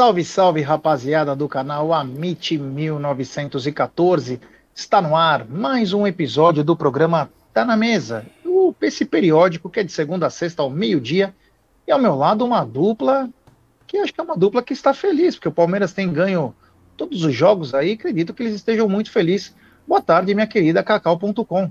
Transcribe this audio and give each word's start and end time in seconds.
Salve, 0.00 0.24
salve, 0.24 0.62
rapaziada 0.62 1.36
do 1.36 1.46
canal 1.46 1.92
Amit 1.92 2.56
1914. 2.56 4.40
Está 4.74 5.02
no 5.02 5.14
ar 5.14 5.46
mais 5.46 5.92
um 5.92 6.06
episódio 6.06 6.64
do 6.64 6.74
programa 6.74 7.30
Tá 7.52 7.66
na 7.66 7.76
Mesa, 7.76 8.24
esse 8.80 9.04
periódico 9.04 9.68
que 9.68 9.80
é 9.80 9.84
de 9.84 9.92
segunda 9.92 10.26
a 10.26 10.30
sexta 10.30 10.62
ao 10.62 10.70
meio-dia. 10.70 11.34
E 11.86 11.92
ao 11.92 11.98
meu 11.98 12.14
lado 12.14 12.46
uma 12.46 12.64
dupla 12.64 13.28
que 13.86 13.98
acho 13.98 14.14
que 14.14 14.18
é 14.22 14.24
uma 14.24 14.38
dupla 14.38 14.62
que 14.62 14.72
está 14.72 14.94
feliz, 14.94 15.34
porque 15.34 15.48
o 15.48 15.52
Palmeiras 15.52 15.92
tem 15.92 16.10
ganho 16.10 16.54
todos 16.96 17.22
os 17.22 17.34
jogos 17.34 17.74
aí, 17.74 17.92
acredito 17.92 18.32
que 18.32 18.42
eles 18.42 18.54
estejam 18.54 18.88
muito 18.88 19.10
felizes. 19.10 19.54
Boa 19.86 20.00
tarde, 20.00 20.34
minha 20.34 20.46
querida 20.46 20.82
Cacau.com. 20.82 21.70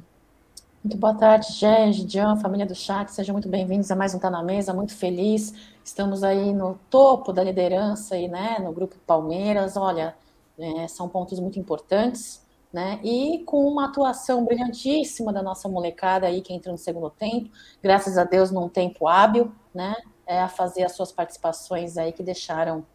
Muito 0.81 0.95
boa 0.95 1.13
tarde, 1.13 1.51
Gege, 1.51 2.07
Jean, 2.07 2.37
família 2.37 2.65
do 2.65 2.73
chat, 2.73 3.09
sejam 3.09 3.33
muito 3.33 3.49
bem-vindos 3.49 3.91
a 3.91 3.97
mais 3.97 4.15
um 4.15 4.19
Tá 4.19 4.29
na 4.29 4.41
Mesa, 4.41 4.73
muito 4.73 4.95
feliz. 4.95 5.53
Estamos 5.83 6.23
aí 6.23 6.53
no 6.53 6.79
topo 6.89 7.33
da 7.33 7.43
liderança 7.43 8.15
aí, 8.15 8.29
né, 8.29 8.59
no 8.59 8.71
grupo 8.71 8.95
Palmeiras. 9.05 9.75
Olha, 9.75 10.15
é, 10.57 10.87
são 10.87 11.09
pontos 11.09 11.37
muito 11.37 11.59
importantes, 11.59 12.41
né? 12.71 12.97
E 13.03 13.39
com 13.39 13.67
uma 13.67 13.87
atuação 13.87 14.45
brilhantíssima 14.45 15.33
da 15.33 15.43
nossa 15.43 15.67
molecada 15.67 16.27
aí 16.27 16.39
que 16.39 16.53
entra 16.53 16.71
no 16.71 16.77
segundo 16.77 17.09
tempo, 17.09 17.49
graças 17.83 18.17
a 18.17 18.23
Deus 18.23 18.49
num 18.49 18.69
tempo 18.69 19.05
hábil, 19.05 19.51
né? 19.75 19.93
É, 20.25 20.39
a 20.39 20.47
fazer 20.47 20.83
as 20.83 20.93
suas 20.93 21.11
participações 21.11 21.97
aí 21.97 22.13
que 22.13 22.23
deixaram 22.23 22.85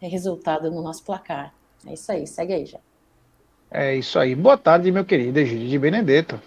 resultado 0.00 0.70
no 0.70 0.80
nosso 0.80 1.04
placar. 1.04 1.52
É 1.86 1.92
isso 1.92 2.10
aí, 2.10 2.26
segue 2.26 2.54
aí 2.54 2.64
já. 2.64 2.78
É 3.70 3.94
isso 3.94 4.18
aí. 4.18 4.34
Boa 4.34 4.56
tarde, 4.56 4.90
meu 4.90 5.04
querido 5.04 5.38
Egídio 5.38 5.68
de 5.68 5.78
Benedetto. 5.78 6.40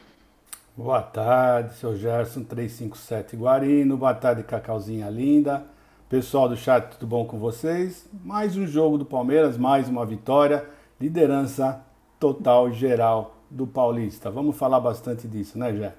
Boa 0.76 1.02
tarde, 1.02 1.74
seu 1.76 1.98
Gerson 1.98 2.44
357 2.46 3.36
Guarino. 3.36 3.98
Boa 3.98 4.14
tarde, 4.14 4.42
Cacauzinha 4.42 5.10
linda. 5.10 5.66
Pessoal 6.08 6.48
do 6.48 6.56
chat, 6.56 6.92
tudo 6.92 7.06
bom 7.06 7.26
com 7.26 7.38
vocês? 7.38 8.08
Mais 8.24 8.56
um 8.56 8.66
jogo 8.66 8.98
do 8.98 9.04
Palmeiras, 9.04 9.58
mais 9.58 9.90
uma 9.90 10.06
vitória. 10.06 10.66
Liderança 11.00 11.84
total 12.18 12.72
geral 12.72 13.36
do 13.50 13.68
Paulista. 13.68 14.32
Vamos 14.32 14.58
falar 14.58 14.80
bastante 14.80 15.28
disso, 15.28 15.60
né, 15.60 15.76
Jé? 15.76 15.94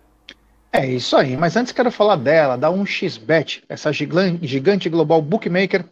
É 0.73 0.87
isso 0.87 1.17
aí, 1.17 1.37
mas 1.37 1.55
antes 1.55 1.71
quero 1.71 1.91
falar 1.91 2.17
dela, 2.17 2.57
da 2.57 2.71
1xBet, 2.71 3.65
essa 3.69 3.93
gigante 3.93 4.89
global 4.89 5.21
bookmaker, 5.21 5.85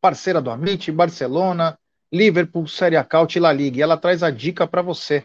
parceira 0.00 0.42
do 0.42 0.50
Amit, 0.50 0.90
Barcelona, 0.90 1.78
Liverpool, 2.12 2.66
Série 2.66 2.96
A 2.96 3.04
Caut 3.04 3.38
La 3.38 3.52
Liga. 3.52 3.78
E 3.78 3.82
ela 3.82 3.96
traz 3.96 4.24
a 4.24 4.30
dica 4.30 4.66
para 4.66 4.82
você. 4.82 5.24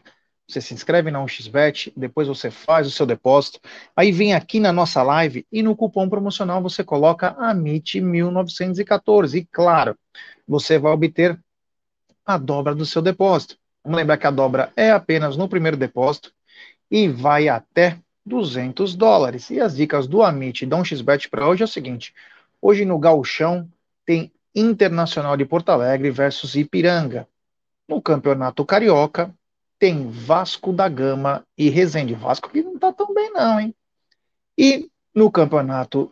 Você 0.50 0.62
se 0.62 0.74
inscreve 0.74 1.12
na 1.12 1.20
1xBet, 1.20 1.94
depois 1.96 2.28
você 2.28 2.50
faz 2.50 2.88
o 2.88 2.92
seu 2.92 3.06
depósito, 3.06 3.60
aí 3.96 4.12
vem 4.12 4.34
aqui 4.34 4.60
na 4.60 4.74
nossa 4.74 5.04
live 5.04 5.46
e 5.52 5.62
no 5.62 5.76
cupom 5.76 6.10
promocional 6.10 6.60
você 6.60 6.84
coloca 6.84 7.36
AMIT1914. 7.36 9.36
E 9.36 9.46
claro, 9.46 9.96
você 10.48 10.80
vai 10.80 10.92
obter 10.92 11.40
a 12.26 12.36
dobra 12.36 12.74
do 12.74 12.84
seu 12.84 13.00
depósito. 13.00 13.60
Vamos 13.84 13.98
lembrar 13.98 14.18
que 14.18 14.26
a 14.26 14.32
dobra 14.32 14.74
é 14.76 14.90
apenas 14.90 15.38
no 15.38 15.48
primeiro 15.48 15.78
depósito 15.78 16.34
e 16.90 17.08
vai 17.08 17.48
até 17.48 18.00
200 18.26 18.96
dólares. 18.96 19.52
E 19.52 19.60
as 19.60 19.76
dicas 19.76 20.08
do 20.08 20.24
Amit 20.24 20.64
e 20.64 20.68
da 20.68 20.78
1xBet 20.78 21.30
para 21.30 21.48
hoje 21.48 21.62
é 21.62 21.66
o 21.66 21.68
seguinte: 21.68 22.12
hoje 22.60 22.86
no 22.86 22.98
Galchão 22.98 23.70
tem 24.04 24.32
Internacional 24.56 25.38
de 25.38 25.46
Porto 25.46 25.70
Alegre 25.70 26.10
versus 26.10 26.56
Ipiranga. 26.56 27.28
No 27.88 28.02
Campeonato 28.02 28.66
Carioca, 28.66 29.32
tem 29.80 30.12
Vasco 30.12 30.74
da 30.74 30.90
Gama 30.90 31.46
e 31.58 31.70
Resende. 31.70 32.14
Vasco 32.14 32.50
que 32.50 32.62
não 32.62 32.76
está 32.76 32.92
tão 32.92 33.14
bem, 33.14 33.32
não, 33.32 33.60
hein? 33.60 33.74
E 34.58 34.92
no 35.16 35.32
campeonato 35.32 36.12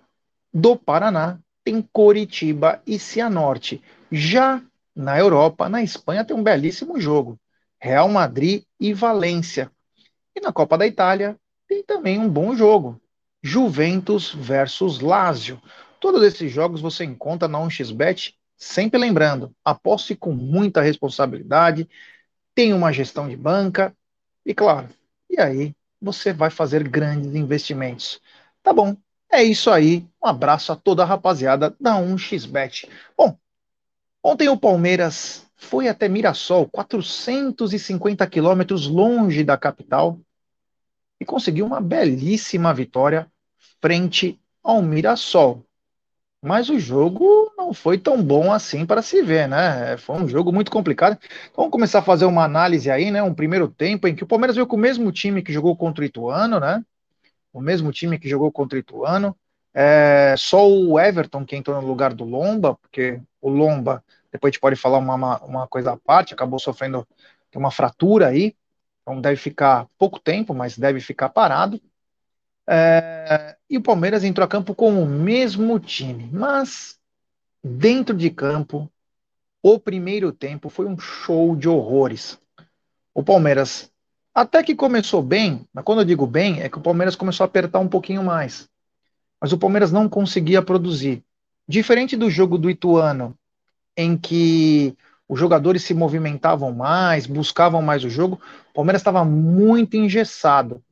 do 0.53 0.77
Paraná 0.77 1.37
tem 1.63 1.81
Coritiba 1.91 2.81
e 2.87 2.97
Cianorte. 2.97 3.81
Já 4.09 4.61
na 4.95 5.19
Europa, 5.19 5.67
na 5.67 5.83
Espanha, 5.83 6.23
tem 6.23 6.35
um 6.35 6.41
belíssimo 6.41 6.99
jogo: 6.99 7.37
Real 7.79 8.07
Madrid 8.07 8.63
e 8.79 8.93
Valência. 8.93 9.69
E 10.33 10.39
na 10.39 10.53
Copa 10.53 10.77
da 10.77 10.87
Itália 10.87 11.37
tem 11.67 11.83
também 11.83 12.17
um 12.17 12.29
bom 12.29 12.55
jogo: 12.55 12.99
Juventus 13.43 14.33
versus 14.33 15.01
Lazio. 15.01 15.61
Todos 15.99 16.23
esses 16.23 16.51
jogos 16.51 16.79
você 16.79 17.03
encontra 17.03 17.47
na 17.47 17.59
1xBet, 17.59 18.33
sempre 18.55 18.99
lembrando, 18.99 19.51
aposte 19.63 20.15
com 20.15 20.31
muita 20.31 20.81
responsabilidade, 20.81 21.89
tem 22.57 22.73
uma 22.73 22.91
gestão 22.91 23.29
de 23.29 23.37
banca 23.37 23.95
e, 24.43 24.51
claro, 24.51 24.89
e 25.29 25.39
aí 25.39 25.75
você 26.01 26.33
vai 26.33 26.49
fazer 26.49 26.89
grandes 26.89 27.35
investimentos. 27.35 28.19
Tá 28.63 28.73
bom, 28.73 28.97
é 29.31 29.43
isso 29.43 29.69
aí. 29.69 30.07
Um 30.23 30.27
abraço 30.27 30.71
a 30.71 30.75
toda 30.75 31.03
a 31.03 31.05
rapaziada 31.05 31.75
da 31.79 32.01
1xBet. 32.01 32.89
Bom, 33.15 33.37
ontem 34.23 34.49
o 34.49 34.57
Palmeiras 34.57 35.45
foi 35.55 35.87
até 35.87 36.09
Mirassol, 36.09 36.67
450 36.67 38.25
quilômetros 38.25 38.87
longe 38.87 39.43
da 39.43 39.55
capital, 39.55 40.19
e 41.19 41.25
conseguiu 41.25 41.63
uma 41.63 41.79
belíssima 41.79 42.73
vitória 42.73 43.31
frente 43.79 44.41
ao 44.63 44.81
Mirassol. 44.81 45.63
Mas 46.41 46.69
o 46.69 46.79
jogo 46.79 47.51
não 47.57 47.73
foi 47.73 47.97
tão 47.97 48.21
bom 48.23 48.51
assim 48.51 48.85
para 48.85 49.01
se 49.01 49.21
ver, 49.23 49.47
né? 49.47 49.97
Foi 49.97 50.15
um 50.17 50.27
jogo 50.27 50.51
muito 50.53 50.71
complicado. 50.71 51.17
Então, 51.21 51.55
vamos 51.57 51.71
começar 51.71 51.99
a 51.99 52.03
fazer 52.03 52.25
uma 52.25 52.43
análise 52.43 52.89
aí, 52.91 53.09
né? 53.11 53.23
Um 53.23 53.33
primeiro 53.33 53.67
tempo 53.67 54.07
em 54.07 54.15
que 54.15 54.23
o 54.23 54.27
Palmeiras 54.27 54.55
veio 54.55 54.67
com 54.67 54.75
o 54.75 54.79
mesmo 54.79 55.11
time 55.11 55.41
que 55.41 55.51
jogou 55.51 55.75
contra 55.75 56.03
o 56.03 56.05
Ituano, 56.05 56.59
né? 56.59 56.83
O 57.53 57.61
mesmo 57.61 57.91
time 57.91 58.19
que 58.19 58.29
jogou 58.29 58.51
contra 58.51 58.77
o 58.77 58.79
Ituano. 58.79 59.35
É, 59.73 60.35
só 60.37 60.67
o 60.69 60.99
Everton 60.99 61.45
que 61.45 61.55
entrou 61.55 61.79
no 61.81 61.87
lugar 61.87 62.13
do 62.13 62.23
Lomba, 62.23 62.75
porque 62.75 63.21
o 63.41 63.49
Lomba, 63.49 64.03
depois 64.31 64.51
a 64.51 64.53
gente 64.53 64.61
pode 64.61 64.75
falar 64.75 64.99
uma, 64.99 65.39
uma 65.43 65.67
coisa 65.67 65.93
à 65.93 65.97
parte, 65.97 66.33
acabou 66.33 66.59
sofrendo 66.59 67.07
uma 67.55 67.71
fratura 67.71 68.27
aí. 68.27 68.55
Então 69.01 69.21
deve 69.21 69.37
ficar 69.37 69.87
pouco 69.97 70.19
tempo, 70.19 70.53
mas 70.53 70.77
deve 70.77 70.99
ficar 70.99 71.29
parado. 71.29 71.81
É, 72.69 73.55
e 73.69 73.77
o 73.77 73.81
Palmeiras 73.81 74.23
entrou 74.23 74.43
a 74.43 74.47
campo 74.47 74.75
com 74.75 75.01
o 75.01 75.05
mesmo 75.05 75.79
time, 75.79 76.29
mas 76.33 76.97
dentro 77.63 78.15
de 78.15 78.29
campo, 78.29 78.91
o 79.63 79.79
primeiro 79.79 80.31
tempo 80.31 80.69
foi 80.69 80.85
um 80.85 80.99
show 80.99 81.55
de 81.55 81.69
horrores. 81.69 82.37
O 83.13 83.23
Palmeiras 83.23 83.91
até 84.33 84.61
que 84.61 84.75
começou 84.75 85.23
bem, 85.23 85.67
mas 85.73 85.83
quando 85.83 85.99
eu 85.99 86.05
digo 86.05 86.27
bem, 86.27 86.61
é 86.61 86.69
que 86.69 86.77
o 86.77 86.81
Palmeiras 86.81 87.15
começou 87.15 87.43
a 87.43 87.47
apertar 87.47 87.79
um 87.79 87.87
pouquinho 87.87 88.23
mais. 88.23 88.69
Mas 89.41 89.51
o 89.51 89.57
Palmeiras 89.57 89.91
não 89.91 90.07
conseguia 90.07 90.61
produzir. 90.61 91.23
Diferente 91.67 92.15
do 92.15 92.29
jogo 92.29 92.57
do 92.57 92.69
Ituano, 92.69 93.35
em 93.95 94.15
que 94.15 94.95
os 95.27 95.39
jogadores 95.39 95.83
se 95.83 95.93
movimentavam 95.93 96.71
mais, 96.71 97.25
buscavam 97.25 97.81
mais 97.81 98.03
o 98.03 98.09
jogo, 98.09 98.39
o 98.69 98.73
Palmeiras 98.73 99.01
estava 99.01 99.25
muito 99.25 99.97
engessado 99.97 100.83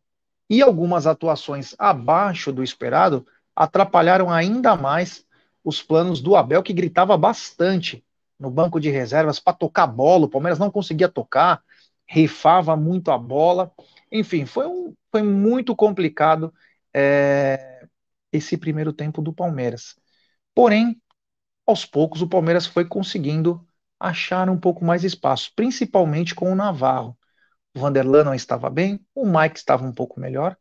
e 0.49 0.61
algumas 0.61 1.07
atuações 1.07 1.75
abaixo 1.77 2.51
do 2.51 2.63
esperado 2.63 3.25
atrapalharam 3.55 4.31
ainda 4.31 4.75
mais 4.75 5.25
os 5.63 5.81
planos 5.81 6.21
do 6.21 6.35
Abel, 6.35 6.61
que 6.61 6.73
gritava 6.73 7.17
bastante 7.17 8.03
no 8.39 8.51
banco 8.51 8.79
de 8.79 8.89
reservas 8.89 9.39
para 9.39 9.53
tocar 9.53 9.87
bola. 9.87 10.25
O 10.25 10.29
Palmeiras 10.29 10.59
não 10.59 10.69
conseguia 10.69 11.09
tocar, 11.09 11.63
rifava 12.07 12.75
muito 12.75 13.11
a 13.11 13.17
bola. 13.17 13.71
Enfim, 14.11 14.45
foi, 14.45 14.67
um, 14.67 14.93
foi 15.11 15.23
muito 15.23 15.75
complicado 15.75 16.53
é, 16.93 17.87
esse 18.31 18.57
primeiro 18.57 18.93
tempo 18.93 19.21
do 19.21 19.33
Palmeiras. 19.33 19.95
Porém, 20.53 21.01
aos 21.65 21.85
poucos, 21.85 22.21
o 22.21 22.27
Palmeiras 22.27 22.65
foi 22.65 22.85
conseguindo 22.85 23.65
achar 23.99 24.49
um 24.49 24.59
pouco 24.59 24.85
mais 24.85 25.03
espaço, 25.03 25.51
principalmente 25.55 26.35
com 26.35 26.51
o 26.51 26.55
Navarro. 26.55 27.17
O 27.75 27.79
Vanderlan 27.79 28.23
não 28.23 28.33
estava 28.33 28.69
bem, 28.69 28.99
o 29.13 29.25
Mike 29.25 29.57
estava 29.57 29.85
um 29.85 29.91
pouco 29.93 30.19
melhor, 30.19 30.57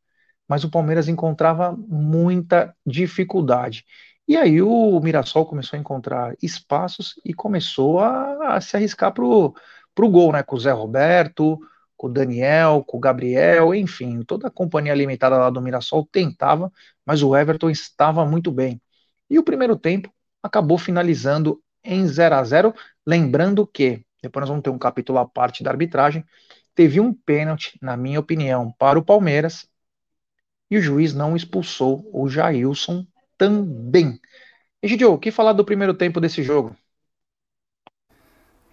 mas 0.49 0.65
o 0.65 0.71
Palmeiras 0.71 1.09
encontrava 1.09 1.73
muita 1.73 2.77
dificuldade. 2.85 3.85
E 4.27 4.37
aí 4.37 4.61
o 4.63 4.99
Mirassol 5.01 5.47
começou 5.47 5.77
a 5.77 5.81
encontrar 5.81 6.35
espaços 6.43 7.15
e 7.25 7.33
começou 7.35 8.01
a, 8.01 8.57
a 8.57 8.61
se 8.61 8.77
arriscar 8.77 9.13
para 9.13 9.25
o 9.25 9.55
gol, 10.11 10.33
né? 10.33 10.43
Com 10.43 10.57
o 10.57 10.61
Zé 10.61 10.73
Roberto, 10.73 11.59
com 11.97 12.09
o 12.09 12.11
Daniel, 12.13 12.83
com 12.85 12.97
o 12.97 13.01
Gabriel, 13.01 13.75
enfim, 13.75 14.23
toda 14.23 14.49
a 14.49 14.51
companhia 14.51 14.95
limitada 14.95 15.37
lá 15.39 15.51
do 15.51 15.63
Mirassol 15.63 16.07
tentava, 16.11 16.73
mas 17.07 17.23
o 17.23 17.37
Everton 17.37 17.71
estava 17.71 18.25
muito 18.27 18.51
bem. 18.51 18.81
E 19.31 19.39
o 19.39 19.45
primeiro 19.45 19.77
tempo 19.77 20.13
acabou 20.43 20.79
finalizando 20.79 21.63
em 21.83 22.07
0 22.07 22.35
a 22.35 22.45
0 22.45 22.75
lembrando 23.07 23.67
que, 23.67 24.05
depois 24.23 24.43
nós 24.43 24.49
vamos 24.49 24.63
ter 24.63 24.71
um 24.71 24.79
capítulo 24.79 25.19
à 25.19 25.29
parte 25.29 25.63
da 25.63 25.71
arbitragem, 25.71 26.25
teve 26.75 27.01
um 27.01 27.13
pênalti, 27.13 27.79
na 27.81 27.97
minha 27.97 28.21
opinião, 28.21 28.73
para 28.73 28.99
o 28.99 29.05
Palmeiras 29.05 29.69
e 30.71 30.77
o 30.77 30.83
juiz 30.83 31.15
não 31.15 31.37
expulsou 31.37 32.09
o 32.13 32.29
Jailson 32.29 33.07
também. 33.39 34.21
Egidio, 34.83 35.13
o 35.13 35.19
que 35.19 35.31
falar 35.31 35.53
do 35.53 35.65
primeiro 35.65 35.95
tempo 35.95 36.21
desse 36.21 36.43
jogo? 36.43 36.77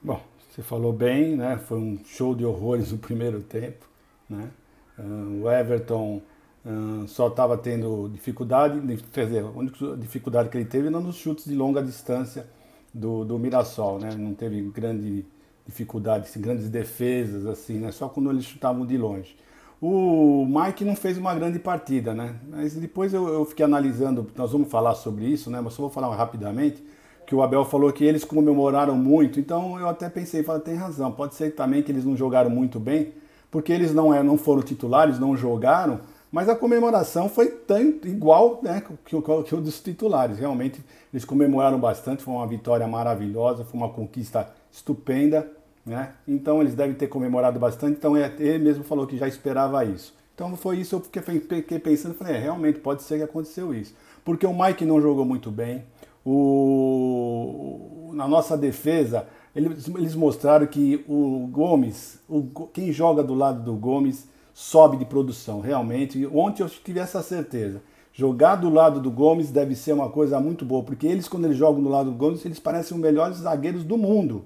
Bom, 0.01 0.21
você 0.50 0.62
falou 0.62 0.92
bem, 0.92 1.36
né? 1.36 1.57
Foi 1.57 1.77
um 1.77 2.00
show 2.06 2.36
de 2.36 2.45
horrores 2.45 2.92
no 2.92 2.98
primeiro 2.98 3.42
tempo, 3.42 3.86
né? 4.30 4.50
Uh, 4.98 5.44
o 5.44 5.51
Everton 5.51 6.21
uh, 6.65 7.07
só 7.07 7.27
estava 7.27 7.57
tendo 7.57 8.09
dificuldade, 8.09 8.80
quer 9.13 9.25
dizer, 9.25 9.44
a 9.44 9.50
única 9.50 9.95
dificuldade 9.98 10.50
que 10.50 10.57
ele 10.57 10.65
teve 10.65 10.89
não 10.89 11.01
nos 11.01 11.15
chutes 11.18 11.45
de 11.45 11.56
longa 11.56 11.81
distância, 11.83 12.48
do, 12.94 13.24
do 13.24 13.39
Mirassol, 13.39 14.00
né? 14.00 14.13
Não 14.15 14.33
teve 14.33 14.62
grande 14.63 15.25
dificuldade, 15.71 16.27
assim, 16.29 16.39
grandes 16.39 16.69
defesas, 16.69 17.45
assim, 17.47 17.79
né? 17.79 17.91
Só 17.91 18.07
quando 18.07 18.29
eles 18.29 18.45
chutavam 18.45 18.85
de 18.85 18.97
longe. 18.97 19.35
O 19.81 20.45
Mike 20.45 20.85
não 20.85 20.95
fez 20.95 21.18
uma 21.18 21.33
grande 21.33 21.57
partida, 21.57 22.13
né? 22.13 22.35
Mas 22.47 22.75
depois 22.75 23.13
eu, 23.13 23.27
eu, 23.27 23.45
fiquei 23.45 23.65
analisando, 23.65 24.29
nós 24.35 24.51
vamos 24.51 24.69
falar 24.69 24.94
sobre 24.94 25.25
isso, 25.25 25.50
né? 25.50 25.59
Mas 25.59 25.73
só 25.73 25.81
vou 25.81 25.89
falar 25.89 26.15
rapidamente, 26.15 26.83
que 27.25 27.33
o 27.33 27.41
Abel 27.41 27.65
falou 27.65 27.91
que 27.91 28.03
eles 28.03 28.23
comemoraram 28.23 28.95
muito, 28.95 29.39
então 29.39 29.79
eu 29.79 29.88
até 29.88 30.07
pensei, 30.09 30.44
falei, 30.44 30.62
tem 30.62 30.75
razão, 30.75 31.12
pode 31.12 31.33
ser 31.33 31.56
também 31.56 31.81
que 31.81 31.91
eles 31.91 32.06
não 32.06 32.15
jogaram 32.15 32.50
muito 32.50 32.79
bem, 32.79 33.13
porque 33.50 33.71
eles 33.71 33.94
não, 33.94 34.13
é, 34.13 34.21
não 34.21 34.38
foram 34.38 34.62
titulares, 34.62 35.17
não 35.17 35.35
jogaram, 35.35 36.01
mas 36.31 36.47
a 36.47 36.56
comemoração 36.56 37.27
foi 37.27 37.47
tanto 37.47 38.07
igual 38.07 38.59
né, 38.62 38.81
que, 39.06 39.21
que 39.21 39.56
o 39.56 39.62
dos 39.62 39.81
titulares. 39.81 40.38
Realmente 40.38 40.81
eles 41.12 41.25
comemoraram 41.25 41.77
bastante, 41.79 42.24
foi 42.24 42.33
uma 42.33 42.47
vitória 42.47 42.88
maravilhosa, 42.88 43.65
foi 43.65 43.77
uma 43.77 43.89
conquista 43.89 44.50
estupenda. 44.71 45.51
Né? 45.86 46.13
Então 46.28 46.62
eles 46.62 46.75
devem 46.75 46.95
ter 46.95 47.07
comemorado 47.07 47.60
bastante. 47.60 47.98
Então 47.98 48.16
é, 48.16 48.31
ele 48.39 48.63
mesmo 48.63 48.83
falou 48.83 49.07
que 49.07 49.18
já 49.18 49.28
esperava 49.28 49.83
isso. 49.86 50.13
Então 50.33 50.56
foi 50.56 50.78
isso, 50.78 50.95
eu 50.95 51.01
fiquei 51.01 51.80
pensando, 51.80 52.16
falei, 52.16 52.36
é, 52.36 52.39
realmente 52.39 52.80
pode 52.80 53.04
ser 53.04 53.18
que 53.18 53.24
aconteceu 53.24 53.74
isso. 53.74 53.94
Porque 54.24 54.45
o 54.45 54.54
Mike 54.54 54.86
não 54.86 55.01
jogou 55.01 55.25
muito 55.25 55.51
bem. 55.51 55.83
O, 56.25 58.12
na 58.13 58.28
nossa 58.28 58.57
defesa, 58.57 59.28
eles, 59.56 59.88
eles 59.88 60.16
mostraram 60.16 60.66
que 60.68 61.04
o 61.07 61.48
Gomes, 61.51 62.19
o, 62.30 62.44
quem 62.74 62.92
joga 62.92 63.24
do 63.24 63.34
lado 63.34 63.63
do 63.63 63.74
Gomes, 63.74 64.27
sobe 64.54 64.98
de 64.98 65.06
produção, 65.06 65.60
realmente. 65.60 66.25
Ontem 66.27 66.63
eu 66.63 66.69
tive 66.69 67.00
essa 67.00 67.22
certeza. 67.22 67.81
Jogar 68.13 68.56
do 68.56 68.69
lado 68.69 69.00
do 69.00 69.10
Gomes 69.10 69.51
deve 69.51 69.75
ser 69.75 69.94
uma 69.94 70.10
coisa 70.10 70.39
muito 70.39 70.66
boa, 70.66 70.84
porque 70.84 71.07
eles, 71.07 71.27
quando 71.27 71.45
eles 71.45 71.57
jogam 71.57 71.81
do 71.81 71.89
lado 71.89 72.12
do 72.12 72.18
Gomes, 72.18 72.45
eles 72.45 72.60
parecem 72.60 72.95
os 72.95 73.01
melhores 73.01 73.38
zagueiros 73.38 73.84
do 73.84 73.98
mundo. 73.98 74.45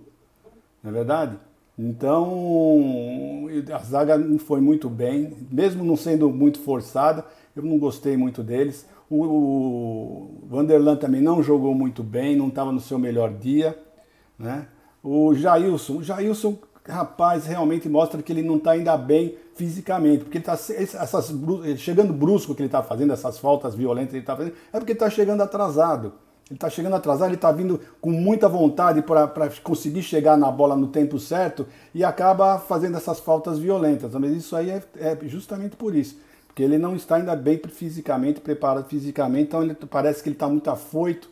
Não 0.85 0.91
é 0.91 0.93
verdade? 0.93 1.39
Então, 1.77 3.47
a 3.73 3.79
zaga 3.79 4.17
foi 4.39 4.61
muito 4.61 4.87
bem, 4.87 5.35
mesmo 5.51 5.83
não 5.83 5.97
sendo 5.97 6.29
muito 6.29 6.59
forçada, 6.59 7.25
eu 7.55 7.63
não 7.63 7.79
gostei 7.79 8.15
muito 8.15 8.43
deles. 8.43 8.87
O, 9.09 10.41
Vanderlan 10.47 10.95
também 10.95 11.21
não 11.21 11.41
jogou 11.41 11.73
muito 11.73 12.03
bem, 12.03 12.35
não 12.35 12.49
estava 12.49 12.71
no 12.71 12.79
seu 12.79 12.99
melhor 12.99 13.33
dia. 13.33 13.77
Né? 14.37 14.67
O 15.03 15.33
Jailson, 15.33 15.97
o 15.97 16.03
Jailson, 16.03 16.57
rapaz, 16.87 17.45
realmente 17.45 17.89
mostra 17.89 18.21
que 18.21 18.31
ele 18.31 18.43
não 18.43 18.57
está 18.57 18.71
ainda 18.71 18.95
bem 18.95 19.35
fisicamente, 19.55 20.23
porque 20.23 20.37
ele 20.37 20.45
está 20.47 20.53
essas, 20.53 21.33
chegando 21.77 22.13
brusco 22.13 22.53
que 22.53 22.61
ele 22.61 22.67
está 22.67 22.83
fazendo, 22.83 23.11
essas 23.11 23.39
faltas 23.39 23.73
violentas 23.73 24.11
que 24.11 24.17
ele 24.17 24.23
está 24.23 24.35
fazendo, 24.35 24.55
é 24.71 24.77
porque 24.77 24.93
está 24.93 25.09
chegando 25.09 25.41
atrasado. 25.41 26.13
Ele 26.47 26.57
está 26.57 26.69
chegando 26.69 26.95
atrasado, 26.95 27.29
ele 27.29 27.35
está 27.35 27.51
vindo 27.51 27.79
com 27.99 28.11
muita 28.11 28.47
vontade 28.47 29.01
para 29.01 29.49
conseguir 29.63 30.03
chegar 30.03 30.37
na 30.37 30.51
bola 30.51 30.75
no 30.75 30.87
tempo 30.87 31.17
certo 31.17 31.65
e 31.93 32.03
acaba 32.03 32.59
fazendo 32.59 32.97
essas 32.97 33.19
faltas 33.19 33.57
violentas. 33.57 34.13
Mas 34.13 34.31
isso 34.31 34.55
aí 34.55 34.69
é, 34.69 34.83
é 34.97 35.17
justamente 35.23 35.75
por 35.75 35.95
isso, 35.95 36.19
porque 36.45 36.61
ele 36.61 36.77
não 36.77 36.95
está 36.95 37.15
ainda 37.15 37.35
bem 37.35 37.59
fisicamente, 37.67 38.41
preparado 38.41 38.87
fisicamente, 38.87 39.47
então 39.47 39.63
ele, 39.63 39.73
parece 39.73 40.21
que 40.21 40.29
ele 40.29 40.35
está 40.35 40.47
muito 40.47 40.69
afoito, 40.69 41.29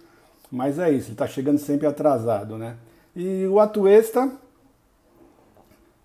mas 0.52 0.80
é 0.80 0.90
isso, 0.90 1.08
ele 1.08 1.14
está 1.14 1.28
chegando 1.28 1.60
sempre 1.60 1.86
atrasado, 1.86 2.58
né? 2.58 2.76
E 3.16 3.46
o 3.46 3.60
Atuesta, 3.60 4.32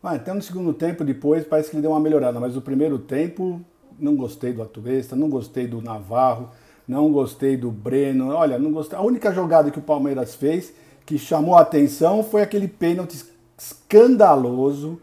ah, 0.03 0.15
até 0.15 0.33
no 0.33 0.41
segundo 0.41 0.73
tempo, 0.73 1.05
depois, 1.05 1.45
parece 1.45 1.71
que 1.71 1.77
ele 1.77 1.83
deu 1.83 1.91
uma 1.91 2.01
melhorada, 2.01 2.39
mas 2.39 2.57
o 2.57 2.61
primeiro 2.61 2.99
tempo, 2.99 3.61
não 3.99 4.15
gostei 4.15 4.53
do 4.53 4.63
Atuesta, 4.63 5.17
não 5.17 5.29
gostei 5.29 5.67
do 5.67 5.83
Navarro, 5.83 6.51
não 6.89 7.13
gostei 7.13 7.55
do 7.55 7.71
Breno. 7.71 8.31
Olha, 8.31 8.59
não 8.59 8.73
gostei. 8.73 8.99
A 8.99 9.03
única 9.03 9.31
jogada 9.31 9.71
que 9.71 9.79
o 9.79 9.83
Palmeiras 9.83 10.35
fez 10.35 10.73
que 11.05 11.19
chamou 11.19 11.55
a 11.55 11.61
atenção 11.61 12.25
foi 12.25 12.41
aquele 12.41 12.67
pênalti 12.67 13.25
escandaloso 13.59 15.01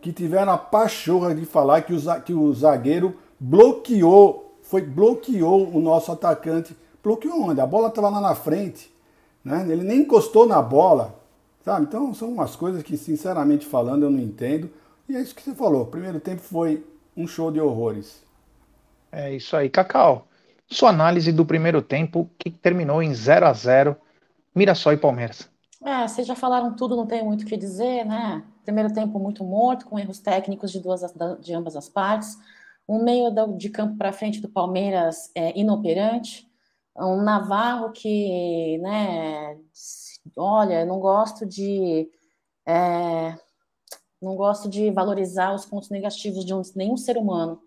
que 0.00 0.12
tiveram 0.12 0.52
a 0.52 0.58
pachorra 0.58 1.34
de 1.34 1.44
falar 1.44 1.82
que 1.82 1.92
o, 1.92 2.22
que 2.22 2.34
o 2.34 2.52
zagueiro 2.52 3.16
bloqueou, 3.38 4.56
foi 4.62 4.82
bloqueou 4.82 5.68
o 5.72 5.80
nosso 5.80 6.10
atacante. 6.10 6.76
Bloqueou 7.02 7.42
onde? 7.42 7.60
A 7.60 7.66
bola 7.66 7.88
estava 7.88 8.08
lá 8.08 8.20
na 8.20 8.34
frente. 8.34 8.92
Né? 9.44 9.66
Ele 9.68 9.84
nem 9.84 10.00
encostou 10.00 10.46
na 10.46 10.60
bola. 10.60 11.14
Sabe? 11.64 11.86
Então 11.86 12.12
são 12.14 12.30
umas 12.30 12.56
coisas 12.56 12.82
que, 12.82 12.96
sinceramente 12.96 13.66
falando, 13.66 14.04
eu 14.04 14.10
não 14.10 14.20
entendo. 14.20 14.70
E 15.08 15.16
é 15.16 15.20
isso 15.20 15.34
que 15.34 15.42
você 15.42 15.54
falou. 15.54 15.82
O 15.82 15.86
primeiro 15.86 16.20
tempo 16.20 16.40
foi 16.40 16.84
um 17.16 17.26
show 17.26 17.50
de 17.50 17.60
horrores. 17.60 18.22
É 19.10 19.34
isso 19.34 19.56
aí, 19.56 19.68
Cacau. 19.68 20.27
Sua 20.70 20.90
análise 20.90 21.32
do 21.32 21.46
primeiro 21.46 21.80
tempo, 21.80 22.30
que 22.38 22.50
terminou 22.50 23.02
em 23.02 23.14
0 23.14 23.46
a 23.46 23.52
0 23.52 23.96
Mirassol 24.54 24.92
e 24.92 24.96
Palmeiras. 24.96 25.48
É, 25.84 26.06
vocês 26.06 26.26
já 26.26 26.34
falaram 26.34 26.74
tudo, 26.74 26.96
não 26.96 27.06
tenho 27.06 27.24
muito 27.24 27.42
o 27.42 27.46
que 27.46 27.56
dizer, 27.56 28.04
né? 28.04 28.44
Primeiro 28.64 28.92
tempo 28.92 29.18
muito 29.18 29.44
morto, 29.44 29.86
com 29.86 29.98
erros 29.98 30.18
técnicos 30.18 30.72
de, 30.72 30.80
duas, 30.80 31.00
de 31.40 31.54
ambas 31.54 31.76
as 31.76 31.88
partes. 31.88 32.36
Um 32.88 33.02
meio 33.02 33.30
de 33.56 33.70
campo 33.70 33.96
para 33.96 34.12
frente 34.12 34.40
do 34.40 34.48
Palmeiras 34.48 35.30
é, 35.34 35.58
inoperante. 35.58 36.48
Um 36.96 37.22
Navarro 37.22 37.92
que, 37.92 38.78
né, 38.78 39.56
olha, 40.36 40.84
não 40.84 40.98
gosto 40.98 41.46
de. 41.46 42.10
É, 42.66 43.38
não 44.20 44.34
gosto 44.34 44.68
de 44.68 44.90
valorizar 44.90 45.54
os 45.54 45.64
pontos 45.64 45.90
negativos 45.90 46.44
de 46.44 46.52
um, 46.52 46.60
nenhum 46.74 46.96
ser 46.96 47.16
humano. 47.16 47.62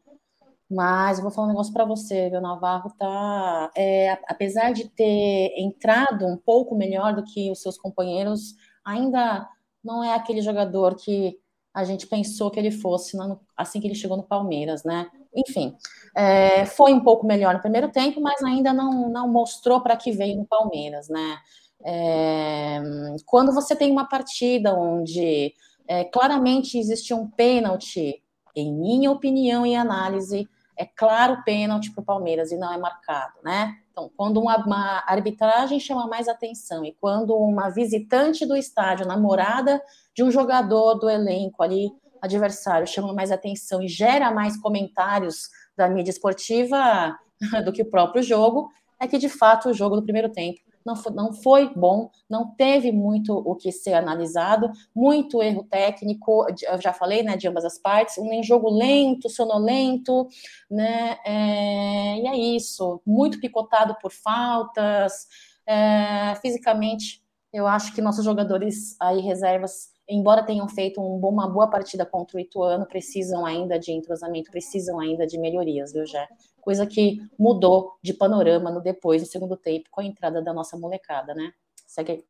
Mas 0.71 1.17
eu 1.17 1.23
vou 1.23 1.31
falar 1.31 1.47
um 1.47 1.49
negócio 1.49 1.73
para 1.73 1.83
você, 1.83 2.29
o 2.33 2.39
Navarro 2.39 2.93
tá, 2.97 3.69
é, 3.75 4.17
apesar 4.25 4.71
de 4.71 4.87
ter 4.87 5.53
entrado 5.57 6.25
um 6.25 6.37
pouco 6.37 6.73
melhor 6.75 7.13
do 7.13 7.23
que 7.23 7.51
os 7.51 7.61
seus 7.61 7.77
companheiros, 7.77 8.55
ainda 8.85 9.49
não 9.83 10.01
é 10.01 10.15
aquele 10.15 10.41
jogador 10.41 10.95
que 10.95 11.37
a 11.73 11.83
gente 11.83 12.07
pensou 12.07 12.49
que 12.49 12.57
ele 12.57 12.71
fosse 12.71 13.17
assim 13.57 13.81
que 13.81 13.87
ele 13.87 13.95
chegou 13.95 14.15
no 14.15 14.23
Palmeiras, 14.23 14.85
né? 14.85 15.09
Enfim, 15.35 15.75
é, 16.15 16.65
foi 16.65 16.93
um 16.93 17.01
pouco 17.01 17.25
melhor 17.25 17.53
no 17.53 17.61
primeiro 17.61 17.89
tempo, 17.89 18.21
mas 18.21 18.41
ainda 18.41 18.71
não, 18.71 19.09
não 19.09 19.27
mostrou 19.27 19.81
para 19.81 19.97
que 19.97 20.13
veio 20.13 20.37
no 20.37 20.45
Palmeiras, 20.45 21.09
né? 21.09 21.37
É, 21.83 22.79
quando 23.25 23.53
você 23.53 23.75
tem 23.75 23.91
uma 23.91 24.07
partida 24.07 24.73
onde 24.73 25.53
é, 25.85 26.05
claramente 26.05 26.77
existe 26.77 27.13
um 27.13 27.29
pênalti, 27.29 28.23
em 28.55 28.73
minha 28.73 29.11
opinião 29.11 29.65
e 29.65 29.75
análise, 29.75 30.47
é 30.81 30.85
claro 30.95 31.43
pênalti 31.43 31.91
para 31.91 32.01
o 32.01 32.05
Palmeiras 32.05 32.51
e 32.51 32.57
não 32.57 32.73
é 32.73 32.77
marcado, 32.77 33.35
né? 33.43 33.77
Então, 33.91 34.09
quando 34.17 34.39
uma, 34.41 34.57
uma, 34.65 35.03
arbitragem 35.05 35.79
chama 35.79 36.07
mais 36.07 36.27
atenção 36.27 36.83
e 36.83 36.93
quando 36.99 37.35
uma 37.35 37.69
visitante 37.69 38.47
do 38.47 38.55
estádio, 38.57 39.05
namorada 39.05 39.79
de 40.15 40.23
um 40.23 40.31
jogador 40.31 40.95
do 40.95 41.07
elenco 41.07 41.61
ali, 41.61 41.91
adversário, 42.19 42.87
chama 42.87 43.13
mais 43.13 43.31
atenção 43.31 43.81
e 43.83 43.87
gera 43.87 44.31
mais 44.31 44.59
comentários 44.59 45.49
da 45.77 45.87
mídia 45.87 46.09
esportiva 46.09 47.15
do 47.63 47.71
que 47.71 47.83
o 47.83 47.89
próprio 47.89 48.23
jogo, 48.23 48.67
é 48.99 49.07
que 49.07 49.19
de 49.19 49.29
fato 49.29 49.69
o 49.69 49.73
jogo 49.73 49.95
do 49.95 50.03
primeiro 50.03 50.29
tempo 50.29 50.61
não 50.85 50.95
foi, 50.95 51.13
não 51.13 51.33
foi 51.33 51.73
bom, 51.73 52.09
não 52.29 52.47
teve 52.55 52.91
muito 52.91 53.33
o 53.33 53.55
que 53.55 53.71
ser 53.71 53.93
analisado, 53.93 54.71
muito 54.95 55.41
erro 55.41 55.63
técnico, 55.63 56.45
eu 56.67 56.81
já 56.81 56.93
falei, 56.93 57.23
né, 57.23 57.37
de 57.37 57.47
ambas 57.47 57.65
as 57.65 57.77
partes, 57.77 58.17
um 58.17 58.43
jogo 58.43 58.69
lento, 58.69 59.29
sonolento, 59.29 60.27
né, 60.69 61.17
é, 61.25 62.17
e 62.17 62.27
é 62.27 62.37
isso, 62.37 63.01
muito 63.05 63.39
picotado 63.39 63.95
por 64.01 64.11
faltas, 64.11 65.27
é, 65.65 66.35
fisicamente, 66.41 67.21
eu 67.53 67.67
acho 67.67 67.93
que 67.93 68.01
nossos 68.01 68.23
jogadores 68.23 68.95
aí, 68.99 69.19
reservas, 69.19 69.91
embora 70.07 70.43
tenham 70.43 70.67
feito 70.67 71.01
um 71.01 71.19
uma 71.25 71.49
boa 71.49 71.69
partida 71.69 72.05
contra 72.05 72.37
o 72.37 72.39
Ituano, 72.39 72.85
precisam 72.85 73.45
ainda 73.45 73.79
de 73.79 73.91
entrosamento, 73.91 74.51
precisam 74.51 74.99
ainda 74.99 75.25
de 75.25 75.37
melhorias, 75.37 75.93
viu, 75.93 76.05
Jé? 76.05 76.27
coisa 76.61 76.85
que 76.85 77.19
mudou 77.37 77.97
de 78.01 78.13
panorama 78.13 78.71
no 78.71 78.79
depois, 78.79 79.21
no 79.21 79.27
segundo 79.27 79.57
tempo, 79.57 79.89
com 79.91 79.99
a 79.99 80.05
entrada 80.05 80.41
da 80.41 80.53
nossa 80.53 80.77
molecada, 80.77 81.33
né? 81.33 81.51
Segue. 81.85 82.23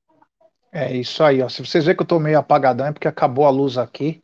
É 0.72 0.96
isso 0.96 1.24
aí, 1.24 1.42
ó. 1.42 1.50
Se 1.50 1.64
vocês 1.64 1.84
verem 1.84 1.98
que 1.98 2.04
eu 2.04 2.08
tô 2.08 2.20
meio 2.20 2.40
apagadão 2.40 2.88
é 2.88 2.92
porque 2.92 3.08
acabou 3.08 3.46
a 3.46 3.50
luz 3.50 3.78
aqui 3.78 4.24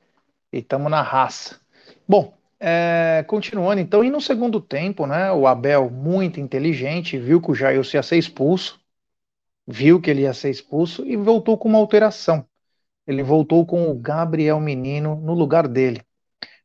e 0.51 0.60
estamos 0.60 0.89
na 0.89 1.01
raça. 1.01 1.60
Bom, 2.08 2.34
é, 2.60 3.24
continuando 3.27 3.82
então, 3.82 4.04
e 4.04 4.10
no 4.10 4.22
segundo 4.22 4.60
tempo, 4.60 5.06
né? 5.06 5.32
O 5.32 5.46
Abel, 5.46 5.89
muito 5.92 6.39
inteligente, 6.39 7.20
viu 7.20 7.42
que 7.42 7.51
o 7.51 7.56
Jailson 7.56 7.98
ia 7.98 8.04
ser 8.04 8.18
expulso, 8.18 8.80
viu 9.68 10.01
que 10.01 10.10
ele 10.10 10.22
ia 10.22 10.34
ser 10.34 10.50
expulso 10.50 11.06
e 11.06 11.18
voltou 11.18 11.58
com 11.58 11.68
uma 11.68 11.77
alteração. 11.77 12.46
Ele 13.08 13.24
voltou 13.24 13.66
com 13.66 13.90
o 13.90 13.96
Gabriel 13.96 14.60
Menino 14.60 15.16
no 15.16 15.34
lugar 15.34 15.68
dele. 15.68 16.02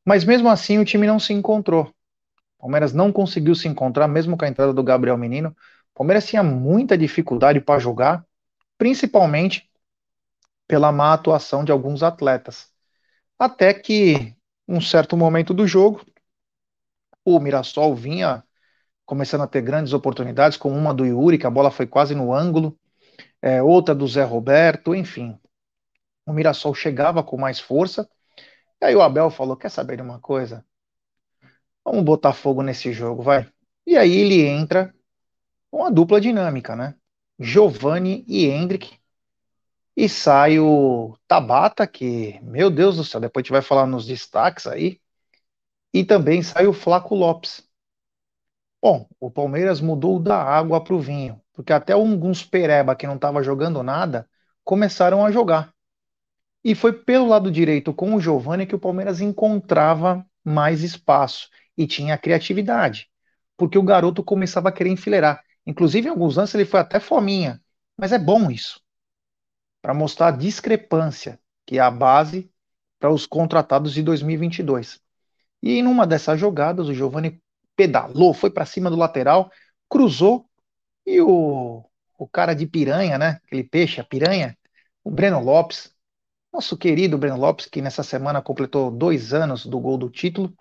Mas 0.05 0.25
mesmo 0.25 0.49
assim 0.49 0.79
o 0.79 0.85
time 0.85 1.07
não 1.07 1.19
se 1.19 1.33
encontrou. 1.33 1.95
Palmeiras 2.59 2.93
não 2.93 3.13
conseguiu 3.13 3.55
se 3.55 3.69
encontrar, 3.69 4.09
mesmo 4.09 4.37
com 4.37 4.45
a 4.45 4.49
entrada 4.49 4.73
do 4.73 4.83
Gabriel 4.83 5.17
Menino. 5.17 5.57
Palmeiras 5.95 6.27
tinha 6.27 6.43
muita 6.43 6.99
dificuldade 6.99 7.61
para 7.61 7.79
jogar, 7.79 8.25
principalmente 8.77 9.71
pela 10.67 10.93
má 10.93 11.13
atuação 11.13 11.65
de 11.65 11.73
alguns 11.73 12.03
atletas. 12.03 12.71
Até 13.39 13.75
que, 13.75 14.35
um 14.67 14.81
certo 14.81 15.17
momento 15.17 15.53
do 15.53 15.67
jogo, 15.67 16.05
o 17.25 17.39
Mirassol 17.39 17.95
vinha 17.95 18.43
começando 19.05 19.43
a 19.43 19.47
ter 19.47 19.61
grandes 19.63 19.93
oportunidades, 19.93 20.57
com 20.57 20.71
uma 20.71 20.95
do 20.95 21.05
Yuri, 21.05 21.39
que 21.39 21.47
a 21.47 21.51
bola 21.51 21.71
foi 21.71 21.87
quase 21.87 22.15
no 22.15 22.33
ângulo. 22.33 22.79
é, 23.43 23.63
outra 23.63 23.95
do 23.95 24.07
Zé 24.09 24.25
Roberto, 24.25 24.95
enfim. 24.95 25.39
O 26.27 26.33
Mirassol 26.33 26.75
chegava 26.75 27.23
com 27.23 27.37
mais 27.37 27.61
força. 27.61 28.09
E 28.81 28.85
aí 28.87 28.95
o 28.97 29.03
Abel 29.03 29.31
falou: 29.31 29.57
Quer 29.57 29.71
saber 29.71 29.97
de 29.97 30.03
uma 30.03 30.21
coisa? 30.21 30.65
Vamos 31.85 32.05
botar 32.05 32.33
fogo 32.33 32.63
nesse 32.63 32.93
jogo, 32.93 33.23
vai. 33.23 33.51
E 33.87 33.97
aí 33.97 34.13
ele 34.13 34.47
entra 34.47 34.95
com 35.71 35.79
uma 35.79 35.91
dupla 35.91 36.21
dinâmica, 36.21 36.77
né? 36.77 36.95
Giovanni 37.39 38.25
e 38.29 38.47
Hendrick. 38.47 38.99
E 39.97 40.09
sai 40.09 40.59
o 40.59 41.17
Tabata, 41.29 41.87
que, 41.87 42.41
meu 42.43 42.71
Deus 42.71 42.97
do 42.97 43.05
céu, 43.05 43.21
depois 43.21 43.43
a 43.43 43.45
gente 43.45 43.53
vai 43.53 43.63
falar 43.63 43.87
nos 43.87 44.07
destaques 44.07 44.67
aí. 44.67 45.01
E 45.93 46.05
também 46.05 46.43
sai 46.43 46.67
o 46.67 46.73
Flaco 46.73 47.15
Lopes. 47.15 47.63
Bom, 48.81 49.09
o 49.21 49.31
Palmeiras 49.31 49.81
mudou 49.81 50.19
da 50.19 50.43
água 50.43 50.83
para 50.83 50.95
o 50.95 51.01
vinho, 51.01 51.41
porque 51.53 51.73
até 51.73 51.93
alguns 51.93 52.45
pereba 52.45 52.97
que 52.97 53.07
não 53.07 53.15
estava 53.17 53.43
jogando 53.43 53.83
nada 53.83 54.29
começaram 54.65 55.25
a 55.25 55.31
jogar. 55.31 55.72
E 56.65 56.75
foi 56.75 56.93
pelo 56.93 57.29
lado 57.29 57.51
direito 57.51 57.93
com 57.93 58.15
o 58.15 58.21
Giovani 58.21 58.67
que 58.67 58.75
o 58.75 58.79
Palmeiras 58.79 59.21
encontrava 59.21 60.25
mais 60.45 60.83
espaço 60.83 61.49
e 61.77 61.87
tinha 61.87 62.19
criatividade, 62.19 63.09
porque 63.57 63.79
o 63.79 63.83
garoto 63.83 64.23
começava 64.23 64.69
a 64.69 64.73
querer 64.73 64.91
enfileirar. 64.91 65.43
Inclusive, 65.67 66.07
em 66.07 66.11
alguns 66.11 66.39
anos 66.39 66.55
ele 66.55 66.65
foi 66.65 66.81
até 66.81 67.01
fominha, 67.01 67.61
mas 67.97 68.13
é 68.13 68.19
bom 68.19 68.51
isso, 68.51 68.81
para 69.81 69.95
mostrar 69.95 70.29
a 70.29 70.33
discrepância, 70.33 71.39
que 71.67 71.79
é 71.79 71.81
a 71.81 71.91
base 71.91 72.51
para 72.99 73.11
os 73.11 73.27
contratados 73.27 73.93
de 73.93 74.03
2022. 74.03 75.01
E 75.63 75.79
em 75.79 75.87
uma 75.87 76.07
dessas 76.07 76.39
jogadas, 76.39 76.89
o 76.89 76.95
Giovani 76.95 77.41
pedalou, 77.77 78.35
foi 78.35 78.51
para 78.51 78.67
cima 78.67 78.91
do 78.91 78.97
lateral, 78.97 79.51
cruzou 79.89 80.49
e 81.07 81.21
o, 81.21 81.85
o 82.19 82.29
cara 82.29 82.55
de 82.55 82.67
piranha, 82.67 83.19
né? 83.19 83.41
Aquele 83.45 83.65
peixe, 83.65 84.01
a 84.01 84.05
piranha, 84.05 84.57
o 85.05 85.11
Breno 85.11 85.41
Lopes, 85.41 85.92
nosso 86.53 86.77
querido 86.77 87.17
Breno 87.19 87.37
Lopes, 87.37 87.67
que 87.67 87.81
nessa 87.81 88.03
semana 88.03 88.43
completou 88.43 88.91
dois 88.91 89.33
anos 89.33 89.65
do 89.67 89.81
gol 89.81 89.97
do 89.97 90.11
título, 90.11 90.55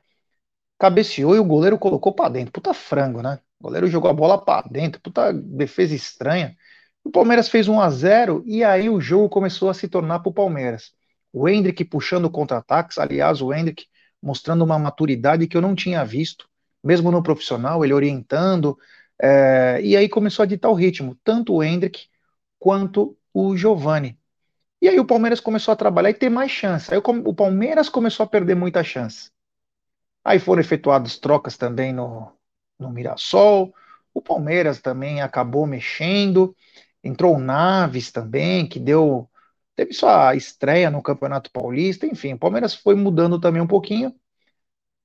cabeceou 0.80 1.36
e 1.36 1.40
o 1.40 1.46
goleiro 1.46 1.78
colocou 1.78 2.14
para 2.14 2.30
dentro. 2.30 2.52
Puta 2.54 2.74
frango, 2.74 3.22
né? 3.22 3.40
O 3.60 3.66
goleiro 3.66 3.88
jogou 3.88 4.10
a 4.10 4.14
bola 4.14 4.44
para 4.44 4.68
dentro, 4.68 5.02
puta 5.02 5.34
defesa 5.34 5.94
estranha. 5.94 6.56
O 7.04 7.12
Palmeiras 7.12 7.50
fez 7.50 7.68
1 7.68 7.80
a 7.80 7.90
0 7.90 8.44
e 8.46 8.64
aí 8.64 8.90
o 8.90 9.02
jogo 9.02 9.30
começou 9.30 9.70
a 9.70 9.74
se 9.74 9.88
tornar 9.88 10.20
para 10.20 10.30
o 10.30 10.34
Palmeiras. 10.34 10.94
O 11.34 11.48
Hendrick 11.48 11.84
puxando 11.86 12.30
contra-ataques, 12.30 12.98
aliás, 12.98 13.42
o 13.42 13.54
Hendrick 13.54 13.86
mostrando 14.22 14.64
uma 14.64 14.78
maturidade 14.78 15.48
que 15.48 15.58
eu 15.58 15.62
não 15.62 15.76
tinha 15.76 16.04
visto, 16.06 16.48
mesmo 16.84 17.12
no 17.12 17.24
profissional, 17.24 17.84
ele 17.84 17.94
orientando, 17.94 18.78
é, 19.22 19.80
e 19.84 19.96
aí 19.96 20.10
começou 20.10 20.44
a 20.44 20.46
ditar 20.46 20.70
o 20.70 20.76
ritmo, 20.76 21.18
tanto 21.24 21.54
o 21.54 21.64
Hendrick 21.64 22.08
quanto 22.60 23.18
o 23.34 23.56
Giovani. 23.58 24.18
E 24.82 24.90
aí 24.90 25.00
o 25.00 25.06
Palmeiras 25.06 25.40
começou 25.40 25.72
a 25.72 25.76
trabalhar 25.78 26.10
e 26.10 26.14
ter 26.14 26.30
mais 26.30 26.52
chance. 26.52 26.92
Aí 26.94 27.00
o 27.00 27.34
Palmeiras 27.34 27.90
começou 27.90 28.24
a 28.24 28.28
perder 28.28 28.56
muita 28.56 28.84
chance. 28.84 29.32
Aí 30.24 30.40
foram 30.40 30.62
efetuadas 30.62 31.18
trocas 31.18 31.58
também 31.58 31.94
no, 31.94 32.32
no 32.80 32.90
Mirassol. 32.90 33.74
O 34.14 34.22
Palmeiras 34.22 34.82
também 34.82 35.22
acabou 35.22 35.68
mexendo. 35.68 36.56
Entrou 37.04 37.36
o 37.36 37.40
Naves 37.40 38.12
também, 38.12 38.68
que 38.68 38.80
deu 38.80 39.30
teve 39.76 39.94
sua 39.94 40.36
estreia 40.36 40.92
no 40.92 41.02
Campeonato 41.02 41.52
Paulista, 41.52 42.06
enfim, 42.06 42.34
o 42.34 42.38
Palmeiras 42.40 42.76
foi 42.76 42.94
mudando 42.94 43.40
também 43.40 43.62
um 43.62 43.68
pouquinho, 43.68 44.14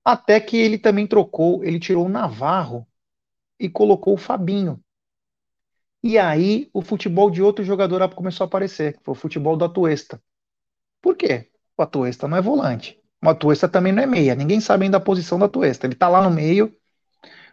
até 0.05 0.41
que 0.41 0.57
ele 0.57 0.79
também 0.79 1.07
trocou, 1.07 1.65
ele 1.65 1.81
tirou 1.81 2.07
o 2.07 2.09
Navarro 2.09 2.87
e 3.61 3.69
colocou 3.71 4.15
o 4.15 4.19
Fabinho. 4.19 4.83
E 6.07 6.19
aí 6.19 6.71
o 6.73 6.83
futebol 6.83 7.29
de 7.29 7.43
outro 7.43 7.65
jogador 7.65 8.09
começou 8.15 8.45
a 8.45 8.47
aparecer, 8.47 8.97
foi 9.03 9.11
o 9.11 9.17
futebol 9.17 9.57
do 9.57 9.65
Atuesta. 9.65 10.23
Por 11.03 11.17
quê? 11.17 11.51
O 11.77 11.83
Atuesta 11.83 12.29
não 12.29 12.37
é 12.37 12.41
volante. 12.41 12.97
O 13.21 13.29
Atuesta 13.29 13.69
também 13.69 13.93
não 13.93 14.05
é 14.05 14.07
meia, 14.07 14.37
ninguém 14.37 14.61
sabe 14.61 14.85
ainda 14.85 14.99
a 14.99 15.01
posição 15.01 15.37
do 15.37 15.47
Atuesta. 15.47 15.85
Ele 15.85 15.97
tá 15.97 16.09
lá 16.09 16.23
no 16.23 16.31
meio, 16.31 16.73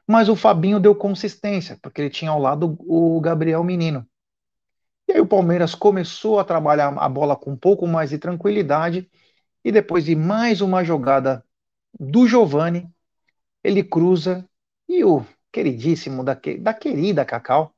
mas 0.05 0.29
o 0.29 0.35
Fabinho 0.35 0.79
deu 0.79 0.93
consistência, 0.93 1.79
porque 1.81 1.99
ele 1.99 2.11
tinha 2.11 2.29
ao 2.29 2.37
lado 2.39 2.77
o 2.81 3.19
Gabriel 3.21 3.63
Menino. 3.63 4.07
E 5.07 5.13
aí 5.13 5.19
o 5.19 5.25
Palmeiras 5.25 5.73
começou 5.73 6.39
a 6.39 6.43
trabalhar 6.43 6.95
a 6.95 7.09
bola 7.09 7.35
com 7.35 7.53
um 7.53 7.57
pouco 7.57 7.87
mais 7.87 8.11
de 8.11 8.19
tranquilidade. 8.19 9.09
E 9.65 9.71
depois 9.71 10.05
de 10.05 10.15
mais 10.15 10.61
uma 10.61 10.83
jogada 10.83 11.43
do 11.99 12.27
Giovani, 12.27 12.87
ele 13.63 13.83
cruza 13.83 14.47
e 14.87 15.03
o 15.03 15.25
queridíssimo 15.51 16.23
da, 16.23 16.39
da 16.59 16.73
querida 16.75 17.25
Cacau, 17.25 17.72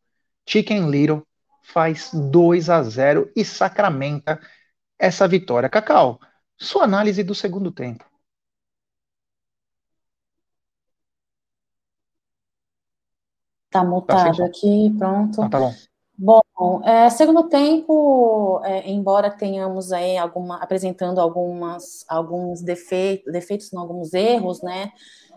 Chicken 0.47 0.89
Little, 0.89 1.23
faz 1.63 2.11
2 2.13 2.69
a 2.69 2.83
0 2.83 3.31
e 3.35 3.43
sacramenta 3.43 4.39
essa 4.99 5.27
vitória. 5.27 5.69
Cacau, 5.69 6.19
sua 6.57 6.83
análise 6.83 7.23
do 7.23 7.35
segundo 7.35 7.71
tempo. 7.71 8.05
Tá 13.69 13.83
mutado 13.83 14.37
tá 14.37 14.45
aqui, 14.45 14.93
pronto. 14.97 15.41
Ah, 15.41 15.49
tá 15.49 15.59
bom. 15.59 15.73
Bom, 16.17 16.41
é, 16.85 17.09
segundo 17.09 17.49
tempo, 17.49 18.61
é, 18.63 18.89
embora 18.89 19.29
tenhamos 19.29 19.91
aí 19.91 20.17
alguma, 20.17 20.63
apresentando 20.63 21.19
algumas, 21.19 22.05
alguns 22.07 22.61
defeitos, 22.61 23.33
defeitos, 23.33 23.69
não, 23.73 23.81
alguns 23.81 24.13
erros, 24.13 24.61
né, 24.61 24.93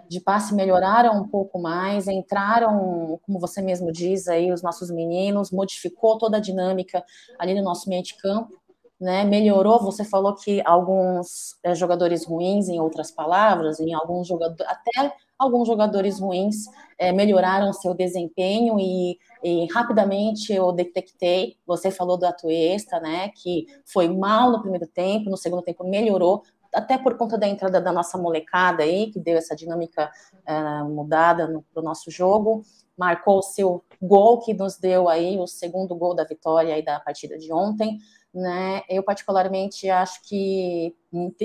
de 0.09 0.21
passe 0.21 0.55
melhoraram 0.55 1.21
um 1.21 1.29
pouco 1.29 1.59
mais, 1.59 2.09
entraram, 2.09 3.21
como 3.25 3.39
você 3.39 3.61
mesmo 3.61 3.93
diz 3.93 4.29
aí, 4.29 4.53
os 4.53 4.63
nossos 4.63 4.91
meninos, 4.91 5.51
modificou 5.51 6.19
toda 6.19 6.39
a 6.39 6.41
dinâmica 6.41 7.05
ali 7.39 7.55
no 7.55 7.63
nosso 7.63 7.89
meio 7.89 8.03
de 8.03 8.17
campo, 8.17 8.59
né, 9.01 9.23
melhorou, 9.23 9.81
você 9.81 10.05
falou 10.05 10.35
que 10.35 10.61
alguns 10.65 11.57
é, 11.63 11.73
jogadores 11.75 12.27
ruins, 12.27 12.69
em 12.69 12.81
outras 12.81 13.13
palavras, 13.13 13.79
em 13.79 13.95
alguns 13.95 14.27
jogadores, 14.27 14.67
até 14.69 15.15
alguns 15.39 15.69
jogadores 15.69 16.19
ruins 16.19 16.65
é, 16.99 17.13
melhoraram 17.13 17.73
seu 17.73 17.95
desempenho 17.95 18.77
e, 18.81 19.17
e, 19.45 19.73
rapidamente 19.73 20.53
eu 20.53 20.73
detectei, 20.73 21.57
você 21.65 21.93
falou 21.93 22.19
do 22.19 22.27
Atuesta, 22.27 22.99
né, 22.99 23.29
que 23.29 23.67
foi 23.87 24.09
mal 24.09 24.51
no 24.51 24.61
primeiro 24.61 24.89
tempo, 24.89 25.31
no 25.31 25.37
segundo 25.37 25.63
tempo 25.63 25.85
melhorou, 25.85 26.43
até 26.75 26.99
por 26.99 27.17
conta 27.17 27.39
da 27.39 27.47
entrada 27.47 27.81
da 27.81 27.93
nossa 27.93 28.19
molecada 28.19 28.83
aí, 28.83 29.11
que 29.11 29.21
deu 29.21 29.37
essa 29.37 29.57
dinâmica 29.57 30.11
é, 30.47 30.83
mudada 30.83 31.47
para 31.73 31.81
o 31.81 31.85
nosso 31.85 32.11
jogo, 32.11 32.63
marcou 32.97 33.39
o 33.39 33.43
seu 33.43 33.85
gol 34.03 34.41
que 34.41 34.53
nos 34.53 34.77
deu 34.77 35.09
aí 35.09 35.39
o 35.39 35.47
segundo 35.47 35.95
gol 35.95 36.15
da 36.15 36.25
vitória 36.25 36.75
aí 36.75 36.85
da 36.85 36.99
partida 37.01 37.39
de 37.39 37.53
ontem, 37.53 37.99
né? 38.35 38.83
Eu 38.89 39.03
particularmente 39.03 39.89
acho 39.89 40.21
que 40.25 40.95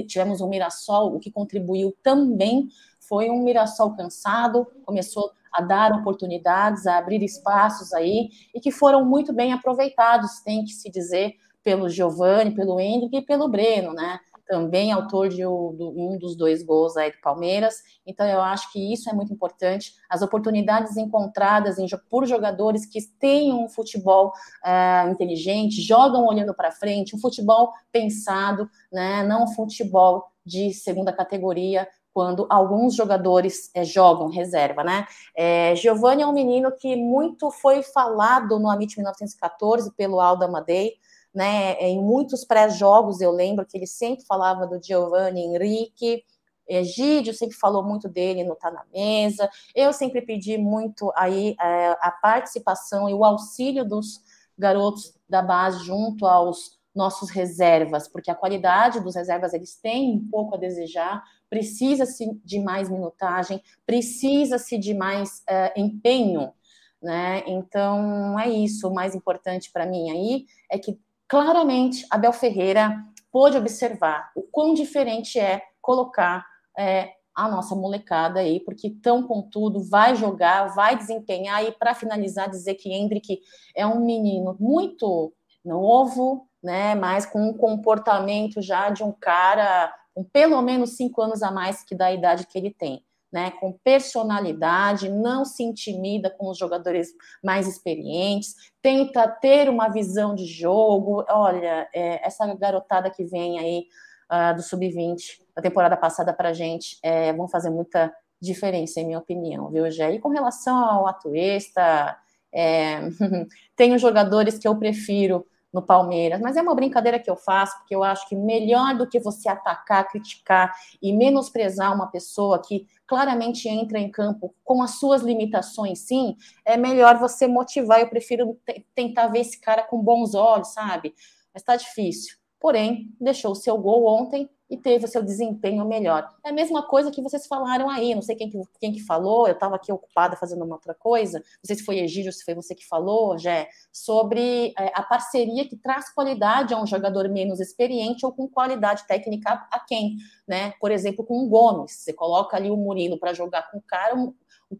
tivemos 0.07 0.41
um 0.41 0.49
Mirassol, 0.49 1.15
o 1.15 1.19
que 1.19 1.31
contribuiu 1.31 1.95
também 2.03 2.67
foi 2.99 3.29
um 3.29 3.43
Mirassol 3.43 3.95
cansado, 3.95 4.67
começou 4.85 5.31
a 5.51 5.61
dar 5.61 5.91
oportunidades, 5.93 6.87
a 6.87 6.97
abrir 6.97 7.23
espaços 7.23 7.93
aí, 7.93 8.29
e 8.53 8.59
que 8.59 8.71
foram 8.71 9.05
muito 9.05 9.31
bem 9.31 9.53
aproveitados, 9.53 10.41
tem 10.41 10.63
que 10.65 10.71
se 10.71 10.89
dizer, 10.89 11.35
pelo 11.63 11.89
Giovani, 11.89 12.55
pelo 12.55 12.79
Hendrick 12.79 13.15
e 13.15 13.21
pelo 13.21 13.47
Breno, 13.47 13.93
né? 13.93 14.19
Também 14.53 14.91
autor 14.91 15.29
de 15.29 15.43
um 15.43 16.15
dos 16.19 16.37
dois 16.37 16.61
gols 16.61 16.95
aí 16.95 17.11
do 17.11 17.17
Palmeiras. 17.23 17.81
Então, 18.05 18.23
eu 18.27 18.39
acho 18.39 18.71
que 18.71 18.93
isso 18.93 19.09
é 19.09 19.13
muito 19.13 19.33
importante. 19.33 19.95
As 20.07 20.21
oportunidades 20.21 20.95
encontradas 20.95 21.79
em, 21.79 21.87
por 22.07 22.27
jogadores 22.27 22.85
que 22.85 23.01
têm 23.17 23.51
um 23.51 23.67
futebol 23.67 24.31
uh, 24.63 25.09
inteligente, 25.09 25.81
jogam 25.81 26.27
olhando 26.27 26.53
para 26.53 26.69
frente, 26.69 27.15
um 27.15 27.19
futebol 27.19 27.71
pensado, 27.91 28.69
né? 28.91 29.23
Não 29.23 29.45
um 29.45 29.47
futebol 29.47 30.23
de 30.45 30.71
segunda 30.71 31.11
categoria, 31.11 31.87
quando 32.13 32.45
alguns 32.47 32.93
jogadores 32.93 33.71
é, 33.73 33.83
jogam 33.83 34.29
reserva, 34.29 34.83
né? 34.83 35.07
É, 35.35 35.75
Giovanni 35.75 36.21
é 36.21 36.27
um 36.27 36.31
menino 36.31 36.71
que 36.71 36.95
muito 36.95 37.49
foi 37.49 37.81
falado 37.81 38.59
no 38.59 38.69
Amit 38.69 38.95
1914 38.97 39.91
pelo 39.95 40.19
Aldo 40.19 40.45
Amadei, 40.45 40.91
né? 41.33 41.73
Em 41.79 42.01
muitos 42.01 42.45
pré-jogos 42.45 43.21
eu 43.21 43.31
lembro 43.31 43.65
que 43.65 43.77
ele 43.77 43.87
sempre 43.87 44.25
falava 44.25 44.67
do 44.67 44.81
Giovanni 44.81 45.41
Henrique. 45.41 46.23
Egídio 46.67 47.33
sempre 47.33 47.57
falou 47.57 47.83
muito 47.83 48.07
dele 48.07 48.43
no 48.43 48.55
Tá 48.55 48.71
na 48.71 48.85
Mesa. 48.93 49.49
Eu 49.75 49.91
sempre 49.91 50.21
pedi 50.21 50.57
muito 50.57 51.11
aí 51.15 51.55
é, 51.59 51.97
a 51.99 52.11
participação 52.21 53.09
e 53.09 53.13
o 53.13 53.25
auxílio 53.25 53.83
dos 53.83 54.21
garotos 54.57 55.13
da 55.27 55.41
base 55.41 55.83
junto 55.83 56.25
aos 56.25 56.79
nossos 56.95 57.29
reservas, 57.31 58.07
porque 58.07 58.29
a 58.29 58.35
qualidade 58.35 58.99
dos 58.99 59.15
reservas 59.15 59.53
eles 59.53 59.75
têm 59.75 60.15
um 60.15 60.29
pouco 60.29 60.55
a 60.55 60.59
desejar, 60.59 61.23
precisa-se 61.49 62.39
de 62.45 62.59
mais 62.59 62.87
minutagem, 62.89 63.61
precisa-se 63.85 64.77
de 64.77 64.93
mais 64.93 65.39
uh, 65.49 65.79
empenho, 65.79 66.53
né? 67.01 67.43
Então 67.47 68.39
é 68.39 68.47
isso. 68.47 68.87
O 68.87 68.93
mais 68.93 69.15
importante 69.15 69.71
para 69.71 69.85
mim 69.85 70.11
aí 70.11 70.45
é 70.69 70.77
que 70.77 70.99
claramente 71.33 72.05
Abel 72.11 72.31
Ferreira 72.31 73.03
pôde 73.31 73.57
observar 73.57 74.31
o 74.35 74.43
quão 74.43 74.75
diferente 74.75 75.39
é 75.39 75.63
colocar 75.81 76.45
é, 76.77 77.09
a 77.35 77.49
nossa 77.49 77.73
molecada 77.73 78.39
aí, 78.39 78.59
porque 78.59 78.91
tão 79.01 79.23
com 79.23 79.41
tudo, 79.41 79.83
vai 79.83 80.15
jogar, 80.15 80.75
vai 80.75 80.95
desempenhar, 80.95 81.65
e 81.65 81.71
para 81.71 81.95
finalizar, 81.95 82.47
dizer 82.47 82.75
que 82.75 82.93
Hendrick 82.93 83.39
é 83.75 83.83
um 83.83 84.05
menino 84.05 84.55
muito 84.59 85.33
novo, 85.65 86.47
né, 86.61 86.93
mas 86.93 87.25
com 87.25 87.49
um 87.49 87.57
comportamento 87.57 88.61
já 88.61 88.91
de 88.91 89.03
um 89.03 89.11
cara 89.11 89.91
com 90.13 90.23
pelo 90.23 90.61
menos 90.61 90.91
cinco 90.91 91.19
anos 91.19 91.41
a 91.41 91.49
mais 91.49 91.83
que 91.83 91.95
da 91.95 92.13
idade 92.13 92.45
que 92.45 92.59
ele 92.59 92.69
tem. 92.69 93.03
Né, 93.33 93.49
com 93.59 93.73
personalidade, 93.83 95.09
não 95.09 95.43
se 95.43 95.63
intimida 95.63 96.29
com 96.29 96.51
os 96.51 96.57
jogadores 96.59 97.07
mais 97.43 97.67
experientes, 97.67 98.53
tenta 98.79 99.27
ter 99.27 99.67
uma 99.69 99.89
visão 99.89 100.35
de 100.35 100.45
jogo. 100.45 101.25
Olha, 101.27 101.89
é, 101.91 102.23
essa 102.23 102.45
garotada 102.53 103.09
que 103.09 103.23
vem 103.23 103.57
aí 103.57 103.87
uh, 104.31 104.55
do 104.55 104.61
sub-20 104.61 105.41
da 105.55 105.63
temporada 105.63 105.97
passada 105.97 106.31
para 106.31 106.49
a 106.49 106.53
gente 106.53 106.97
é, 107.01 107.33
vão 107.33 107.47
fazer 107.47 107.69
muita 107.69 108.13
diferença, 108.41 108.99
em 108.99 109.05
minha 109.05 109.19
opinião, 109.19 109.69
viu, 109.69 109.89
Gé? 109.89 110.13
E 110.13 110.19
com 110.19 110.29
relação 110.29 110.77
ao 110.77 111.07
Atuesta, 111.07 112.17
é, 112.53 112.99
tenho 113.75 113.97
jogadores 113.97 114.59
que 114.59 114.67
eu 114.67 114.75
prefiro 114.75 115.45
no 115.73 115.81
Palmeiras, 115.81 116.39
mas 116.39 116.55
é 116.55 116.61
uma 116.61 116.75
brincadeira 116.75 117.19
que 117.19 117.29
eu 117.29 117.35
faço, 117.35 117.75
porque 117.79 117.95
eu 117.95 118.03
acho 118.03 118.29
que 118.29 118.35
melhor 118.35 118.95
do 118.95 119.07
que 119.09 119.19
você 119.19 119.49
atacar, 119.49 120.07
criticar 120.07 120.71
e 121.01 121.11
menosprezar 121.11 121.93
uma 121.93 122.07
pessoa 122.07 122.61
que 122.61 122.85
claramente 123.07 123.67
entra 123.67 123.97
em 123.97 124.11
campo 124.11 124.53
com 124.63 124.83
as 124.83 124.99
suas 124.99 125.23
limitações, 125.23 125.99
sim, 125.99 126.35
é 126.63 126.77
melhor 126.77 127.17
você 127.17 127.47
motivar. 127.47 127.99
Eu 127.99 128.09
prefiro 128.09 128.57
tentar 128.93 129.27
ver 129.27 129.39
esse 129.39 129.59
cara 129.59 129.83
com 129.83 129.99
bons 129.99 130.35
olhos, 130.35 130.73
sabe? 130.73 131.15
Mas 131.53 131.63
tá 131.63 131.75
difícil. 131.75 132.42
Porém, 132.63 133.13
deixou 133.19 133.51
o 133.51 133.55
seu 133.55 133.77
gol 133.77 134.07
ontem 134.07 134.49
e 134.69 134.77
teve 134.77 135.03
o 135.03 135.07
seu 135.09 135.21
desempenho 135.21 135.83
melhor. 135.85 136.29
É 136.45 136.49
a 136.49 136.53
mesma 136.53 136.81
coisa 136.81 137.11
que 137.11 137.21
vocês 137.21 137.45
falaram 137.45 137.89
aí, 137.89 138.15
não 138.15 138.21
sei 138.21 138.37
quem 138.37 138.49
que, 138.49 138.57
quem 138.79 138.93
que 138.93 139.01
falou, 139.01 139.49
eu 139.49 139.53
estava 139.53 139.75
aqui 139.75 139.91
ocupada 139.91 140.37
fazendo 140.37 140.63
uma 140.63 140.75
outra 140.75 140.93
coisa, 140.93 141.39
não 141.39 141.65
sei 141.65 141.75
se 141.75 141.83
foi 141.83 141.99
Egídio, 141.99 142.31
se 142.31 142.45
foi 142.45 142.55
você 142.55 142.73
que 142.73 142.87
falou, 142.87 143.37
Jé, 143.37 143.67
sobre 143.91 144.73
é, 144.79 144.93
a 144.95 145.03
parceria 145.03 145.67
que 145.67 145.75
traz 145.75 146.09
qualidade 146.13 146.73
a 146.73 146.81
um 146.81 146.87
jogador 146.87 147.27
menos 147.27 147.59
experiente 147.59 148.25
ou 148.25 148.31
com 148.31 148.47
qualidade 148.47 149.05
técnica 149.07 149.67
a 149.69 149.81
quem, 149.81 150.15
né? 150.47 150.71
Por 150.79 150.89
exemplo, 150.89 151.25
com 151.25 151.43
o 151.43 151.49
Gomes, 151.49 151.91
você 151.91 152.13
coloca 152.13 152.55
ali 152.55 152.71
o 152.71 152.77
Murilo 152.77 153.19
para 153.19 153.33
jogar 153.33 153.69
com 153.69 153.79
o 153.79 153.83
cara, 153.85 154.15
o 154.15 154.33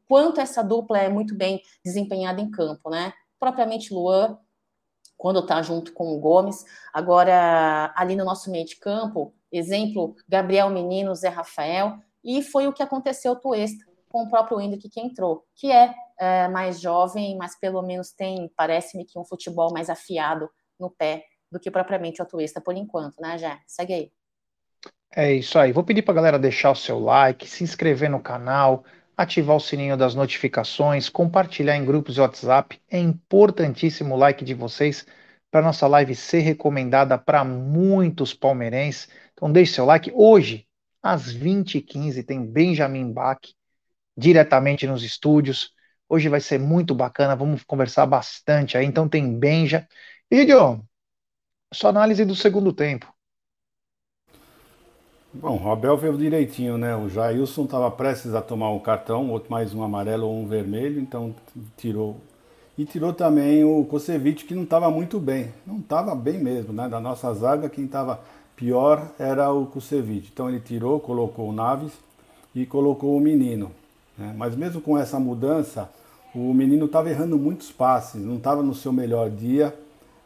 quanto 0.07 0.39
essa 0.39 0.63
dupla 0.63 0.99
é 0.99 1.09
muito 1.09 1.35
bem 1.35 1.61
desempenhada 1.83 2.39
em 2.39 2.49
campo, 2.49 2.89
né? 2.89 3.11
Propriamente 3.37 3.93
Luan, 3.93 4.39
quando 5.23 5.39
está 5.39 5.61
junto 5.61 5.93
com 5.93 6.13
o 6.13 6.19
Gomes. 6.19 6.65
Agora, 6.93 7.93
ali 7.95 8.13
no 8.13 8.25
nosso 8.25 8.51
meio 8.51 8.65
de 8.65 8.75
campo, 8.75 9.33
exemplo, 9.49 10.17
Gabriel 10.27 10.69
Menino, 10.69 11.15
Zé 11.15 11.29
Rafael, 11.29 11.97
e 12.21 12.43
foi 12.43 12.67
o 12.67 12.73
que 12.73 12.83
aconteceu 12.83 13.33
com 13.37 13.51
o 13.51 13.55
Extra, 13.55 13.87
com 14.09 14.23
o 14.23 14.29
próprio 14.29 14.59
Hendrick 14.59 14.89
que 14.89 14.99
entrou, 14.99 15.45
que 15.55 15.71
é, 15.71 15.95
é 16.19 16.49
mais 16.49 16.81
jovem, 16.81 17.37
mas 17.37 17.57
pelo 17.57 17.81
menos 17.81 18.11
tem, 18.11 18.51
parece-me 18.53 19.05
que 19.05 19.17
um 19.17 19.23
futebol 19.23 19.71
mais 19.71 19.89
afiado 19.89 20.49
no 20.77 20.89
pé 20.89 21.23
do 21.49 21.57
que 21.57 21.71
propriamente 21.71 22.21
o 22.21 22.23
Atuesta 22.25 22.59
por 22.59 22.75
enquanto, 22.75 23.21
né, 23.21 23.37
Jé? 23.37 23.57
Segue 23.65 23.93
aí. 23.93 24.11
É 25.15 25.31
isso 25.31 25.57
aí. 25.57 25.71
Vou 25.71 25.85
pedir 25.85 26.01
para 26.01 26.11
a 26.11 26.15
galera 26.15 26.37
deixar 26.37 26.71
o 26.71 26.75
seu 26.75 26.99
like, 26.99 27.47
se 27.47 27.63
inscrever 27.63 28.09
no 28.09 28.21
canal, 28.21 28.83
ativar 29.17 29.55
o 29.55 29.59
sininho 29.59 29.97
das 29.97 30.15
notificações, 30.15 31.09
compartilhar 31.09 31.77
em 31.77 31.85
grupos 31.85 32.15
de 32.15 32.21
WhatsApp. 32.21 32.81
É 32.89 32.99
importantíssimo 32.99 34.15
o 34.15 34.17
like 34.17 34.43
de 34.43 34.53
vocês 34.53 35.05
para 35.51 35.61
nossa 35.61 35.87
live 35.87 36.15
ser 36.15 36.39
recomendada 36.39 37.17
para 37.17 37.43
muitos 37.43 38.33
palmeirenses. 38.33 39.09
Então 39.33 39.51
deixe 39.51 39.73
seu 39.73 39.85
like. 39.85 40.11
Hoje, 40.15 40.67
às 41.01 41.31
20h15, 41.31 42.23
tem 42.23 42.45
Benjamin 42.45 43.11
Bach, 43.11 43.41
diretamente 44.17 44.87
nos 44.87 45.03
estúdios. 45.03 45.71
Hoje 46.09 46.29
vai 46.29 46.41
ser 46.41 46.59
muito 46.59 46.95
bacana, 46.95 47.35
vamos 47.35 47.63
conversar 47.63 48.05
bastante 48.05 48.77
aí. 48.77 48.85
Então 48.85 49.07
tem 49.07 49.37
Benja. 49.37 49.87
E, 50.29 50.45
John, 50.45 50.83
sua 51.73 51.89
análise 51.91 52.25
do 52.25 52.35
segundo 52.35 52.73
tempo. 52.73 53.12
Bom, 55.35 55.59
o 55.63 55.71
Abel 55.71 55.97
veio 55.97 56.15
direitinho, 56.15 56.77
né? 56.77 56.95
O 56.95 57.09
Jailson 57.09 57.63
estava 57.63 57.89
prestes 57.89 58.35
a 58.35 58.41
tomar 58.41 58.69
um 58.69 58.77
cartão, 58.77 59.31
outro 59.31 59.51
mais 59.51 59.73
um 59.73 59.81
amarelo 59.81 60.27
ou 60.27 60.39
um 60.39 60.47
vermelho, 60.47 61.01
então 61.01 61.33
tirou. 61.75 62.17
E 62.77 62.85
tirou 62.85 63.11
também 63.11 63.63
o 63.63 63.83
Kosevic, 63.85 64.45
que 64.45 64.53
não 64.53 64.61
estava 64.61 64.91
muito 64.91 65.19
bem. 65.19 65.51
Não 65.65 65.79
estava 65.79 66.13
bem 66.13 66.37
mesmo, 66.37 66.71
né? 66.71 66.87
Da 66.87 66.99
nossa 66.99 67.33
zaga, 67.33 67.67
quem 67.67 67.85
estava 67.85 68.19
pior 68.55 69.09
era 69.17 69.51
o 69.51 69.65
Kosevic. 69.65 70.29
Então 70.31 70.47
ele 70.47 70.59
tirou, 70.59 70.99
colocou 70.99 71.49
o 71.49 71.51
Naves 71.51 71.93
e 72.53 72.63
colocou 72.67 73.17
o 73.17 73.19
menino. 73.19 73.71
Né? 74.15 74.35
Mas 74.37 74.55
mesmo 74.55 74.81
com 74.81 74.95
essa 74.95 75.19
mudança, 75.19 75.89
o 76.35 76.53
menino 76.53 76.85
estava 76.85 77.09
errando 77.09 77.39
muitos 77.39 77.71
passes, 77.71 78.23
não 78.23 78.35
estava 78.35 78.61
no 78.61 78.75
seu 78.75 78.93
melhor 78.93 79.31
dia. 79.31 79.75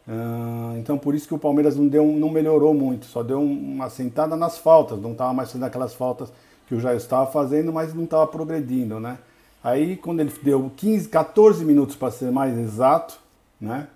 Uh, 0.07 0.77
então 0.77 0.97
por 0.97 1.13
isso 1.13 1.27
que 1.27 1.33
o 1.33 1.37
Palmeiras 1.37 1.75
não, 1.75 1.85
deu, 1.85 2.05
não 2.05 2.29
melhorou 2.29 2.73
muito, 2.73 3.05
só 3.07 3.21
deu 3.21 3.41
uma 3.41 3.89
sentada 3.89 4.37
nas 4.37 4.57
faltas, 4.57 5.01
não 5.01 5.11
estava 5.11 5.33
mais 5.33 5.49
fazendo 5.51 5.65
aquelas 5.65 5.93
faltas 5.93 6.31
que 6.65 6.73
o 6.73 6.79
Jair 6.79 6.95
estava 6.95 7.29
fazendo, 7.29 7.73
mas 7.73 7.93
não 7.93 8.05
estava 8.05 8.25
progredindo, 8.25 9.01
né? 9.01 9.17
Aí 9.61 9.97
quando 9.97 10.21
ele 10.21 10.31
deu 10.41 10.71
15, 10.77 11.09
14 11.09 11.65
minutos 11.65 11.97
para 11.97 12.09
ser 12.09 12.31
mais 12.31 12.57
exato, 12.57 13.19
né? 13.59 13.87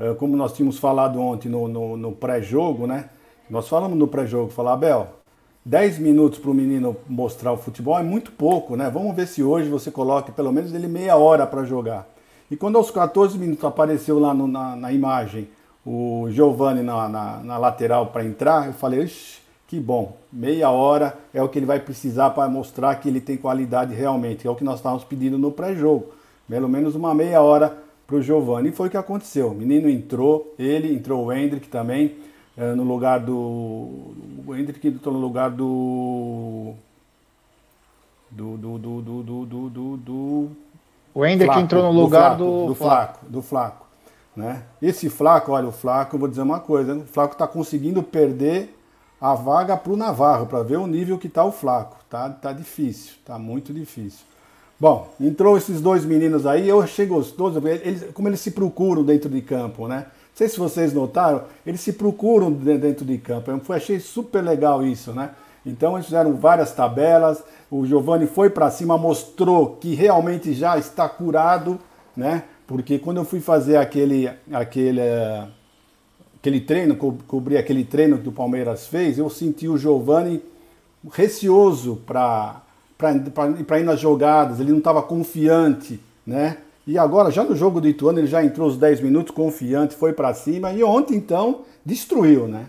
Uh, 0.00 0.16
como 0.16 0.36
nós 0.36 0.52
tínhamos 0.52 0.78
falado 0.78 1.20
ontem 1.20 1.48
no, 1.48 1.68
no, 1.68 1.96
no 1.96 2.12
pré-jogo, 2.12 2.86
né? 2.86 3.10
Nós 3.48 3.68
falamos 3.68 3.96
no 3.96 4.08
pré-jogo, 4.08 4.50
falar, 4.50 4.72
Abel, 4.72 5.08
10 5.64 5.98
minutos 5.98 6.40
para 6.40 6.50
o 6.50 6.54
menino 6.54 6.96
mostrar 7.08 7.52
o 7.52 7.56
futebol 7.56 7.96
é 7.96 8.02
muito 8.02 8.32
pouco, 8.32 8.74
né? 8.74 8.90
Vamos 8.90 9.14
ver 9.14 9.28
se 9.28 9.44
hoje 9.44 9.68
você 9.68 9.92
coloca 9.92 10.32
pelo 10.32 10.50
menos 10.50 10.74
ele 10.74 10.88
meia 10.88 11.14
hora 11.16 11.46
para 11.46 11.62
jogar. 11.62 12.08
E 12.52 12.56
quando 12.56 12.76
aos 12.76 12.90
14 12.90 13.38
minutos 13.38 13.64
apareceu 13.64 14.18
lá 14.18 14.34
no, 14.34 14.46
na, 14.46 14.76
na, 14.76 14.92
imagem 14.92 15.48
o 15.86 16.26
Giovanni 16.28 16.82
na, 16.82 17.08
na, 17.08 17.38
na 17.38 17.56
lateral 17.56 18.08
para 18.08 18.26
entrar, 18.26 18.66
eu 18.66 18.74
falei, 18.74 19.10
que 19.66 19.80
bom, 19.80 20.18
meia 20.30 20.68
hora 20.68 21.18
é 21.32 21.42
o 21.42 21.48
que 21.48 21.58
ele 21.58 21.64
vai 21.64 21.80
precisar 21.80 22.28
para 22.28 22.50
mostrar 22.50 22.94
que 22.96 23.08
ele 23.08 23.22
tem 23.22 23.38
qualidade 23.38 23.94
realmente, 23.94 24.46
é 24.46 24.50
o 24.50 24.54
que 24.54 24.64
nós 24.64 24.80
estávamos 24.80 25.02
pedindo 25.02 25.38
no 25.38 25.50
pré-jogo. 25.50 26.12
Pelo 26.46 26.68
menos 26.68 26.94
uma 26.94 27.14
meia 27.14 27.40
hora 27.40 27.74
para 28.06 28.16
o 28.16 28.22
Giovanni. 28.22 28.68
E 28.68 28.72
foi 28.72 28.88
o 28.88 28.90
que 28.90 28.98
aconteceu. 28.98 29.48
O 29.48 29.54
menino 29.54 29.88
entrou, 29.88 30.54
ele 30.58 30.94
entrou 30.94 31.24
o 31.24 31.32
Hendrick 31.32 31.68
também, 31.68 32.16
é, 32.54 32.74
no 32.74 32.84
lugar 32.84 33.18
do. 33.18 33.32
O 33.34 34.54
Hendrick 34.54 34.86
entrou 34.86 35.14
no 35.14 35.20
lugar 35.20 35.50
do. 35.50 36.74
Do. 38.30 38.58
Do. 38.58 38.78
Do. 38.78 39.00
Do. 39.00 39.22
Do. 39.22 39.70
do, 39.70 39.96
do 39.96 40.61
o 41.14 41.24
Ender 41.26 41.50
que 41.50 41.58
entrou 41.58 41.82
no 41.82 42.00
lugar 42.00 42.36
do, 42.36 42.44
flaco, 42.44 42.66
do, 42.66 42.74
flaco, 42.74 43.26
do 43.28 43.42
Flaco. 43.42 43.86
Né? 44.34 44.62
Esse 44.80 45.10
Flaco, 45.10 45.52
olha, 45.52 45.68
o 45.68 45.72
Flaco, 45.72 46.16
eu 46.16 46.20
vou 46.20 46.28
dizer 46.28 46.42
uma 46.42 46.58
coisa, 46.58 46.94
o 46.94 47.04
Flaco 47.04 47.34
está 47.34 47.46
conseguindo 47.46 48.02
perder 48.02 48.78
a 49.20 49.34
vaga 49.34 49.76
para 49.76 49.92
o 49.92 49.96
Navarro, 49.96 50.46
para 50.46 50.62
ver 50.62 50.78
o 50.78 50.86
nível 50.86 51.18
que 51.18 51.26
está 51.26 51.44
o 51.44 51.52
Flaco. 51.52 51.98
Tá, 52.08 52.30
tá 52.30 52.52
difícil, 52.52 53.14
tá 53.24 53.38
muito 53.38 53.72
difícil. 53.72 54.24
Bom, 54.80 55.08
entrou 55.20 55.56
esses 55.56 55.80
dois 55.80 56.04
meninos 56.04 56.44
aí, 56.44 56.68
eu 56.68 56.80
achei 56.80 57.06
gostoso, 57.06 57.62
eles, 57.68 58.06
como 58.12 58.28
eles 58.28 58.40
se 58.40 58.50
procuram 58.50 59.04
dentro 59.04 59.30
de 59.30 59.40
campo, 59.40 59.86
né? 59.86 60.06
Não 60.32 60.36
sei 60.36 60.48
se 60.48 60.58
vocês 60.58 60.92
notaram, 60.92 61.44
eles 61.64 61.80
se 61.80 61.92
procuram 61.92 62.50
dentro 62.50 63.04
de 63.04 63.18
campo. 63.18 63.50
Eu 63.50 63.60
achei 63.76 64.00
super 64.00 64.42
legal 64.42 64.84
isso, 64.84 65.12
né? 65.12 65.30
Então 65.64 65.94
eles 65.94 66.06
fizeram 66.06 66.34
várias 66.34 66.72
tabelas, 66.72 67.42
o 67.70 67.86
Giovanni 67.86 68.26
foi 68.26 68.50
para 68.50 68.70
cima, 68.70 68.98
mostrou 68.98 69.76
que 69.76 69.94
realmente 69.94 70.52
já 70.52 70.76
está 70.76 71.08
curado, 71.08 71.78
né? 72.16 72.44
Porque 72.66 72.98
quando 72.98 73.18
eu 73.18 73.24
fui 73.24 73.40
fazer 73.40 73.76
aquele 73.76 74.30
aquele 74.52 75.00
aquele 76.36 76.60
treino, 76.60 76.96
co 76.96 77.16
cobrir 77.28 77.56
aquele 77.56 77.84
treino 77.84 78.18
que 78.18 78.28
o 78.28 78.32
Palmeiras 78.32 78.86
fez, 78.86 79.18
eu 79.18 79.30
senti 79.30 79.68
o 79.68 79.78
Giovanni 79.78 80.42
receoso 81.12 82.02
para 82.06 82.62
ir 83.78 83.84
nas 83.84 84.00
jogadas, 84.00 84.58
ele 84.58 84.70
não 84.70 84.78
estava 84.78 85.02
confiante, 85.02 86.00
né? 86.26 86.58
E 86.84 86.98
agora, 86.98 87.30
já 87.30 87.44
no 87.44 87.54
jogo 87.54 87.80
do 87.80 87.86
Ituano, 87.86 88.18
ele 88.18 88.26
já 88.26 88.44
entrou 88.44 88.66
os 88.66 88.76
10 88.76 89.00
minutos 89.00 89.32
confiante, 89.32 89.94
foi 89.94 90.12
para 90.12 90.34
cima 90.34 90.72
e 90.72 90.82
ontem 90.82 91.16
então 91.16 91.60
destruiu, 91.86 92.48
né? 92.48 92.66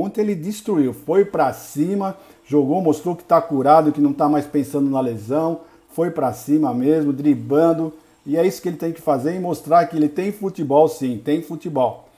Ontem 0.00 0.20
ele 0.20 0.34
destruiu, 0.34 0.92
foi 0.92 1.24
para 1.24 1.52
cima, 1.52 2.16
jogou, 2.44 2.80
mostrou 2.80 3.16
que 3.16 3.22
está 3.22 3.40
curado, 3.40 3.92
que 3.92 4.00
não 4.00 4.10
está 4.10 4.28
mais 4.28 4.46
pensando 4.46 4.90
na 4.90 5.00
lesão, 5.00 5.60
foi 5.90 6.10
para 6.10 6.32
cima 6.32 6.74
mesmo, 6.74 7.12
driblando, 7.12 7.92
e 8.24 8.36
é 8.36 8.46
isso 8.46 8.60
que 8.60 8.68
ele 8.68 8.76
tem 8.76 8.92
que 8.92 9.00
fazer 9.00 9.34
e 9.34 9.40
mostrar 9.40 9.86
que 9.86 9.96
ele 9.96 10.08
tem 10.08 10.32
futebol 10.32 10.88
sim, 10.88 11.20
tem 11.24 11.42
futebol. 11.42 12.08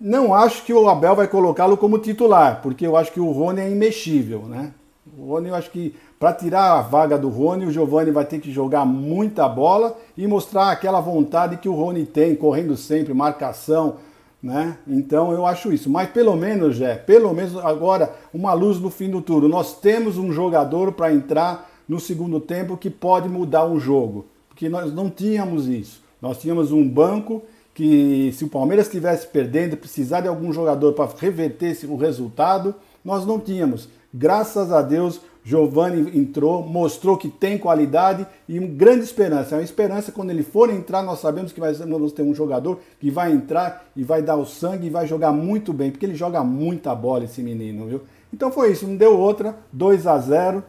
Não 0.00 0.34
acho 0.34 0.64
que 0.64 0.72
o 0.72 0.88
Abel 0.88 1.14
vai 1.14 1.28
colocá-lo 1.28 1.76
como 1.76 1.98
titular, 1.98 2.60
porque 2.62 2.86
eu 2.86 2.96
acho 2.96 3.12
que 3.12 3.20
o 3.20 3.30
Rony 3.30 3.60
é 3.60 3.70
imexível, 3.70 4.42
né? 4.42 4.72
O 5.18 5.26
Rony, 5.26 5.48
eu 5.48 5.54
acho 5.54 5.70
que 5.70 5.94
para 6.18 6.32
tirar 6.32 6.78
a 6.78 6.80
vaga 6.80 7.18
do 7.18 7.28
Rony, 7.28 7.66
o 7.66 7.70
Giovani 7.72 8.12
vai 8.12 8.24
ter 8.24 8.38
que 8.38 8.52
jogar 8.52 8.84
muita 8.84 9.48
bola 9.48 9.98
e 10.16 10.26
mostrar 10.26 10.70
aquela 10.70 11.00
vontade 11.00 11.56
que 11.56 11.68
o 11.68 11.74
Rony 11.74 12.06
tem, 12.06 12.36
correndo 12.36 12.76
sempre, 12.76 13.12
marcação, 13.12 13.96
Né? 14.42 14.76
Então 14.88 15.32
eu 15.32 15.46
acho 15.46 15.72
isso. 15.72 15.88
Mas 15.88 16.10
pelo 16.10 16.34
menos, 16.34 16.76
Jé, 16.76 16.96
pelo 16.96 17.32
menos 17.32 17.56
agora, 17.58 18.12
uma 18.34 18.52
luz 18.52 18.80
no 18.80 18.90
fim 18.90 19.08
do 19.08 19.22
turno. 19.22 19.48
Nós 19.48 19.78
temos 19.80 20.18
um 20.18 20.32
jogador 20.32 20.92
para 20.92 21.12
entrar 21.12 21.70
no 21.88 22.00
segundo 22.00 22.40
tempo 22.40 22.76
que 22.76 22.90
pode 22.90 23.28
mudar 23.28 23.66
um 23.66 23.78
jogo. 23.78 24.26
Porque 24.48 24.68
nós 24.68 24.92
não 24.92 25.08
tínhamos 25.08 25.68
isso. 25.68 26.02
Nós 26.20 26.38
tínhamos 26.38 26.72
um 26.72 26.88
banco 26.88 27.42
que, 27.74 28.32
se 28.32 28.44
o 28.44 28.48
Palmeiras 28.48 28.86
estivesse 28.86 29.26
perdendo, 29.26 29.76
precisar 29.76 30.20
de 30.20 30.28
algum 30.28 30.52
jogador 30.52 30.92
para 30.92 31.10
reverter 31.18 31.78
o 31.88 31.96
resultado, 31.96 32.74
nós 33.04 33.24
não 33.24 33.38
tínhamos. 33.38 33.88
Graças 34.12 34.70
a 34.70 34.82
Deus, 34.82 35.20
Giovanni 35.44 36.16
entrou, 36.16 36.62
mostrou 36.66 37.16
que 37.16 37.28
tem 37.28 37.58
qualidade 37.58 38.26
e 38.48 38.58
uma 38.58 38.68
grande 38.68 39.02
esperança. 39.02 39.54
É 39.54 39.58
uma 39.58 39.64
esperança 39.64 40.12
quando 40.12 40.30
ele 40.30 40.42
for 40.42 40.70
entrar, 40.70 41.02
nós 41.02 41.18
sabemos 41.18 41.52
que 41.52 41.58
vai, 41.58 41.72
vamos 41.72 42.12
ter 42.12 42.22
um 42.22 42.34
jogador 42.34 42.78
que 43.00 43.10
vai 43.10 43.32
entrar 43.32 43.86
e 43.96 44.04
vai 44.04 44.22
dar 44.22 44.36
o 44.36 44.46
sangue 44.46 44.86
e 44.86 44.90
vai 44.90 45.06
jogar 45.06 45.32
muito 45.32 45.72
bem, 45.72 45.90
porque 45.90 46.06
ele 46.06 46.14
joga 46.14 46.44
muita 46.44 46.94
bola 46.94 47.24
esse 47.24 47.42
menino, 47.42 47.86
viu? 47.86 48.00
Então 48.32 48.52
foi 48.52 48.72
isso, 48.72 48.86
não 48.86 48.96
deu 48.96 49.18
outra, 49.18 49.56
2 49.72 50.06
a 50.06 50.18
0 50.18 50.64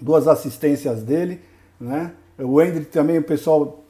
duas 0.00 0.26
assistências 0.26 1.02
dele, 1.02 1.40
né? 1.78 2.12
O 2.38 2.60
Hendrick 2.60 2.90
também, 2.90 3.18
o 3.18 3.22
pessoal 3.22 3.84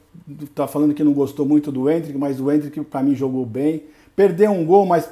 tá 0.53 0.67
falando 0.67 0.93
que 0.93 1.03
não 1.03 1.13
gostou 1.13 1.45
muito 1.45 1.71
do 1.71 1.89
Hendrick, 1.89 2.17
mas 2.17 2.39
o 2.39 2.51
Hendrick 2.51 2.81
para 2.81 3.01
mim 3.01 3.15
jogou 3.15 3.45
bem. 3.45 3.83
Perdeu 4.13 4.51
um 4.51 4.65
gol, 4.65 4.85
mas 4.85 5.09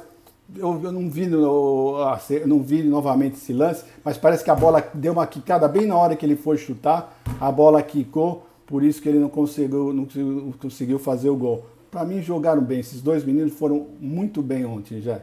eu, 0.56 0.80
eu 0.82 0.92
não 0.92 1.08
vi 1.10 1.30
eu 1.30 2.46
não 2.46 2.62
vi 2.62 2.82
novamente 2.82 3.34
esse 3.34 3.52
lance, 3.52 3.84
mas 4.04 4.16
parece 4.16 4.44
que 4.44 4.50
a 4.50 4.54
bola 4.54 4.86
deu 4.94 5.12
uma 5.12 5.26
quicada 5.26 5.66
bem 5.68 5.86
na 5.86 5.96
hora 5.96 6.16
que 6.16 6.24
ele 6.24 6.36
foi 6.36 6.56
chutar, 6.56 7.16
a 7.40 7.50
bola 7.50 7.82
quicou, 7.82 8.46
por 8.66 8.82
isso 8.82 9.00
que 9.02 9.08
ele 9.08 9.18
não 9.18 9.28
conseguiu, 9.28 9.92
não 9.92 10.52
conseguiu 10.52 10.98
fazer 10.98 11.28
o 11.28 11.36
gol. 11.36 11.66
Para 11.90 12.04
mim 12.04 12.22
jogaram 12.22 12.62
bem, 12.62 12.80
esses 12.80 13.00
dois 13.00 13.24
meninos 13.24 13.52
foram 13.52 13.88
muito 14.00 14.42
bem 14.42 14.64
ontem, 14.64 15.00
já. 15.00 15.20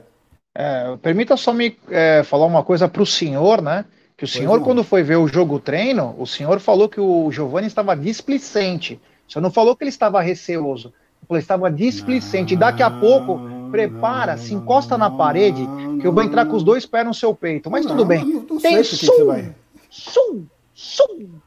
É, 0.53 0.97
permita 0.97 1.37
só 1.37 1.53
me 1.53 1.77
é, 1.89 2.23
falar 2.23 2.45
uma 2.45 2.63
coisa 2.63 2.89
para 2.89 3.01
o 3.01 3.05
senhor, 3.05 3.61
né? 3.61 3.85
Que 4.17 4.25
o 4.25 4.27
senhor, 4.27 4.63
quando 4.63 4.83
foi 4.83 5.03
ver 5.03 5.17
o 5.17 5.27
jogo 5.27 5.59
treino, 5.59 6.15
o 6.17 6.25
senhor 6.25 6.59
falou 6.59 6.89
que 6.89 6.99
o 6.99 7.31
Giovanni 7.31 7.67
estava 7.67 7.95
displicente. 7.95 8.99
O 9.27 9.31
senhor 9.31 9.43
não 9.43 9.51
falou 9.51 9.75
que 9.75 9.83
ele 9.83 9.89
estava 9.89 10.19
receoso. 10.19 10.91
Ele 11.29 11.39
estava 11.39 11.69
displicente. 11.69 12.53
E 12.53 12.57
daqui 12.57 12.81
a 12.81 12.89
pouco, 12.89 13.39
prepara, 13.71 14.37
se 14.37 14.53
encosta 14.53 14.97
na 14.97 15.09
parede, 15.09 15.67
que 15.99 16.07
eu 16.07 16.11
vou 16.11 16.23
entrar 16.23 16.45
com 16.45 16.55
os 16.55 16.63
dois 16.63 16.85
pés 16.85 17.05
no 17.05 17.13
seu 17.13 17.35
peito. 17.35 17.69
Mas 17.69 17.85
tudo 17.85 18.05
bem. 18.05 18.41
Tem 18.61 18.83
sum, 18.83 19.43
sum, 19.89 20.47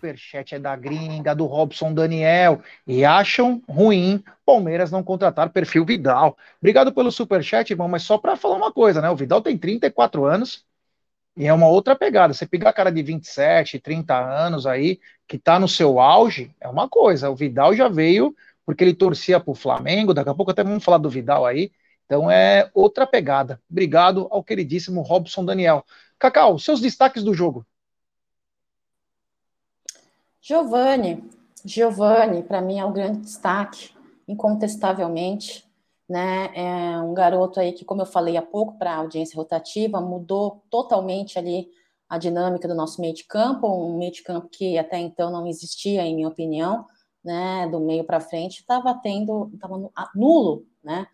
superchat 0.01 0.55
é 0.55 0.59
da 0.59 0.75
gringa, 0.75 1.35
do 1.35 1.47
Robson 1.47 1.93
Daniel. 1.93 2.61
E 2.87 3.05
acham 3.05 3.62
ruim 3.69 4.23
Palmeiras 4.45 4.90
não 4.90 5.03
contratar 5.03 5.51
perfil 5.51 5.85
Vidal. 5.85 6.37
Obrigado 6.61 6.93
pelo 6.93 7.12
superchat, 7.12 7.71
irmão, 7.71 7.88
mas 7.88 8.03
só 8.03 8.19
para 8.19 8.37
falar 8.37 8.57
uma 8.57 8.73
coisa, 8.73 9.01
né? 9.01 9.11
O 9.11 9.16
Vidal 9.16 9.40
tem 9.40 9.57
34 9.57 10.25
anos 10.25 10.64
e 11.37 11.47
é 11.47 11.53
uma 11.53 11.69
outra 11.69 11.95
pegada. 11.95 12.35
Você 12.35 12.47
pegar 12.47 12.73
cara 12.73 12.90
de 12.90 13.03
27, 13.03 13.79
30 13.79 14.16
anos 14.19 14.66
aí, 14.66 14.99
que 15.29 15.38
tá 15.38 15.59
no 15.59 15.69
seu 15.69 16.01
auge, 16.01 16.51
é 16.61 16.69
uma 16.69 16.88
coisa. 16.88 17.31
O 17.31 17.37
Vidal 17.37 17.75
já 17.75 17.88
veio 17.88 18.35
porque 18.64 18.85
ele 18.85 18.94
torcia 18.94 19.40
pro 19.40 19.55
Flamengo, 19.55 20.14
daqui 20.14 20.31
a 20.31 20.35
pouco 20.35 20.51
até 20.51 20.62
vamos 20.62 20.85
falar 20.85 20.99
do 20.99 21.11
Vidal 21.11 21.46
aí. 21.46 21.73
Então 22.07 22.31
é 22.31 22.70
outra 22.75 23.07
pegada. 23.07 23.61
Obrigado 23.70 24.27
ao 24.31 24.42
queridíssimo 24.42 25.03
Robson 25.03 25.44
Daniel. 25.44 25.85
Cacau, 26.18 26.59
seus 26.59 26.81
destaques 26.81 27.23
do 27.23 27.33
jogo. 27.33 27.64
Giovanni, 30.40 31.23
Giovanni, 31.64 32.42
para 32.42 32.61
mim 32.61 32.79
é 32.79 32.85
um 32.85 32.92
grande 32.92 33.20
destaque, 33.20 33.90
incontestavelmente 34.27 35.70
né? 36.11 36.51
É 36.57 36.99
um 37.01 37.14
garoto 37.14 37.61
aí 37.61 37.70
que, 37.73 37.85
como 37.85 38.03
eu 38.03 38.07
falei 38.07 38.37
há 38.37 38.42
pouco 38.42 38.77
para 38.77 38.92
a 38.92 38.96
audiência 38.96 39.37
rotativa, 39.37 40.01
mudou 40.01 40.61
totalmente 40.68 41.38
ali 41.38 41.68
a 42.09 42.18
dinâmica 42.18 42.66
do 42.66 42.75
nosso 42.75 43.01
meio 43.01 43.14
de 43.14 43.23
campo, 43.23 43.68
um 43.68 43.96
meio 43.96 44.11
de 44.11 44.25
campo 44.25 44.49
que 44.51 44.77
até 44.77 44.99
então 44.99 45.31
não 45.31 45.46
existia, 45.46 46.03
em 46.03 46.16
minha 46.16 46.27
opinião, 46.27 46.85
né? 47.24 47.68
Do 47.68 47.80
meio 47.80 48.04
para 48.04 48.20
frente, 48.20 48.61
estava 48.61 48.94
tendo, 48.94 49.50
estava 49.54 49.76
nulo, 50.14 50.66
né? 50.83 51.06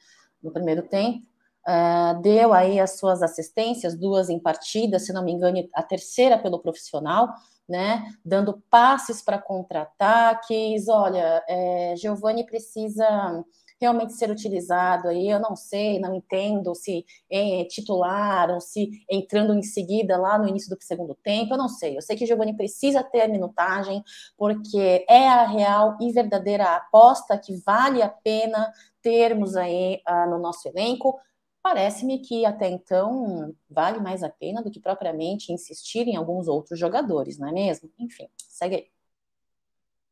No 0.43 0.51
primeiro 0.53 0.83
tempo. 0.83 1.27
Uh, 1.69 2.21
deu 2.23 2.53
aí 2.53 2.79
as 2.79 2.97
suas 2.97 3.23
assistências, 3.23 3.99
duas 3.99 4.31
em 4.31 4.39
partida, 4.39 5.01
se 5.01 5.13
não 5.13 5.25
me 5.25 5.33
engano, 5.33 5.69
a 5.75 5.83
terceira 5.83 6.39
pelo 6.39 6.61
profissional, 6.61 7.29
né? 7.69 8.05
Dando 8.25 8.63
passes 8.71 9.21
para 9.21 9.39
contra-ataques. 9.39 10.89
Olha, 10.89 11.43
é, 11.49 11.95
Giovanni 11.97 12.47
precisa 12.47 13.45
realmente 13.81 14.15
ser 14.15 14.31
utilizado 14.31 15.09
aí, 15.09 15.29
eu 15.29 15.41
não 15.41 15.55
sei, 15.55 15.99
não 15.99 16.15
entendo 16.15 16.75
se 16.75 17.05
é 17.31 17.65
titular 17.65 18.51
ou 18.51 18.61
se 18.61 18.91
entrando 19.11 19.55
em 19.55 19.63
seguida 19.63 20.17
lá 20.17 20.39
no 20.39 20.49
início 20.49 20.71
do 20.71 20.83
segundo 20.83 21.15
tempo, 21.15 21.55
eu 21.55 21.59
não 21.59 21.69
sei. 21.69 21.97
Eu 21.97 22.03
sei 22.03 22.17
que 22.17 22.27
Giovanni 22.27 22.57
precisa 22.57 23.03
ter 23.03 23.23
a 23.23 23.29
minutagem, 23.29 24.03
porque 24.37 25.05
é 25.09 25.29
a 25.29 25.47
real 25.47 25.97
e 26.01 26.11
verdadeira 26.13 26.77
aposta 26.77 27.39
que 27.39 27.55
vale 27.65 28.03
a 28.03 28.09
pena 28.09 28.73
termos 29.03 29.57
aí 29.57 30.01
uh, 30.09 30.31
no 30.31 30.39
nosso 30.39 30.67
elenco. 30.69 31.19
Parece-me 31.63 32.21
que 32.21 32.45
até 32.45 32.69
então 32.69 33.55
vale 33.69 34.01
mais 34.01 34.23
a 34.23 34.29
pena 34.29 34.63
do 34.63 34.71
que 34.71 34.81
propriamente 34.81 35.53
insistir 35.53 36.07
em 36.07 36.17
alguns 36.17 36.49
outros 36.49 36.79
jogadores, 36.79 37.39
não 37.39 37.49
é 37.49 37.53
mesmo? 37.53 37.91
Enfim, 37.99 38.29
segue 38.49 38.77
aí. 38.77 38.87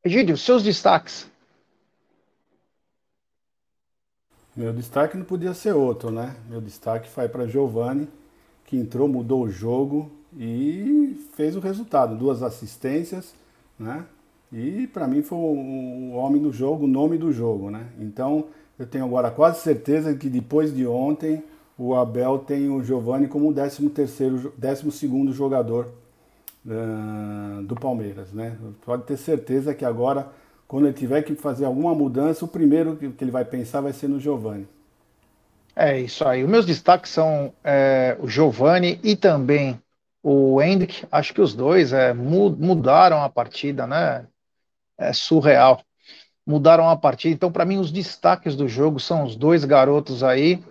Egídio, 0.05 0.37
seus 0.37 0.63
destaques. 0.63 1.33
Meu 4.57 4.73
destaque 4.73 5.17
não 5.17 5.25
podia 5.25 5.53
ser 5.53 5.75
outro, 5.75 6.13
né? 6.13 6.37
Meu 6.49 6.61
destaque 6.61 7.09
foi 7.09 7.29
para 7.29 7.47
Giovani, 7.47 8.09
que 8.65 8.77
entrou, 8.77 9.09
mudou 9.09 9.43
o 9.43 9.51
jogo 9.51 10.11
e 10.37 11.21
fez 11.35 11.57
o 11.57 11.61
resultado, 11.61 12.17
duas 12.17 12.41
assistências, 12.41 13.35
né? 13.77 14.05
E 14.53 14.87
para 14.87 15.09
mim 15.09 15.23
foi 15.23 15.39
o 15.39 16.13
homem 16.13 16.41
do 16.41 16.53
jogo, 16.53 16.85
o 16.85 16.89
nome 16.89 17.19
do 17.19 17.33
jogo, 17.33 17.69
né? 17.69 17.89
Então 17.99 18.45
eu 18.79 18.87
tenho 18.87 19.05
agora 19.05 19.29
quase 19.29 19.61
certeza 19.61 20.15
que 20.15 20.29
depois 20.29 20.73
de 20.73 20.87
ontem 20.87 21.43
o 21.77 21.93
Abel 21.97 22.39
tem 22.39 22.71
o 22.71 22.83
Giovani 22.83 23.27
como 23.27 23.49
o 23.49 23.53
13 23.53 23.89
terceiro, 23.91 24.53
12 24.57 24.91
segundo 24.93 25.33
jogador 25.33 25.89
uh, 26.65 27.61
do 27.65 27.75
Palmeiras, 27.75 28.33
né? 28.33 28.57
Pode 28.85 29.03
ter 29.03 29.17
certeza 29.17 29.75
que 29.75 29.85
agora 29.85 30.31
quando 30.67 30.87
ele 30.87 30.95
tiver 30.95 31.23
que 31.23 31.35
fazer 31.35 31.65
alguma 31.65 31.95
mudança, 31.95 32.45
o 32.45 32.49
primeiro 32.49 32.97
que 32.97 33.25
ele 33.25 33.31
vai 33.31 33.45
pensar 33.45 33.81
vai 33.81 33.93
ser 33.93 34.09
no 34.09 34.21
Giovani. 34.21 34.67
É 35.77 36.01
isso 36.01 36.27
aí. 36.27 36.45
Os 36.45 36.51
meus 36.51 36.67
destaques 36.67 37.11
são 37.11 37.53
é, 37.65 38.17
o 38.21 38.29
Giovani 38.29 39.01
e 39.03 39.17
também 39.17 39.81
o 40.23 40.61
Hendrick. 40.63 41.07
Acho 41.11 41.35
que 41.35 41.41
os 41.41 41.55
dois 41.55 41.93
é, 41.93 42.13
mudaram 42.15 43.23
a 43.23 43.29
partida, 43.29 43.87
né? 43.87 44.27
É 44.97 45.13
surreal. 45.13 45.83
Mudaram 46.47 46.89
a 46.89 46.97
partida. 46.97 47.35
Então, 47.35 47.51
para 47.51 47.65
mim, 47.65 47.79
os 47.79 47.91
destaques 47.91 48.57
do 48.57 48.69
jogo 48.69 49.01
são 49.01 49.25
os 49.25 49.37
dois 49.37 49.65
garotos 49.65 50.23
aí 50.23 50.63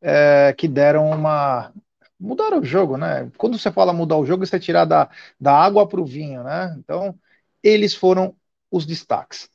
é, 0.00 0.52
que 0.56 0.66
deram 0.68 1.10
uma. 1.10 1.72
Mudaram 2.18 2.60
o 2.60 2.64
jogo, 2.64 2.96
né? 2.96 3.30
Quando 3.38 3.58
você 3.58 3.70
fala 3.70 3.92
mudar 3.92 4.16
o 4.16 4.26
jogo, 4.26 4.44
você 4.44 4.56
é 4.56 4.60
tirar 4.60 4.84
da, 4.84 5.08
da 5.40 5.52
água 5.54 5.86
para 5.88 6.00
o 6.00 6.04
vinho, 6.04 6.42
né? 6.42 6.74
Então, 6.78 7.14
eles 7.62 7.94
foram 7.94 8.34
os 8.70 8.86
destaques. 8.86 9.48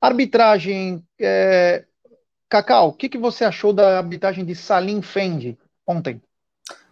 Arbitragem. 0.00 1.04
É... 1.20 1.84
Cacau, 2.48 2.88
o 2.88 2.92
que, 2.92 3.08
que 3.08 3.18
você 3.18 3.44
achou 3.44 3.72
da 3.72 3.98
arbitragem 3.98 4.44
de 4.44 4.54
Salim 4.54 5.02
Fendi 5.02 5.58
ontem? 5.86 6.22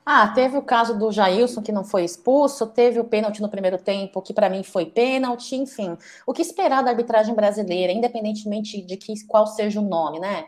Ah, 0.09 0.29
teve 0.29 0.57
o 0.57 0.63
caso 0.63 0.97
do 0.97 1.11
Jailson 1.11 1.61
que 1.61 1.73
não 1.73 1.83
foi 1.83 2.05
expulso, 2.05 2.69
teve 2.69 3.01
o 3.01 3.05
pênalti 3.05 3.43
no 3.43 3.49
primeiro 3.49 3.77
tempo, 3.77 4.23
que 4.23 4.33
para 4.33 4.49
mim 4.49 4.63
foi 4.63 4.87
pênalti, 4.87 5.57
enfim. 5.57 5.97
O 6.25 6.33
que 6.33 6.43
esperar 6.43 6.85
da 6.85 6.91
arbitragem 6.91 7.35
brasileira, 7.35 7.93
independentemente 7.93 8.81
de 8.81 8.97
que, 8.97 9.15
qual 9.27 9.49
seja 9.49 9.81
o 9.81 9.89
nome, 9.89 10.21
né? 10.21 10.47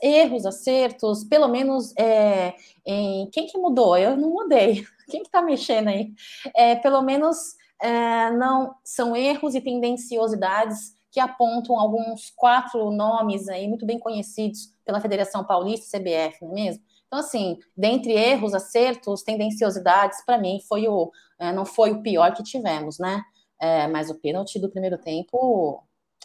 Erros, 0.00 0.46
acertos, 0.46 1.24
pelo 1.24 1.48
menos 1.48 1.92
é, 1.98 2.54
em 2.86 3.28
quem 3.32 3.48
que 3.48 3.58
mudou? 3.58 3.98
Eu 3.98 4.16
não 4.16 4.30
mudei. 4.30 4.86
Quem 5.10 5.22
que 5.22 5.30
tá 5.30 5.42
mexendo 5.42 5.88
aí? 5.88 6.14
É, 6.56 6.76
pelo 6.76 7.02
menos 7.02 7.56
é, 7.80 8.30
não 8.30 8.74
são 8.84 9.16
erros 9.16 9.54
e 9.54 9.60
tendenciosidades 9.60 10.94
que 11.10 11.20
apontam 11.20 11.78
alguns 11.78 12.32
quatro 12.34 12.90
nomes 12.90 13.48
aí 13.48 13.68
muito 13.68 13.86
bem 13.86 13.98
conhecidos 13.98 14.72
pela 14.84 15.00
Federação 15.00 15.44
Paulista 15.44 15.98
CBF, 15.98 16.44
não 16.44 16.50
é 16.50 16.54
mesmo? 16.54 16.82
Então, 17.06 17.20
assim, 17.20 17.58
dentre 17.76 18.12
erros, 18.12 18.54
acertos, 18.54 19.22
tendenciosidades, 19.22 20.24
para 20.24 20.38
mim 20.38 20.58
foi 20.68 20.88
o 20.88 21.12
é, 21.38 21.52
não 21.52 21.64
foi 21.64 21.92
o 21.92 22.02
pior 22.02 22.34
que 22.34 22.42
tivemos, 22.42 22.98
né? 22.98 23.22
É, 23.60 23.86
mas 23.86 24.10
o 24.10 24.16
pênalti 24.16 24.58
do 24.58 24.68
primeiro 24.68 24.98
tempo 24.98 25.82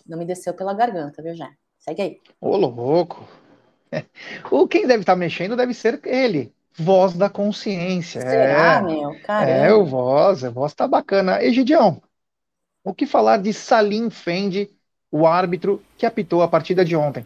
não 0.07 0.17
me 0.17 0.25
desceu 0.25 0.53
pela 0.53 0.73
garganta, 0.73 1.21
viu, 1.21 1.35
Jé? 1.35 1.49
Segue 1.77 2.01
aí. 2.01 2.17
Ô, 2.41 2.57
louco! 2.57 3.27
O 4.51 4.67
quem 4.67 4.85
deve 4.85 5.01
estar 5.01 5.13
tá 5.13 5.19
mexendo 5.19 5.55
deve 5.55 5.73
ser 5.73 5.99
ele, 6.05 6.53
voz 6.77 7.13
da 7.13 7.29
consciência. 7.29 8.21
Será, 8.21 8.77
é, 8.77 8.81
meu? 8.81 9.19
Caramba. 9.21 9.51
É, 9.51 9.73
o 9.73 9.85
voz, 9.85 10.43
a 10.43 10.49
voz 10.49 10.73
tá 10.73 10.87
bacana. 10.87 11.43
Egidião, 11.43 12.01
o 12.83 12.93
que 12.93 13.05
falar 13.05 13.37
de 13.37 13.53
Salim 13.53 14.09
Fendi, 14.09 14.69
o 15.11 15.27
árbitro 15.27 15.83
que 15.97 16.05
apitou 16.05 16.41
a 16.41 16.47
partida 16.47 16.83
de 16.85 16.95
ontem? 16.95 17.25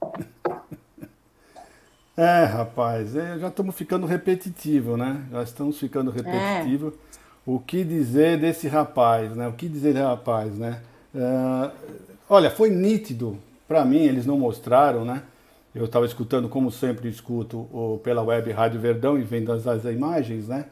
É, 2.18 2.44
rapaz, 2.44 3.14
é, 3.14 3.38
já 3.38 3.48
estamos 3.48 3.74
ficando 3.74 4.06
repetitivo, 4.06 4.96
né? 4.96 5.22
Já 5.30 5.42
estamos 5.42 5.78
ficando 5.78 6.10
repetitivo. 6.10 6.88
É. 6.88 6.92
O 7.44 7.60
que 7.60 7.84
dizer 7.84 8.38
desse 8.40 8.66
rapaz, 8.68 9.36
né? 9.36 9.46
O 9.46 9.52
que 9.52 9.68
dizer 9.68 9.92
desse 9.92 10.06
rapaz, 10.06 10.56
né? 10.56 10.80
Uh, 11.14 11.70
olha, 12.28 12.50
foi 12.50 12.70
nítido. 12.70 13.38
Para 13.68 13.84
mim, 13.84 13.98
eles 13.98 14.24
não 14.24 14.38
mostraram, 14.38 15.04
né? 15.04 15.22
Eu 15.76 15.84
estava 15.84 16.06
escutando, 16.06 16.48
como 16.48 16.70
sempre 16.70 17.06
escuto, 17.06 18.00
pela 18.02 18.22
web 18.22 18.50
Rádio 18.50 18.80
Verdão 18.80 19.18
e 19.18 19.22
vendo 19.22 19.52
as, 19.52 19.66
as 19.66 19.84
imagens, 19.84 20.48
né? 20.48 20.64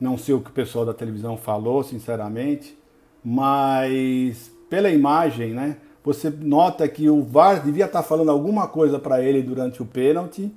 Não 0.00 0.16
sei 0.16 0.34
o 0.34 0.40
que 0.40 0.48
o 0.48 0.54
pessoal 0.54 0.86
da 0.86 0.94
televisão 0.94 1.36
falou, 1.36 1.82
sinceramente, 1.82 2.74
mas 3.22 4.50
pela 4.70 4.88
imagem, 4.88 5.52
né? 5.52 5.76
Você 6.02 6.30
nota 6.30 6.88
que 6.88 7.10
o 7.10 7.22
VAR 7.22 7.62
devia 7.62 7.84
estar 7.84 8.00
tá 8.00 8.08
falando 8.08 8.30
alguma 8.30 8.66
coisa 8.66 8.98
para 8.98 9.22
ele 9.22 9.42
durante 9.42 9.82
o 9.82 9.84
pênalti, 9.84 10.50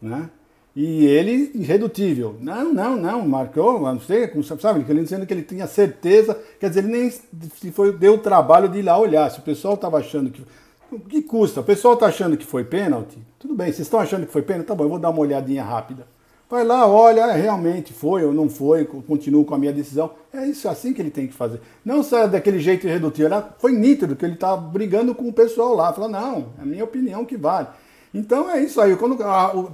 né? 0.00 0.30
E 0.74 1.04
ele, 1.04 1.50
irredutível. 1.54 2.36
Não, 2.40 2.72
não, 2.72 2.96
não, 2.96 3.28
marcou, 3.28 3.78
não 3.78 4.00
sei, 4.00 4.30
sabe? 4.58 4.86
Ele 4.88 5.02
dizendo 5.02 5.26
que 5.26 5.34
ele 5.34 5.42
tinha 5.42 5.66
certeza, 5.66 6.36
quer 6.58 6.70
dizer, 6.70 6.82
ele 6.82 6.92
nem 6.92 7.70
foi, 7.70 7.92
deu 7.92 8.14
o 8.14 8.18
trabalho 8.18 8.70
de 8.70 8.78
ir 8.78 8.82
lá 8.82 8.98
olhar. 8.98 9.30
Se 9.30 9.38
o 9.38 9.42
pessoal 9.42 9.74
estava 9.74 9.98
achando 9.98 10.30
que. 10.30 10.42
O 10.90 11.00
que 11.00 11.22
custa? 11.22 11.60
O 11.60 11.64
pessoal 11.64 11.94
está 11.94 12.06
achando 12.06 12.36
que 12.36 12.46
foi 12.46 12.64
pênalti? 12.64 13.18
Tudo 13.38 13.54
bem, 13.54 13.66
vocês 13.66 13.80
estão 13.80 14.00
achando 14.00 14.26
que 14.26 14.32
foi 14.32 14.42
pênalti? 14.42 14.66
Tá 14.66 14.74
bom, 14.74 14.84
eu 14.84 14.88
vou 14.88 14.98
dar 14.98 15.10
uma 15.10 15.20
olhadinha 15.20 15.64
rápida. 15.64 16.06
Vai 16.48 16.62
lá, 16.62 16.86
olha, 16.86 17.22
é, 17.22 17.40
realmente 17.40 17.92
foi 17.92 18.24
ou 18.24 18.32
não 18.32 18.48
foi, 18.48 18.84
continuo 18.84 19.44
com 19.44 19.54
a 19.54 19.58
minha 19.58 19.72
decisão. 19.72 20.12
É 20.32 20.46
isso 20.46 20.68
assim 20.68 20.92
que 20.92 21.00
ele 21.00 21.10
tem 21.10 21.26
que 21.26 21.32
fazer. 21.32 21.60
Não 21.84 22.02
sai 22.02 22.28
daquele 22.28 22.60
jeito 22.60 22.86
irredutível. 22.86 23.42
Foi 23.58 23.72
nítido 23.72 24.14
que 24.14 24.24
ele 24.24 24.34
está 24.34 24.56
brigando 24.56 25.14
com 25.14 25.28
o 25.28 25.32
pessoal 25.32 25.74
lá. 25.74 25.92
Fala, 25.92 26.08
não, 26.08 26.50
é 26.58 26.62
a 26.62 26.64
minha 26.64 26.84
opinião 26.84 27.24
que 27.24 27.36
vale. 27.36 27.68
Então 28.12 28.48
é 28.48 28.62
isso 28.62 28.80
aí. 28.80 28.94
Quando 28.94 29.18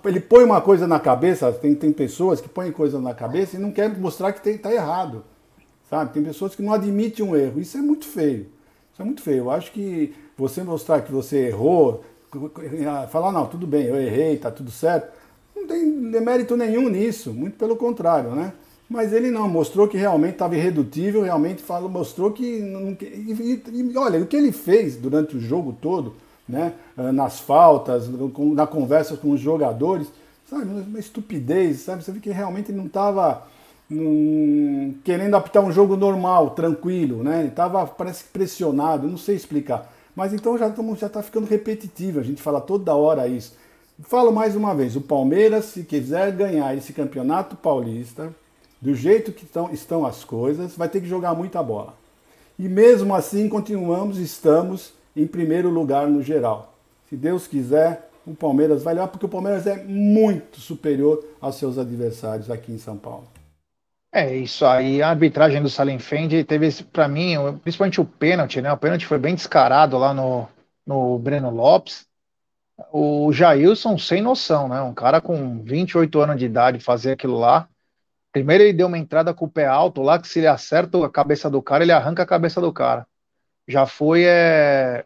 ele 0.07 0.21
põe 0.21 0.45
uma 0.45 0.61
coisa 0.61 0.87
na 0.87 0.99
cabeça, 0.99 1.53
tem, 1.53 1.75
tem 1.75 1.93
pessoas 1.93 2.41
que 2.41 2.49
põem 2.49 2.73
coisa 2.73 2.99
na 2.99 3.13
cabeça 3.13 3.57
e 3.57 3.61
não 3.61 3.73
querem 3.73 3.99
mostrar 3.99 4.33
que 4.33 4.49
está 4.49 4.73
errado. 4.73 5.25
Sabe? 5.91 6.13
Tem 6.15 6.23
pessoas 6.23 6.55
que 6.55 6.63
não 6.63 6.73
admitem 6.73 7.27
um 7.27 7.37
erro. 7.37 7.61
Isso 7.61 7.77
é 7.77 7.83
muito 7.83 8.07
feio. 8.07 8.47
Isso 8.93 9.03
é 9.03 9.05
muito 9.05 9.21
feio. 9.21 9.39
Eu 9.39 9.51
acho 9.51 9.73
que 9.73 10.15
você 10.41 10.63
mostrar 10.63 11.03
que 11.03 11.13
você 11.13 11.49
errou, 11.49 12.05
falar, 13.11 13.31
não, 13.33 13.47
tudo 13.47 13.67
bem, 13.67 13.85
eu 13.85 13.97
errei, 13.97 14.35
está 14.35 14.51
tudo 14.51 14.71
certo, 14.71 15.13
não 15.55 15.67
tem 15.67 15.85
mérito 15.85 16.57
nenhum 16.57 16.89
nisso, 16.89 17.33
muito 17.33 17.57
pelo 17.57 17.77
contrário, 17.77 18.31
né? 18.31 18.53
Mas 18.89 19.13
ele 19.13 19.31
não, 19.31 19.49
mostrou 19.49 19.87
que 19.87 19.97
realmente 19.97 20.33
estava 20.33 20.57
irredutível, 20.57 21.23
realmente 21.23 21.63
falou, 21.63 21.89
mostrou 21.89 22.33
que. 22.33 22.45
E, 22.45 23.63
e, 23.73 23.97
olha, 23.97 24.19
o 24.21 24.27
que 24.27 24.37
ele 24.37 24.51
fez 24.51 24.97
durante 24.97 25.37
o 25.37 25.41
jogo 25.41 25.77
todo 25.81 26.15
né? 26.51 26.73
Ah, 26.97 27.13
nas 27.13 27.39
faltas, 27.39 28.09
na 28.55 28.67
conversa 28.67 29.17
com 29.17 29.31
os 29.31 29.41
jogadores, 29.41 30.09
sabe? 30.49 30.65
Uma 30.65 30.99
estupidez, 30.99 31.81
sabe? 31.81 32.03
Você 32.03 32.13
vê 32.13 32.21
que 32.21 32.31
realmente 32.31 32.71
ele 32.71 32.79
não 32.79 32.87
estava 32.87 33.47
querendo 35.05 35.35
apitar 35.35 35.65
um 35.65 35.73
jogo 35.73 35.97
normal, 35.97 36.51
tranquilo, 36.51 37.25
né? 37.25 37.41
Ele 37.41 37.49
estava, 37.49 37.87
parece 37.87 38.25
que 38.25 38.31
pressionado, 38.31 39.09
não 39.09 39.17
sei 39.17 39.37
explicar. 39.37 39.91
Mas 40.15 40.33
então 40.33 40.59
já 40.59 40.69
está 40.69 41.09
tá 41.09 41.23
ficando 41.23 41.47
repetitivo, 41.47 42.21
a 42.21 42.23
gente 42.23 42.43
fala 42.43 42.61
toda 42.61 42.95
hora 42.95 43.27
isso. 43.29 43.55
Falo 44.03 44.33
mais 44.33 44.57
uma 44.57 44.75
vez, 44.75 44.97
o 44.97 45.01
Palmeiras, 45.01 45.67
se 45.67 45.83
quiser 45.83 46.33
ganhar 46.33 46.77
esse 46.77 46.93
campeonato 46.93 47.55
paulista, 47.55 48.35
do 48.81 48.95
jeito 48.95 49.31
que 49.31 49.45
estão, 49.45 49.71
estão 49.71 50.07
as 50.07 50.25
coisas, 50.25 50.75
vai 50.75 50.89
ter 50.89 51.01
que 51.01 51.09
jogar 51.09 51.35
muita 51.35 51.63
bola. 51.63 51.95
E 52.59 52.69
mesmo 52.69 53.15
assim, 53.15 53.49
continuamos, 53.49 54.19
estamos 54.19 54.95
em 55.15 55.27
primeiro 55.27 55.69
lugar 55.69 56.07
no 56.09 56.23
geral. 56.23 56.75
Se 57.09 57.17
Deus 57.17 57.47
quiser, 57.47 58.11
o 58.27 58.35
Palmeiras 58.35 58.83
vai 58.83 58.95
lá, 58.95 59.07
porque 59.07 59.27
o 59.27 59.29
Palmeiras 59.29 59.67
é 59.67 59.83
muito 59.83 60.61
superior 60.61 61.23
aos 61.41 61.57
seus 61.57 61.79
adversários 61.79 62.51
aqui 62.51 62.73
em 62.73 62.79
São 62.79 62.97
Paulo. 62.97 63.25
É 64.13 64.35
isso 64.37 64.67
aí, 64.67 65.01
a 65.03 65.11
arbitragem 65.11 65.63
do 65.63 65.69
Salim 65.71 65.99
Fendi 66.01 66.43
teve, 66.43 66.69
para 66.85 67.07
mim, 67.07 67.37
principalmente 67.63 68.01
o 68.01 68.05
pênalti, 68.05 68.61
né? 68.61 68.73
O 68.73 68.77
pênalti 68.77 69.07
foi 69.07 69.19
bem 69.19 69.37
descarado 69.37 69.97
lá 69.99 70.13
no, 70.13 70.49
no 70.85 71.19
Breno 71.19 71.51
Lopes. 71.51 72.09
O 72.93 73.33
Jailson 73.33 73.99
sem 73.99 74.23
noção, 74.23 74.69
né? 74.69 74.81
Um 74.83 74.95
cara 74.95 75.21
com 75.21 75.63
28 75.65 76.21
anos 76.21 76.39
de 76.39 76.47
idade 76.47 76.81
fazer 76.81 77.13
aquilo 77.13 77.39
lá. 77.39 77.69
Primeiro 78.33 78.65
ele 78.65 78.73
deu 78.75 78.89
uma 78.89 78.99
entrada 78.99 79.35
com 79.35 79.47
o 79.47 79.51
pé 79.51 79.67
alto 79.67 80.03
lá, 80.03 80.19
que 80.21 80.29
se 80.29 80.41
ele 80.41 80.49
acerta 80.49 81.05
a 81.05 81.11
cabeça 81.11 81.51
do 81.51 81.63
cara, 81.63 81.85
ele 81.85 81.93
arranca 81.93 82.23
a 82.23 82.27
cabeça 82.27 82.61
do 82.61 82.73
cara 82.73 83.07
já 83.69 83.87
foi 83.87 84.25
é, 84.25 85.05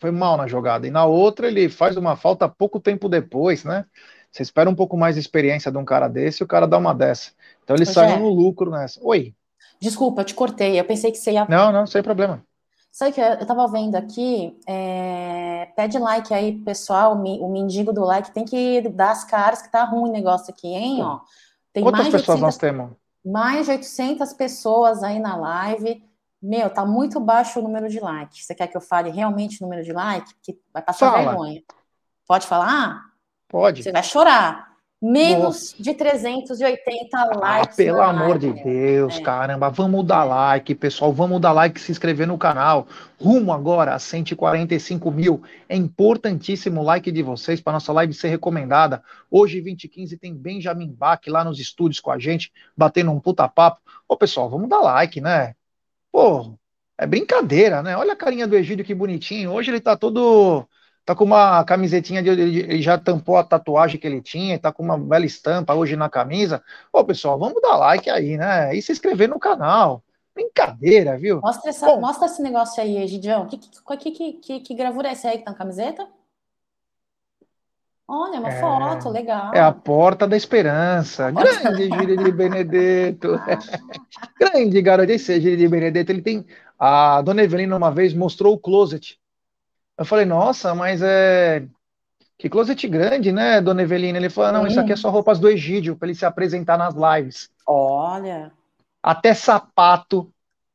foi 0.00 0.10
mal 0.10 0.36
na 0.36 0.46
jogada. 0.46 0.86
E 0.86 0.90
na 0.90 1.04
outra 1.06 1.46
ele 1.48 1.68
faz 1.68 1.96
uma 1.96 2.16
falta 2.16 2.48
pouco 2.48 2.80
tempo 2.80 3.08
depois, 3.08 3.64
né? 3.64 3.86
Você 4.30 4.42
espera 4.42 4.68
um 4.68 4.74
pouco 4.74 4.96
mais 4.96 5.14
de 5.16 5.20
experiência 5.20 5.70
de 5.72 5.78
um 5.78 5.84
cara 5.84 6.08
desse 6.08 6.42
e 6.42 6.44
o 6.44 6.48
cara 6.48 6.66
dá 6.66 6.78
uma 6.78 6.94
dessa. 6.94 7.32
Então 7.66 7.74
ele 7.74 7.82
Ô, 7.82 7.92
saiu 7.92 8.20
no 8.20 8.28
lucro 8.28 8.70
nessa. 8.70 9.00
Oi. 9.02 9.34
Desculpa, 9.80 10.20
eu 10.20 10.24
te 10.24 10.34
cortei. 10.34 10.78
Eu 10.78 10.84
pensei 10.84 11.10
que 11.10 11.18
você 11.18 11.32
ia. 11.32 11.44
Não, 11.48 11.72
não, 11.72 11.84
sem 11.84 12.00
problema. 12.00 12.40
Sabe 12.92 13.12
que 13.12 13.20
eu 13.20 13.44
tava 13.44 13.66
vendo 13.68 13.94
aqui, 13.94 14.58
é... 14.66 15.68
pede 15.76 15.98
like 15.98 16.32
aí, 16.32 16.58
pessoal, 16.60 17.12
o 17.12 17.52
mendigo 17.52 17.92
do 17.92 18.00
like 18.02 18.30
tem 18.30 18.46
que 18.46 18.88
dar 18.88 19.10
as 19.10 19.22
caras 19.22 19.60
que 19.60 19.70
tá 19.70 19.84
ruim 19.84 20.08
o 20.08 20.12
negócio 20.12 20.50
aqui, 20.50 20.68
hein, 20.68 21.02
ó. 21.02 21.20
Tem 21.74 21.82
Quantas 21.82 22.06
pessoas 22.06 22.40
800... 22.40 22.40
nós 22.40 22.56
temos? 22.56 22.92
Mais 23.22 23.66
de 23.66 23.72
800 23.72 24.32
pessoas 24.32 25.02
aí 25.02 25.18
na 25.18 25.36
live. 25.36 26.02
Meu, 26.40 26.70
tá 26.70 26.86
muito 26.86 27.20
baixo 27.20 27.58
o 27.58 27.62
número 27.62 27.88
de 27.90 28.00
likes. 28.00 28.46
Você 28.46 28.54
quer 28.54 28.66
que 28.68 28.76
eu 28.76 28.80
fale 28.80 29.10
realmente 29.10 29.60
o 29.60 29.64
número 29.64 29.84
de 29.84 29.92
likes? 29.92 30.32
Porque 30.32 30.58
vai 30.72 30.82
passar 30.82 31.10
Fala. 31.10 31.30
vergonha. 31.30 31.62
Pode 32.26 32.46
falar? 32.46 33.02
Pode. 33.46 33.82
Você 33.82 33.92
vai 33.92 34.02
chorar. 34.02 34.75
Menos 35.00 35.74
Nossa. 35.74 35.82
de 35.82 35.94
380 35.94 37.18
ah, 37.18 37.24
likes. 37.36 37.74
Ah, 37.74 37.76
pelo 37.76 38.00
amor 38.00 38.38
de 38.38 38.50
Deus, 38.50 39.18
é. 39.18 39.20
caramba. 39.20 39.68
Vamos 39.68 40.06
dar 40.06 40.24
like, 40.24 40.74
pessoal. 40.74 41.12
Vamos 41.12 41.38
dar 41.38 41.52
like 41.52 41.78
se 41.78 41.92
inscrever 41.92 42.26
no 42.26 42.38
canal. 42.38 42.88
Rumo 43.20 43.52
agora 43.52 43.94
a 43.94 43.98
145 43.98 45.10
mil. 45.10 45.42
É 45.68 45.76
importantíssimo 45.76 46.80
o 46.80 46.84
like 46.84 47.12
de 47.12 47.22
vocês 47.22 47.60
para 47.60 47.74
nossa 47.74 47.92
live 47.92 48.14
ser 48.14 48.28
recomendada. 48.28 49.02
Hoje, 49.30 49.60
2015, 49.60 50.16
tem 50.16 50.34
Benjamin 50.34 50.90
Bach 50.90 51.20
lá 51.26 51.44
nos 51.44 51.60
estúdios 51.60 52.00
com 52.00 52.10
a 52.10 52.18
gente, 52.18 52.50
batendo 52.74 53.10
um 53.10 53.20
puta 53.20 53.46
papo. 53.46 53.82
Ô, 54.08 54.16
pessoal, 54.16 54.48
vamos 54.48 54.68
dar 54.68 54.80
like, 54.80 55.20
né? 55.20 55.54
Pô, 56.10 56.56
é 56.96 57.06
brincadeira, 57.06 57.82
né? 57.82 57.94
Olha 57.96 58.14
a 58.14 58.16
carinha 58.16 58.46
do 58.46 58.56
Egídio 58.56 58.84
que 58.84 58.94
bonitinho. 58.94 59.52
Hoje 59.52 59.70
ele 59.70 59.80
tá 59.80 59.94
todo. 59.94 60.66
Tá 61.06 61.14
com 61.14 61.22
uma 61.22 61.62
camisetinha 61.62 62.20
de. 62.20 62.30
Ele 62.30 62.82
já 62.82 62.98
tampou 62.98 63.36
a 63.36 63.44
tatuagem 63.44 64.00
que 64.00 64.08
ele 64.08 64.20
tinha, 64.20 64.58
tá 64.58 64.72
com 64.72 64.82
uma 64.82 64.98
bela 64.98 65.24
estampa 65.24 65.72
hoje 65.72 65.94
na 65.94 66.10
camisa. 66.10 66.60
Ô, 66.92 67.04
pessoal, 67.04 67.38
vamos 67.38 67.62
dar 67.62 67.76
like 67.76 68.10
aí, 68.10 68.36
né? 68.36 68.74
E 68.74 68.82
se 68.82 68.90
inscrever 68.90 69.28
no 69.28 69.38
canal. 69.38 70.02
Brincadeira, 70.34 71.16
viu? 71.16 71.40
Mostra, 71.40 71.70
essa, 71.70 71.86
Bom, 71.86 72.00
mostra 72.00 72.26
esse 72.26 72.42
negócio 72.42 72.82
aí, 72.82 72.98
Egidião. 72.98 73.46
Que, 73.46 73.56
que, 73.56 74.10
que, 74.10 74.32
que, 74.32 74.60
que 74.60 74.74
gravura 74.74 75.08
é 75.08 75.12
essa 75.12 75.28
aí 75.28 75.38
que 75.38 75.44
tá 75.44 75.52
na 75.52 75.56
camiseta? 75.56 76.08
Olha, 78.08 78.40
uma 78.40 78.48
é, 78.48 78.60
foto, 78.60 79.08
legal. 79.08 79.54
É 79.54 79.60
a 79.60 79.70
Porta 79.70 80.26
da 80.26 80.36
Esperança. 80.36 81.30
Grande 81.30 81.84
Giri 81.84 82.32
Benedetto. 82.32 83.40
Grande 84.38 84.82
garoto. 84.82 85.12
Esse 85.12 85.40
Giri 85.40 85.68
Benedetto, 85.68 86.10
ele 86.10 86.22
tem. 86.22 86.44
A 86.76 87.22
dona 87.22 87.44
Evelina 87.44 87.76
uma 87.76 87.92
vez 87.92 88.12
mostrou 88.12 88.54
o 88.54 88.58
closet. 88.58 89.20
Eu 89.98 90.04
falei, 90.04 90.24
nossa, 90.24 90.74
mas 90.74 91.00
é. 91.02 91.66
Que 92.38 92.50
closet 92.50 92.86
grande, 92.86 93.32
né, 93.32 93.60
dona 93.62 93.82
Evelina? 93.82 94.18
Ele 94.18 94.28
falou, 94.28 94.52
não, 94.52 94.66
isso 94.66 94.78
aqui 94.78 94.92
é 94.92 94.96
só 94.96 95.08
roupas 95.08 95.38
do 95.38 95.48
Egídio, 95.48 95.96
para 95.96 96.08
ele 96.08 96.14
se 96.14 96.26
apresentar 96.26 96.76
nas 96.76 96.94
lives. 96.94 97.48
Olha. 97.66 98.52
Até 99.02 99.32
sapato 99.32 100.30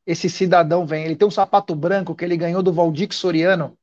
esse 0.05 0.27
cidadão 0.27 0.86
vem. 0.86 1.05
Ele 1.05 1.15
tem 1.15 1.27
um 1.27 1.31
sapato 1.31 1.75
branco 1.75 2.15
que 2.15 2.25
ele 2.25 2.36
ganhou 2.36 2.63
do 2.63 2.73
Valdir 2.73 3.13
Soriano, 3.13 3.77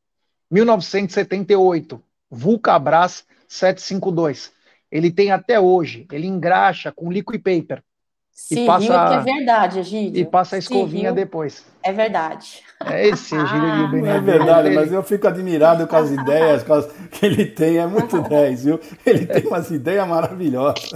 1978. 0.51 2.03
Vulcabras 2.31 3.25
752. 3.49 4.53
Ele 4.91 5.11
tem 5.11 5.31
até 5.31 5.59
hoje, 5.61 6.07
ele 6.13 6.27
engraxa 6.27 6.93
com 6.93 7.13
liquid 7.13 7.41
paper. 7.43 7.83
Sim, 8.39 8.63
e 8.63 8.67
passa, 8.67 8.95
é 8.95 9.21
verdade, 9.21 9.79
Egídio. 9.81 10.21
E 10.21 10.25
passa 10.25 10.55
a 10.55 10.59
escovinha 10.61 11.13
depois. 11.13 11.67
É 11.83 11.93
verdade. 11.93 12.63
É 12.87 13.09
esse 13.09 13.35
Egídio 13.35 13.57
ah, 13.57 13.89
Benedito. 13.89 14.07
É 14.07 14.21
verdade, 14.21 14.71
mas 14.71 14.93
eu 14.93 15.03
fico 15.03 15.27
admirado 15.27 15.89
com 15.89 15.97
as 15.97 16.13
ideias 16.13 16.65
que 17.11 17.27
ele 17.27 17.47
tem, 17.47 17.79
é 17.79 17.87
muito 17.89 18.23
10, 18.23 18.65
viu? 18.65 18.81
Ele 19.05 19.27
tem 19.27 19.45
umas 19.45 19.73
ideias 19.73 20.07
maravilhosas. 20.07 20.93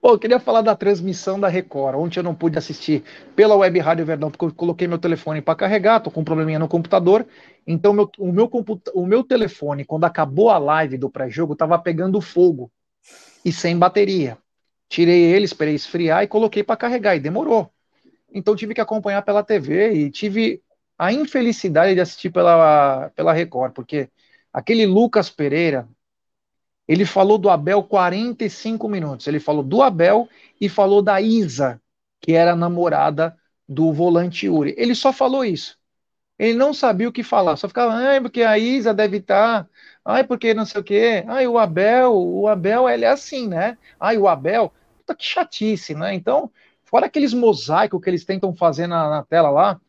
Bom, 0.00 0.10
eu 0.10 0.18
queria 0.20 0.38
falar 0.38 0.62
da 0.62 0.76
transmissão 0.76 1.38
da 1.38 1.48
Record. 1.48 1.96
Ontem 1.96 2.20
eu 2.20 2.24
não 2.24 2.34
pude 2.34 2.56
assistir 2.56 3.02
pela 3.34 3.56
Web 3.56 3.80
Rádio 3.80 4.06
Verdão, 4.06 4.30
porque 4.30 4.44
eu 4.44 4.54
coloquei 4.54 4.86
meu 4.86 4.98
telefone 4.98 5.42
para 5.42 5.56
carregar, 5.56 5.98
tô 5.98 6.12
com 6.12 6.20
um 6.20 6.24
probleminha 6.24 6.60
no 6.60 6.68
computador. 6.68 7.26
Então, 7.66 7.92
meu, 7.92 8.08
o, 8.18 8.32
meu 8.32 8.48
o 8.94 9.04
meu 9.04 9.24
telefone, 9.24 9.84
quando 9.84 10.04
acabou 10.04 10.48
a 10.48 10.58
live 10.58 10.96
do 10.96 11.10
pré-jogo, 11.10 11.54
estava 11.54 11.76
pegando 11.76 12.20
fogo 12.20 12.70
e 13.44 13.50
sem 13.50 13.76
bateria. 13.76 14.38
Tirei 14.90 15.24
ele, 15.24 15.46
esperei 15.46 15.74
esfriar 15.76 16.24
e 16.24 16.28
coloquei 16.28 16.64
para 16.64 16.76
carregar, 16.78 17.16
e 17.16 17.20
demorou. 17.20 17.72
Então, 18.32 18.56
tive 18.56 18.74
que 18.74 18.80
acompanhar 18.82 19.22
pela 19.22 19.44
TV 19.44 19.92
e 19.94 20.10
tive 20.12 20.62
a 20.98 21.12
infelicidade 21.12 21.94
de 21.94 22.00
assistir 22.02 22.30
pela, 22.30 23.10
pela 23.16 23.32
Record, 23.34 23.74
porque 23.74 24.10
aquele 24.52 24.86
Lucas 24.86 25.30
Pereira, 25.30 25.88
Ele 26.88 27.04
falou 27.06 27.38
do 27.38 27.48
Abel 27.50 27.82
45 27.84 28.88
minutos. 28.88 29.26
Ele 29.26 29.38
falou 29.40 29.62
do 29.62 29.82
Abel 29.82 30.28
e 30.60 30.68
falou 30.68 31.02
da 31.02 31.20
Isa, 31.20 31.80
que 32.20 32.32
era 32.32 32.56
namorada 32.56 33.36
do 33.68 33.92
volante 33.92 34.46
Yuri. 34.46 34.74
Ele 34.76 34.94
só 34.94 35.12
falou 35.12 35.44
isso. 35.44 35.78
Ele 36.38 36.54
não 36.54 36.74
sabia 36.74 37.08
o 37.08 37.12
que 37.12 37.22
falar, 37.24 37.56
só 37.56 37.68
ficava, 37.68 37.94
ai, 37.94 38.20
porque 38.20 38.42
a 38.42 38.58
Isa 38.58 38.94
deve 38.94 39.18
estar, 39.18 39.64
tá, 39.64 39.70
ai, 40.04 40.24
porque 40.24 40.54
não 40.54 40.66
sei 40.66 40.80
o 40.80 40.84
quê, 40.84 41.24
ai, 41.28 41.46
o 41.48 41.58
Abel, 41.58 42.14
o 42.14 42.48
Abel, 42.48 42.88
ele 42.88 43.04
é 43.04 43.10
assim, 43.10 43.48
né? 43.48 43.78
Ai, 44.00 44.18
o 44.18 44.28
Abel, 44.28 44.72
puta 45.10 45.14
que 45.14 45.24
chatice, 45.24 45.94
né? 45.94 46.14
Então, 46.14 46.50
fora 46.84 47.06
aqueles 47.06 47.34
mosaicos 47.34 48.00
que 48.02 48.08
eles 48.08 48.24
tentam 48.24 48.54
fazer 48.54 48.86
na, 48.86 49.08
na 49.10 49.22
tela 49.22 49.50
lá, 49.50 49.80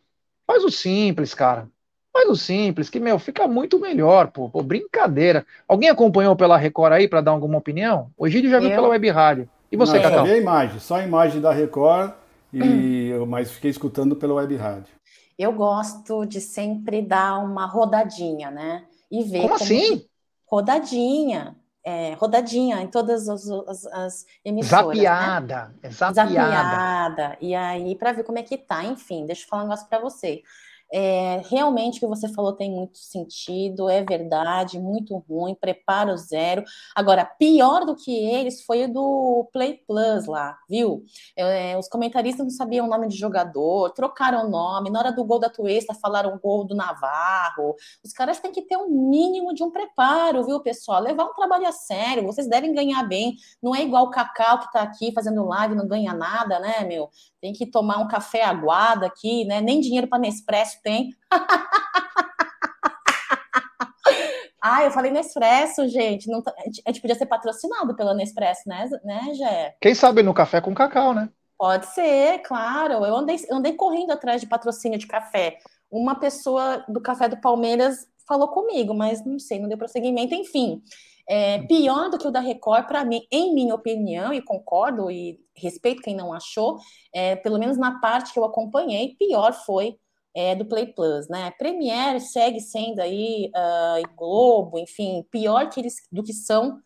faz 0.46 0.64
o 0.64 0.70
simples, 0.70 1.34
cara. 1.34 1.68
Faz 2.14 2.28
o 2.28 2.36
simples, 2.36 2.90
que, 2.90 3.00
meu, 3.00 3.18
fica 3.18 3.48
muito 3.48 3.80
melhor, 3.80 4.32
pô. 4.32 4.50
pô 4.50 4.62
brincadeira. 4.62 5.46
Alguém 5.68 5.90
acompanhou 5.90 6.36
pela 6.36 6.58
Record 6.58 6.94
aí 6.94 7.08
para 7.08 7.22
dar 7.22 7.32
alguma 7.32 7.58
opinião? 7.58 8.12
O 8.18 8.28
Egídio 8.28 8.50
já 8.50 8.60
viu 8.60 8.70
pela 8.70 8.90
Web 8.90 9.10
Rádio. 9.10 9.50
E 9.72 9.78
você, 9.78 9.94
Não, 9.94 10.04
Cacau? 10.04 10.20
Só 10.20 10.26
vi 10.26 10.32
a 10.32 10.38
imagem, 10.38 10.80
só 10.80 10.96
a 10.96 11.04
imagem 11.04 11.40
da 11.40 11.54
Record, 11.54 12.12
e 12.52 13.14
hum. 13.16 13.26
mas 13.26 13.52
fiquei 13.52 13.72
escutando 13.72 14.16
pela 14.16 14.34
Web 14.34 14.56
Rádio. 14.58 14.94
Eu 15.40 15.54
gosto 15.54 16.26
de 16.26 16.42
sempre 16.42 17.02
dar 17.02 17.40
uma 17.40 17.66
rodadinha, 17.66 18.52
né? 18.52 18.84
E 19.10 19.24
ver. 19.24 19.44
Como, 19.44 19.54
como 19.54 19.64
assim? 19.64 20.06
Rodadinha. 20.46 21.56
É, 21.84 22.14
rodadinha 22.14 22.82
em 22.82 22.88
todas 22.88 23.28
as, 23.28 23.50
as, 23.50 23.86
as 23.88 24.26
emissoras. 24.46 24.86
Zapiada, 24.86 25.68
né? 25.68 25.74
é 25.84 25.90
zapiada. 25.90 26.24
Zapiada. 26.34 27.38
E 27.42 27.56
aí, 27.56 27.96
para 27.96 28.12
ver 28.12 28.24
como 28.24 28.38
é 28.38 28.44
que 28.44 28.58
tá. 28.58 28.84
Enfim, 28.84 29.26
deixa 29.26 29.44
eu 29.44 29.48
falar 29.48 29.64
um 29.64 29.66
negócio 29.66 29.88
para 29.88 30.00
você. 30.00 30.44
É, 30.94 31.42
realmente 31.50 31.98
o 31.98 32.00
que 32.02 32.08
você 32.08 32.28
falou 32.28 32.52
tem 32.54 32.70
muito 32.70 32.98
sentido, 32.98 33.90
é 33.90 34.04
verdade, 34.04 34.78
muito 34.78 35.16
ruim, 35.18 35.56
preparo 35.56 36.18
zero. 36.18 36.64
Agora, 36.94 37.24
pior 37.26 37.86
do 37.86 37.96
que 37.96 38.12
eles 38.12 38.62
foi 38.64 38.84
o 38.84 38.94
do 38.94 39.50
Play 39.54 39.82
Plus 39.88 40.26
lá, 40.26 40.58
viu? 40.70 41.04
É, 41.38 41.78
os 41.78 41.88
comentaristas 41.88 42.46
não 42.46 42.52
sabiam 42.52 42.86
o 42.86 42.90
nome 42.90 43.08
de 43.08 43.16
jogador, 43.16 43.92
trocaram 43.92 44.48
o 44.48 44.50
nome, 44.50 44.90
na 44.90 45.00
hora 45.00 45.12
do 45.14 45.24
gol 45.24 45.40
da 45.40 45.50
Tuesta 45.50 45.94
falaram 45.94 46.38
gol 46.40 46.66
do 46.66 46.76
Navarro. 46.76 47.76
Os 48.04 48.12
caras 48.12 48.40
têm 48.40 48.52
que 48.52 48.62
ter 48.64 48.76
um 48.76 48.90
mínimo 48.90 49.54
de 49.54 49.64
um 49.64 49.72
preparo, 49.72 50.44
viu, 50.46 50.60
pessoal? 50.60 51.02
Levar 51.02 51.24
um 51.26 51.34
trabalho 51.34 51.68
a 51.68 51.72
sério, 51.72 52.26
vocês 52.26 52.50
devem 52.50 52.74
ganhar 52.74 53.04
bem. 53.04 53.36
Não 53.62 53.74
é 53.74 53.82
igual 53.82 54.06
o 54.06 54.10
Cacau 54.10 54.60
que 54.60 54.72
tá 54.74 54.82
aqui 54.82 55.14
fazendo 55.14 55.46
live, 55.46 55.74
não 55.76 55.88
ganha 55.88 56.14
nada, 56.14 56.60
né, 56.60 56.84
meu? 56.84 57.10
Tem 57.40 57.54
que 57.54 57.66
tomar 57.66 57.98
um 57.98 58.08
café 58.08 58.44
aguado 58.44 59.06
aqui, 59.06 59.46
né? 59.46 59.62
Nem 59.62 59.80
dinheiro 59.80 60.08
para 60.08 60.20
Nespresso 60.20 60.81
tem. 60.84 61.12
ah, 64.62 64.84
eu 64.84 64.92
falei 64.92 65.12
Nespresso, 65.12 65.88
gente. 65.88 66.30
Não, 66.30 66.42
tá, 66.42 66.54
a 66.58 66.92
gente 66.92 67.02
podia 67.02 67.16
ser 67.16 67.26
patrocinado 67.26 67.96
pela 67.96 68.14
Nespresso, 68.14 68.68
né, 68.68 68.90
né, 69.04 69.34
Gé? 69.34 69.76
Quem 69.82 69.96
sabe 69.96 70.24
no 70.24 70.34
café 70.34 70.62
com 70.62 70.74
cacau, 70.74 71.14
né? 71.14 71.30
Pode 71.58 71.86
ser, 71.88 72.40
claro. 72.40 73.06
Eu 73.06 73.16
andei, 73.16 73.38
eu 73.48 73.58
andei 73.58 73.74
correndo 73.74 74.12
atrás 74.12 74.42
de 74.42 74.48
patrocínio 74.48 74.98
de 74.98 75.06
café. 75.06 75.60
Uma 75.92 76.16
pessoa 76.16 76.84
do 76.88 77.02
Café 77.02 77.28
do 77.28 77.40
Palmeiras 77.40 78.08
falou 78.28 78.48
comigo, 78.48 78.94
mas 78.94 79.24
não 79.26 79.38
sei, 79.38 79.60
não 79.60 79.68
deu 79.68 79.78
prosseguimento. 79.78 80.34
Enfim, 80.34 80.82
é, 81.30 81.62
pior 81.64 82.10
do 82.10 82.18
que 82.18 82.28
o 82.28 82.32
da 82.32 82.40
Record, 82.40 82.88
para 82.88 83.06
mim, 83.06 83.22
em 83.32 83.54
minha 83.54 83.76
opinião, 83.76 84.34
e 84.34 84.42
concordo 84.42 85.12
e 85.12 85.40
respeito 85.56 86.02
quem 86.02 86.16
não 86.16 86.34
achou, 86.34 86.78
é, 87.14 87.36
pelo 87.36 87.60
menos 87.60 87.78
na 87.78 88.00
parte 88.00 88.34
que 88.34 88.40
eu 88.40 88.46
acompanhei, 88.46 89.16
pior 89.20 89.54
foi 89.54 89.98
é, 90.36 90.56
do 90.56 90.66
Play 90.66 90.88
Plus, 90.88 91.28
né? 91.28 91.52
Premiere 91.58 92.20
segue 92.20 92.60
sendo 92.60 93.00
aí 93.00 93.52
uh, 93.56 94.16
Globo, 94.16 94.80
enfim, 94.80 95.26
pior 95.30 95.70
que 95.70 95.80
eles 95.80 95.96
do 96.12 96.24
que 96.24 96.34
são, 96.34 96.80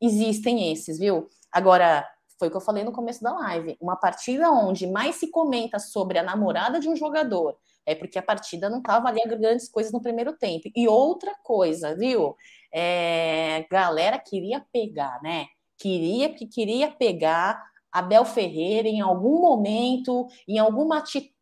existem 0.00 0.70
esses, 0.72 0.98
viu? 0.98 1.28
Agora, 1.50 2.06
foi 2.38 2.48
o 2.48 2.50
que 2.50 2.56
eu 2.56 2.60
falei 2.60 2.84
no 2.84 2.92
começo 2.92 3.22
da 3.22 3.32
live, 3.32 3.76
uma 3.80 3.96
partida 3.96 4.50
onde 4.50 4.86
mais 4.86 5.16
se 5.16 5.30
comenta 5.30 5.78
sobre 5.78 6.18
a 6.18 6.22
namorada 6.22 6.80
de 6.80 6.88
um 6.88 6.96
jogador, 6.96 7.56
é 7.86 7.94
porque 7.94 8.18
a 8.18 8.22
partida 8.22 8.68
não 8.68 8.78
estava 8.78 9.08
ali 9.08 9.20
grandes 9.26 9.68
coisas 9.68 9.92
no 9.92 10.00
primeiro 10.00 10.32
tempo. 10.36 10.70
E 10.74 10.88
outra 10.88 11.34
coisa, 11.42 11.94
viu? 11.94 12.34
É, 12.72 13.66
galera 13.70 14.18
queria 14.18 14.64
pegar, 14.72 15.20
né? 15.22 15.46
Queria 15.78 16.32
que 16.32 16.46
queria 16.46 16.90
pegar 16.90 17.62
Abel 17.92 18.24
Ferreira 18.24 18.88
em 18.88 19.00
algum 19.00 19.40
momento, 19.40 20.26
em 20.48 20.58
alguma 20.58 20.98
atitude 20.98 21.33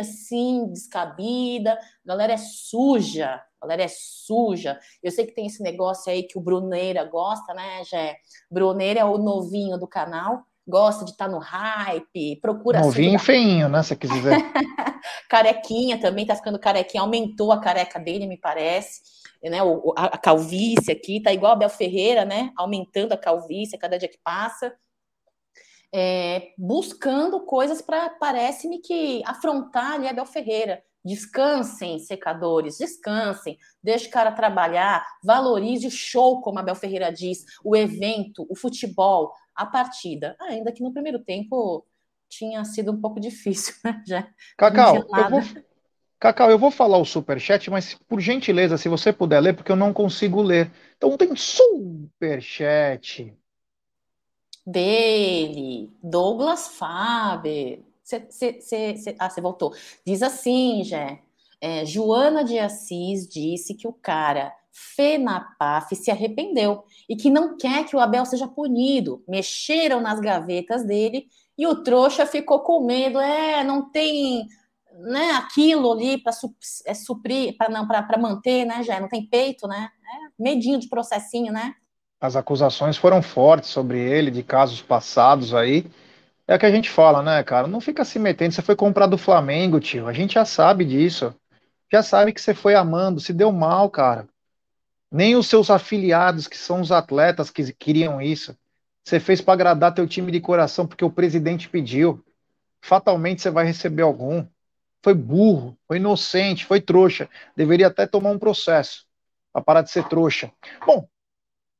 assim 0.00 0.66
descabida. 0.72 1.72
A 1.72 2.08
galera 2.08 2.32
é 2.32 2.36
suja, 2.36 3.42
a 3.60 3.66
galera 3.66 3.84
é 3.84 3.88
suja. 3.88 4.78
Eu 5.02 5.10
sei 5.10 5.26
que 5.26 5.34
tem 5.34 5.46
esse 5.46 5.62
negócio 5.62 6.10
aí 6.10 6.22
que 6.22 6.38
o 6.38 6.40
Bruneira 6.40 7.04
gosta, 7.04 7.52
né, 7.54 7.84
Jé? 7.84 8.16
Bruneira 8.50 9.00
é 9.00 9.04
o 9.04 9.18
novinho 9.18 9.78
do 9.78 9.86
canal, 9.86 10.42
gosta 10.66 11.04
de 11.04 11.12
estar 11.12 11.26
tá 11.26 11.30
no 11.30 11.38
hype, 11.38 12.40
procura. 12.40 12.80
Novinho 12.80 13.16
e 13.16 13.18
feinho, 13.18 13.68
né? 13.68 13.82
Se 13.82 13.96
quiser. 13.96 14.38
Carequinha 15.28 16.00
também, 16.00 16.26
tá 16.26 16.34
ficando 16.34 16.58
carequinha, 16.58 17.02
aumentou 17.02 17.52
a 17.52 17.60
careca 17.60 17.98
dele, 17.98 18.26
me 18.26 18.36
parece 18.36 19.00
né, 19.42 19.58
a, 19.96 20.18
calvície 20.18 20.92
aqui, 20.92 21.20
tá 21.20 21.32
igual 21.32 21.52
a 21.52 21.56
Bel 21.56 21.68
Ferreira, 21.68 22.24
né, 22.24 22.52
aumentando 22.56 23.12
a 23.12 23.18
calvície 23.18 23.76
a 23.76 23.78
cada 23.78 23.98
dia 23.98 24.08
que 24.08 24.18
passa 24.22 24.72
é, 25.94 26.52
buscando 26.58 27.40
coisas 27.40 27.80
para, 27.80 28.10
parece-me 28.10 28.78
que, 28.78 29.22
afrontar 29.24 29.92
ali 29.92 30.08
a 30.08 30.12
Bel 30.12 30.26
Ferreira. 30.26 30.82
Descansem, 31.04 32.00
secadores, 32.00 32.78
descansem, 32.78 33.56
deixe 33.80 34.08
o 34.08 34.10
cara 34.10 34.32
trabalhar, 34.32 35.06
valorize 35.22 35.86
o 35.86 35.90
show, 35.90 36.40
como 36.40 36.58
a 36.58 36.62
Bel 36.62 36.74
Ferreira 36.74 37.12
diz, 37.12 37.44
o 37.64 37.76
evento, 37.76 38.44
o 38.50 38.56
futebol, 38.56 39.32
a 39.54 39.64
partida. 39.64 40.36
Ainda 40.40 40.72
que 40.72 40.82
no 40.82 40.92
primeiro 40.92 41.20
tempo 41.20 41.86
tinha 42.28 42.64
sido 42.64 42.90
um 42.90 43.00
pouco 43.00 43.20
difícil, 43.20 43.74
né? 43.84 44.02
Já 44.06 44.28
Cacau, 44.56 44.96
eu 44.96 45.30
vou, 45.30 45.40
Cacau, 46.18 46.50
eu 46.50 46.58
vou 46.58 46.72
falar 46.72 46.98
o 46.98 47.04
superchat, 47.04 47.70
mas 47.70 47.94
por 48.08 48.20
gentileza, 48.20 48.76
se 48.76 48.88
você 48.88 49.12
puder 49.12 49.38
ler, 49.40 49.54
porque 49.54 49.70
eu 49.70 49.76
não 49.76 49.92
consigo 49.92 50.42
ler. 50.42 50.72
Então 50.96 51.16
tem 51.16 51.36
superchat 51.36 53.32
dele, 54.66 55.92
Douglas 56.02 56.68
Faber. 56.68 57.84
Cê, 58.02 58.26
cê, 58.30 58.60
cê, 58.60 59.16
ah, 59.18 59.30
você 59.30 59.40
voltou. 59.40 59.72
Diz 60.04 60.22
assim, 60.22 60.82
Jé. 60.84 61.20
É, 61.60 61.86
Joana 61.86 62.44
de 62.44 62.58
Assis 62.58 63.26
disse 63.26 63.74
que 63.74 63.88
o 63.88 63.92
cara 63.92 64.52
FENAPAF 64.70 65.96
se 65.96 66.10
arrependeu 66.10 66.84
e 67.08 67.16
que 67.16 67.30
não 67.30 67.56
quer 67.56 67.84
que 67.86 67.96
o 67.96 68.00
Abel 68.00 68.26
seja 68.26 68.46
punido. 68.46 69.24
Mexeram 69.26 70.00
nas 70.00 70.20
gavetas 70.20 70.84
dele 70.84 71.28
e 71.56 71.66
o 71.66 71.82
trouxa 71.82 72.26
ficou 72.26 72.60
com 72.60 72.84
medo. 72.84 73.18
É, 73.18 73.64
não 73.64 73.90
tem 73.90 74.46
né, 74.98 75.32
aquilo 75.32 75.92
ali 75.92 76.18
para 76.18 76.32
é, 76.84 76.94
suprir, 76.94 77.56
para 77.56 77.70
não 77.70 77.86
para 77.86 78.18
manter, 78.18 78.64
né, 78.64 78.82
já 78.82 79.00
não 79.00 79.08
tem 79.08 79.26
peito, 79.26 79.66
né? 79.66 79.90
É, 80.04 80.42
medinho 80.42 80.78
de 80.78 80.88
processinho, 80.88 81.52
né? 81.52 81.74
As 82.20 82.36
acusações 82.36 82.96
foram 82.96 83.22
fortes 83.22 83.70
sobre 83.70 83.98
ele, 83.98 84.30
de 84.30 84.42
casos 84.42 84.80
passados 84.80 85.54
aí. 85.54 85.86
É 86.46 86.54
o 86.54 86.58
que 86.58 86.66
a 86.66 86.70
gente 86.70 86.88
fala, 86.88 87.22
né, 87.22 87.42
cara? 87.42 87.66
Não 87.66 87.80
fica 87.80 88.04
se 88.04 88.18
metendo. 88.18 88.54
Você 88.54 88.62
foi 88.62 88.76
comprar 88.76 89.06
do 89.06 89.18
Flamengo, 89.18 89.80
tio. 89.80 90.06
A 90.06 90.12
gente 90.12 90.34
já 90.34 90.44
sabe 90.44 90.84
disso. 90.84 91.34
Já 91.92 92.02
sabe 92.02 92.32
que 92.32 92.40
você 92.40 92.54
foi 92.54 92.74
amando, 92.74 93.20
se 93.20 93.32
deu 93.32 93.52
mal, 93.52 93.90
cara. 93.90 94.28
Nem 95.10 95.36
os 95.36 95.48
seus 95.48 95.70
afiliados, 95.70 96.48
que 96.48 96.56
são 96.56 96.80
os 96.80 96.90
atletas 96.90 97.50
que 97.50 97.72
queriam 97.72 98.20
isso. 98.20 98.56
Você 99.04 99.20
fez 99.20 99.40
para 99.40 99.54
agradar 99.54 99.94
teu 99.94 100.06
time 100.06 100.32
de 100.32 100.40
coração 100.40 100.86
porque 100.86 101.04
o 101.04 101.10
presidente 101.10 101.68
pediu. 101.68 102.24
Fatalmente 102.80 103.42
você 103.42 103.50
vai 103.50 103.64
receber 103.64 104.02
algum. 104.02 104.44
Foi 105.02 105.14
burro, 105.14 105.78
foi 105.86 105.98
inocente, 105.98 106.64
foi 106.64 106.80
trouxa. 106.80 107.28
Deveria 107.56 107.86
até 107.86 108.06
tomar 108.06 108.30
um 108.30 108.38
processo 108.38 109.06
para 109.52 109.62
parar 109.62 109.82
de 109.82 109.90
ser 109.90 110.08
trouxa. 110.08 110.50
Bom, 110.84 111.08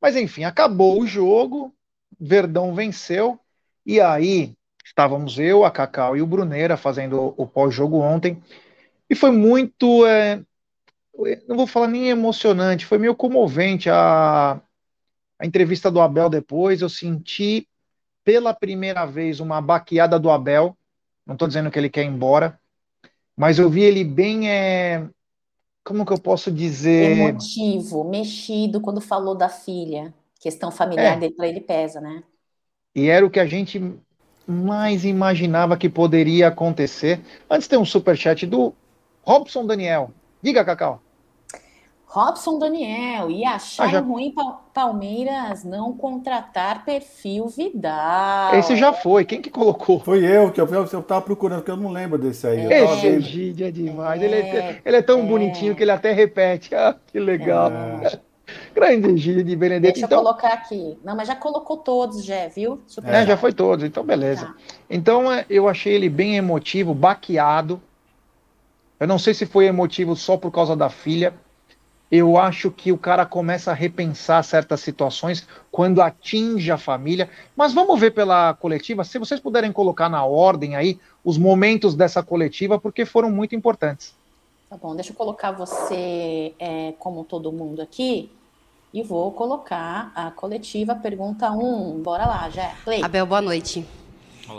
mas 0.06 0.14
enfim, 0.14 0.44
acabou 0.44 1.00
o 1.00 1.06
jogo, 1.06 1.74
Verdão 2.16 2.72
venceu, 2.72 3.40
e 3.84 4.00
aí 4.00 4.54
estávamos 4.84 5.36
eu, 5.36 5.64
a 5.64 5.70
Cacau 5.72 6.16
e 6.16 6.22
o 6.22 6.26
Bruneira 6.28 6.76
fazendo 6.76 7.34
o 7.36 7.44
pós-jogo 7.44 7.98
ontem, 7.98 8.40
e 9.10 9.16
foi 9.16 9.32
muito, 9.32 10.06
é, 10.06 10.40
não 11.48 11.56
vou 11.56 11.66
falar 11.66 11.88
nem 11.88 12.08
emocionante, 12.08 12.86
foi 12.86 12.98
meio 12.98 13.16
comovente 13.16 13.90
a, 13.90 14.60
a 15.40 15.44
entrevista 15.44 15.90
do 15.90 16.00
Abel 16.00 16.28
depois, 16.30 16.82
eu 16.82 16.88
senti 16.88 17.68
pela 18.22 18.54
primeira 18.54 19.04
vez 19.06 19.40
uma 19.40 19.60
baqueada 19.60 20.20
do 20.20 20.30
Abel, 20.30 20.78
não 21.26 21.32
estou 21.32 21.48
dizendo 21.48 21.68
que 21.68 21.80
ele 21.80 21.90
quer 21.90 22.04
ir 22.04 22.10
embora, 22.10 22.60
mas 23.36 23.58
eu 23.58 23.68
vi 23.68 23.82
ele 23.82 24.04
bem 24.04 24.48
é, 24.48 25.04
como 25.86 26.04
que 26.04 26.12
eu 26.12 26.18
posso 26.18 26.50
dizer? 26.50 27.16
Emotivo, 27.16 28.02
mexido 28.02 28.80
quando 28.80 29.00
falou 29.00 29.36
da 29.36 29.48
filha. 29.48 30.12
Questão 30.40 30.72
familiar 30.72 31.16
é. 31.16 31.20
dele 31.20 31.34
para 31.34 31.46
ele 31.46 31.60
pesa, 31.60 32.00
né? 32.00 32.24
E 32.92 33.08
era 33.08 33.24
o 33.24 33.30
que 33.30 33.38
a 33.38 33.46
gente 33.46 33.80
mais 34.44 35.04
imaginava 35.04 35.76
que 35.76 35.88
poderia 35.88 36.48
acontecer. 36.48 37.20
Antes 37.48 37.68
tem 37.68 37.78
um 37.78 37.84
superchat 37.84 38.44
do 38.46 38.74
Robson 39.22 39.64
Daniel. 39.64 40.10
Diga, 40.42 40.64
Cacau. 40.64 41.00
Robson 42.16 42.58
Daniel, 42.58 43.30
e 43.30 43.44
achar 43.44 43.88
ah, 43.88 43.88
já... 43.88 44.00
ruim 44.00 44.34
Palmeiras 44.72 45.64
não 45.64 45.92
contratar 45.92 46.82
perfil 46.82 47.46
Vidal. 47.46 48.54
Esse 48.54 48.74
já 48.74 48.90
foi, 48.90 49.26
quem 49.26 49.42
que 49.42 49.50
colocou? 49.50 50.00
Foi 50.00 50.24
eu, 50.24 50.50
que 50.50 50.58
eu, 50.58 50.66
eu 50.66 51.02
tava 51.02 51.20
procurando, 51.20 51.58
porque 51.58 51.70
eu 51.70 51.76
não 51.76 51.92
lembro 51.92 52.16
desse 52.16 52.46
aí. 52.46 52.72
É, 52.72 52.84
Esse 52.84 53.06
Egídio 53.06 53.66
é 53.66 53.70
demais, 53.70 54.22
é, 54.22 54.24
ele, 54.24 54.34
é, 54.34 54.80
ele 54.82 54.96
é 54.96 55.02
tão 55.02 55.20
é. 55.20 55.22
bonitinho 55.24 55.76
que 55.76 55.82
ele 55.82 55.90
até 55.90 56.10
repete. 56.12 56.74
Ah, 56.74 56.96
que 57.06 57.20
legal. 57.20 57.70
É. 57.70 58.18
Grande 58.74 59.10
Egídio 59.10 59.44
de 59.44 59.54
Benedetto. 59.54 59.92
Deixa 59.92 60.06
então... 60.06 60.20
eu 60.20 60.24
colocar 60.24 60.54
aqui. 60.54 60.96
Não, 61.04 61.14
mas 61.14 61.28
já 61.28 61.36
colocou 61.36 61.76
todos, 61.76 62.24
já, 62.24 62.48
viu? 62.48 62.80
Super 62.86 63.12
é, 63.12 63.26
já 63.26 63.36
foi 63.36 63.52
todos, 63.52 63.84
então 63.84 64.02
beleza. 64.02 64.46
Tá. 64.46 64.54
Então 64.88 65.30
é, 65.30 65.44
eu 65.50 65.68
achei 65.68 65.92
ele 65.92 66.08
bem 66.08 66.36
emotivo, 66.36 66.94
baqueado. 66.94 67.78
Eu 68.98 69.06
não 69.06 69.18
sei 69.18 69.34
se 69.34 69.44
foi 69.44 69.66
emotivo 69.66 70.16
só 70.16 70.38
por 70.38 70.50
causa 70.50 70.74
da 70.74 70.88
filha, 70.88 71.34
eu 72.10 72.38
acho 72.38 72.70
que 72.70 72.92
o 72.92 72.98
cara 72.98 73.26
começa 73.26 73.70
a 73.70 73.74
repensar 73.74 74.42
certas 74.44 74.80
situações 74.80 75.46
quando 75.70 76.00
atinge 76.00 76.70
a 76.70 76.78
família. 76.78 77.28
Mas 77.56 77.74
vamos 77.74 77.98
ver 77.98 78.12
pela 78.12 78.54
coletiva, 78.54 79.04
se 79.04 79.18
vocês 79.18 79.40
puderem 79.40 79.72
colocar 79.72 80.08
na 80.08 80.24
ordem 80.24 80.76
aí 80.76 80.98
os 81.24 81.36
momentos 81.36 81.94
dessa 81.94 82.22
coletiva, 82.22 82.78
porque 82.78 83.04
foram 83.04 83.30
muito 83.30 83.54
importantes. 83.54 84.14
Tá 84.70 84.76
bom, 84.76 84.94
deixa 84.94 85.12
eu 85.12 85.16
colocar 85.16 85.52
você 85.52 86.54
é, 86.58 86.92
como 86.98 87.24
todo 87.24 87.52
mundo 87.52 87.80
aqui 87.80 88.30
e 88.92 89.02
vou 89.02 89.30
colocar 89.32 90.10
a 90.14 90.30
coletiva 90.30 90.94
pergunta 90.94 91.50
1. 91.50 92.02
Bora 92.02 92.26
lá, 92.26 92.48
já. 92.50 92.74
Play. 92.84 93.02
Abel, 93.02 93.26
boa 93.26 93.42
noite. 93.42 93.86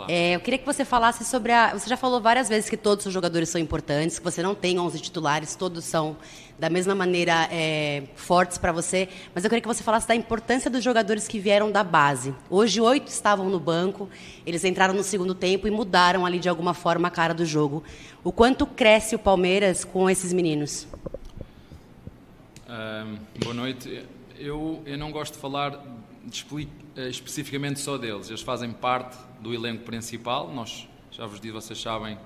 É, 0.08 0.34
eu 0.34 0.40
queria 0.40 0.58
que 0.58 0.66
você 0.66 0.84
falasse 0.84 1.24
sobre 1.24 1.52
a. 1.52 1.72
Você 1.72 1.88
já 1.88 1.96
falou 1.96 2.20
várias 2.20 2.48
vezes 2.48 2.68
que 2.68 2.76
todos 2.76 3.06
os 3.06 3.12
jogadores 3.12 3.48
são 3.48 3.60
importantes, 3.60 4.18
que 4.18 4.24
você 4.24 4.42
não 4.42 4.54
tem 4.54 4.78
11 4.78 5.00
titulares, 5.00 5.54
todos 5.54 5.84
são 5.84 6.16
da 6.58 6.68
mesma 6.68 6.94
maneira 6.94 7.48
é, 7.50 8.02
fortes 8.16 8.58
para 8.58 8.72
você. 8.72 9.08
Mas 9.34 9.44
eu 9.44 9.50
queria 9.50 9.62
que 9.62 9.68
você 9.68 9.82
falasse 9.82 10.08
da 10.08 10.14
importância 10.14 10.70
dos 10.70 10.82
jogadores 10.82 11.28
que 11.28 11.38
vieram 11.38 11.70
da 11.70 11.84
base. 11.84 12.34
Hoje, 12.50 12.80
oito 12.80 13.08
estavam 13.08 13.48
no 13.48 13.60
banco, 13.60 14.08
eles 14.44 14.64
entraram 14.64 14.94
no 14.94 15.04
segundo 15.04 15.34
tempo 15.34 15.68
e 15.68 15.70
mudaram 15.70 16.26
ali 16.26 16.38
de 16.38 16.48
alguma 16.48 16.74
forma 16.74 17.08
a 17.08 17.10
cara 17.10 17.32
do 17.32 17.46
jogo. 17.46 17.84
O 18.24 18.32
quanto 18.32 18.66
cresce 18.66 19.14
o 19.14 19.18
Palmeiras 19.18 19.84
com 19.84 20.10
esses 20.10 20.32
meninos? 20.32 20.86
boa 23.42 23.54
noite. 23.54 24.04
Eu, 24.38 24.82
eu 24.84 24.98
não 24.98 25.10
gosto 25.10 25.34
de 25.34 25.40
falar 25.40 25.82
especificamente 26.96 27.80
só 27.80 27.96
deles. 27.96 28.28
Eles 28.28 28.42
fazem 28.42 28.72
parte 28.72 29.16
do 29.40 29.54
elenco 29.54 29.84
principal. 29.84 30.52
Nós, 30.52 30.88
já 31.10 31.26
vos 31.26 31.40
disse, 31.40 31.52
vocês 31.52 31.80
sabem 31.80 32.18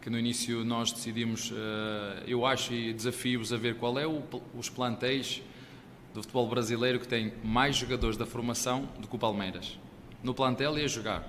que 0.00 0.10
no 0.10 0.18
início 0.18 0.64
nós 0.64 0.90
decidimos, 0.90 1.52
eh, 1.54 2.24
eu 2.26 2.44
acho, 2.44 2.72
e 2.72 2.92
desafio-vos 2.92 3.52
a 3.52 3.56
ver 3.56 3.76
qual 3.76 3.98
é 3.98 4.06
o, 4.06 4.22
os 4.58 4.68
plantéis 4.68 5.42
do 6.12 6.22
futebol 6.22 6.48
brasileiro 6.48 6.98
que 6.98 7.08
tem 7.08 7.32
mais 7.44 7.76
jogadores 7.76 8.16
da 8.16 8.26
formação 8.26 8.88
do 8.98 9.06
que 9.06 9.14
o 9.14 9.18
Palmeiras. 9.18 9.78
No 10.22 10.34
plantel 10.34 10.78
e 10.78 10.84
a 10.84 10.88
jogar. 10.88 11.28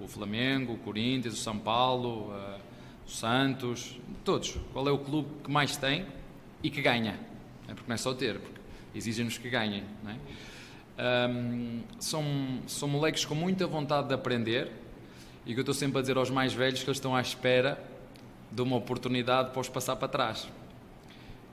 O 0.00 0.08
Flamengo, 0.08 0.74
o 0.74 0.78
Corinthians, 0.78 1.34
o 1.34 1.36
São 1.36 1.58
Paulo, 1.58 2.30
uh, 2.30 2.60
o 3.06 3.10
Santos, 3.10 3.98
todos. 4.24 4.56
Qual 4.72 4.88
é 4.88 4.90
o 4.90 4.98
clube 4.98 5.28
que 5.44 5.50
mais 5.50 5.76
tem 5.76 6.06
e 6.62 6.70
que 6.70 6.80
ganha? 6.80 7.20
É 7.68 7.74
porque 7.74 7.88
não 7.88 7.94
é 7.94 7.98
só 7.98 8.14
ter, 8.14 8.38
porque 8.40 8.59
exigem-nos 8.94 9.38
que 9.38 9.48
ganhem. 9.48 9.84
É? 10.06 11.28
Um, 11.28 11.82
são, 11.98 12.24
são 12.66 12.88
moleques 12.88 13.24
com 13.24 13.34
muita 13.34 13.66
vontade 13.66 14.08
de 14.08 14.14
aprender 14.14 14.70
e 15.46 15.52
que 15.54 15.58
eu 15.58 15.62
estou 15.62 15.74
sempre 15.74 15.98
a 15.98 16.00
dizer 16.00 16.16
aos 16.16 16.30
mais 16.30 16.52
velhos 16.52 16.82
que 16.82 16.88
eles 16.88 16.98
estão 16.98 17.14
à 17.14 17.20
espera 17.20 17.82
de 18.50 18.60
uma 18.62 18.76
oportunidade 18.76 19.50
para 19.50 19.60
os 19.60 19.68
passar 19.68 19.96
para 19.96 20.08
trás. 20.08 20.48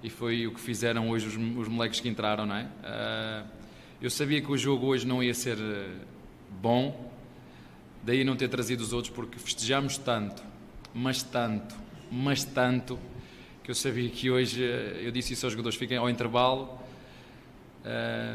E 0.04 0.10
foi 0.10 0.48
o 0.48 0.54
que 0.54 0.60
fizeram 0.60 1.10
hoje 1.10 1.28
os, 1.28 1.36
os 1.36 1.68
moleques 1.68 2.00
que 2.00 2.10
entraram, 2.10 2.46
não 2.46 2.56
é? 2.56 2.64
Uh, 2.64 3.58
eu 4.00 4.10
sabia 4.12 4.40
que 4.42 4.52
o 4.52 4.58
jogo 4.58 4.86
hoje 4.86 5.08
não 5.08 5.24
ia 5.24 5.34
ser 5.34 5.58
eh, 5.58 5.90
bom, 6.62 7.12
daí 8.04 8.24
não 8.24 8.36
ter 8.36 8.48
trazido 8.48 8.84
os 8.84 8.94
outros, 8.94 9.12
porque 9.12 9.40
festejamos 9.40 9.98
tanto, 9.98 10.44
mas 10.94 11.24
tanto, 11.24 11.76
mas 12.12 12.44
tanto, 12.44 13.00
que 13.64 13.72
eu 13.72 13.76
sabia 13.76 14.08
que 14.08 14.30
hoje, 14.30 14.64
eh, 14.64 15.02
eu 15.02 15.12
disse 15.12 15.34
isso 15.34 15.48
aos 15.48 15.54
jogadores, 15.54 15.80
fiquem 15.80 15.98
ao 15.98 16.08
intervalo, 16.12 16.80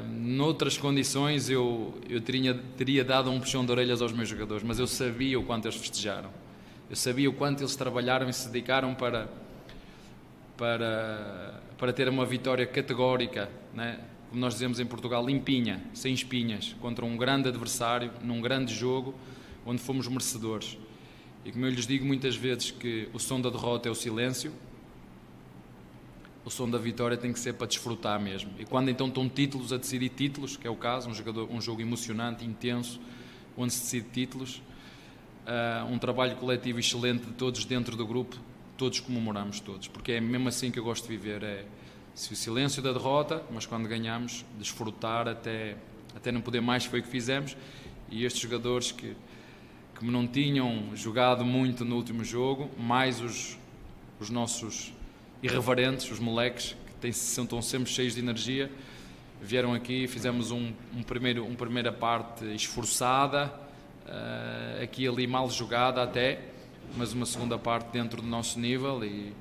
Noutras 0.09 0.79
condições 0.79 1.51
eu, 1.51 1.95
eu 2.09 2.21
teria, 2.21 2.55
teria 2.77 3.05
dado 3.05 3.31
um 3.31 3.39
puxão 3.39 3.65
de 3.65 3.71
orelhas 3.71 4.01
aos 4.01 4.13
meus 4.13 4.29
jogadores, 4.29 4.63
mas 4.63 4.79
eu 4.79 4.87
sabia 4.87 5.39
o 5.39 5.43
quanto 5.43 5.67
eles 5.67 5.77
festejaram. 5.77 6.31
Eu 6.89 6.97
sabia 6.97 7.29
o 7.29 7.33
quanto 7.33 7.61
eles 7.61 7.77
trabalharam 7.77 8.29
e 8.29 8.33
se 8.33 8.49
dedicaram 8.49 8.95
para, 8.95 9.29
para, 10.57 11.61
para 11.77 11.93
ter 11.93 12.09
uma 12.09 12.25
vitória 12.25 12.67
categórica, 12.67 13.51
né? 13.75 13.99
como 14.29 14.41
nós 14.41 14.55
dizemos 14.55 14.81
em 14.81 14.87
Portugal, 14.87 15.27
limpinha, 15.27 15.83
sem 15.93 16.15
espinhas, 16.15 16.75
contra 16.81 17.05
um 17.05 17.17
grande 17.19 17.49
adversário, 17.49 18.11
num 18.23 18.41
grande 18.41 18.75
jogo, 18.75 19.15
onde 19.67 19.83
fomos 19.83 20.09
merecedores. 20.09 20.79
E 21.45 21.53
como 21.53 21.67
eu 21.67 21.71
lhes 21.71 21.87
digo 21.87 22.07
muitas 22.07 22.35
vezes 22.35 22.71
que 22.71 23.09
o 23.13 23.19
som 23.19 23.41
da 23.41 23.51
derrota 23.51 23.89
é 23.89 23.93
o 23.93 23.95
silêncio, 23.95 24.53
o 26.45 26.51
som 26.51 26.69
da 26.69 26.79
vitória 26.79 27.17
tem 27.17 27.33
que 27.33 27.39
ser 27.39 27.55
para 27.55 27.67
desfrutar 27.67 28.21
mesmo. 28.21 28.51
E 28.59 28.65
quando 28.65 28.91
então 28.91 29.09
estão 29.09 29.29
títulos 29.29 29.73
a 29.73 29.77
decidir 29.77 30.09
títulos, 30.09 30.57
que 30.57 30.67
é 30.67 30.71
o 30.71 30.77
caso, 30.77 31.09
um, 31.09 31.15
jogador, 31.15 31.49
um 31.51 31.61
jogo 31.61 31.81
emocionante, 31.81 32.45
intenso, 32.45 33.01
onde 33.57 33.73
se 33.73 33.81
decide 33.83 34.09
títulos, 34.11 34.63
uh, 35.47 35.87
um 35.91 35.99
trabalho 35.99 36.37
coletivo 36.37 36.81
excelente 36.81 37.27
de 37.27 37.33
todos 37.33 37.65
dentro 37.65 37.97
do 37.97 38.07
grupo, 38.07 38.37
todos 38.77 38.99
comemoramos 38.99 39.61
todos, 39.61 39.87
porque 39.87 40.13
é 40.13 40.21
mesmo 40.21 40.49
assim 40.49 40.71
que 40.71 40.79
eu 40.79 40.85
gosto 40.85 41.07
de 41.07 41.17
viver, 41.17 41.43
é 41.43 41.65
o 42.15 42.35
silêncio 42.35 42.83
da 42.83 42.93
derrota, 42.93 43.43
mas 43.51 43.65
quando 43.65 43.89
ganhamos, 43.89 44.45
desfrutar 44.59 45.29
até, 45.29 45.77
até 46.15 46.33
não 46.33 46.41
poder 46.41 46.61
mais, 46.61 46.85
foi 46.85 47.01
o 47.01 47.03
que 47.03 47.09
fizemos, 47.09 47.57
e 48.11 48.25
estes 48.25 48.43
jogadores 48.43 48.91
que, 48.91 49.17
que 49.99 50.05
não 50.05 50.27
tinham 50.27 50.95
jogado 50.95 51.45
muito 51.45 51.85
no 51.85 51.97
último 51.97 52.25
jogo, 52.25 52.69
mais 52.79 53.21
os, 53.21 53.57
os 54.21 54.29
nossos 54.29 54.93
irreverentes, 55.43 56.11
os 56.11 56.21
moleques, 56.21 56.77
que 56.87 56.95
têm, 57.01 57.11
estão 57.11 57.61
sempre 57.61 57.91
cheios 57.91 58.15
de 58.15 58.21
energia, 58.21 58.71
vieram 59.43 59.75
aqui, 59.75 60.07
fizemos 60.07 60.53
um, 60.53 60.73
um 60.95 61.03
primeiro, 61.03 61.45
uma 61.45 61.57
primeira 61.57 61.93
parte 61.93 62.45
esforçada, 62.55 63.53
uh, 64.07 64.83
aqui 64.83 65.07
ali 65.07 65.27
mal 65.27 65.51
jogada 65.51 66.03
até, 66.03 66.41
mas 66.97 67.13
uma 67.13 67.27
segunda 67.27 67.59
parte 67.59 67.91
dentro 67.91 68.23
do 68.23 68.29
nosso 68.29 68.61
nível 68.61 69.05
e, 69.05 69.33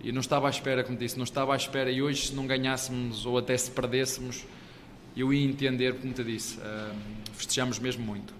e 0.00 0.10
não 0.10 0.20
estava 0.20 0.48
à 0.48 0.50
espera, 0.50 0.82
como 0.82 0.98
disse, 0.98 1.16
não 1.16 1.24
estava 1.24 1.52
à 1.52 1.56
espera 1.56 1.90
e 1.90 2.02
hoje 2.02 2.28
se 2.28 2.34
não 2.34 2.46
ganhássemos 2.46 3.24
ou 3.24 3.38
até 3.38 3.56
se 3.56 3.70
perdêssemos, 3.70 4.44
eu 5.16 5.32
ia 5.32 5.48
entender, 5.48 5.94
como 5.94 6.12
te 6.12 6.24
disse, 6.24 6.58
uh, 6.58 6.94
festejamos 7.34 7.78
mesmo 7.78 8.04
muito. 8.04 8.34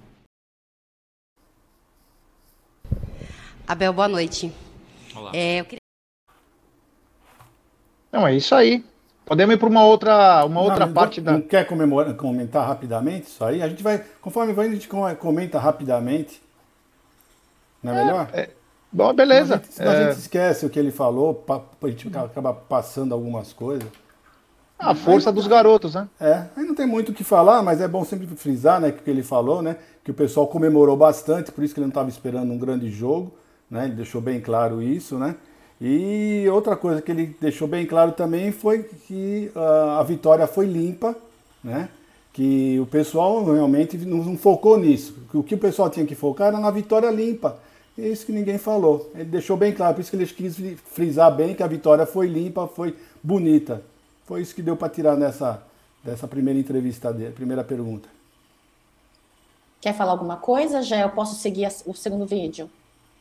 Abel, 3.67 3.93
boa 3.93 4.09
noite. 4.09 4.53
Olá. 5.15 5.31
É, 5.35 5.61
eu 5.61 5.65
queria... 5.65 5.86
Não, 8.17 8.27
é 8.27 8.35
isso 8.35 8.55
aí. 8.55 8.83
Podemos 9.27 9.55
ir 9.55 9.59
para 9.59 9.69
uma 9.69 9.85
outra, 9.85 10.43
uma 10.47 10.63
outra 10.63 10.87
não, 10.87 10.95
parte 10.95 11.21
não, 11.21 11.25
da. 11.27 11.33
Não 11.33 11.43
quer 11.43 11.67
comemorar, 11.67 12.15
comentar 12.15 12.67
rapidamente 12.67 13.27
isso 13.27 13.45
aí? 13.45 13.63
A 13.63 13.69
gente 13.69 13.83
vai, 13.83 14.03
conforme 14.23 14.55
vai, 14.55 14.69
a 14.69 14.71
gente 14.71 14.89
comenta 15.19 15.59
rapidamente. 15.59 16.41
Não 17.83 17.93
é, 17.93 18.01
é 18.01 18.05
melhor? 18.05 18.31
É, 18.33 18.49
bom, 18.91 19.13
beleza. 19.13 19.57
A 19.57 19.59
gente, 19.59 19.83
é... 19.83 19.89
a 19.89 20.05
gente 20.05 20.21
esquece 20.21 20.65
o 20.65 20.71
que 20.71 20.79
ele 20.79 20.91
falou, 20.91 21.45
a 21.83 21.89
gente 21.89 22.09
acaba 22.09 22.55
passando 22.55 23.13
algumas 23.13 23.53
coisas. 23.53 23.87
A 24.79 24.95
força 24.95 25.31
dos 25.31 25.47
garotos, 25.47 25.95
né? 25.95 26.09
É, 26.19 26.45
aí 26.57 26.65
não 26.65 26.75
tem 26.75 26.87
muito 26.87 27.11
o 27.11 27.15
que 27.15 27.25
falar, 27.25 27.63
mas 27.63 27.83
é 27.83 27.89
bom 27.89 28.05
sempre 28.05 28.27
frisar, 28.37 28.81
né, 28.81 28.93
que 28.93 29.11
ele 29.11 29.23
falou, 29.23 29.63
né, 29.63 29.77
que 30.05 30.11
o 30.11 30.15
pessoal 30.15 30.47
comemorou 30.47 30.97
bastante, 30.97 31.51
por 31.51 31.65
isso 31.65 31.73
que 31.73 31.81
ele 31.81 31.87
não 31.87 31.93
estava 31.93 32.11
esperando 32.11 32.53
um 32.53 32.59
grande 32.59 32.91
jogo, 32.91 33.33
né, 33.71 33.87
ele 33.87 33.95
deixou 33.95 34.21
bem 34.21 34.39
claro 34.39 34.83
isso, 34.83 35.19
né, 35.19 35.35
e 35.81 36.47
outra 36.51 36.77
coisa 36.77 37.03
que 37.03 37.11
ele 37.11 37.37
deixou 37.41 37.69
bem 37.69 37.85
claro 37.87 38.13
também 38.13 38.51
foi 38.51 38.83
que 38.83 39.51
uh, 39.55 39.99
a 39.99 40.03
vitória 40.03 40.47
foi 40.47 40.67
limpa, 40.67 41.15
né? 41.63 41.89
que 42.33 42.79
o 42.81 42.87
pessoal 42.87 43.45
realmente 43.45 43.97
não 43.99 44.37
focou 44.37 44.79
nisso. 44.79 45.17
O 45.33 45.43
que 45.43 45.55
o 45.55 45.59
pessoal 45.59 45.89
tinha 45.89 46.05
que 46.05 46.15
focar 46.15 46.49
era 46.49 46.61
na 46.61 46.71
vitória 46.71 47.11
limpa. 47.11 47.59
É 47.99 48.09
isso 48.09 48.27
que 48.27 48.33
ninguém 48.33 48.59
falou. 48.59 49.11
Ele 49.15 49.25
deixou 49.25 49.57
bem 49.57 49.73
claro, 49.73 49.95
por 49.95 50.03
isso 50.03 50.11
que 50.11 50.17
ele 50.17 50.27
quis 50.27 50.57
frisar 50.85 51.35
bem 51.35 51.55
que 51.55 51.63
a 51.63 51.67
vitória 51.67 52.05
foi 52.05 52.27
limpa, 52.27 52.67
foi 52.67 52.95
bonita. 53.23 53.83
Foi 54.27 54.43
isso 54.43 54.55
que 54.55 54.61
deu 54.61 54.77
para 54.77 54.91
tirar 54.91 55.17
nessa 55.17 55.63
dessa 56.07 56.29
primeira 56.29 56.59
entrevista 56.59 57.13
dele, 57.13 57.33
primeira 57.33 57.65
pergunta. 57.65 58.09
Quer 59.81 59.93
falar 59.93 60.13
alguma 60.13 60.37
coisa, 60.37 60.83
Já 60.83 61.01
Eu 61.01 61.11
posso 61.11 61.35
seguir 61.35 61.69
o 61.85 61.95
segundo 61.95 62.27
vídeo? 62.27 62.71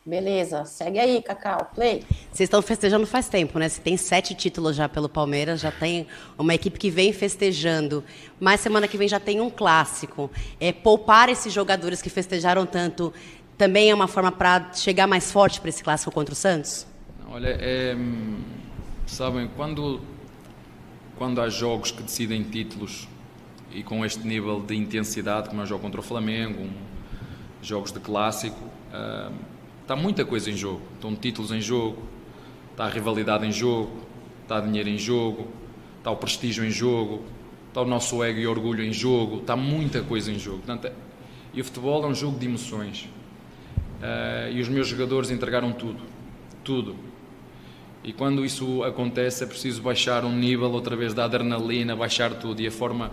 Beleza, 0.05 0.65
segue 0.65 0.99
aí, 0.99 1.21
Cacau, 1.21 1.71
play. 1.73 2.03
Vocês 2.31 2.47
estão 2.47 2.61
festejando 2.61 3.07
faz 3.07 3.27
tempo, 3.27 3.57
né? 3.57 3.67
Você 3.67 3.81
tem 3.81 3.97
sete 3.97 4.35
títulos 4.35 4.75
já 4.75 4.87
pelo 4.87 5.09
Palmeiras, 5.09 5.59
já 5.61 5.71
tem 5.71 6.05
uma 6.37 6.53
equipe 6.53 6.77
que 6.77 6.91
vem 6.91 7.11
festejando. 7.11 8.03
Mas 8.39 8.61
semana 8.61 8.87
que 8.87 8.97
vem 8.97 9.07
já 9.07 9.19
tem 9.19 9.41
um 9.41 9.49
clássico. 9.49 10.29
É, 10.59 10.71
poupar 10.71 11.29
esses 11.29 11.51
jogadores 11.51 12.01
que 12.03 12.09
festejaram 12.09 12.67
tanto 12.67 13.11
também 13.57 13.89
é 13.89 13.95
uma 13.95 14.07
forma 14.07 14.31
para 14.31 14.71
chegar 14.73 15.07
mais 15.07 15.31
forte 15.31 15.59
para 15.59 15.69
esse 15.69 15.83
clássico 15.83 16.11
contra 16.11 16.33
o 16.33 16.35
Santos? 16.35 16.85
Olha, 17.27 17.57
é, 17.59 17.95
Sabem, 19.07 19.47
quando, 19.55 20.01
quando 21.15 21.39
há 21.39 21.47
jogos 21.47 21.91
que 21.91 22.01
decidem 22.01 22.43
títulos 22.43 23.07
e 23.71 23.83
com 23.83 24.03
este 24.03 24.25
nível 24.25 24.59
de 24.59 24.75
intensidade, 24.75 25.47
como 25.47 25.61
é 25.61 25.63
o 25.63 25.67
jogo 25.67 25.83
contra 25.83 25.99
o 25.99 26.03
Flamengo, 26.03 26.63
um, 26.63 26.73
jogos 27.61 27.91
de 27.91 27.99
clássico, 27.99 28.59
uh, 28.91 29.31
está 29.85 29.95
muita 29.95 30.25
coisa 30.25 30.49
em 30.49 30.57
jogo. 30.57 30.81
Estão 30.95 31.15
títulos 31.15 31.51
em 31.51 31.61
jogo, 31.61 32.01
está 32.71 32.85
a 32.85 32.89
rivalidade 32.89 33.45
em 33.45 33.51
jogo, 33.51 33.91
está 34.41 34.59
dinheiro 34.59 34.89
em 34.89 34.97
jogo, 34.97 35.47
está 35.99 36.09
o 36.09 36.17
prestígio 36.17 36.65
em 36.65 36.71
jogo, 36.71 37.23
está 37.67 37.81
o 37.81 37.85
nosso 37.85 38.23
ego 38.23 38.39
e 38.39 38.47
orgulho 38.47 38.83
em 38.83 38.91
jogo, 38.91 39.37
está 39.37 39.55
muita 39.55 40.01
coisa 40.01 40.31
em 40.31 40.39
jogo. 40.39 40.57
Portanto, 40.57 40.91
e 41.53 41.61
o 41.61 41.63
futebol 41.63 42.03
é 42.03 42.07
um 42.07 42.15
jogo 42.15 42.39
de 42.39 42.45
emoções. 42.47 43.07
Uh, 44.01 44.51
e 44.51 44.59
os 44.59 44.67
meus 44.67 44.87
jogadores 44.87 45.29
entregaram 45.29 45.71
tudo, 45.71 46.01
tudo. 46.63 46.95
E 48.03 48.11
quando 48.11 48.43
isso 48.43 48.83
acontece 48.83 49.43
é 49.43 49.47
preciso 49.47 49.81
baixar 49.81 50.25
um 50.25 50.35
nível 50.35 50.71
outra 50.71 50.95
vez 50.95 51.13
da 51.13 51.25
adrenalina, 51.25 51.95
baixar 51.95 52.33
tudo. 52.33 52.61
E 52.61 52.67
a 52.67 52.71
forma 52.71 53.11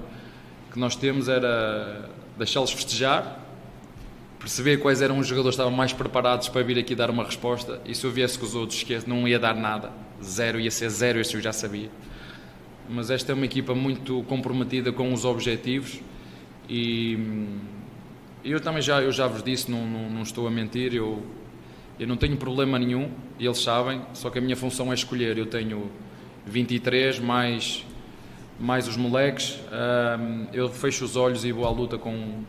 que 0.73 0.79
nós 0.79 0.97
temos 0.97 1.29
era 1.29 2.11
deixá-los 2.37 2.73
festejar, 2.73 3.42
perceber 4.43 4.77
quais 4.77 5.01
eram 5.01 5.19
os 5.19 5.27
jogadores 5.27 5.57
que 5.57 5.63
estavam 5.63 5.77
mais 5.77 5.93
preparados 5.93 6.49
para 6.49 6.63
vir 6.63 6.79
aqui 6.79 6.95
dar 6.95 7.09
uma 7.09 7.25
resposta. 7.25 7.81
E 7.87 7.95
se 7.95 8.05
eu 8.05 8.11
viesse 8.11 8.39
com 8.39 8.45
os 8.45 8.55
outros, 8.55 8.79
esquece, 8.79 9.09
não 9.09 9.27
ia 9.27 9.39
dar 9.39 9.55
nada. 9.55 9.91
Zero, 10.23 10.61
ia 10.61 10.71
ser 10.71 10.91
zero, 10.91 11.21
isso 11.21 11.37
eu 11.37 11.41
já 11.41 11.53
sabia 11.53 11.91
mas 12.89 13.11
esta 13.11 13.33
é 13.33 13.35
uma 13.35 13.47
equipa 13.47 13.75
muito 13.75 14.23
comprometida 14.25 14.93
com 14.93 15.13
os 15.13 15.25
objetivos 15.25 16.01
e 16.69 17.19
eu 18.45 18.61
também 18.61 18.83
já, 18.83 19.01
eu 19.01 19.13
já 19.13 19.27
vos 19.27 19.43
disse, 19.43 19.71
não, 19.71 19.87
não, 19.87 20.11
não 20.11 20.23
estou 20.23 20.47
a 20.47 20.51
mentir, 20.51 20.95
eu, 20.95 21.23
eu 21.99 22.07
não 22.07 22.17
tenho 22.17 22.37
problema 22.37 22.79
nenhum, 22.79 23.11
eles 23.39 23.59
sabem, 23.59 24.03
só 24.15 24.31
que 24.31 24.39
a 24.39 24.41
minha 24.41 24.57
função 24.57 24.91
é 24.91 24.95
escolher. 24.95 25.39
Eu 25.39 25.47
tenho 25.47 25.91
23 26.47 27.19
mais, 27.21 27.85
mais 28.59 28.89
os 28.89 28.97
moleques, 28.97 29.59
eu 30.53 30.69
fecho 30.69 31.05
os 31.05 31.17
olhos 31.17 31.45
e 31.45 31.53
vou 31.53 31.67
à 31.67 31.71
luta 31.71 31.99
com, 31.99 32.43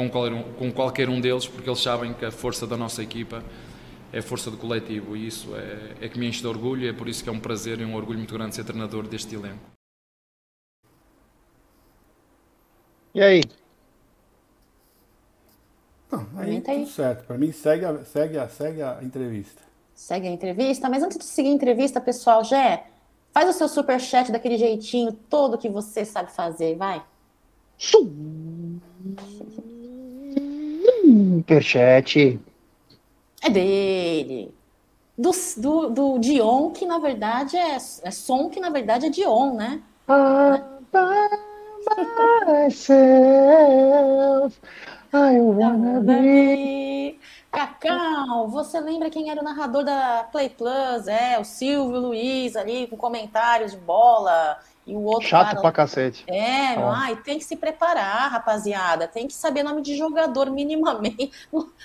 com, 0.00 0.08
qualquer 0.08 0.32
um, 0.32 0.42
com 0.54 0.72
qualquer 0.72 1.08
um 1.08 1.20
deles, 1.20 1.46
porque 1.46 1.68
eles 1.68 1.80
sabem 1.80 2.14
que 2.14 2.24
a 2.24 2.30
força 2.30 2.66
da 2.66 2.76
nossa 2.76 3.02
equipa 3.02 3.44
é 4.12 4.18
a 4.18 4.22
força 4.22 4.50
do 4.50 4.56
coletivo 4.56 5.16
e 5.16 5.26
isso 5.26 5.54
é, 5.54 6.06
é 6.06 6.08
que 6.08 6.18
me 6.18 6.26
enche 6.26 6.40
de 6.40 6.46
orgulho 6.46 6.84
e 6.84 6.88
é 6.88 6.92
por 6.92 7.08
isso 7.08 7.22
que 7.22 7.28
é 7.28 7.32
um 7.32 7.40
prazer 7.40 7.80
e 7.80 7.84
um 7.84 7.94
orgulho 7.94 8.18
muito 8.18 8.32
grande 8.32 8.54
ser 8.54 8.64
treinador 8.64 9.06
deste 9.06 9.34
elenco. 9.34 9.60
E 13.14 13.20
aí? 13.20 13.42
Não, 16.10 16.26
aí 16.36 16.60
tudo 16.60 16.86
certo. 16.86 17.26
Para 17.26 17.36
mim, 17.36 17.52
segue 17.52 17.84
a, 17.84 18.04
segue, 18.04 18.38
a, 18.38 18.48
segue 18.48 18.82
a 18.82 18.98
entrevista. 19.02 19.62
Segue 19.94 20.28
a 20.28 20.30
entrevista. 20.30 20.88
Mas 20.88 21.02
antes 21.02 21.18
de 21.18 21.24
seguir 21.24 21.50
a 21.50 21.52
entrevista, 21.52 22.00
pessoal, 22.00 22.42
Jé, 22.42 22.86
faz 23.32 23.48
o 23.48 23.52
seu 23.52 23.68
super 23.68 24.00
chat 24.00 24.32
daquele 24.32 24.56
jeitinho 24.56 25.12
todo 25.12 25.58
que 25.58 25.68
você 25.68 26.04
sabe 26.04 26.32
fazer, 26.32 26.76
vai. 26.76 27.02
Superchat. 31.10 32.40
É 33.42 33.50
dele. 33.50 34.54
Do, 35.18 35.32
do, 35.56 35.90
do 35.90 36.18
Dion, 36.18 36.70
que 36.70 36.86
na 36.86 36.98
verdade 36.98 37.56
é, 37.56 37.76
é 37.76 38.10
som, 38.10 38.48
que 38.48 38.60
na 38.60 38.70
verdade 38.70 39.06
é 39.06 39.10
Dion, 39.10 39.54
né? 39.54 39.82
Ah, 40.08 40.62
myself. 42.46 42.90
I 45.12 45.40
wanna 45.40 46.00
be. 46.00 47.18
Cacau, 47.50 48.48
você 48.48 48.80
lembra 48.80 49.10
quem 49.10 49.28
era 49.28 49.40
o 49.40 49.44
narrador 49.44 49.82
da 49.82 50.22
Play 50.30 50.50
Plus? 50.50 51.08
É, 51.08 51.36
o 51.38 51.44
Silvio 51.44 51.98
Luiz 51.98 52.54
ali 52.54 52.86
com 52.86 52.96
comentários 52.96 53.72
de 53.72 53.78
bola 53.78 54.56
e 54.90 54.96
o 54.96 55.02
outro. 55.02 55.28
Chato 55.28 55.50
cara, 55.50 55.60
pra 55.60 55.72
cacete. 55.72 56.24
É, 56.26 56.78
oh. 56.78 56.88
ai, 56.88 57.16
tem 57.16 57.38
que 57.38 57.44
se 57.44 57.56
preparar, 57.56 58.30
rapaziada. 58.30 59.06
Tem 59.06 59.26
que 59.28 59.32
saber 59.32 59.62
nome 59.62 59.82
de 59.82 59.96
jogador 59.96 60.50
minimamente. 60.52 61.30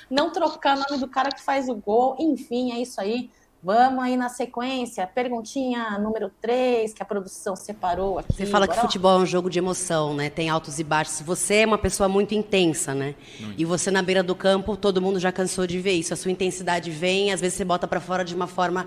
Não 0.09 0.31
trocar 0.31 0.75
nome 0.75 0.99
do 0.99 1.07
cara 1.07 1.29
que 1.29 1.41
faz 1.41 1.69
o 1.69 1.75
gol. 1.75 2.15
Enfim, 2.19 2.71
é 2.71 2.81
isso 2.81 2.99
aí. 2.99 3.29
Vamos 3.61 4.03
aí 4.03 4.15
na 4.15 4.29
sequência, 4.29 5.07
perguntinha 5.07 5.97
número 5.97 6.31
3, 6.39 6.93
que 6.93 7.01
a 7.01 7.05
produção 7.05 7.55
separou 7.55 8.19
aqui. 8.19 8.31
Você 8.31 8.45
fala 8.45 8.67
Bora 8.67 8.77
que 8.77 8.85
futebol 8.85 9.19
é 9.19 9.23
um 9.23 9.25
jogo 9.25 9.49
de 9.49 9.57
emoção, 9.57 10.13
né? 10.13 10.29
Tem 10.29 10.49
altos 10.49 10.77
e 10.77 10.83
baixos. 10.83 11.21
Você 11.21 11.55
é 11.55 11.65
uma 11.65 11.77
pessoa 11.79 12.07
muito 12.07 12.35
intensa, 12.35 12.93
né? 12.93 13.15
Muito. 13.39 13.59
E 13.59 13.65
você 13.65 13.89
na 13.89 14.03
beira 14.03 14.21
do 14.21 14.35
campo, 14.35 14.77
todo 14.77 15.01
mundo 15.01 15.19
já 15.19 15.31
cansou 15.31 15.65
de 15.65 15.79
ver 15.79 15.93
isso. 15.93 16.13
A 16.13 16.15
sua 16.15 16.29
intensidade 16.29 16.91
vem, 16.91 17.33
às 17.33 17.41
vezes 17.41 17.57
você 17.57 17.65
bota 17.65 17.87
para 17.87 17.99
fora 17.99 18.23
de 18.23 18.35
uma 18.35 18.45
forma, 18.45 18.85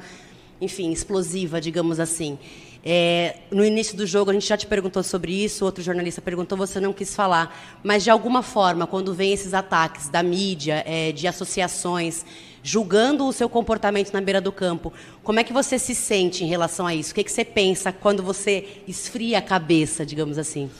enfim, 0.61 0.93
explosiva, 0.93 1.61
digamos 1.61 1.99
assim. 1.99 2.39
É, 2.85 3.37
no 3.51 3.65
início 3.65 3.97
do 3.97 4.07
jogo, 4.07 4.31
a 4.31 4.35
gente 4.35 4.47
já 4.47 4.57
te 4.57 4.67
perguntou 4.67 5.03
sobre 5.03 5.33
isso, 5.33 5.65
outro 5.65 5.83
jornalista 5.83 6.23
perguntou, 6.23 6.57
você 6.57 6.81
não 6.81 6.93
quis 6.93 7.15
falar. 7.15 7.79
Mas, 7.83 8.05
de 8.05 8.11
alguma 8.11 8.43
forma, 8.43 8.87
quando 8.87 9.13
vem 9.13 9.33
esses 9.33 9.53
ataques 9.53 10.09
da 10.09 10.23
mídia, 10.23 10.83
é, 10.87 11.13
de 11.13 11.27
associações, 11.27 12.25
julgando 12.63 13.27
o 13.27 13.33
seu 13.33 13.49
comportamento 13.49 14.13
na 14.13 14.21
beira 14.21 14.41
do 14.41 14.53
campo. 14.53 14.93
Como 15.23 15.41
é 15.41 15.45
que 15.45 15.53
você 15.53 15.79
se 15.79 15.95
sente 15.95 16.45
em 16.45 16.47
relação 16.47 16.87
a 16.87 16.95
isso? 16.95 17.13
O 17.13 17.15
que, 17.15 17.21
é 17.21 17.25
que 17.25 17.33
você 17.33 17.45
pensa 17.45 17.93
quando 17.93 18.23
você 18.23 18.83
esfria 18.87 19.39
a 19.39 19.43
cabeça, 19.43 20.05
digamos 20.05 20.39
assim? 20.39 20.71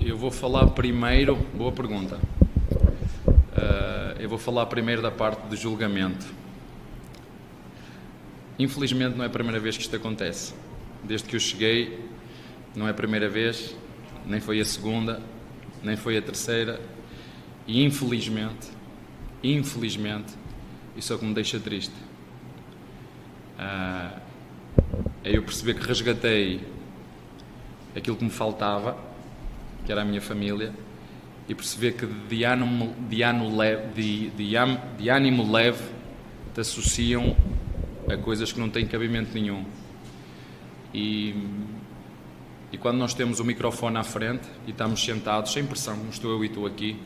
Eu 0.00 0.16
vou 0.16 0.30
falar 0.30 0.66
primeiro, 0.68 1.36
boa 1.54 1.72
pergunta. 1.72 2.18
Uh, 3.26 4.20
eu 4.20 4.28
vou 4.28 4.38
falar 4.38 4.66
primeiro 4.66 5.02
da 5.02 5.10
parte 5.10 5.40
do 5.46 5.56
julgamento. 5.56 6.26
Infelizmente 8.58 9.16
não 9.16 9.24
é 9.24 9.28
a 9.28 9.30
primeira 9.30 9.60
vez 9.60 9.76
que 9.76 9.82
isto 9.82 9.94
acontece. 9.94 10.52
Desde 11.04 11.28
que 11.28 11.36
eu 11.36 11.40
cheguei, 11.40 11.98
não 12.74 12.86
é 12.86 12.90
a 12.90 12.94
primeira 12.94 13.28
vez, 13.28 13.76
nem 14.26 14.40
foi 14.40 14.60
a 14.60 14.64
segunda, 14.64 15.22
nem 15.82 15.96
foi 15.96 16.16
a 16.16 16.22
terceira. 16.22 16.80
E 17.66 17.84
infelizmente, 17.84 18.68
infelizmente, 19.42 20.34
isso 20.96 21.12
é 21.12 21.16
o 21.16 21.18
que 21.18 21.24
me 21.24 21.34
deixa 21.34 21.58
triste. 21.60 21.94
Uh, 23.58 24.20
é 25.24 25.36
eu 25.36 25.42
perceber 25.42 25.74
que 25.74 25.86
resgatei 25.86 26.60
aquilo 27.94 28.16
que 28.16 28.24
me 28.24 28.30
faltava, 28.30 28.96
que 29.84 29.92
era 29.92 30.02
a 30.02 30.04
minha 30.04 30.20
família, 30.20 30.72
e 31.48 31.54
perceber 31.54 31.92
que 31.92 32.06
de 32.06 32.44
ânimo, 32.44 32.94
de 33.08 33.22
ânimo 33.22 33.56
leve, 33.56 33.92
de, 33.94 34.30
de, 34.30 34.54
de 34.98 35.08
ânimo 35.08 35.50
leve 35.50 35.82
te 36.54 36.60
associam 36.60 37.36
a 38.08 38.16
coisas 38.16 38.52
que 38.52 38.60
não 38.60 38.68
têm 38.68 38.86
cabimento 38.86 39.32
nenhum. 39.34 39.64
E, 40.92 41.34
e 42.72 42.78
quando 42.78 42.98
nós 42.98 43.14
temos 43.14 43.40
o 43.40 43.44
microfone 43.44 43.96
à 43.98 44.04
frente 44.04 44.48
e 44.66 44.70
estamos 44.70 45.02
sentados, 45.02 45.52
sem 45.52 45.66
pressão, 45.66 45.96
não 45.96 46.10
estou 46.10 46.30
eu 46.30 46.44
e 46.44 46.48
tu 46.48 46.66
aqui, 46.66 46.96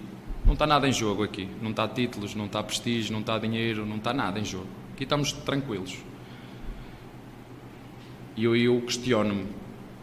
não 0.45 0.55
está 0.55 0.67
nada 0.67 0.89
em 0.89 0.93
jogo 0.93 1.23
aqui. 1.23 1.49
Não 1.61 1.71
está 1.71 1.87
títulos, 1.87 2.35
não 2.35 2.47
está 2.47 2.63
prestígio, 2.63 3.13
não 3.13 3.21
está 3.21 3.39
dinheiro, 3.39 3.87
não 3.87 3.97
está 3.97 4.13
nada 4.13 4.39
em 4.39 4.45
jogo. 4.45 4.67
Aqui 4.93 5.05
estamos 5.05 5.33
tranquilos. 5.33 5.99
E 8.37 8.45
eu, 8.45 8.57
eu 8.57 8.81
questiono-me, 8.83 9.47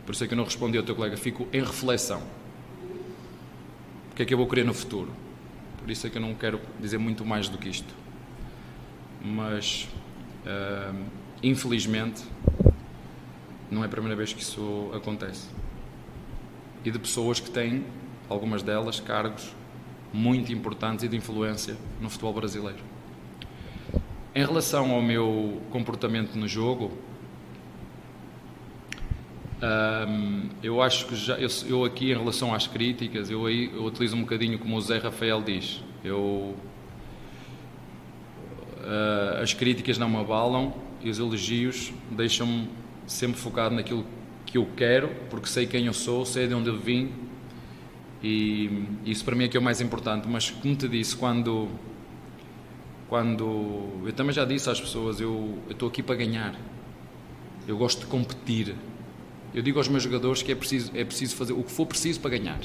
por 0.06 0.14
isso 0.14 0.24
é 0.24 0.28
que 0.28 0.34
eu 0.34 0.38
não 0.38 0.44
respondi 0.44 0.78
ao 0.78 0.84
teu 0.84 0.96
colega, 0.96 1.18
fico 1.18 1.48
em 1.52 1.62
reflexão. 1.62 2.22
O 4.12 4.16
que 4.16 4.24
é 4.24 4.26
que 4.26 4.34
eu 4.34 4.38
vou 4.38 4.48
querer 4.48 4.66
no 4.66 4.74
futuro? 4.74 5.12
Por 5.78 5.90
isso 5.90 6.06
é 6.06 6.10
que 6.10 6.18
eu 6.18 6.22
não 6.22 6.34
quero 6.36 6.60
dizer 6.80 6.98
muito 6.98 7.26
mais 7.26 7.50
do 7.50 7.58
que 7.58 7.70
isto. 7.70 7.94
Mas, 9.24 9.88
uh, 10.46 11.04
infelizmente, 11.42 12.24
não 13.72 13.84
é 13.84 13.86
a 13.86 13.90
primeira 13.90 14.16
vez 14.16 14.34
que 14.34 14.42
isso 14.42 14.90
acontece. 14.94 15.48
E 16.84 16.92
de 16.92 17.00
pessoas 17.00 17.40
que 17.40 17.50
têm, 17.50 17.84
algumas 18.28 18.64
delas, 18.64 19.00
cargos 19.00 19.54
muito 20.12 20.52
importantes 20.52 21.04
e 21.04 21.08
de 21.08 21.16
influência 21.16 21.78
no 22.02 22.10
futebol 22.10 22.34
brasileiro. 22.34 22.80
Em 24.34 24.46
relação 24.46 24.92
ao 24.92 25.02
meu 25.02 25.62
comportamento 25.72 26.36
no 26.36 26.48
jogo, 26.48 26.92
um, 29.62 30.50
eu 30.64 30.82
acho 30.82 31.06
que 31.08 31.16
já, 31.16 31.38
eu, 31.38 31.50
eu, 31.68 31.84
aqui 31.84 32.12
em 32.12 32.18
relação 32.18 32.54
às 32.54 32.66
críticas, 32.66 33.30
eu 33.30 33.46
aí 33.46 33.70
eu 33.74 33.84
utilizo 33.84 34.16
um 34.16 34.22
bocadinho 34.22 34.58
como 34.58 34.78
o 34.78 34.82
Zé 34.82 34.98
Rafael 35.00 35.42
diz. 35.42 35.84
Eu, 36.04 36.56
uh, 38.78 39.42
as 39.42 39.54
críticas 39.54 39.98
não 39.98 40.10
me 40.10 40.18
abalam 40.18 40.74
e 41.02 41.10
os 41.10 41.20
elogios 41.20 41.92
deixam-me 42.10 42.70
sempre 43.10 43.40
focado 43.40 43.76
naquilo 43.76 44.06
que 44.46 44.58
eu 44.58 44.68
quero, 44.76 45.10
porque 45.30 45.48
sei 45.48 45.66
quem 45.68 45.88
eu 45.88 45.94
sou, 45.94 46.26
sei 46.26 46.48
de 46.48 46.54
onde 46.54 46.70
eu 46.70 46.80
vim 46.80 47.12
e 48.22 48.86
isso 49.06 49.24
para 49.24 49.36
mim 49.36 49.46
é 49.46 49.48
que 49.48 49.56
é 49.56 49.60
o 49.60 49.64
mais 49.64 49.80
importante. 49.80 50.28
Mas, 50.28 50.50
como 50.50 50.76
te 50.76 50.88
disse, 50.88 51.16
quando. 51.16 51.70
quando 53.08 54.02
eu 54.06 54.14
também 54.14 54.34
já 54.34 54.46
disse 54.46 54.70
às 54.70 54.80
pessoas: 54.80 55.20
eu 55.22 55.60
estou 55.70 55.88
aqui 55.88 56.04
para 56.04 56.16
ganhar. 56.16 56.56
Eu 57.68 57.78
gosto 57.78 58.02
de 58.02 58.08
competir. 58.08 58.76
Eu 59.54 59.62
digo 59.62 59.80
aos 59.80 59.88
meus 59.88 60.04
jogadores 60.04 60.44
que 60.44 60.52
é 60.52 60.56
preciso, 60.56 60.92
é 60.94 61.04
preciso 61.04 61.36
fazer 61.36 61.54
o 61.54 61.64
que 61.64 61.72
for 61.72 61.86
preciso 61.86 62.20
para 62.20 62.32
ganhar. 62.32 62.60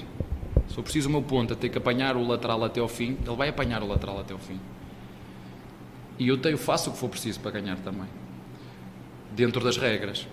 Se 0.69 0.75
for 0.75 0.83
preciso 0.83 1.09
o 1.09 1.13
meu 1.13 1.23
ponto 1.23 1.53
a 1.53 1.57
ter 1.57 1.69
que 1.69 1.79
apanhar 1.79 2.17
o 2.17 2.27
lateral 2.27 2.63
até 2.65 2.81
ao 2.81 2.89
fim, 2.89 3.17
ele 3.25 3.37
vai 3.37 3.49
apanhar 3.49 3.83
o 3.83 3.87
lateral 3.87 4.19
até 4.19 4.33
ao 4.33 4.39
fim. 4.39 4.61
E 6.19 6.29
eu 6.29 6.37
tenho, 6.39 6.59
faço 6.59 6.91
o 6.91 6.93
que 6.93 6.99
for 6.99 7.09
preciso 7.09 7.41
para 7.41 7.53
ganhar 7.53 7.77
também. 7.79 8.07
Dentro 9.35 9.63
das 9.65 9.77
regras. 9.77 10.27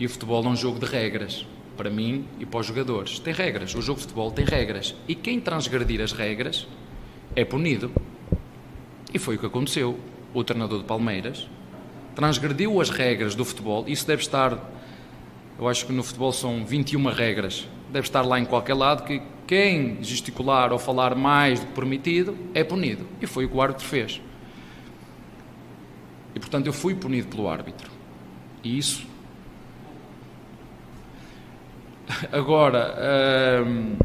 E 0.00 0.06
o 0.06 0.08
futebol 0.08 0.42
é 0.42 0.48
um 0.48 0.56
jogo 0.56 0.78
de 0.78 0.86
regras, 0.86 1.46
para 1.76 1.90
mim 1.90 2.24
e 2.38 2.46
para 2.46 2.60
os 2.60 2.66
jogadores. 2.66 3.18
Tem 3.18 3.34
regras, 3.34 3.74
o 3.74 3.82
jogo 3.82 3.98
de 3.98 4.04
futebol 4.04 4.30
tem 4.30 4.46
regras. 4.46 4.94
E 5.06 5.14
quem 5.14 5.38
transgredir 5.38 6.00
as 6.00 6.12
regras 6.12 6.66
é 7.36 7.44
punido. 7.44 7.92
E 9.12 9.18
foi 9.18 9.36
o 9.36 9.38
que 9.38 9.44
aconteceu. 9.44 10.00
O 10.32 10.42
treinador 10.42 10.78
de 10.78 10.86
Palmeiras 10.86 11.46
transgrediu 12.14 12.80
as 12.80 12.88
regras 12.88 13.34
do 13.34 13.44
futebol. 13.44 13.84
Isso 13.86 14.06
deve 14.06 14.22
estar, 14.22 14.58
eu 15.58 15.68
acho 15.68 15.84
que 15.84 15.92
no 15.92 16.02
futebol 16.02 16.32
são 16.32 16.64
21 16.64 17.04
regras. 17.10 17.68
Deve 17.92 18.06
estar 18.06 18.22
lá 18.22 18.40
em 18.40 18.46
qualquer 18.46 18.74
lado 18.74 19.04
que 19.04 19.20
quem 19.46 20.02
gesticular 20.02 20.72
ou 20.72 20.78
falar 20.78 21.14
mais 21.14 21.60
do 21.60 21.66
que 21.66 21.72
permitido 21.74 22.38
é 22.54 22.64
punido. 22.64 23.06
E 23.20 23.26
foi 23.26 23.44
o 23.44 23.50
que 23.50 23.56
o 23.56 23.60
árbitro 23.60 23.84
fez. 23.84 24.18
E 26.34 26.40
portanto 26.40 26.68
eu 26.68 26.72
fui 26.72 26.94
punido 26.94 27.28
pelo 27.28 27.50
árbitro. 27.50 27.90
E 28.64 28.78
isso. 28.78 29.09
Agora. 32.32 33.64
Hum... 33.66 33.96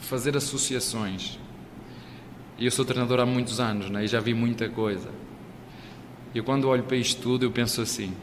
Fazer 0.00 0.36
associações. 0.36 1.38
Eu 2.58 2.70
sou 2.70 2.84
treinador 2.84 3.20
há 3.20 3.26
muitos 3.26 3.60
anos 3.60 3.88
né? 3.88 4.04
e 4.04 4.08
já 4.08 4.20
vi 4.20 4.34
muita 4.34 4.68
coisa. 4.68 5.08
E 6.34 6.42
quando 6.42 6.68
olho 6.68 6.82
para 6.82 6.96
isto 6.96 7.22
tudo, 7.22 7.44
eu 7.44 7.50
penso 7.50 7.80
assim: 7.80 8.14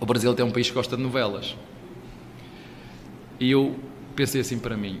o 0.00 0.06
Brasil 0.06 0.34
é 0.36 0.44
um 0.44 0.50
país 0.50 0.68
que 0.68 0.74
gosta 0.74 0.96
de 0.96 1.02
novelas. 1.02 1.56
E 3.40 3.50
eu 3.50 3.76
pensei 4.14 4.40
assim 4.40 4.58
para 4.58 4.76
mim: 4.76 5.00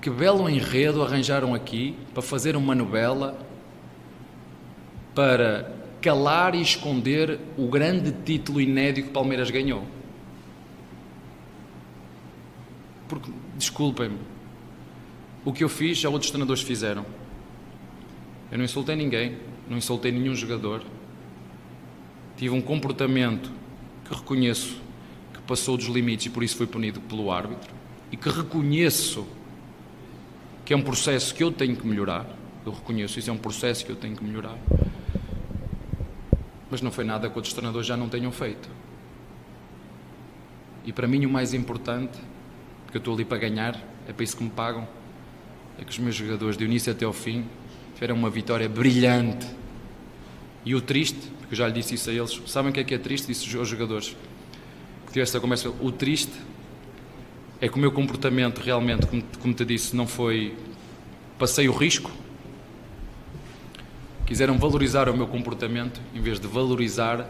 que 0.00 0.10
belo 0.10 0.48
enredo 0.48 1.02
arranjaram 1.02 1.54
aqui 1.54 1.96
para 2.12 2.22
fazer 2.22 2.56
uma 2.56 2.74
novela 2.74 3.47
para 5.18 5.74
calar 6.00 6.54
e 6.54 6.62
esconder 6.62 7.40
o 7.56 7.66
grande 7.66 8.12
título 8.24 8.60
inédito 8.60 9.08
que 9.08 9.12
Palmeiras 9.12 9.50
ganhou. 9.50 9.84
Porque, 13.08 13.28
desculpem-me, 13.56 14.18
o 15.44 15.52
que 15.52 15.64
eu 15.64 15.68
fiz 15.68 15.98
já 15.98 16.08
outros 16.08 16.30
treinadores 16.30 16.62
fizeram. 16.62 17.04
Eu 18.52 18.58
não 18.58 18.64
insultei 18.64 18.94
ninguém, 18.94 19.38
não 19.68 19.76
insultei 19.76 20.12
nenhum 20.12 20.36
jogador 20.36 20.84
tive 22.38 22.54
um 22.54 22.62
comportamento 22.62 23.50
que 24.04 24.14
reconheço 24.14 24.80
que 25.34 25.40
passou 25.40 25.76
dos 25.76 25.86
limites 25.86 26.26
e 26.26 26.30
por 26.30 26.44
isso 26.44 26.56
foi 26.56 26.68
punido 26.68 27.00
pelo 27.00 27.32
árbitro 27.32 27.74
e 28.12 28.16
que 28.16 28.28
reconheço 28.28 29.26
que 30.64 30.72
é 30.72 30.76
um 30.76 30.82
processo 30.82 31.34
que 31.34 31.42
eu 31.42 31.50
tenho 31.50 31.74
que 31.74 31.84
melhorar. 31.84 32.26
Eu 32.64 32.72
reconheço 32.72 33.18
isso 33.18 33.28
é 33.28 33.32
um 33.32 33.38
processo 33.38 33.84
que 33.84 33.90
eu 33.90 33.96
tenho 33.96 34.16
que 34.16 34.22
melhorar. 34.22 34.56
Mas 36.70 36.82
não 36.82 36.90
foi 36.90 37.04
nada 37.04 37.28
que 37.28 37.36
outros 37.36 37.54
treinadores 37.54 37.86
já 37.86 37.96
não 37.96 38.08
tenham 38.08 38.30
feito. 38.30 38.68
E 40.84 40.92
para 40.92 41.06
mim 41.06 41.24
o 41.26 41.30
mais 41.30 41.54
importante, 41.54 42.18
porque 42.84 42.96
eu 42.96 43.00
estou 43.00 43.14
ali 43.14 43.24
para 43.24 43.38
ganhar, 43.38 43.78
é 44.06 44.12
para 44.12 44.24
isso 44.24 44.36
que 44.36 44.44
me 44.44 44.50
pagam, 44.50 44.86
é 45.78 45.84
que 45.84 45.90
os 45.90 45.98
meus 45.98 46.14
jogadores, 46.14 46.56
de 46.56 46.64
início 46.64 46.92
até 46.92 47.04
ao 47.04 47.12
fim, 47.12 47.46
tiveram 47.94 48.16
uma 48.16 48.30
vitória 48.30 48.68
brilhante. 48.68 49.46
E 50.64 50.74
o 50.74 50.80
triste 50.80 51.38
porque 51.48 51.54
eu 51.54 51.58
já 51.58 51.66
lhe 51.66 51.72
disse 51.72 51.94
isso 51.94 52.10
a 52.10 52.12
eles. 52.12 52.42
Sabem 52.46 52.70
o 52.70 52.74
que 52.74 52.80
é 52.80 52.84
que 52.84 52.94
é 52.94 52.98
triste? 52.98 53.26
Disse 53.26 53.56
aos 53.56 53.66
jogadores 53.66 54.14
que 55.06 55.12
tive 55.12 55.22
esta 55.22 55.40
conversa. 55.40 55.70
O 55.80 55.90
triste 55.90 56.32
é 57.58 57.68
que 57.70 57.74
o 57.74 57.78
meu 57.78 57.90
comportamento 57.90 58.58
realmente, 58.58 59.06
como, 59.06 59.22
como 59.40 59.54
te 59.54 59.64
disse, 59.64 59.96
não 59.96 60.06
foi. 60.06 60.54
Passei 61.38 61.66
o 61.66 61.72
risco. 61.72 62.10
Quiseram 64.28 64.58
valorizar 64.58 65.08
o 65.08 65.16
meu 65.16 65.26
comportamento 65.26 66.02
em 66.14 66.20
vez 66.20 66.38
de 66.38 66.46
valorizar 66.46 67.26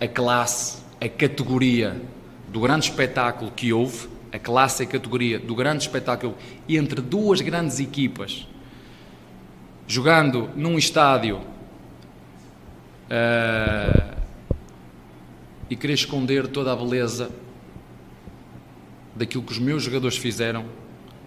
a 0.00 0.06
classe, 0.06 0.80
a 1.00 1.08
categoria 1.08 2.00
do 2.46 2.60
grande 2.60 2.84
espetáculo 2.84 3.50
que 3.50 3.72
houve, 3.72 4.08
a 4.30 4.38
classe 4.38 4.84
e 4.84 4.86
a 4.86 4.88
categoria 4.88 5.40
do 5.40 5.56
grande 5.56 5.82
espetáculo 5.82 6.36
entre 6.68 7.00
duas 7.00 7.40
grandes 7.40 7.80
equipas, 7.80 8.46
jogando 9.88 10.48
num 10.54 10.78
estádio 10.78 11.38
uh, 13.08 14.16
e 15.68 15.74
querer 15.74 15.94
esconder 15.94 16.46
toda 16.46 16.72
a 16.72 16.76
beleza 16.76 17.28
daquilo 19.16 19.42
que 19.42 19.50
os 19.50 19.58
meus 19.58 19.82
jogadores 19.82 20.16
fizeram, 20.16 20.64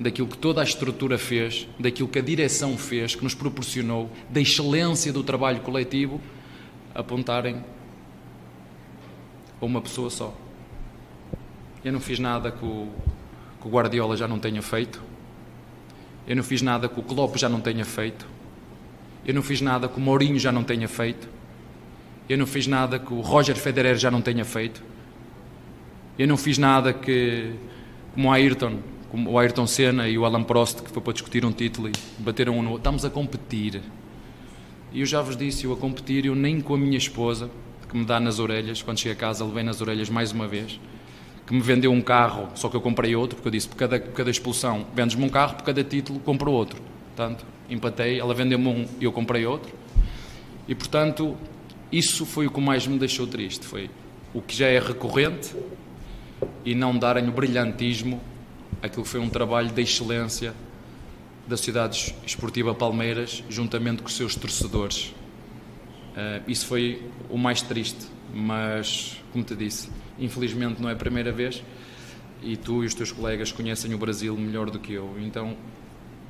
daquilo 0.04 0.28
que 0.28 0.38
toda 0.38 0.60
a 0.60 0.64
estrutura 0.64 1.18
fez, 1.18 1.68
daquilo 1.80 2.10
que 2.10 2.20
a 2.20 2.22
direção 2.22 2.78
fez, 2.78 3.16
que 3.16 3.24
nos 3.24 3.34
proporcionou, 3.34 4.12
da 4.30 4.42
excelência 4.42 5.14
do 5.14 5.24
trabalho 5.24 5.62
coletivo, 5.62 6.20
apontarem 6.94 7.64
a 9.62 9.66
uma 9.66 9.82
pessoa 9.82 10.10
só. 10.10 10.38
Eu 11.84 11.94
não 11.94 12.02
fiz 12.02 12.20
nada 12.20 12.52
que 12.52 12.66
o, 12.66 12.90
que 13.62 13.68
o 13.68 13.72
Guardiola 13.72 14.18
já 14.18 14.28
não 14.28 14.40
tenha 14.40 14.62
feito. 14.62 15.02
Eu 16.28 16.36
não 16.36 16.44
fiz 16.44 16.62
nada 16.62 16.90
que 16.90 17.00
o 17.00 17.04
Klopp 17.04 17.38
já 17.38 17.48
não 17.48 17.62
tenha 17.62 17.86
feito. 17.86 18.28
Eu 19.26 19.34
não 19.34 19.42
fiz 19.42 19.62
nada 19.62 19.88
que 19.88 19.98
o 19.98 20.02
Mourinho 20.02 20.38
já 20.38 20.52
não 20.52 20.66
tenha 20.66 20.88
feito. 20.88 21.30
Eu 22.28 22.38
não 22.38 22.46
fiz 22.46 22.68
nada 22.68 23.00
que 23.00 23.14
o 23.14 23.22
Roger 23.22 23.56
Federer 23.56 23.96
já 23.96 24.12
não 24.12 24.22
tenha 24.22 24.44
feito. 24.44 24.84
Eu 26.20 26.28
não 26.28 26.38
fiz 26.38 26.58
nada 26.58 26.94
que, 26.94 27.54
como 28.14 28.30
o 28.30 28.32
Ayrton, 28.32 28.80
como 29.14 29.30
o 29.30 29.38
Ayrton 29.38 29.68
Senna 29.68 30.10
e 30.10 30.18
o 30.18 30.26
Alan 30.26 30.42
Prost, 30.42 30.82
que 30.82 30.90
foi 30.90 31.00
para 31.00 31.14
discutir 31.14 31.46
um 31.46 31.52
título 31.52 31.88
e 31.88 31.92
bateram 32.18 32.58
um 32.58 32.64
no 32.64 32.70
outro. 32.72 32.80
Estamos 32.80 33.06
a 33.06 33.12
competir. 33.12 33.80
E 34.92 35.02
eu 35.02 35.06
já 35.06 35.22
vos 35.22 35.38
disse, 35.38 35.66
eu 35.66 35.74
a 35.74 35.78
competir, 35.78 36.26
eu 36.26 36.34
nem 36.34 36.60
com 36.60 36.74
a 36.74 36.78
minha 36.80 36.98
esposa, 36.98 37.48
que 37.88 37.96
me 37.96 38.06
dá 38.06 38.20
nas 38.20 38.40
orelhas, 38.40 38.82
quando 38.82 38.98
cheguei 38.98 39.14
a 39.14 39.16
casa, 39.16 39.46
levei 39.46 39.62
nas 39.62 39.82
orelhas 39.82 40.10
mais 40.10 40.32
uma 40.32 40.48
vez, 40.48 40.80
que 41.46 41.54
me 41.54 41.62
vendeu 41.62 41.92
um 41.92 42.02
carro, 42.02 42.50
só 42.56 42.68
que 42.70 42.76
eu 42.76 42.82
comprei 42.82 43.16
outro, 43.16 43.36
porque 43.36 43.50
eu 43.50 43.52
disse, 43.52 43.70
por 43.70 43.76
cada, 43.76 44.00
por 44.00 44.14
cada 44.14 44.32
expulsão, 44.32 44.84
vendes-me 44.96 45.24
um 45.24 45.30
carro, 45.30 45.58
por 45.58 45.64
cada 45.64 45.84
título, 45.84 46.20
compro 46.20 46.52
outro. 46.52 46.82
Portanto, 47.16 47.46
empatei, 47.70 48.20
ela 48.20 48.34
vendeu-me 48.34 48.68
um 48.68 48.88
e 49.00 49.04
eu 49.04 49.12
comprei 49.12 49.46
outro. 49.46 49.72
E, 50.68 50.74
portanto, 50.74 51.38
isso 51.92 52.26
foi 52.26 52.48
o 52.48 52.52
que 52.52 52.60
mais 52.60 52.88
me 52.88 52.98
deixou 52.98 53.28
triste, 53.28 53.64
foi 53.68 53.92
o 54.34 54.42
que 54.42 54.56
já 54.56 54.66
é 54.70 54.80
recorrente 54.80 55.56
e 56.66 56.74
não 56.74 56.98
darem 56.98 57.30
o 57.30 57.32
brilhantismo 57.32 58.20
àquilo 58.82 59.04
que 59.04 59.10
foi 59.10 59.20
um 59.20 59.30
trabalho 59.30 59.72
de 59.72 59.82
excelência 59.82 60.54
da 61.48 61.58
Sociedade 61.58 62.16
Esportiva 62.26 62.74
Palmeiras, 62.74 63.44
juntamente 63.50 64.02
com 64.02 64.08
os 64.08 64.16
seus 64.16 64.36
torcedores. 64.36 65.14
Uh, 66.16 66.44
isso 66.48 66.66
foi 66.66 67.10
o 67.30 67.38
mais 67.38 67.62
triste, 67.62 68.08
mas, 68.34 69.22
como 69.32 69.44
te 69.44 69.56
disse, 69.56 69.90
infelizmente 70.20 70.82
não 70.82 70.90
é 70.90 70.94
a 70.94 70.96
primeira 70.96 71.32
vez 71.32 71.64
e 72.42 72.58
tu 72.58 72.84
e 72.84 72.86
os 72.86 72.94
teus 72.94 73.12
colegas 73.12 73.52
conhecem 73.52 73.94
o 73.94 73.98
Brasil 73.98 74.36
melhor 74.38 74.70
do 74.70 74.78
que 74.80 74.94
eu, 74.94 75.16
então 75.20 75.56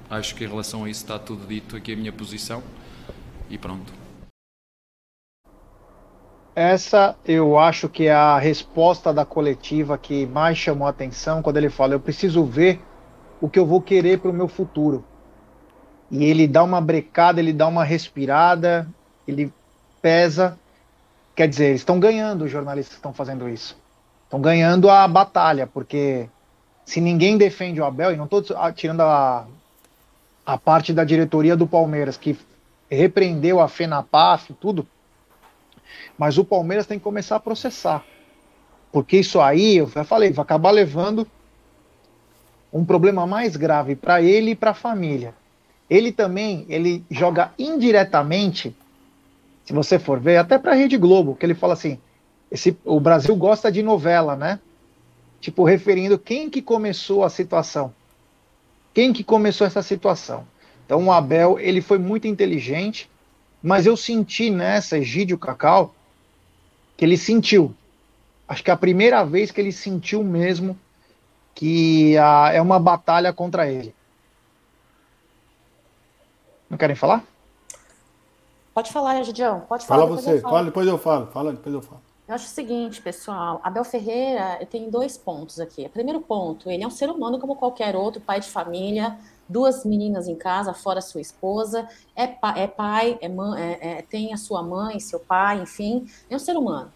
acho 0.10 0.36
que 0.36 0.44
em 0.44 0.48
relação 0.48 0.84
a 0.84 0.90
isso 0.90 1.02
está 1.02 1.18
tudo 1.18 1.48
dito 1.48 1.76
aqui 1.76 1.94
a 1.94 1.96
minha 1.96 2.14
posição 2.14 2.64
e 3.50 3.58
pronto. 3.58 4.03
Essa 6.56 7.16
eu 7.26 7.58
acho 7.58 7.90
que 7.90 8.06
é 8.08 8.14
a 8.14 8.38
resposta 8.38 9.12
da 9.12 9.26
coletiva 9.26 9.98
que 9.98 10.28
mais 10.28 10.58
chamou 10.58 10.86
a 10.86 10.92
atenção 10.92 11.42
quando 11.42 11.58
ele 11.58 11.70
fala: 11.70 11.94
Eu 11.94 12.00
preciso 12.00 12.46
ver 12.46 12.80
o 13.42 13.50
que 13.50 13.58
eu 13.58 13.66
vou 13.66 13.82
querer 13.82 14.20
para 14.20 14.30
o 14.30 14.34
meu 14.34 14.48
futuro. 14.48 15.04
E 16.12 16.24
ele 16.24 16.48
dá 16.48 16.64
uma 16.64 16.80
brecada, 16.80 17.40
ele 17.40 17.52
dá 17.52 17.68
uma 17.68 17.84
respirada, 17.84 18.88
ele 19.28 19.52
pesa. 20.02 20.58
Quer 21.36 21.48
dizer, 21.48 21.70
eles 21.70 21.82
estão 21.82 22.00
ganhando, 22.00 22.46
os 22.46 22.52
jornalistas 22.52 22.98
estão 22.98 23.12
fazendo 23.12 23.50
isso. 23.50 23.76
Estão 24.26 24.40
ganhando 24.40 24.92
a 24.92 25.08
batalha, 25.08 25.66
porque 25.66 26.30
se 26.86 27.02
ninguém 27.02 27.36
defende 27.36 27.82
o 27.82 27.86
Abel, 27.86 28.12
e 28.12 28.16
não 28.16 28.26
estou 28.26 28.44
tirando 28.76 29.02
a, 29.02 29.48
a 30.46 30.58
parte 30.58 30.94
da 30.94 31.04
diretoria 31.04 31.56
do 31.56 31.66
Palmeiras, 31.66 32.16
que 32.16 32.38
repreendeu 32.90 33.60
a 33.60 33.68
FENAPAF 33.68 34.54
tudo, 34.54 34.88
mas 36.18 36.38
o 36.38 36.46
Palmeiras 36.46 36.86
tem 36.86 36.98
que 36.98 37.04
começar 37.04 37.38
a 37.38 37.40
processar. 37.40 38.04
Porque 38.92 39.18
isso 39.18 39.42
aí, 39.42 39.78
eu 39.78 39.88
já 39.88 40.04
falei, 40.04 40.32
vai 40.32 40.44
acabar 40.44 40.72
levando 40.72 41.28
um 42.72 42.86
problema 42.86 43.26
mais 43.26 43.56
grave 43.56 43.96
para 43.96 44.22
ele 44.22 44.52
e 44.52 44.56
para 44.56 44.72
a 44.72 44.76
família. 44.76 45.34
Ele 45.90 46.12
também, 46.12 46.66
ele 46.70 47.04
joga 47.10 47.52
indiretamente, 47.58 48.76
se 49.66 49.74
você 49.74 50.00
for 50.00 50.20
ver, 50.20 50.38
até 50.38 50.58
para 50.58 50.72
a 50.72 50.76
Rede 50.76 50.98
Globo, 50.98 51.36
que 51.36 51.46
ele 51.46 51.54
fala 51.54 51.74
assim, 51.74 52.00
esse, 52.52 52.78
o 52.86 53.00
Brasil 53.00 53.36
gosta 53.36 53.72
de 53.72 53.82
novela, 53.82 54.36
né? 54.36 54.60
Tipo, 55.40 55.64
referindo 55.64 56.18
quem 56.18 56.50
que 56.50 56.62
começou 56.62 57.24
a 57.24 57.30
situação. 57.30 57.94
Quem 58.94 59.12
que 59.12 59.24
começou 59.24 59.66
essa 59.66 59.82
situação? 59.82 60.46
Então 60.86 61.04
o 61.06 61.12
Abel, 61.12 61.60
ele 61.60 61.82
foi 61.82 61.98
muito 61.98 62.28
inteligente, 62.28 63.10
mas 63.62 63.86
eu 63.86 63.98
senti 63.98 64.50
nessa, 64.50 64.98
Egídio 64.98 65.38
Cacau, 65.38 65.96
que 67.04 67.06
ele 67.06 67.18
sentiu. 67.18 67.76
Acho 68.48 68.64
que 68.64 68.72
é 68.72 68.74
a 68.74 68.78
primeira 68.78 69.26
vez 69.26 69.52
que 69.52 69.60
ele 69.60 69.74
sentiu 69.74 70.24
mesmo 70.24 70.80
que 71.54 72.18
a, 72.18 72.54
é 72.54 72.62
uma 72.62 72.80
batalha 72.80 73.34
contra 73.34 73.70
ele. 73.70 73.94
Não 76.70 76.78
querem 76.78 76.96
falar? 76.96 77.22
Pode 78.74 78.90
falar, 78.90 79.20
Egidião. 79.20 79.60
Pode 79.68 79.86
falar. 79.86 80.04
Fala 80.04 80.16
você. 80.16 80.40
Fala, 80.40 80.64
depois 80.64 80.88
eu 80.88 80.98
falo. 80.98 81.28
Fala, 81.28 81.52
depois 81.52 81.76
eu 81.76 81.82
falo. 81.82 82.02
Eu 82.26 82.36
acho 82.36 82.46
o 82.46 82.50
seguinte, 82.50 83.02
pessoal. 83.02 83.60
Abel 83.62 83.84
Ferreira 83.84 84.66
tem 84.72 84.90
dois 84.90 85.18
pontos 85.18 85.60
aqui. 85.60 85.86
O 85.86 85.90
primeiro 85.90 86.22
ponto, 86.22 86.72
ele 86.72 86.84
é 86.84 86.88
um 86.88 86.92
ser 86.92 87.10
humano 87.10 87.38
como 87.38 87.58
qualquer 87.58 87.98
outro, 87.98 88.22
pai 88.22 88.40
de 88.40 88.48
família, 88.48 89.20
duas 89.48 89.86
meninas 89.86 90.28
em 90.28 90.36
casa, 90.36 90.74
fora 90.74 91.02
sua 91.02 91.22
esposa, 91.22 91.88
é, 92.16 92.28
pa 92.28 92.58
é 92.58 92.68
pai, 92.68 93.18
é, 93.22 93.30
mãe, 93.30 93.62
é, 93.62 94.00
é, 94.00 94.02
tem 94.02 94.34
a 94.34 94.38
sua 94.38 94.64
mãe, 94.64 95.00
seu 95.00 95.20
pai, 95.20 95.62
enfim, 95.62 96.06
é 96.30 96.36
um 96.36 96.40
ser 96.40 96.58
humano. 96.58 96.92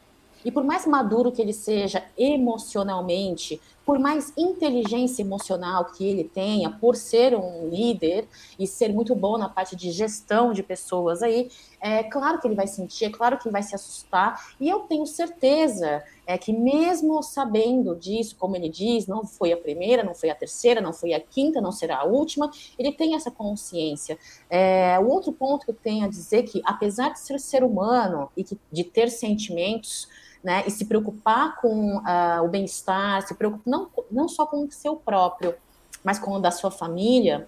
E 0.46 0.52
por 0.52 0.64
mais 0.64 0.86
maduro 0.86 1.32
que 1.32 1.42
ele 1.42 1.54
seja 1.54 2.04
emocionalmente, 2.18 3.60
por 3.88 3.98
mais 3.98 4.34
inteligência 4.36 5.22
emocional 5.22 5.86
que 5.86 6.06
ele 6.06 6.26
tenha, 6.26 6.70
por 6.70 6.98
ser 6.98 7.34
um 7.34 7.70
líder 7.70 8.28
e 8.60 8.68
ser 8.68 8.92
muito 8.92 9.16
bom 9.16 9.38
na 9.38 9.48
parte 9.48 9.78
de 9.78 9.92
gestão 9.92 10.52
de 10.52 10.62
pessoas 10.62 11.24
aí, 11.24 11.50
é 11.80 12.04
claro 12.04 12.38
que 12.42 12.46
ele 12.46 12.56
vai 12.56 12.68
sentir, 12.68 13.06
é 13.06 13.10
claro 13.10 13.38
que 13.38 13.48
ele 13.48 13.54
vai 13.54 13.64
se 13.64 13.74
assustar, 13.74 14.54
e 14.60 14.68
eu 14.68 14.82
tenho 14.82 15.06
certeza 15.06 16.04
é 16.26 16.38
que 16.38 16.52
mesmo 16.52 17.24
sabendo 17.24 17.96
disso, 17.96 18.36
como 18.38 18.58
ele 18.58 18.68
diz, 18.68 19.08
não 19.08 19.24
foi 19.24 19.54
a 19.54 19.58
primeira, 19.58 20.04
não 20.04 20.14
foi 20.14 20.30
a 20.30 20.36
terceira, 20.36 20.82
não 20.82 20.92
foi 20.92 21.14
a 21.14 21.22
quinta, 21.22 21.62
não 21.62 21.72
será 21.72 22.00
a 22.00 22.04
última, 22.04 22.52
ele 22.78 22.92
tem 22.92 23.16
essa 23.16 23.32
consciência. 23.32 24.20
É, 24.50 25.00
o 25.00 25.08
outro 25.08 25.32
ponto 25.32 25.64
que 25.64 25.72
eu 25.72 25.76
tenho 25.76 26.04
a 26.04 26.10
dizer 26.10 26.40
é 26.40 26.44
que, 26.44 26.62
apesar 26.66 27.14
de 27.14 27.20
ser 27.22 27.40
ser 27.40 27.64
humano 27.64 28.30
e 28.36 28.44
que, 28.44 28.60
de 28.70 28.84
ter 28.84 29.10
sentimentos, 29.10 30.10
né, 30.44 30.64
e 30.66 30.72
se 30.72 30.86
preocupar 30.86 31.60
com 31.60 31.98
uh, 31.98 32.44
o 32.44 32.48
bem-estar, 32.48 33.26
se 33.28 33.36
preocupar 33.36 33.64
não, 33.66 33.90
não 34.12 34.28
só 34.28 34.46
com 34.46 34.64
o 34.64 34.72
seu 34.72 34.96
próprio, 34.96 35.56
mas 36.04 36.20
com 36.20 36.32
o 36.34 36.40
da 36.40 36.52
sua 36.52 36.72
família, 36.72 37.48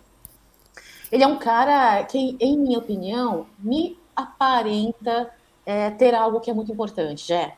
ele 1.12 1.24
é 1.24 1.28
um 1.28 1.40
cara 1.40 2.04
que, 2.04 2.38
em 2.40 2.58
minha 2.58 2.78
opinião, 2.78 3.48
me 3.58 3.98
aparenta 4.16 5.32
é, 5.66 5.90
ter 5.92 6.14
algo 6.14 6.40
que 6.40 6.52
é 6.52 6.54
muito 6.54 6.72
importante, 6.72 7.26
Jé. 7.26 7.56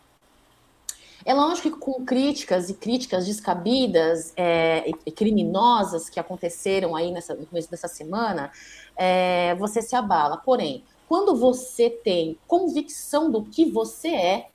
É 1.24 1.34
lógico 1.34 1.72
que 1.72 1.78
com 1.78 2.04
críticas 2.04 2.70
e 2.70 2.74
críticas 2.74 3.28
descabidas 3.28 4.34
é, 4.36 4.90
e 5.06 5.12
criminosas 5.12 6.10
que 6.10 6.20
aconteceram 6.20 6.96
aí 6.96 7.12
nessa, 7.12 7.36
no 7.36 7.46
começo 7.46 7.70
dessa 7.70 7.88
semana, 7.88 8.52
é, 8.96 9.54
você 9.56 9.82
se 9.82 9.96
abala. 9.96 10.38
Porém, 10.38 10.84
quando 11.08 11.36
você 11.36 11.90
tem 11.90 12.38
convicção 12.48 13.30
do 13.30 13.44
que 13.44 13.66
você 13.66 14.10
é, 14.10 14.50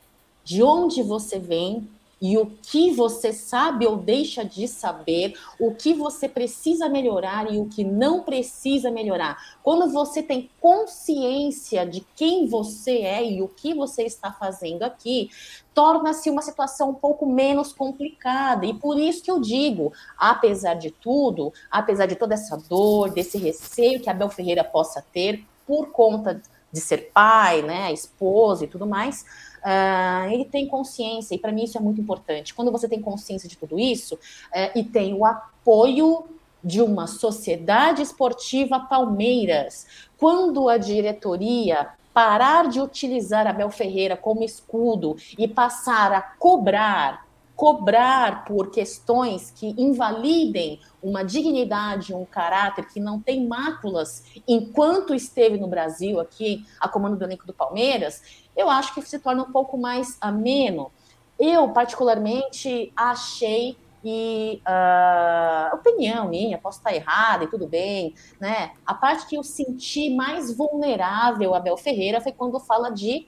de 0.47 0.63
onde 0.63 1.03
você 1.03 1.41
vem 1.41 1.89
e 2.23 2.39
o 2.39 2.47
que 2.47 2.93
você 2.93 3.33
sabe 3.33 3.85
ou 3.85 3.97
deixa 3.97 4.45
de 4.45 4.69
saber, 4.69 5.35
o 5.59 5.75
que 5.75 5.93
você 5.93 6.29
precisa 6.29 6.89
melhorar 6.89 7.53
e 7.53 7.59
o 7.59 7.67
que 7.67 7.83
não 7.83 8.23
precisa 8.23 8.89
melhorar. 8.89 9.59
Quando 9.61 9.93
você 9.93 10.23
tem 10.23 10.49
consciência 10.61 11.85
de 11.85 12.01
quem 12.15 12.47
você 12.47 12.99
é 12.99 13.29
e 13.29 13.43
o 13.43 13.49
que 13.49 13.75
você 13.75 14.05
está 14.05 14.31
fazendo 14.31 14.85
aqui, 14.85 15.31
torna-se 15.75 16.31
uma 16.31 16.43
situação 16.43 16.91
um 16.91 16.95
pouco 16.95 17.27
menos 17.27 17.73
complicada. 17.73 18.65
E 18.65 18.73
por 18.73 18.97
isso 18.99 19.25
que 19.25 19.31
eu 19.31 19.41
digo, 19.41 19.93
apesar 20.17 20.75
de 20.75 20.93
tudo, 20.93 21.53
apesar 21.69 22.07
de 22.07 22.15
toda 22.15 22.35
essa 22.35 22.57
dor, 22.57 23.11
desse 23.11 23.37
receio 23.37 24.01
que 24.01 24.09
a 24.09 24.15
Bel 24.15 24.31
Ferreira 24.31 24.63
possa 24.63 25.05
ter 25.13 25.45
por 25.67 25.89
conta 25.89 26.41
de 26.73 26.81
ser 26.81 27.11
pai, 27.13 27.63
né, 27.63 27.93
esposa 27.93 28.65
e 28.65 28.69
tudo 28.69 28.87
mais, 28.87 29.25
uh, 29.59 30.31
ele 30.31 30.45
tem 30.45 30.67
consciência, 30.67 31.35
e 31.35 31.39
para 31.39 31.53
mim 31.53 31.65
isso 31.65 31.79
é 31.79 31.81
muito 31.81 32.01
importante. 32.01 32.55
Quando 32.55 32.73
você 32.73 32.89
tem 32.89 33.01
consciência 33.01 33.49
de 33.49 33.57
tudo 33.57 33.79
isso 33.79 34.15
uh, 34.15 34.79
e 34.79 34.85
tem 34.85 35.15
o 35.15 35.25
apoio 35.25 36.25
de 36.63 36.81
uma 36.81 37.07
sociedade 37.07 38.03
esportiva 38.03 38.81
Palmeiras, 38.81 39.87
quando 40.19 40.69
a 40.69 40.79
diretoria 40.79 41.91
parar 42.13 42.69
de 42.69 42.81
utilizar 42.81 43.47
Abel 43.47 43.71
Ferreira 43.71 44.17
como 44.17 44.43
escudo 44.43 45.17
e 45.39 45.47
passar 45.47 46.13
a 46.13 46.23
cobrar 46.23 47.26
cobrar 47.57 48.45
por 48.45 48.71
questões 48.71 49.51
que 49.51 49.75
invalidem 49.79 50.79
uma 51.03 51.25
dignidade, 51.25 52.15
um 52.15 52.27
caráter 52.27 52.87
que 52.87 53.01
não 53.01 53.19
tem 53.19 53.47
máculas 53.47 54.25
enquanto 54.47 55.15
esteve 55.15 55.59
no 55.59 55.67
Brasil, 55.67 56.21
aqui, 56.21 56.65
a 56.79 56.87
comando 56.87 57.17
do 57.17 57.25
elenco 57.25 57.47
do 57.47 57.55
Palmeiras, 57.55 58.45
eu 58.55 58.69
acho 58.69 58.95
que 58.95 59.01
se 59.01 59.19
torna 59.19 59.43
um 59.43 59.51
pouco 59.51 59.79
mais 59.79 60.19
ameno. 60.21 60.93
Eu, 61.39 61.71
particularmente, 61.71 62.93
achei 62.95 63.77
e 64.05 64.63
uh, 64.63 65.75
opinião 65.75 66.29
minha, 66.29 66.59
posso 66.59 66.79
estar 66.79 66.95
errada 66.95 67.45
e 67.45 67.49
tudo 67.49 67.67
bem, 67.67 68.15
né? 68.39 68.71
A 68.87 68.95
parte 68.95 69.27
que 69.27 69.37
eu 69.37 69.43
senti 69.43 70.15
mais 70.15 70.57
vulnerável 70.57 71.55
a 71.55 71.61
Bel 71.61 71.77
Ferreira 71.77 72.21
foi 72.21 72.31
quando 72.31 72.61
fala 72.61 72.91
de 72.91 73.27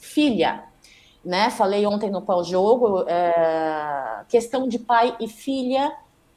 filha, 0.00 0.64
né? 1.26 1.50
Falei 1.50 1.84
ontem 1.84 2.08
no 2.10 2.22
pós-jogo, 2.22 3.04
é, 3.08 4.24
questão 4.28 4.68
de 4.68 4.78
pai 4.78 5.16
e 5.20 5.28
filha, 5.28 5.92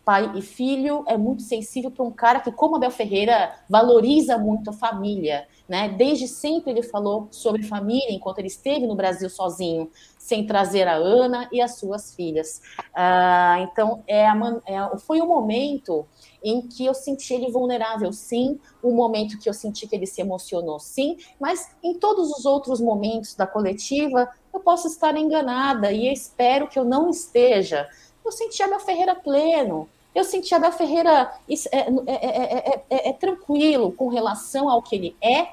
pai 0.09 0.31
e 0.33 0.41
filho 0.41 1.03
é 1.05 1.15
muito 1.15 1.43
sensível 1.43 1.91
para 1.91 2.03
um 2.03 2.09
cara 2.09 2.39
que, 2.39 2.51
como 2.51 2.75
Abel 2.75 2.89
Ferreira, 2.89 3.55
valoriza 3.69 4.39
muito 4.39 4.71
a 4.71 4.73
família, 4.73 5.47
né? 5.67 5.87
Desde 5.87 6.27
sempre 6.27 6.71
ele 6.71 6.81
falou 6.81 7.27
sobre 7.29 7.61
família 7.61 8.11
enquanto 8.11 8.39
ele 8.39 8.47
esteve 8.47 8.87
no 8.87 8.95
Brasil 8.95 9.29
sozinho, 9.29 9.87
sem 10.17 10.47
trazer 10.47 10.87
a 10.87 10.95
Ana 10.95 11.47
e 11.51 11.61
as 11.61 11.75
suas 11.75 12.15
filhas. 12.15 12.59
Ah, 12.91 13.57
então, 13.59 14.01
é, 14.07 14.25
a, 14.25 14.35
é 14.65 14.97
foi 14.97 15.21
o 15.21 15.27
momento 15.27 16.07
em 16.43 16.59
que 16.67 16.87
eu 16.87 16.95
senti 16.95 17.35
ele 17.35 17.51
vulnerável, 17.51 18.11
sim, 18.11 18.59
o 18.81 18.91
momento 18.91 19.37
que 19.37 19.47
eu 19.47 19.53
senti 19.53 19.87
que 19.87 19.95
ele 19.95 20.07
se 20.07 20.21
emocionou, 20.21 20.79
sim, 20.79 21.17
mas 21.39 21.69
em 21.83 21.93
todos 21.99 22.31
os 22.31 22.47
outros 22.47 22.81
momentos 22.81 23.35
da 23.35 23.45
coletiva, 23.45 24.27
eu 24.51 24.59
posso 24.59 24.87
estar 24.87 25.15
enganada 25.15 25.91
e 25.91 26.11
espero 26.11 26.67
que 26.67 26.79
eu 26.79 26.83
não 26.83 27.11
esteja. 27.11 27.87
Eu 28.25 28.31
senti 28.31 28.63
Abel 28.63 28.79
Ferreira 28.79 29.13
pleno, 29.13 29.87
eu 30.19 30.23
senti 30.23 30.53
Abel 30.53 30.71
Ferreira 30.71 31.31
é 31.49 31.53
é 31.71 31.79
é, 32.07 32.15
é, 32.15 32.83
é, 32.89 33.09
é, 33.09 33.13
tranquilo 33.13 33.91
com 33.91 34.09
relação 34.09 34.69
ao 34.69 34.81
que 34.81 34.95
ele 34.95 35.15
é, 35.21 35.47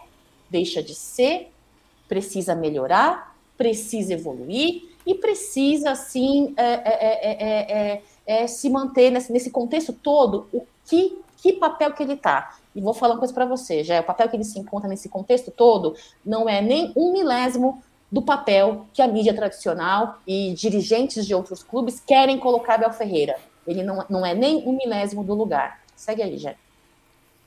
deixa 0.51 0.83
de 0.83 0.95
ser, 0.95 1.53
precisa 2.09 2.55
melhorar, 2.55 3.35
precisa 3.57 4.13
evoluir 4.13 4.83
e 5.07 5.15
precisa, 5.15 5.93
assim, 5.93 6.55
se 8.49 8.69
manter 8.69 9.11
nesse, 9.11 9.33
nesse 9.33 9.51
contexto 9.51 9.93
todo, 9.93 10.49
o 10.53 10.67
que, 10.85 11.19
que 11.39 11.53
papel 11.55 11.93
que 11.93 12.03
ele 12.03 12.15
está. 12.15 12.57
E 12.75 12.81
vou 12.81 12.93
falar 12.93 13.15
uma 13.15 13.19
coisa 13.21 13.33
para 13.33 13.47
você, 13.47 13.85
já 13.85 14.01
o 14.01 14.05
papel 14.05 14.29
que 14.29 14.37
ele 14.37 14.45
se 14.45 14.59
encontra 14.59 14.89
nesse 14.89 15.09
contexto 15.09 15.51
todo 15.51 15.95
não 16.25 16.49
é 16.49 16.61
nem 16.61 16.93
um 16.97 17.13
milésimo 17.13 17.83
do 18.11 18.21
papel 18.21 18.87
que 18.93 19.01
a 19.01 19.09
mídia 19.09 19.35
tradicional 19.35 20.19
e 20.27 20.53
dirigentes 20.55 21.27
de 21.27 21.35
outros 21.35 21.63
clubes 21.63 22.01
querem 22.01 22.39
colocar 22.39 22.75
Abel 22.75 22.93
Ferreira. 22.93 23.37
Ele 23.67 23.83
não, 23.83 24.05
não 24.09 24.25
é 24.25 24.35
nem 24.35 24.57
um 24.67 24.77
milésimo 24.77 25.25
do 25.25 25.35
lugar. 25.35 25.81
Segue 25.95 26.23
aí, 26.23 26.39
Jé. 26.39 26.57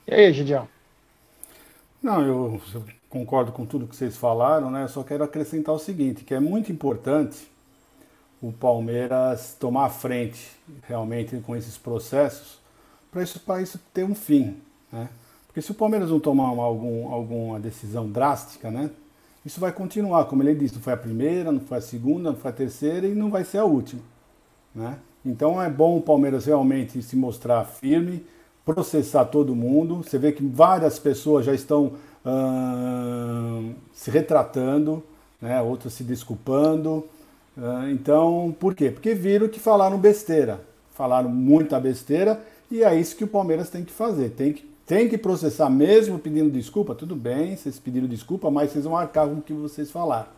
E 0.07 0.13
aí, 0.13 0.33
Gidião? 0.33 0.67
Não, 2.01 2.21
eu, 2.21 2.61
concordo 3.09 3.51
com 3.51 3.65
tudo 3.65 3.87
que 3.87 3.95
vocês 3.95 4.15
falaram, 4.15 4.71
né? 4.71 4.83
Eu 4.83 4.89
só 4.89 5.03
quero 5.03 5.23
acrescentar 5.23 5.73
o 5.73 5.79
seguinte, 5.79 6.23
que 6.23 6.33
é 6.33 6.39
muito 6.39 6.71
importante 6.71 7.49
o 8.41 8.51
Palmeiras 8.51 9.55
tomar 9.59 9.85
a 9.85 9.89
frente 9.89 10.51
realmente 10.87 11.37
com 11.41 11.55
esses 11.55 11.77
processos 11.77 12.57
para 13.11 13.23
isso, 13.23 13.41
isso 13.61 13.79
ter 13.93 14.03
um 14.03 14.15
fim, 14.15 14.57
né? 14.91 15.09
Porque 15.47 15.61
se 15.61 15.71
o 15.71 15.75
Palmeiras 15.75 16.11
não 16.11 16.19
tomar 16.19 16.51
uma, 16.51 16.63
algum, 16.63 17.11
alguma 17.11 17.59
decisão 17.59 18.09
drástica, 18.09 18.69
né? 18.69 18.91
Isso 19.43 19.59
vai 19.59 19.71
continuar, 19.71 20.25
como 20.25 20.43
ele 20.43 20.53
disse, 20.53 20.75
não 20.75 20.81
foi 20.81 20.93
a 20.93 20.97
primeira, 20.97 21.51
não 21.51 21.59
foi 21.59 21.79
a 21.79 21.81
segunda, 21.81 22.31
não 22.31 22.37
foi 22.37 22.51
a 22.51 22.53
terceira 22.53 23.07
e 23.07 23.15
não 23.15 23.31
vai 23.31 23.43
ser 23.43 23.57
a 23.57 23.65
última. 23.65 24.01
Né? 24.75 24.99
Então 25.25 25.61
é 25.61 25.69
bom 25.69 25.97
o 25.97 26.01
Palmeiras 26.01 26.45
realmente 26.45 27.01
se 27.01 27.15
mostrar 27.15 27.63
firme, 27.65 28.25
processar 28.65 29.25
todo 29.25 29.55
mundo. 29.55 29.97
Você 29.97 30.17
vê 30.17 30.31
que 30.31 30.45
várias 30.45 30.97
pessoas 30.97 31.45
já 31.45 31.53
estão 31.53 31.93
se 33.93 34.11
retratando, 34.11 35.03
né? 35.41 35.61
outras 35.61 35.93
se 35.93 36.03
desculpando. 36.03 37.05
então, 37.91 38.55
por 38.59 38.75
quê? 38.75 38.91
Porque 38.91 39.13
viram 39.13 39.47
que 39.47 39.59
falaram 39.59 39.97
besteira. 39.97 40.61
Falaram 40.91 41.29
muita 41.29 41.79
besteira 41.79 42.41
e 42.69 42.83
é 42.83 42.93
isso 42.95 43.15
que 43.15 43.23
o 43.23 43.27
Palmeiras 43.27 43.69
tem 43.69 43.83
que 43.83 43.91
fazer. 43.91 44.29
Tem 44.29 44.53
que 44.53 44.69
tem 44.89 45.07
que 45.07 45.19
processar 45.19 45.69
mesmo 45.69 46.17
pedindo 46.17 46.49
desculpa? 46.49 46.95
Tudo 46.95 47.15
bem, 47.15 47.55
vocês 47.55 47.77
pediram 47.77 48.07
desculpa, 48.07 48.49
mas 48.49 48.71
vocês 48.71 48.85
vão 48.85 48.97
arcar 48.97 49.27
com 49.27 49.35
o 49.35 49.41
que 49.41 49.53
vocês 49.53 49.91
falaram. 49.91 50.29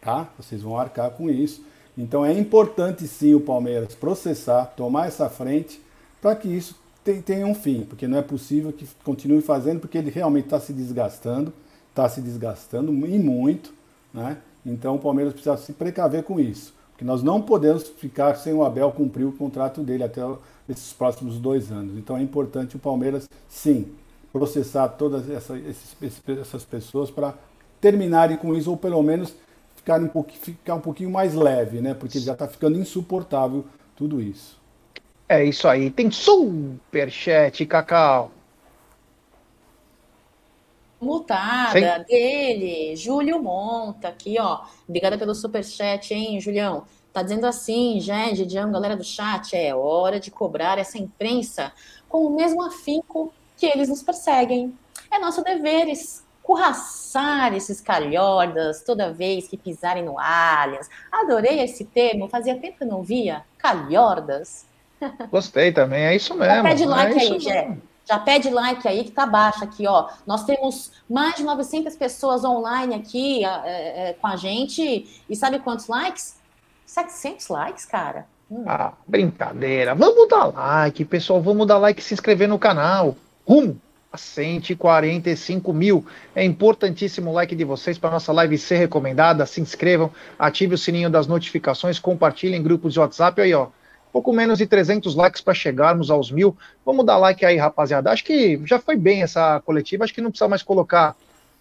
Tá? 0.00 0.28
Vocês 0.38 0.62
vão 0.62 0.78
arcar 0.78 1.10
com 1.10 1.28
isso. 1.28 1.64
Então 1.96 2.24
é 2.24 2.32
importante 2.32 3.06
sim 3.06 3.34
o 3.34 3.40
Palmeiras 3.40 3.94
processar, 3.94 4.66
tomar 4.76 5.08
essa 5.08 5.28
frente, 5.28 5.80
para 6.20 6.34
que 6.36 6.48
isso 6.48 6.76
tenha 7.24 7.46
um 7.46 7.54
fim, 7.54 7.82
porque 7.82 8.06
não 8.06 8.18
é 8.18 8.22
possível 8.22 8.72
que 8.72 8.86
continue 9.04 9.42
fazendo, 9.42 9.80
porque 9.80 9.98
ele 9.98 10.10
realmente 10.10 10.44
está 10.44 10.60
se 10.60 10.72
desgastando, 10.72 11.52
está 11.90 12.08
se 12.08 12.20
desgastando 12.20 12.92
e 13.06 13.18
muito, 13.18 13.74
né? 14.14 14.38
Então 14.64 14.94
o 14.94 14.98
Palmeiras 14.98 15.32
precisa 15.32 15.56
se 15.56 15.72
precaver 15.72 16.22
com 16.22 16.38
isso, 16.38 16.72
porque 16.92 17.04
nós 17.04 17.22
não 17.22 17.42
podemos 17.42 17.88
ficar 17.88 18.36
sem 18.36 18.52
o 18.52 18.64
Abel 18.64 18.92
cumprir 18.92 19.24
o 19.24 19.32
contrato 19.32 19.82
dele 19.82 20.04
até 20.04 20.22
esses 20.68 20.92
próximos 20.92 21.38
dois 21.38 21.72
anos. 21.72 21.98
Então 21.98 22.16
é 22.16 22.22
importante 22.22 22.76
o 22.76 22.78
Palmeiras, 22.78 23.28
sim, 23.48 23.86
processar 24.32 24.88
todas 24.90 25.28
essa, 25.28 25.58
esses, 25.58 25.96
essas 26.40 26.64
pessoas 26.64 27.10
para 27.10 27.34
terminarem 27.80 28.36
com 28.36 28.54
isso, 28.54 28.70
ou 28.70 28.76
pelo 28.76 29.02
menos 29.02 29.34
ficar 29.82 30.00
um, 30.00 30.08
pouquinho, 30.08 30.40
ficar 30.40 30.74
um 30.76 30.80
pouquinho 30.80 31.10
mais 31.10 31.34
leve, 31.34 31.80
né? 31.80 31.92
Porque 31.92 32.18
já 32.20 32.32
está 32.32 32.46
ficando 32.46 32.78
insuportável 32.78 33.66
tudo 33.96 34.20
isso. 34.20 34.60
É 35.28 35.44
isso 35.44 35.66
aí. 35.66 35.90
Tem 35.90 36.10
superchat, 36.10 37.66
Cacau. 37.66 38.30
Mutada 41.00 41.98
Sim. 41.98 42.04
dele, 42.06 42.94
Júlio 42.94 43.42
Monta, 43.42 44.08
aqui, 44.08 44.36
ó. 44.38 44.60
Obrigada 44.88 45.18
pelo 45.18 45.34
superchat, 45.34 46.14
hein, 46.14 46.40
Julião. 46.40 46.84
Tá 47.12 47.22
dizendo 47.22 47.44
assim, 47.44 47.98
gente, 48.00 48.46
Dião, 48.46 48.70
galera 48.70 48.96
do 48.96 49.02
chat, 49.02 49.54
é 49.56 49.74
hora 49.74 50.20
de 50.20 50.30
cobrar 50.30 50.78
essa 50.78 50.96
imprensa 50.96 51.72
com 52.08 52.24
o 52.24 52.30
mesmo 52.30 52.62
afinco 52.62 53.34
que 53.56 53.66
eles 53.66 53.88
nos 53.88 54.02
perseguem. 54.02 54.72
É 55.10 55.18
nosso 55.18 55.42
dever 55.42 55.88
escorraçar 56.42 57.54
esses 57.54 57.80
calhordas 57.80 58.82
toda 58.82 59.12
vez 59.12 59.46
que 59.46 59.56
pisarem 59.56 60.04
no 60.04 60.18
alias. 60.18 60.90
Adorei 61.10 61.60
esse 61.60 61.84
termo, 61.84 62.28
fazia 62.28 62.58
tempo 62.58 62.78
que 62.78 62.84
eu 62.84 62.88
não 62.88 63.02
via. 63.02 63.42
Calhordas. 63.56 64.66
Gostei 65.30 65.72
também, 65.72 66.04
é 66.04 66.16
isso 66.16 66.34
mesmo. 66.34 66.54
Já 66.54 66.62
pede 66.62 66.84
like 66.84 67.18
é 67.18 67.22
aí, 67.22 67.40
Jé. 67.40 67.76
Já 68.04 68.18
pede 68.18 68.50
like 68.50 68.88
aí 68.88 69.04
que 69.04 69.12
tá 69.12 69.24
baixo 69.24 69.62
aqui, 69.62 69.86
ó. 69.86 70.08
Nós 70.26 70.44
temos 70.44 70.92
mais 71.08 71.36
de 71.36 71.44
900 71.44 71.94
pessoas 71.96 72.44
online 72.44 72.94
aqui 72.96 73.44
é, 73.44 74.10
é, 74.10 74.16
com 74.20 74.26
a 74.26 74.36
gente. 74.36 75.22
E 75.28 75.36
sabe 75.36 75.60
quantos 75.60 75.86
likes? 75.86 76.36
700 76.84 77.48
likes, 77.48 77.84
cara. 77.84 78.26
Hum. 78.50 78.64
Ah, 78.66 78.92
brincadeira. 79.06 79.94
Vamos 79.94 80.28
dar 80.28 80.46
like, 80.46 81.04
pessoal. 81.04 81.40
Vamos 81.40 81.66
dar 81.66 81.78
like 81.78 82.00
e 82.00 82.04
se 82.04 82.12
inscrever 82.12 82.48
no 82.48 82.58
canal. 82.58 83.16
Rumo 83.46 83.80
145 84.14 85.72
mil. 85.72 86.04
É 86.34 86.44
importantíssimo 86.44 87.30
o 87.30 87.32
like 87.32 87.54
de 87.54 87.64
vocês 87.64 87.98
para 87.98 88.10
nossa 88.10 88.32
live 88.32 88.58
ser 88.58 88.76
recomendada. 88.76 89.46
Se 89.46 89.60
inscrevam, 89.60 90.10
ative 90.38 90.74
o 90.74 90.78
sininho 90.78 91.10
das 91.10 91.26
notificações, 91.26 91.98
compartilhem 91.98 92.60
em 92.60 92.62
grupos 92.62 92.92
de 92.92 93.00
WhatsApp. 93.00 93.40
Aí, 93.40 93.54
ó, 93.54 93.68
pouco 94.12 94.32
menos 94.32 94.58
de 94.58 94.66
300 94.66 95.14
likes 95.14 95.40
para 95.40 95.54
chegarmos 95.54 96.10
aos 96.10 96.30
mil. 96.30 96.56
Vamos 96.84 97.06
dar 97.06 97.16
like 97.16 97.44
aí, 97.44 97.56
rapaziada. 97.56 98.10
Acho 98.10 98.24
que 98.24 98.60
já 98.64 98.78
foi 98.78 98.96
bem 98.96 99.22
essa 99.22 99.60
coletiva. 99.60 100.04
Acho 100.04 100.14
que 100.14 100.20
não 100.20 100.30
precisa 100.30 100.48
mais 100.48 100.62
colocar 100.62 101.16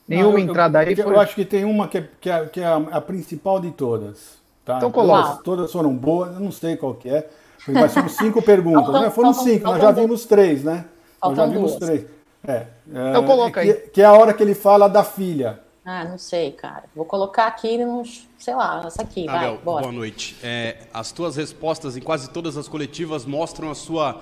nenhuma 0.07 0.33
não, 0.33 0.39
eu, 0.39 0.45
entrada 0.45 0.79
aí. 0.79 0.91
Eu, 0.91 1.03
foi... 1.03 1.13
eu, 1.13 1.19
acho 1.19 1.35
que 1.35 1.45
tem 1.45 1.63
uma 1.63 1.87
que 1.87 1.99
é, 1.99 2.09
que 2.19 2.29
é, 2.29 2.45
que 2.45 2.59
é 2.59 2.65
a, 2.65 2.75
a, 2.75 3.01
principal 3.01 3.59
de 3.59 3.71
todas. 3.71 4.41
Tá? 4.65 4.77
Então 4.77 4.91
coloca. 4.91 5.41
Todas, 5.43 5.71
foram 5.71 5.95
boas, 5.95 6.33
eu 6.33 6.39
não 6.39 6.51
sei 6.51 6.75
qual 6.75 6.93
que 6.93 7.09
é. 7.09 7.27
Mas 7.67 7.93
foram 7.93 8.09
cinco 8.09 8.41
perguntas, 8.43 9.01
né? 9.01 9.09
Foram 9.09 9.33
cinco, 9.33 9.65
nós 9.65 9.81
já 9.81 9.91
vimos 9.91 10.25
três, 10.25 10.63
né? 10.63 10.85
Nós 11.23 11.37
já 11.37 11.45
vimos 11.45 11.75
três. 11.75 12.05
É, 12.47 12.53
é, 12.53 12.67
então 13.09 13.25
coloca 13.25 13.61
aí. 13.61 13.73
Que, 13.73 13.89
que, 13.89 14.01
é 14.01 14.05
a 14.05 14.13
hora 14.13 14.33
que 14.33 14.41
ele 14.41 14.55
fala 14.55 14.87
da 14.87 15.03
filha. 15.03 15.59
Ah, 15.83 16.03
não 16.05 16.17
sei, 16.17 16.51
cara. 16.51 16.83
Vou 16.95 17.05
colocar 17.05 17.47
aqui, 17.47 17.77
não, 17.77 18.03
sei 18.37 18.55
lá, 18.55 18.83
essa 18.85 19.01
aqui, 19.01 19.27
Abel, 19.27 19.55
vai, 19.55 19.63
bora. 19.63 19.81
Boa 19.83 19.91
noite. 19.91 20.35
É, 20.43 20.77
as 20.93 21.11
tuas 21.11 21.35
respostas 21.35 21.97
em 21.97 22.01
quase 22.01 22.29
todas 22.29 22.55
as 22.57 22.67
coletivas 22.67 23.25
mostram 23.25 23.69
a 23.71 23.75
sua 23.75 24.21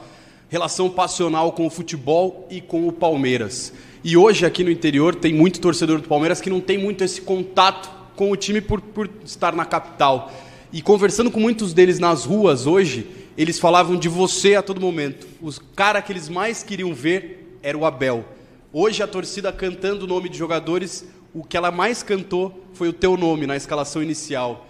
relação 0.50 0.90
passional 0.90 1.52
com 1.52 1.68
o 1.68 1.70
futebol 1.70 2.48
e 2.50 2.62
com 2.62 2.88
o 2.88 2.92
Palmeiras. 2.92 3.74
E 4.04 4.16
hoje 4.16 4.46
aqui 4.46 4.64
no 4.64 4.72
interior 4.72 5.16
tem 5.16 5.34
muito 5.34 5.60
torcedor 5.60 6.02
do 6.02 6.08
Palmeiras 6.08 6.40
que 6.40 6.50
não 6.50 6.62
tem 6.62 6.78
muito 6.78 7.04
esse 7.04 7.22
contato 7.22 7.90
com 8.16 8.32
o 8.32 8.36
time 8.36 8.62
por, 8.62 8.82
por 8.82 9.10
estar 9.24 9.54
na 9.54 9.66
capital. 9.66 10.32
E 10.72 10.82
conversando 10.82 11.30
com 11.30 11.40
muitos 11.40 11.74
deles 11.74 12.00
nas 12.00 12.26
ruas 12.26 12.66
hoje, 12.66 13.10
eles 13.38 13.60
falavam 13.60 13.98
de 13.98 14.08
você 14.08 14.56
a 14.56 14.62
todo 14.62 14.80
momento. 14.80 15.28
O 15.42 15.52
cara 15.76 16.02
que 16.02 16.12
eles 16.12 16.30
mais 16.30 16.64
queriam 16.64 16.94
ver 16.94 17.49
era 17.62 17.78
o 17.78 17.86
Abel. 17.86 18.26
Hoje 18.72 19.02
a 19.02 19.08
torcida 19.08 19.52
cantando 19.52 20.06
o 20.06 20.08
nome 20.08 20.30
de 20.30 20.38
jogadores, 20.38 21.06
o 21.34 21.44
que 21.44 21.58
ela 21.58 21.72
mais 21.72 22.04
cantou 22.04 22.66
foi 22.74 22.88
o 22.88 22.94
teu 22.94 23.18
nome 23.18 23.48
na 23.48 23.56
escalação 23.56 24.02
inicial. 24.02 24.68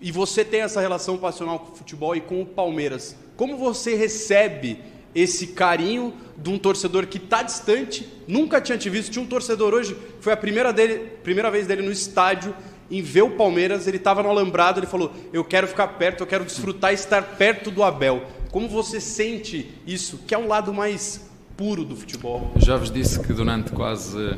E 0.00 0.10
você 0.10 0.44
tem 0.44 0.62
essa 0.62 0.80
relação 0.80 1.16
passional 1.16 1.58
com 1.58 1.72
o 1.72 1.76
futebol 1.76 2.14
e 2.14 2.20
com 2.20 2.42
o 2.42 2.46
Palmeiras. 2.46 3.16
Como 3.36 3.56
você 3.56 3.94
recebe 3.94 4.80
esse 5.14 5.48
carinho 5.48 6.12
de 6.36 6.50
um 6.50 6.58
torcedor 6.58 7.06
que 7.06 7.18
está 7.18 7.42
distante, 7.42 8.06
nunca 8.26 8.60
tinha 8.60 8.76
te 8.76 8.90
visto, 8.90 9.12
tinha 9.12 9.24
um 9.24 9.28
torcedor 9.28 9.72
hoje, 9.72 9.96
foi 10.20 10.32
a 10.32 10.36
primeira, 10.36 10.72
dele, 10.72 11.10
primeira 11.22 11.50
vez 11.50 11.66
dele 11.66 11.82
no 11.82 11.92
estádio, 11.92 12.54
em 12.90 13.00
ver 13.00 13.22
o 13.22 13.30
Palmeiras, 13.30 13.86
ele 13.86 13.96
estava 13.96 14.22
no 14.22 14.28
alambrado, 14.28 14.80
ele 14.80 14.86
falou: 14.86 15.12
Eu 15.32 15.44
quero 15.44 15.66
ficar 15.66 15.88
perto, 15.88 16.22
eu 16.22 16.26
quero 16.26 16.44
desfrutar 16.44 16.92
estar 16.92 17.22
perto 17.36 17.70
do 17.70 17.82
Abel. 17.82 18.24
Como 18.50 18.68
você 18.68 19.00
sente 19.00 19.72
isso, 19.86 20.18
que 20.26 20.34
é 20.34 20.38
um 20.38 20.46
lado 20.46 20.72
mais 20.72 21.30
puro 21.56 21.84
do 21.84 21.96
futebol? 21.96 22.52
Já 22.56 22.76
vos 22.76 22.90
disse 22.90 23.20
que 23.20 23.32
durante 23.32 23.72
quase 23.72 24.36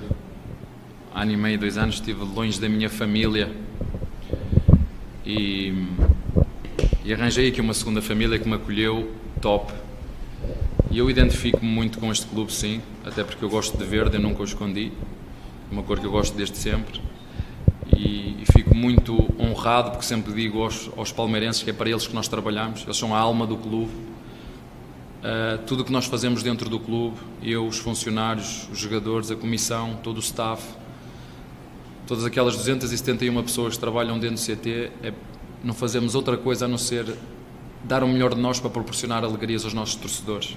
ano 1.15 1.33
e 1.33 1.37
meio, 1.37 1.59
dois 1.59 1.79
anos, 1.79 1.97
estive 1.97 2.25
longe 2.25 2.61
da 2.61 2.69
minha 2.69 2.91
família 2.91 3.51
e, 5.25 5.87
e 7.05 7.13
arranjei 7.13 7.49
aqui 7.49 7.61
uma 7.61 7.75
segunda 7.75 8.03
família 8.03 8.39
que 8.39 8.49
me 8.49 8.55
acolheu 8.55 9.13
top. 9.41 9.73
E 10.91 10.99
eu 10.99 11.11
identifico-me 11.11 11.71
muito 11.71 11.99
com 11.99 12.11
este 12.13 12.27
clube, 12.27 12.53
sim, 12.53 12.81
até 13.05 13.25
porque 13.25 13.45
eu 13.45 13.49
gosto 13.49 13.77
de 13.77 13.85
verde, 13.85 14.17
eu 14.17 14.21
nunca 14.21 14.43
o 14.43 14.45
escondi, 14.45 14.93
uma 15.71 15.83
cor 15.83 15.99
que 15.99 16.07
eu 16.07 16.11
gosto 16.11 16.37
desde 16.37 16.57
sempre 16.57 17.01
e, 17.95 18.43
e, 18.43 18.45
fico 18.53 18.75
muito 18.75 19.35
honrado 19.39 19.91
porque 19.91 20.05
sempre 20.05 20.33
digo 20.33 20.63
aos, 20.63 20.91
aos, 20.97 21.13
palmeirenses 21.13 21.63
que 21.63 21.71
é 21.71 21.73
para 21.73 21.89
eles 21.89 22.07
que 22.07 22.15
nós 22.15 22.29
trabalhamos, 22.29 22.83
eles 22.83 22.97
são 22.97 23.15
a 23.15 23.19
alma 23.19 23.47
do 23.47 23.57
clube. 23.57 23.91
Uh, 25.27 25.59
tudo 25.67 25.81
o 25.81 25.85
que 25.85 25.91
nós 25.91 26.07
fazemos 26.07 26.41
dentro 26.41 26.71
do 26.71 26.79
clube, 26.79 27.17
eu, 27.43 27.67
os 27.67 27.79
funcionários, 27.79 28.69
os 28.71 28.79
jogadores, 28.79 29.29
a 29.29 29.35
comissão, 29.35 29.99
todo 30.01 30.19
o 30.19 30.21
staff, 30.21 30.63
todas 32.07 32.25
aquelas 32.25 32.55
271 32.55 33.43
pessoas 33.43 33.75
que 33.75 33.81
trabalham 33.81 34.21
dentro 34.21 34.37
do 34.37 34.41
CT, 34.41 34.93
é, 35.03 35.13
não 35.65 35.75
fazemos 35.75 36.15
outra 36.15 36.37
coisa 36.37 36.67
a 36.67 36.69
não 36.69 36.79
ser 36.79 37.13
dar 37.83 38.05
o 38.05 38.09
melhor 38.09 38.37
de 38.37 38.41
nós 38.41 38.61
para 38.61 38.71
proporcionar 38.71 39.25
alegrias 39.25 39.65
aos 39.65 39.75
nossos 39.75 39.97
torcedores. 39.97 40.57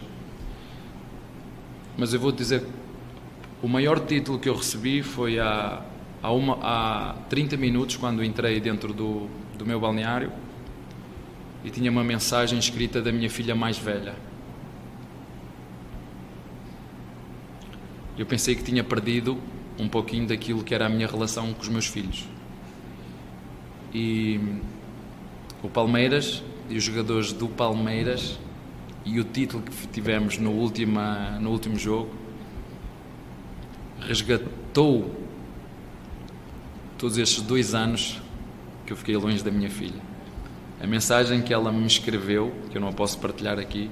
Mas 1.97 2.13
eu 2.13 2.19
vou 2.19 2.31
dizer, 2.31 2.63
o 3.63 3.67
maior 3.67 3.99
título 3.99 4.37
que 4.37 4.47
eu 4.47 4.55
recebi 4.55 5.01
foi 5.01 5.39
há 5.39 5.83
há, 6.21 6.31
uma, 6.31 6.57
há 6.61 7.15
30 7.27 7.57
minutos, 7.57 7.95
quando 7.95 8.23
entrei 8.23 8.59
dentro 8.59 8.93
do, 8.93 9.27
do 9.57 9.65
meu 9.65 9.79
balneário, 9.79 10.31
e 11.63 11.69
tinha 11.69 11.89
uma 11.89 12.03
mensagem 12.03 12.59
escrita 12.59 13.01
da 13.01 13.11
minha 13.11 13.29
filha 13.29 13.55
mais 13.55 13.79
velha. 13.79 14.28
Eu 18.19 18.25
pensei 18.25 18.53
que 18.53 18.61
tinha 18.61 18.83
perdido 18.83 19.37
um 19.79 19.87
pouquinho 19.87 20.27
daquilo 20.27 20.61
que 20.61 20.75
era 20.75 20.87
a 20.87 20.89
minha 20.89 21.07
relação 21.07 21.53
com 21.53 21.61
os 21.61 21.69
meus 21.69 21.85
filhos. 21.85 22.27
E 23.93 24.37
o 25.63 25.69
Palmeiras 25.69 26.43
e 26.69 26.75
os 26.75 26.83
jogadores 26.83 27.31
do 27.31 27.47
Palmeiras 27.47 28.37
e 29.05 29.21
o 29.21 29.23
título 29.23 29.63
que 29.63 29.87
tivemos 29.87 30.37
no, 30.37 30.51
última, 30.51 31.39
no 31.39 31.49
último 31.49 31.79
jogo 31.79 32.13
resgatou 34.01 35.15
todos 36.97 37.17
estes 37.17 37.41
dois 37.41 37.73
anos 37.73 38.21
que 38.85 38.91
eu 38.91 38.97
fiquei 38.97 39.15
longe 39.15 39.41
da 39.41 39.49
minha 39.49 39.69
filha. 39.69 40.01
A 40.81 40.85
mensagem 40.85 41.41
que 41.41 41.53
ela 41.53 41.71
me 41.71 41.87
escreveu, 41.87 42.53
que 42.69 42.77
eu 42.77 42.81
não 42.81 42.91
posso 42.91 43.17
partilhar 43.17 43.57
aqui, 43.57 43.89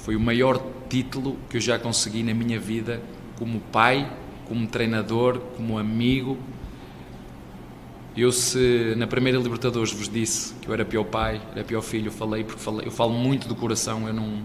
foi 0.00 0.16
o 0.16 0.20
maior 0.20 0.62
título 0.88 1.36
que 1.48 1.58
eu 1.58 1.60
já 1.60 1.78
consegui 1.78 2.22
na 2.22 2.32
minha 2.32 2.58
vida 2.58 3.02
como 3.38 3.60
pai, 3.60 4.10
como 4.46 4.66
treinador, 4.66 5.38
como 5.56 5.78
amigo. 5.78 6.38
Eu 8.16 8.32
se 8.32 8.94
na 8.96 9.06
primeira 9.06 9.38
Libertadores 9.38 9.92
vos 9.92 10.08
disse 10.08 10.54
que 10.54 10.68
eu 10.68 10.74
era 10.74 10.84
pior 10.84 11.04
pai, 11.04 11.40
era 11.52 11.62
pior 11.62 11.82
filho, 11.82 12.08
eu 12.08 12.12
falei 12.12 12.42
porque 12.44 12.60
falei, 12.60 12.86
eu 12.86 12.90
falo 12.90 13.12
muito 13.12 13.46
do 13.46 13.54
coração, 13.54 14.06
eu 14.06 14.12
não 14.12 14.42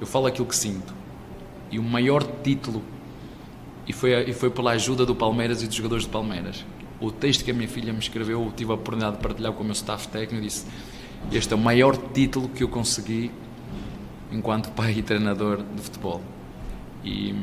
eu 0.00 0.06
falo 0.06 0.26
aquilo 0.26 0.46
que 0.46 0.56
sinto. 0.56 0.94
E 1.70 1.78
o 1.78 1.82
maior 1.82 2.22
título 2.42 2.82
e 3.86 3.92
foi, 3.92 4.12
e 4.28 4.32
foi 4.32 4.50
pela 4.50 4.72
ajuda 4.72 5.06
do 5.06 5.14
Palmeiras 5.14 5.62
e 5.62 5.66
dos 5.66 5.74
jogadores 5.74 6.04
do 6.04 6.10
Palmeiras. 6.10 6.64
O 7.00 7.10
texto 7.10 7.44
que 7.44 7.50
a 7.50 7.54
minha 7.54 7.68
filha 7.68 7.92
me 7.92 7.98
escreveu, 7.98 8.44
eu 8.44 8.52
tive 8.54 8.70
a 8.70 8.74
oportunidade 8.74 9.16
de 9.16 9.22
partilhar 9.22 9.52
com 9.52 9.62
o 9.62 9.64
meu 9.64 9.72
staff 9.72 10.06
técnico 10.08 10.44
e 10.44 10.46
disse: 10.46 10.66
Este 11.32 11.52
é 11.52 11.56
o 11.56 11.58
maior 11.58 11.96
título 11.96 12.48
que 12.48 12.62
eu 12.62 12.68
consegui 12.68 13.30
enquanto 14.32 14.70
pai 14.70 14.94
e 14.98 15.02
treinador 15.02 15.58
de 15.58 15.82
futebol. 15.82 16.20
E, 17.04 17.34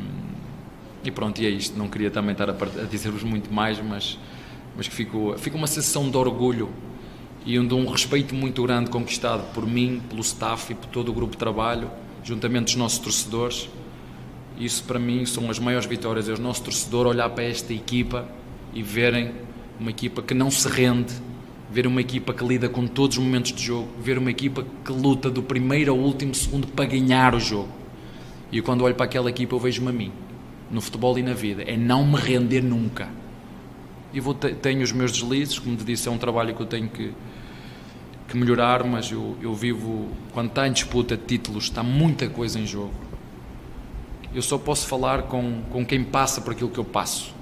e 1.04 1.12
pronto, 1.12 1.42
e 1.42 1.46
é 1.46 1.50
isto. 1.50 1.78
Não 1.78 1.88
queria 1.88 2.12
também 2.12 2.32
estar 2.32 2.50
a, 2.50 2.54
a 2.54 2.86
dizer-vos 2.86 3.24
muito 3.24 3.54
mais, 3.54 3.80
mas, 3.80 4.18
mas 4.76 4.88
que 4.88 4.94
fico, 4.94 5.36
fica 5.38 5.56
uma 5.56 5.68
sensação 5.68 6.10
de 6.10 6.18
orgulho 6.18 6.70
e 7.46 7.58
de 7.58 7.74
um 7.74 7.90
respeito 7.90 8.36
muito 8.36 8.62
grande 8.64 8.90
conquistado 8.90 9.44
por 9.54 9.66
mim, 9.66 10.02
pelo 10.10 10.22
staff 10.22 10.72
e 10.72 10.76
por 10.76 10.88
todo 10.88 11.10
o 11.10 11.14
grupo 11.14 11.32
de 11.34 11.38
trabalho, 11.38 11.90
juntamente 12.24 12.66
dos 12.66 12.76
nossos 12.76 13.00
torcedores 13.00 13.70
isso 14.60 14.84
para 14.84 15.00
mim 15.00 15.26
são 15.26 15.50
as 15.50 15.58
maiores 15.58 15.88
vitórias. 15.88 16.28
É 16.28 16.34
o 16.34 16.38
nosso 16.40 16.64
torcedor 16.64 17.08
olhar 17.08 17.30
para 17.30 17.46
esta 17.46 17.74
equipa 17.74 18.28
e 18.74 18.84
verem 18.84 19.32
uma 19.80 19.90
equipa 19.90 20.22
que 20.22 20.34
não 20.34 20.52
se 20.52 20.68
rende, 20.68 21.14
ver 21.72 21.86
uma 21.86 22.02
equipa 22.02 22.34
que 22.34 22.44
lida 22.44 22.68
com 22.68 22.88
todos 22.88 23.18
os 23.18 23.24
momentos 23.24 23.54
de 23.54 23.64
jogo, 23.64 23.88
ver 24.02 24.18
uma 24.18 24.32
equipa 24.32 24.66
que 24.84 24.92
luta 24.92 25.30
do 25.30 25.44
primeiro 25.44 25.92
ao 25.92 25.98
último 25.98 26.34
segundo 26.34 26.68
para 26.68 26.86
ganhar 26.86 27.36
o 27.36 27.40
jogo. 27.40 27.70
E 28.52 28.62
quando 28.62 28.84
olho 28.84 28.96
para 28.96 29.06
aquela 29.06 29.30
equipa, 29.30 29.56
eu 29.56 29.60
vejo-me 29.60 29.90
a 29.90 29.92
mim, 29.92 30.12
no 30.72 30.82
futebol 30.82 31.18
e 31.20 31.22
na 31.22 31.34
vida, 31.34 31.64
é 31.64 31.78
não 31.78 32.06
me 32.06 32.16
render 32.16 32.62
nunca. 32.62 33.10
E 34.12 34.20
vou, 34.20 34.34
tenho 34.34 34.82
os 34.82 34.92
meus 34.92 35.12
deslizes, 35.12 35.60
como 35.60 35.76
te 35.76 35.84
disse, 35.84 36.08
é 36.08 36.12
um 36.12 36.18
trabalho 36.18 36.56
que 36.56 36.62
eu 36.62 36.66
tenho 36.66 36.90
que, 36.90 37.14
que 38.28 38.36
melhorar, 38.36 38.84
mas 38.84 39.12
eu, 39.12 39.38
eu 39.40 39.54
vivo, 39.54 40.08
quando 40.34 40.50
está 40.50 40.68
em 40.68 40.72
disputa 40.72 41.16
de 41.16 41.24
títulos, 41.24 41.66
está 41.66 41.84
muita 41.84 42.28
coisa 42.28 42.60
em 42.60 42.66
jogo. 42.66 42.94
Eu 44.34 44.42
só 44.42 44.58
posso 44.58 44.88
falar 44.88 45.24
com, 45.24 45.62
com 45.72 45.86
quem 45.86 46.04
passa 46.04 46.42
por 46.42 46.54
aquilo 46.54 46.70
que 46.70 46.80
eu 46.80 46.86
passo. 46.86 47.34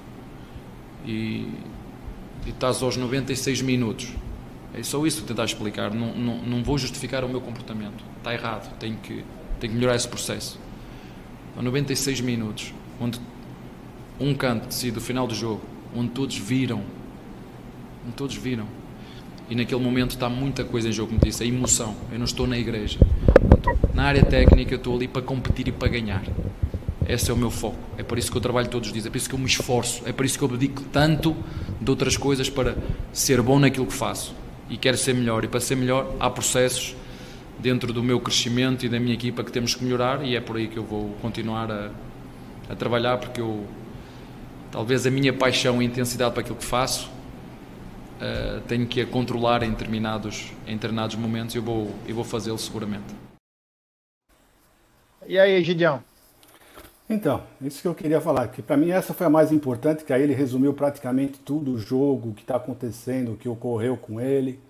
E, 1.06 1.48
e 2.48 2.50
estás 2.50 2.82
aos 2.82 2.96
96 2.96 3.60
minutos. 3.60 4.08
É 4.72 4.82
só 4.82 5.06
isso 5.06 5.20
que 5.20 5.28
tentar 5.28 5.44
explicar. 5.44 5.92
Não, 5.92 6.14
não, 6.14 6.38
não 6.38 6.64
vou 6.64 6.78
justificar 6.78 7.22
o 7.22 7.28
meu 7.28 7.42
comportamento. 7.42 8.02
Está 8.16 8.32
errado. 8.32 8.74
Tenho 8.78 8.96
que, 8.96 9.22
tenho 9.60 9.72
que 9.72 9.78
melhorar 9.78 9.96
esse 9.96 10.08
processo. 10.08 10.58
A 11.56 11.62
96 11.62 12.22
minutos, 12.22 12.72
onde 12.98 13.20
um 14.18 14.32
canto 14.32 14.68
decide 14.68 14.96
o 14.96 15.00
final 15.00 15.26
do 15.26 15.34
jogo, 15.34 15.60
onde 15.94 16.10
todos 16.10 16.38
viram, 16.38 16.82
onde 18.06 18.14
todos 18.16 18.36
viram. 18.36 18.66
E 19.50 19.54
naquele 19.54 19.82
momento 19.82 20.12
está 20.12 20.30
muita 20.30 20.64
coisa 20.64 20.88
em 20.88 20.92
jogo, 20.92 21.08
como 21.10 21.20
disse, 21.20 21.42
a 21.42 21.46
emoção. 21.46 21.94
Eu 22.10 22.18
não 22.18 22.24
estou 22.24 22.46
na 22.46 22.56
igreja. 22.56 22.98
Na 23.92 24.04
área 24.04 24.24
técnica, 24.24 24.72
eu 24.72 24.78
estou 24.78 24.96
ali 24.96 25.06
para 25.06 25.20
competir 25.20 25.68
e 25.68 25.72
para 25.72 25.88
ganhar. 25.88 26.24
Esse 27.08 27.30
é 27.30 27.34
o 27.34 27.36
meu 27.36 27.50
foco. 27.50 27.78
É 27.96 28.02
por 28.02 28.18
isso 28.18 28.30
que 28.30 28.36
eu 28.36 28.40
trabalho 28.40 28.68
todos 28.68 28.88
os 28.88 28.92
dias. 28.92 29.06
É 29.06 29.10
por 29.10 29.16
isso 29.16 29.28
que 29.28 29.34
eu 29.34 29.38
me 29.38 29.46
esforço. 29.46 30.02
É 30.04 30.12
por 30.12 30.26
isso 30.26 30.38
que 30.38 30.44
eu 30.44 30.48
dedico 30.48 30.82
tanto 30.92 31.34
de 31.80 31.90
outras 31.90 32.16
coisas 32.16 32.50
para 32.50 32.76
ser 33.12 33.40
bom 33.40 33.58
naquilo 33.58 33.86
que 33.86 33.94
faço. 33.94 34.34
E 34.68 34.76
quero 34.76 34.98
ser 34.98 35.14
melhor. 35.14 35.42
E 35.42 35.48
para 35.48 35.60
ser 35.60 35.76
melhor, 35.76 36.14
há 36.20 36.28
processos 36.28 36.94
dentro 37.58 37.92
do 37.92 38.02
meu 38.02 38.20
crescimento 38.20 38.84
e 38.84 38.88
da 38.88 39.00
minha 39.00 39.14
equipa 39.14 39.42
que 39.42 39.50
temos 39.50 39.74
que 39.74 39.82
melhorar. 39.82 40.22
E 40.22 40.36
é 40.36 40.40
por 40.40 40.56
aí 40.58 40.68
que 40.68 40.76
eu 40.76 40.84
vou 40.84 41.16
continuar 41.22 41.72
a, 41.72 41.90
a 42.68 42.76
trabalhar, 42.76 43.16
porque 43.16 43.40
eu 43.40 43.66
talvez 44.70 45.06
a 45.06 45.10
minha 45.10 45.32
paixão 45.32 45.80
e 45.80 45.86
intensidade 45.86 46.32
para 46.32 46.42
aquilo 46.42 46.56
que 46.56 46.64
faço 46.64 47.10
uh, 48.18 48.60
tenho 48.66 48.86
que 48.86 49.00
a 49.00 49.06
controlar 49.06 49.62
em 49.62 49.70
determinados, 49.70 50.52
em 50.66 50.74
determinados 50.74 51.16
momentos 51.16 51.54
e 51.54 51.58
eu 51.58 51.62
vou, 51.62 51.94
eu 52.06 52.14
vou 52.14 52.24
fazê-lo 52.24 52.58
seguramente. 52.58 53.14
E 55.26 55.38
aí, 55.38 55.62
Gideão? 55.62 56.02
Então, 57.10 57.42
isso 57.62 57.80
que 57.80 57.88
eu 57.88 57.94
queria 57.94 58.20
falar, 58.20 58.48
que 58.48 58.60
para 58.60 58.76
mim 58.76 58.90
essa 58.90 59.14
foi 59.14 59.26
a 59.26 59.30
mais 59.30 59.50
importante, 59.50 60.04
que 60.04 60.12
aí 60.12 60.22
ele 60.22 60.34
resumiu 60.34 60.74
praticamente 60.74 61.38
tudo 61.38 61.72
o 61.72 61.78
jogo, 61.78 62.30
o 62.30 62.34
que 62.34 62.42
está 62.42 62.56
acontecendo, 62.56 63.32
o 63.32 63.36
que 63.36 63.48
ocorreu 63.48 63.96
com 63.96 64.20
ele, 64.20 64.60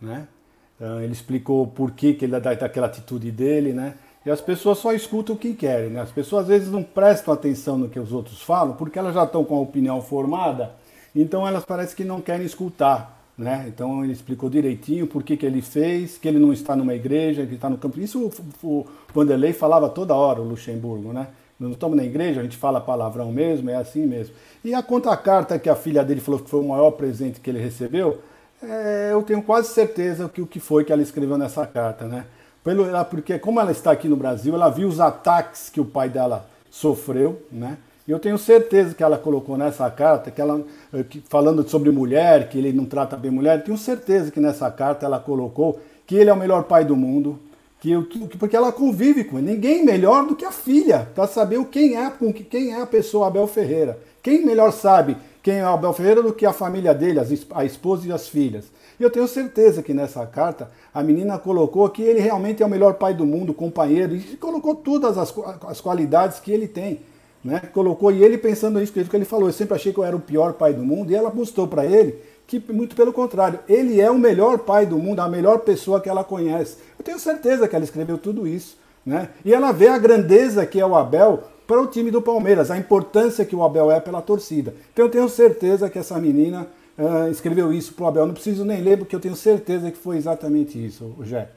né? 0.00 0.28
Então, 0.76 1.00
ele 1.00 1.12
explicou 1.12 1.66
por 1.66 1.92
que, 1.92 2.12
que 2.12 2.26
ele 2.26 2.38
dá 2.38 2.50
aquela 2.50 2.86
atitude 2.86 3.30
dele, 3.30 3.72
né? 3.72 3.94
E 4.26 4.30
as 4.30 4.42
pessoas 4.42 4.76
só 4.78 4.92
escutam 4.92 5.34
o 5.34 5.38
que 5.38 5.54
querem, 5.54 5.88
né? 5.88 6.00
As 6.02 6.10
pessoas 6.10 6.42
às 6.42 6.48
vezes 6.48 6.70
não 6.70 6.82
prestam 6.82 7.32
atenção 7.32 7.78
no 7.78 7.88
que 7.88 7.98
os 7.98 8.12
outros 8.12 8.42
falam, 8.42 8.74
porque 8.74 8.98
elas 8.98 9.14
já 9.14 9.24
estão 9.24 9.42
com 9.42 9.56
a 9.56 9.60
opinião 9.60 10.02
formada, 10.02 10.72
então 11.14 11.48
elas 11.48 11.64
parecem 11.64 11.96
que 11.96 12.04
não 12.04 12.20
querem 12.20 12.44
escutar, 12.44 13.24
né? 13.38 13.64
Então 13.68 14.04
ele 14.04 14.12
explicou 14.12 14.50
direitinho 14.50 15.06
por 15.06 15.22
que, 15.22 15.34
que 15.34 15.46
ele 15.46 15.62
fez, 15.62 16.18
que 16.18 16.28
ele 16.28 16.38
não 16.38 16.52
está 16.52 16.76
numa 16.76 16.94
igreja, 16.94 17.46
que 17.46 17.54
está 17.54 17.70
no 17.70 17.78
campo. 17.78 17.98
Isso 17.98 18.30
o, 18.62 18.66
o 18.66 18.86
Vanderlei 19.14 19.54
falava 19.54 19.88
toda 19.88 20.14
hora, 20.14 20.42
o 20.42 20.44
Luxemburgo, 20.44 21.10
né? 21.14 21.28
Não 21.58 21.72
estamos 21.72 21.96
na 21.96 22.04
igreja, 22.04 22.40
a 22.40 22.42
gente 22.42 22.56
fala 22.56 22.80
palavrão 22.80 23.32
mesmo, 23.32 23.70
é 23.70 23.76
assim 23.76 24.06
mesmo. 24.06 24.34
E 24.64 24.74
a 24.74 24.82
contracarta 24.82 25.58
que 25.58 25.70
a 25.70 25.74
filha 25.74 26.04
dele 26.04 26.20
falou 26.20 26.40
que 26.40 26.50
foi 26.50 26.60
o 26.60 26.68
maior 26.68 26.90
presente 26.90 27.40
que 27.40 27.48
ele 27.48 27.58
recebeu, 27.58 28.20
é, 28.62 29.10
eu 29.12 29.22
tenho 29.22 29.42
quase 29.42 29.68
certeza 29.68 30.28
que 30.28 30.42
o 30.42 30.46
que 30.46 30.60
foi 30.60 30.84
que 30.84 30.92
ela 30.92 31.02
escreveu 31.02 31.38
nessa 31.38 31.66
carta, 31.66 32.06
né? 32.06 32.26
Pelo, 32.62 32.84
porque 33.04 33.38
como 33.38 33.60
ela 33.60 33.70
está 33.70 33.92
aqui 33.92 34.08
no 34.08 34.16
Brasil, 34.16 34.54
ela 34.54 34.68
viu 34.68 34.88
os 34.88 35.00
ataques 35.00 35.70
que 35.70 35.80
o 35.80 35.84
pai 35.84 36.08
dela 36.08 36.46
sofreu, 36.70 37.40
né? 37.50 37.78
E 38.06 38.10
eu 38.10 38.18
tenho 38.18 38.38
certeza 38.38 38.94
que 38.94 39.02
ela 39.02 39.18
colocou 39.18 39.56
nessa 39.56 39.90
carta, 39.90 40.30
que 40.30 40.40
ela 40.40 40.62
eh, 40.92 41.02
que, 41.02 41.22
falando 41.28 41.68
sobre 41.68 41.90
mulher, 41.90 42.48
que 42.48 42.58
ele 42.58 42.72
não 42.72 42.84
trata 42.84 43.16
bem 43.16 43.30
mulher, 43.30 43.64
tenho 43.64 43.76
certeza 43.76 44.30
que 44.30 44.40
nessa 44.40 44.70
carta 44.70 45.06
ela 45.06 45.18
colocou 45.18 45.80
que 46.06 46.14
ele 46.14 46.30
é 46.30 46.32
o 46.32 46.36
melhor 46.36 46.64
pai 46.64 46.84
do 46.84 46.94
mundo, 46.94 47.38
que, 47.80 47.94
porque 48.38 48.56
ela 48.56 48.72
convive 48.72 49.24
com 49.24 49.38
ele. 49.38 49.52
Ninguém 49.52 49.84
melhor 49.84 50.26
do 50.26 50.34
que 50.34 50.44
a 50.44 50.52
filha 50.52 51.08
para 51.14 51.26
saber 51.26 51.64
quem 51.66 51.96
é, 51.96 52.12
quem 52.50 52.72
é 52.72 52.80
a 52.80 52.86
pessoa 52.86 53.28
Abel 53.28 53.46
Ferreira. 53.46 53.98
Quem 54.22 54.44
melhor 54.44 54.72
sabe 54.72 55.16
quem 55.42 55.56
é 55.56 55.62
Abel 55.62 55.92
Ferreira 55.92 56.22
do 56.22 56.32
que 56.32 56.44
a 56.44 56.52
família 56.52 56.92
dele, 56.92 57.20
a 57.54 57.64
esposa 57.64 58.08
e 58.08 58.12
as 58.12 58.28
filhas. 58.28 58.64
E 58.98 59.02
eu 59.02 59.10
tenho 59.10 59.28
certeza 59.28 59.82
que 59.82 59.92
nessa 59.92 60.26
carta 60.26 60.70
a 60.92 61.02
menina 61.02 61.38
colocou 61.38 61.88
que 61.90 62.02
ele 62.02 62.18
realmente 62.18 62.62
é 62.62 62.66
o 62.66 62.68
melhor 62.68 62.94
pai 62.94 63.14
do 63.14 63.26
mundo, 63.26 63.52
companheiro, 63.52 64.16
e 64.16 64.36
colocou 64.36 64.74
todas 64.74 65.18
as, 65.18 65.32
as 65.68 65.80
qualidades 65.80 66.40
que 66.40 66.50
ele 66.50 66.66
tem. 66.66 67.00
Né? 67.44 67.60
Colocou, 67.72 68.10
e 68.10 68.24
ele 68.24 68.38
pensando 68.38 68.80
nisso, 68.80 68.92
que 68.92 68.98
ele 69.14 69.24
falou, 69.24 69.48
eu 69.48 69.52
sempre 69.52 69.74
achei 69.76 69.92
que 69.92 69.98
eu 70.00 70.04
era 70.04 70.16
o 70.16 70.20
pior 70.20 70.54
pai 70.54 70.72
do 70.72 70.82
mundo, 70.82 71.12
e 71.12 71.14
ela 71.14 71.30
mostrou 71.30 71.68
para 71.68 71.86
ele 71.86 72.18
que 72.46 72.60
muito 72.72 72.94
pelo 72.94 73.12
contrário, 73.12 73.60
ele 73.68 74.00
é 74.00 74.10
o 74.10 74.18
melhor 74.18 74.58
pai 74.58 74.86
do 74.86 74.98
mundo, 74.98 75.20
a 75.20 75.28
melhor 75.28 75.60
pessoa 75.60 76.00
que 76.00 76.08
ela 76.08 76.22
conhece. 76.22 76.78
Eu 76.98 77.04
tenho 77.04 77.18
certeza 77.18 77.66
que 77.66 77.74
ela 77.74 77.84
escreveu 77.84 78.16
tudo 78.16 78.46
isso. 78.46 78.78
Né? 79.04 79.30
E 79.44 79.54
ela 79.54 79.70
vê 79.70 79.86
a 79.88 79.98
grandeza 79.98 80.66
que 80.66 80.80
é 80.80 80.86
o 80.86 80.96
Abel 80.96 81.44
para 81.66 81.80
o 81.80 81.86
time 81.86 82.10
do 82.10 82.22
Palmeiras, 82.22 82.70
a 82.70 82.76
importância 82.76 83.44
que 83.44 83.54
o 83.54 83.62
Abel 83.62 83.90
é 83.90 84.00
pela 84.00 84.20
torcida. 84.20 84.74
Então 84.92 85.04
eu 85.04 85.10
tenho 85.10 85.28
certeza 85.28 85.88
que 85.88 85.98
essa 85.98 86.18
menina 86.18 86.66
uh, 86.98 87.28
escreveu 87.30 87.72
isso 87.72 87.94
para 87.94 88.04
o 88.04 88.08
Abel. 88.08 88.26
Não 88.26 88.34
preciso 88.34 88.64
nem 88.64 88.80
ler, 88.80 88.98
porque 88.98 89.14
eu 89.14 89.20
tenho 89.20 89.36
certeza 89.36 89.90
que 89.90 89.96
foi 89.96 90.16
exatamente 90.16 90.84
isso, 90.84 91.14
Jé. 91.22 91.48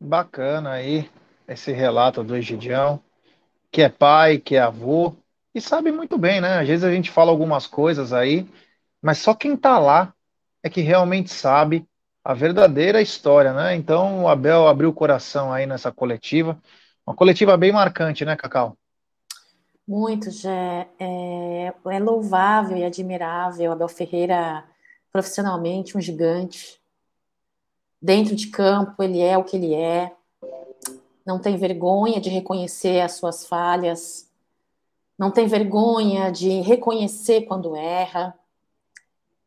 Bacana 0.00 0.72
aí 0.72 1.08
esse 1.46 1.72
relato 1.72 2.22
do 2.22 2.36
Egidião, 2.36 3.00
que 3.70 3.82
é 3.82 3.88
pai, 3.88 4.38
que 4.38 4.56
é 4.56 4.60
avô, 4.60 5.14
e 5.54 5.60
sabe 5.60 5.90
muito 5.90 6.18
bem, 6.18 6.40
né? 6.40 6.58
Às 6.58 6.68
vezes 6.68 6.84
a 6.84 6.92
gente 6.92 7.10
fala 7.10 7.30
algumas 7.30 7.66
coisas 7.66 8.12
aí, 8.12 8.46
mas 9.00 9.18
só 9.18 9.34
quem 9.34 9.54
está 9.54 9.78
lá 9.78 10.14
é 10.62 10.68
que 10.68 10.80
realmente 10.80 11.32
sabe 11.32 11.86
a 12.24 12.34
verdadeira 12.34 13.00
história, 13.00 13.52
né? 13.52 13.74
Então 13.74 14.24
o 14.24 14.28
Abel 14.28 14.68
abriu 14.68 14.90
o 14.90 14.94
coração 14.94 15.52
aí 15.52 15.66
nessa 15.66 15.90
coletiva, 15.90 16.60
uma 17.06 17.16
coletiva 17.16 17.56
bem 17.56 17.72
marcante, 17.72 18.24
né, 18.24 18.36
Cacau? 18.36 18.76
Muito, 19.86 20.30
já 20.30 20.86
é, 21.00 21.72
é 21.86 21.98
louvável 21.98 22.76
e 22.76 22.84
admirável. 22.84 23.72
Abel 23.72 23.88
Ferreira, 23.88 24.62
profissionalmente, 25.10 25.96
um 25.96 26.00
gigante. 26.02 26.78
Dentro 28.00 28.36
de 28.36 28.48
campo, 28.48 29.02
ele 29.02 29.22
é 29.22 29.38
o 29.38 29.44
que 29.44 29.56
ele 29.56 29.72
é. 29.72 30.12
Não 31.24 31.38
tem 31.38 31.56
vergonha 31.56 32.20
de 32.20 32.28
reconhecer 32.28 33.00
as 33.00 33.12
suas 33.12 33.46
falhas. 33.46 34.30
Não 35.18 35.30
tem 35.30 35.46
vergonha 35.46 36.30
de 36.30 36.60
reconhecer 36.60 37.46
quando 37.46 37.74
erra. 37.74 38.37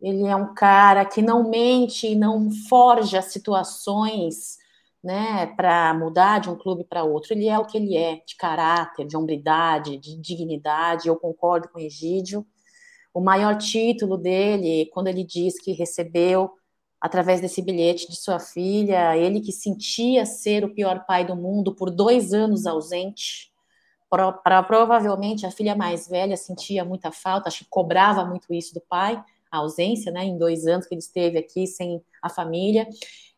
Ele 0.02 0.26
é 0.26 0.36
um 0.36 0.54
cara 0.54 1.06
que 1.06 1.22
não 1.22 1.50
mente 1.50 2.16
não 2.16 2.50
forja 2.68 3.22
situações 3.22 4.58
né, 5.04 5.48
para 5.56 5.94
mudar 5.94 6.40
de 6.40 6.50
um 6.50 6.56
clube 6.56 6.84
para 6.84 7.04
outro. 7.04 7.34
Ele 7.34 7.48
é 7.48 7.58
o 7.58 7.66
que 7.66 7.78
ele 7.78 7.96
é, 7.96 8.22
de 8.26 8.36
caráter, 8.36 9.06
de 9.06 9.18
hombridade, 9.18 9.98
de 9.98 10.18
dignidade. 10.18 11.08
Eu 11.08 11.16
concordo 11.16 11.70
com 11.70 11.80
o 11.80 11.82
Egídio. 11.82 12.46
O 13.14 13.20
maior 13.20 13.58
título 13.58 14.18
dele, 14.18 14.90
quando 14.94 15.08
ele 15.08 15.24
diz 15.24 15.60
que 15.60 15.74
recebeu 15.74 16.52
através 17.00 17.42
desse 17.42 17.62
bilhete 17.62 18.08
de 18.08 18.16
sua 18.16 18.40
filha, 18.40 19.18
ele 19.18 19.42
que 19.42 19.52
sentia 19.52 20.26
ser 20.26 20.64
o 20.64 20.74
pior 20.74 21.04
pai 21.06 21.26
do 21.26 21.36
mundo 21.36 21.76
por 21.76 21.90
dois 21.90 22.32
anos 22.32 22.68
ausente. 22.68 23.52
Pra, 24.08 24.62
provavelmente 24.62 25.46
a 25.46 25.52
filha 25.52 25.76
mais 25.76 26.08
velha 26.08 26.36
sentia 26.36 26.84
muita 26.84 27.12
falta, 27.12 27.48
acho 27.48 27.60
que 27.64 27.70
cobrava 27.70 28.26
muito 28.26 28.54
isso 28.54 28.74
do 28.74 28.82
pai, 28.82 29.22
a 29.52 29.58
ausência, 29.58 30.12
né, 30.12 30.24
em 30.24 30.38
dois 30.38 30.66
anos 30.66 30.88
que 30.88 30.94
ele 30.94 31.02
esteve 31.02 31.38
aqui 31.38 31.68
sem 31.68 32.02
a 32.22 32.30
família. 32.30 32.88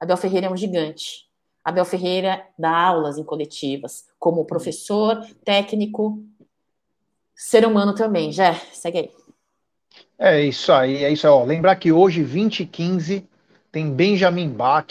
Abel 0.00 0.16
Ferreira 0.16 0.46
é 0.46 0.50
um 0.50 0.56
gigante. 0.56 1.28
Abel 1.64 1.84
Ferreira 1.84 2.44
dá 2.58 2.70
aulas 2.70 3.16
em 3.16 3.24
coletivas, 3.24 4.04
como 4.18 4.44
professor, 4.44 5.24
técnico, 5.44 6.22
ser 7.34 7.66
humano 7.66 7.94
também. 7.94 8.30
Já, 8.30 8.54
segue 8.72 8.98
aí. 8.98 9.10
É 10.18 10.44
isso 10.44 10.72
aí, 10.72 11.04
é 11.04 11.10
isso 11.10 11.26
aí. 11.26 11.32
Ó, 11.32 11.44
lembrar 11.44 11.76
que 11.76 11.90
hoje, 11.90 12.22
20 12.22 12.60
e 12.60 12.66
15, 12.66 13.26
tem 13.72 13.90
Benjamin 13.90 14.48
Bach. 14.48 14.86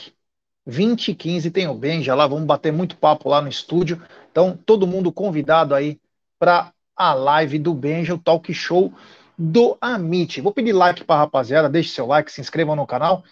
20 0.66 1.10
e 1.10 1.16
15 1.16 1.52
tem 1.52 1.68
o 1.68 1.74
Benja 1.74 2.16
lá, 2.16 2.26
vamos 2.26 2.46
bater 2.46 2.72
muito 2.72 2.96
papo 2.96 3.30
lá 3.30 3.42
no 3.42 3.50
estúdio. 3.50 4.02
Então, 4.32 4.58
todo 4.66 4.88
mundo 4.88 5.12
convidado 5.12 5.76
aí 5.76 6.00
para 6.40 6.74
a 6.96 7.14
live 7.14 7.60
do 7.60 7.74
Benja, 7.74 8.16
o 8.16 8.18
talk 8.18 8.54
show 8.54 8.94
do 9.38 9.78
Amit. 9.82 10.40
Vou 10.42 10.54
pedir 10.54 10.74
like 10.74 11.04
para 11.04 11.20
rapaziada, 11.20 11.70
deixe 11.70 11.90
seu 11.90 12.06
like, 12.06 12.32
se 12.32 12.40
inscrevam 12.40 12.76
no 12.76 12.88
canal. 12.88 13.24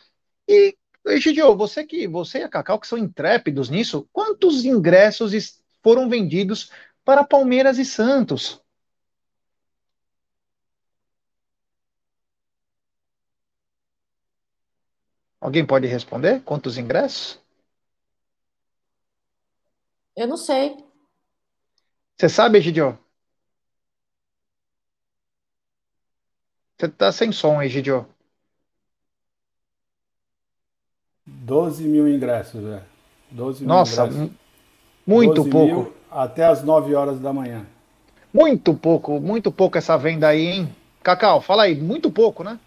E, 0.47 0.75
Egidio, 1.05 1.55
você 1.55 1.83
que 1.85 2.07
você 2.07 2.39
e 2.39 2.43
a 2.43 2.49
Cacau 2.49 2.79
que 2.79 2.87
são 2.87 2.97
intrépidos 2.97 3.69
nisso, 3.69 4.07
quantos 4.13 4.65
ingressos 4.65 5.61
foram 5.81 6.07
vendidos 6.09 6.71
para 7.03 7.23
Palmeiras 7.23 7.77
e 7.77 7.85
Santos? 7.85 8.61
Alguém 15.39 15.65
pode 15.65 15.87
responder? 15.87 16.41
Quantos 16.43 16.77
ingressos? 16.77 17.41
Eu 20.15 20.27
não 20.27 20.37
sei. 20.37 20.77
Você 22.15 22.29
sabe, 22.29 22.59
Egidio? 22.59 22.97
Você 26.77 26.87
tá 26.89 27.11
sem 27.11 27.31
som, 27.31 27.61
Egidio. 27.61 28.07
12 31.39 31.83
mil 31.83 32.07
ingressos, 32.07 32.61
velho. 32.61 32.83
12 33.31 33.61
mil 33.61 33.67
Nossa, 33.67 34.05
ingressos. 34.05 34.29
muito 35.07 35.45
pouco. 35.45 35.93
até 36.11 36.45
as 36.45 36.63
9 36.63 36.93
horas 36.93 37.19
da 37.19 37.31
manhã. 37.31 37.65
Muito 38.33 38.73
pouco, 38.73 39.19
muito 39.19 39.51
pouco 39.51 39.77
essa 39.77 39.97
venda 39.97 40.27
aí, 40.27 40.45
hein? 40.45 40.75
Cacau, 41.03 41.41
fala 41.41 41.63
aí, 41.63 41.75
muito 41.75 42.11
pouco, 42.11 42.43
né? 42.43 42.59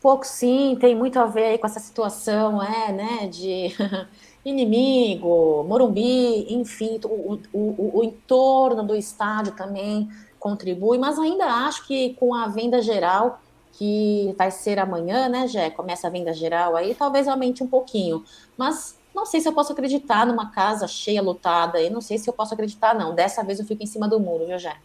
Pouco 0.00 0.26
sim, 0.26 0.76
tem 0.80 0.96
muito 0.96 1.18
a 1.18 1.26
ver 1.26 1.44
aí 1.44 1.58
com 1.58 1.66
essa 1.66 1.78
situação, 1.78 2.62
é, 2.62 2.90
né, 2.90 3.28
de 3.28 3.74
inimigo, 4.42 5.62
Morumbi, 5.68 6.46
enfim, 6.54 6.98
o, 7.04 7.38
o, 7.52 7.98
o, 7.98 8.02
entorno 8.02 8.82
do 8.82 8.96
estádio 8.96 9.52
também 9.52 10.08
contribui, 10.38 10.96
mas 10.96 11.18
ainda 11.18 11.44
acho 11.44 11.86
que 11.86 12.14
com 12.14 12.34
a 12.34 12.48
venda 12.48 12.80
geral, 12.80 13.40
que 13.72 14.34
vai 14.36 14.50
ser 14.50 14.78
amanhã, 14.78 15.28
né, 15.28 15.46
Jé, 15.46 15.70
começa 15.70 16.06
a 16.06 16.10
venda 16.10 16.32
geral 16.32 16.76
aí, 16.76 16.94
talvez 16.94 17.26
aumente 17.26 17.62
um 17.62 17.66
pouquinho, 17.66 18.24
mas 18.56 18.98
não 19.14 19.24
sei 19.26 19.40
se 19.40 19.48
eu 19.48 19.52
posso 19.52 19.72
acreditar 19.72 20.26
numa 20.26 20.50
casa 20.50 20.86
cheia, 20.86 21.22
lotada, 21.22 21.80
e 21.80 21.90
não 21.90 22.00
sei 22.00 22.18
se 22.18 22.28
eu 22.28 22.34
posso 22.34 22.54
acreditar, 22.54 22.94
não, 22.94 23.14
dessa 23.14 23.42
vez 23.42 23.58
eu 23.58 23.66
fico 23.66 23.82
em 23.82 23.86
cima 23.86 24.08
do 24.08 24.20
muro, 24.20 24.46
viu, 24.46 24.58
Jé? 24.58 24.76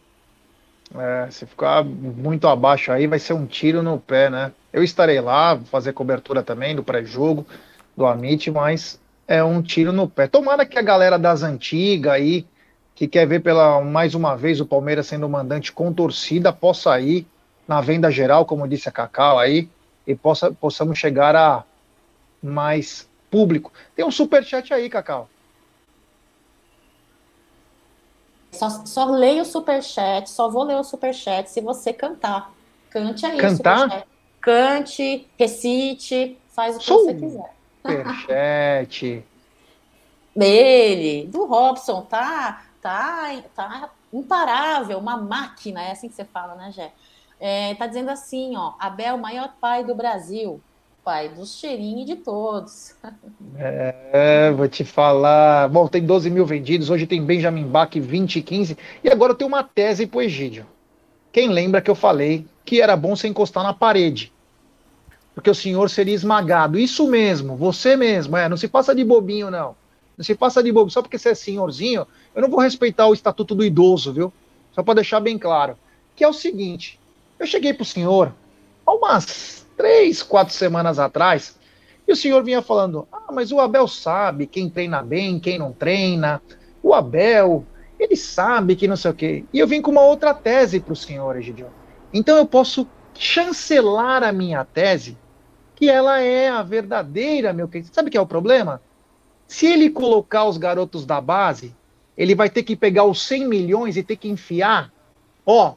É, 0.94 1.28
se 1.30 1.46
ficar 1.46 1.84
muito 1.84 2.46
abaixo 2.46 2.92
aí, 2.92 3.06
vai 3.06 3.18
ser 3.18 3.32
um 3.32 3.44
tiro 3.44 3.82
no 3.82 3.98
pé, 3.98 4.30
né? 4.30 4.52
Eu 4.72 4.82
estarei 4.82 5.20
lá, 5.20 5.58
fazer 5.70 5.92
cobertura 5.92 6.42
também 6.42 6.76
do 6.76 6.82
pré-jogo, 6.82 7.46
do 7.96 8.06
Amit, 8.06 8.50
mas 8.50 9.00
é 9.26 9.42
um 9.42 9.60
tiro 9.62 9.92
no 9.92 10.08
pé. 10.08 10.28
Tomara 10.28 10.64
que 10.64 10.78
a 10.78 10.82
galera 10.82 11.18
das 11.18 11.42
antigas 11.42 12.12
aí, 12.12 12.46
que 12.94 13.08
quer 13.08 13.26
ver 13.26 13.40
pela 13.40 13.80
mais 13.82 14.14
uma 14.14 14.36
vez 14.36 14.60
o 14.60 14.66
Palmeiras 14.66 15.06
sendo 15.06 15.28
mandante 15.28 15.72
com 15.72 15.92
torcida, 15.92 16.52
possa 16.52 16.98
ir 17.00 17.26
na 17.66 17.80
venda 17.80 18.10
geral, 18.10 18.44
como 18.44 18.68
disse 18.68 18.88
a 18.88 18.92
Cacau 18.92 19.38
aí, 19.38 19.68
e 20.06 20.14
possa, 20.14 20.52
possamos 20.52 20.98
chegar 20.98 21.34
a 21.34 21.64
mais 22.42 23.08
público. 23.30 23.72
Tem 23.94 24.04
um 24.04 24.10
super 24.10 24.44
chat 24.44 24.72
aí, 24.72 24.88
Cacau. 24.88 25.28
Só, 28.52 28.70
só 28.86 29.04
leio 29.06 29.42
o 29.42 29.44
superchat, 29.44 30.30
só 30.30 30.48
vou 30.48 30.62
ler 30.62 30.76
o 30.76 30.84
superchat 30.84 31.50
se 31.50 31.60
você 31.60 31.92
cantar. 31.92 32.52
Cante 32.90 33.26
aí. 33.26 33.36
Cantar? 33.36 34.06
Cante, 34.40 35.28
recite, 35.38 36.38
faz 36.48 36.76
o 36.76 36.78
que 36.78 36.84
Sou 36.84 37.04
você 37.04 37.14
quiser. 37.14 37.54
Superchat. 37.82 39.24
Dele, 40.34 41.26
do 41.26 41.46
Robson, 41.46 42.02
tá, 42.02 42.62
tá, 42.80 43.42
tá 43.54 43.90
imparável, 44.12 44.98
uma 44.98 45.16
máquina, 45.16 45.82
é 45.82 45.92
assim 45.92 46.08
que 46.08 46.14
você 46.14 46.24
fala, 46.24 46.54
né, 46.54 46.70
Jé? 46.72 46.92
É, 47.38 47.74
tá 47.74 47.86
dizendo 47.86 48.10
assim, 48.10 48.56
ó, 48.56 48.74
Abel, 48.78 49.18
maior 49.18 49.54
pai 49.60 49.84
do 49.84 49.94
Brasil 49.94 50.60
pai 51.06 51.28
dos 51.28 51.56
cheirinhos 51.56 52.04
de 52.04 52.16
todos. 52.16 52.96
É, 53.56 54.50
vou 54.50 54.66
te 54.66 54.84
falar. 54.84 55.68
Bom, 55.68 55.86
tem 55.86 56.04
12 56.04 56.28
mil 56.28 56.44
vendidos, 56.44 56.90
hoje 56.90 57.06
tem 57.06 57.24
Benjamin 57.24 57.62
Bach 57.62 57.94
20 57.94 58.40
e 58.40 58.42
15, 58.42 58.76
e 59.04 59.08
agora 59.08 59.30
eu 59.30 59.36
tenho 59.36 59.46
uma 59.46 59.62
tese 59.62 60.04
pro 60.04 60.20
Egídio. 60.20 60.66
Quem 61.30 61.48
lembra 61.48 61.80
que 61.80 61.88
eu 61.88 61.94
falei 61.94 62.44
que 62.64 62.80
era 62.82 62.96
bom 62.96 63.14
você 63.14 63.28
encostar 63.28 63.62
na 63.62 63.72
parede? 63.72 64.32
Porque 65.32 65.48
o 65.48 65.54
senhor 65.54 65.88
seria 65.90 66.12
esmagado. 66.12 66.76
Isso 66.76 67.06
mesmo, 67.06 67.54
você 67.54 67.94
mesmo, 67.94 68.36
é, 68.36 68.48
não 68.48 68.56
se 68.56 68.66
passa 68.66 68.92
de 68.92 69.04
bobinho, 69.04 69.48
não. 69.48 69.76
Não 70.18 70.24
se 70.24 70.34
passa 70.34 70.60
de 70.60 70.72
bobo. 70.72 70.90
Só 70.90 71.02
porque 71.02 71.18
você 71.18 71.28
é 71.28 71.34
senhorzinho, 71.36 72.04
eu 72.34 72.42
não 72.42 72.48
vou 72.48 72.58
respeitar 72.58 73.06
o 73.06 73.14
estatuto 73.14 73.54
do 73.54 73.64
idoso, 73.64 74.12
viu? 74.12 74.32
Só 74.72 74.82
para 74.82 74.94
deixar 74.94 75.20
bem 75.20 75.38
claro. 75.38 75.78
Que 76.16 76.24
é 76.24 76.28
o 76.28 76.32
seguinte: 76.32 76.98
eu 77.38 77.46
cheguei 77.46 77.72
pro 77.72 77.84
senhor 77.84 78.32
há 78.86 78.92
umas 78.92 79.66
três, 79.76 80.22
quatro 80.22 80.54
semanas 80.54 80.98
atrás, 80.98 81.58
e 82.06 82.12
o 82.12 82.16
senhor 82.16 82.42
vinha 82.44 82.62
falando: 82.62 83.06
ah, 83.12 83.32
mas 83.32 83.50
o 83.50 83.60
Abel 83.60 83.88
sabe 83.88 84.46
quem 84.46 84.70
treina 84.70 85.02
bem, 85.02 85.40
quem 85.40 85.58
não 85.58 85.72
treina. 85.72 86.40
O 86.82 86.94
Abel, 86.94 87.64
ele 87.98 88.16
sabe 88.16 88.76
que 88.76 88.86
não 88.86 88.96
sei 88.96 89.10
o 89.10 89.14
quê. 89.14 89.44
E 89.52 89.58
eu 89.58 89.66
vim 89.66 89.82
com 89.82 89.90
uma 89.90 90.02
outra 90.02 90.32
tese 90.32 90.78
para 90.78 90.92
o 90.92 90.96
senhor, 90.96 91.36
Egidio. 91.36 91.68
Então 92.12 92.36
eu 92.36 92.46
posso 92.46 92.86
chancelar 93.14 94.22
a 94.22 94.30
minha 94.30 94.64
tese, 94.64 95.18
que 95.74 95.90
ela 95.90 96.20
é 96.20 96.48
a 96.48 96.62
verdadeira, 96.62 97.52
meu 97.52 97.66
querido. 97.66 97.90
Sabe 97.92 98.08
o 98.08 98.10
que 98.12 98.18
é 98.18 98.20
o 98.20 98.26
problema? 98.26 98.80
Se 99.48 99.66
ele 99.66 99.90
colocar 99.90 100.44
os 100.44 100.56
garotos 100.56 101.04
da 101.04 101.20
base, 101.20 101.74
ele 102.16 102.34
vai 102.34 102.48
ter 102.48 102.62
que 102.62 102.76
pegar 102.76 103.04
os 103.04 103.22
100 103.22 103.48
milhões 103.48 103.96
e 103.96 104.02
ter 104.02 104.16
que 104.16 104.28
enfiar, 104.28 104.92
ó, 105.44 105.74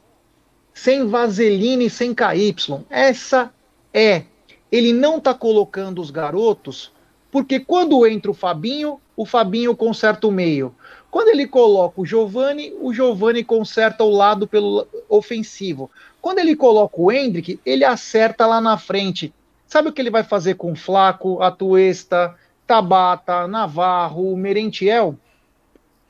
sem 0.72 1.06
vaselina 1.06 1.82
e 1.82 1.90
sem 1.90 2.14
KY. 2.14 2.84
Essa 2.88 3.52
é 3.92 4.24
ele 4.70 4.92
não 4.92 5.18
está 5.18 5.34
colocando 5.34 6.00
os 6.00 6.10
garotos, 6.10 6.92
porque 7.30 7.58
quando 7.58 8.06
entra 8.06 8.30
o 8.30 8.34
Fabinho, 8.34 9.00
o 9.16 9.26
Fabinho 9.26 9.76
conserta 9.76 10.26
o 10.26 10.32
meio. 10.32 10.74
Quando 11.10 11.28
ele 11.28 11.46
coloca 11.46 12.00
o 12.00 12.06
Giovani, 12.06 12.72
o 12.80 12.94
Giovani 12.94 13.42
conserta 13.42 14.04
o 14.04 14.10
lado 14.10 14.46
pelo 14.46 14.86
ofensivo. 15.08 15.90
Quando 16.22 16.38
ele 16.38 16.54
coloca 16.54 17.00
o 17.00 17.10
Hendrick, 17.10 17.58
ele 17.66 17.84
acerta 17.84 18.46
lá 18.46 18.60
na 18.60 18.78
frente. 18.78 19.32
Sabe 19.66 19.88
o 19.88 19.92
que 19.92 20.00
ele 20.00 20.10
vai 20.10 20.22
fazer 20.22 20.54
com 20.54 20.72
o 20.72 20.76
Flaco, 20.76 21.42
Atuesta, 21.42 22.36
Tabata, 22.66 23.48
Navarro, 23.48 24.36
Merentiel? 24.36 25.16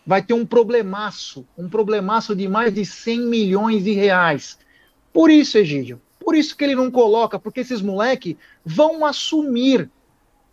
Vai 0.06 0.22
ter 0.22 0.34
um 0.34 0.46
problemaço, 0.46 1.46
um 1.56 1.68
problemaço 1.68 2.34
de 2.34 2.48
mais 2.48 2.72
de 2.72 2.84
100 2.84 3.20
milhões 3.20 3.84
de 3.84 3.92
reais. 3.92 4.58
Por 5.12 5.30
isso, 5.30 5.58
Egídio, 5.58 6.00
por 6.18 6.34
isso 6.34 6.56
que 6.56 6.64
ele 6.64 6.74
não 6.74 6.90
coloca, 6.90 7.38
porque 7.38 7.60
esses 7.60 7.82
moleque 7.82 8.36
vão 8.64 9.04
assumir 9.04 9.90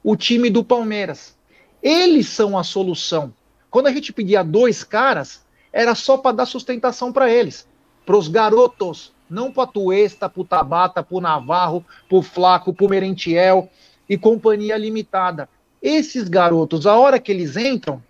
o 0.03 0.15
time 0.15 0.49
do 0.49 0.63
Palmeiras. 0.63 1.37
Eles 1.81 2.27
são 2.27 2.57
a 2.57 2.63
solução. 2.63 3.33
Quando 3.69 3.87
a 3.87 3.91
gente 3.91 4.13
pedia 4.13 4.43
dois 4.43 4.83
caras, 4.83 5.45
era 5.71 5.93
só 5.93 6.17
para 6.17 6.37
dar 6.37 6.45
sustentação 6.45 7.11
para 7.11 7.29
eles, 7.29 7.67
para 8.05 8.17
os 8.17 8.27
garotos, 8.27 9.13
não 9.29 9.51
para 9.51 9.67
Tuesta, 9.67 10.29
para 10.29 10.43
Tabata, 10.43 11.03
para 11.03 11.21
Navarro, 11.21 11.85
para 12.09 12.21
Flaco, 12.21 12.73
para 12.73 12.87
Merentiel 12.87 13.69
e 14.09 14.17
companhia 14.17 14.77
limitada. 14.77 15.49
Esses 15.81 16.27
garotos, 16.27 16.87
a 16.87 16.97
hora 16.97 17.19
que 17.19 17.31
eles 17.31 17.57
entram, 17.57 18.01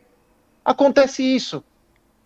acontece 0.68 1.24
isso. 1.24 1.64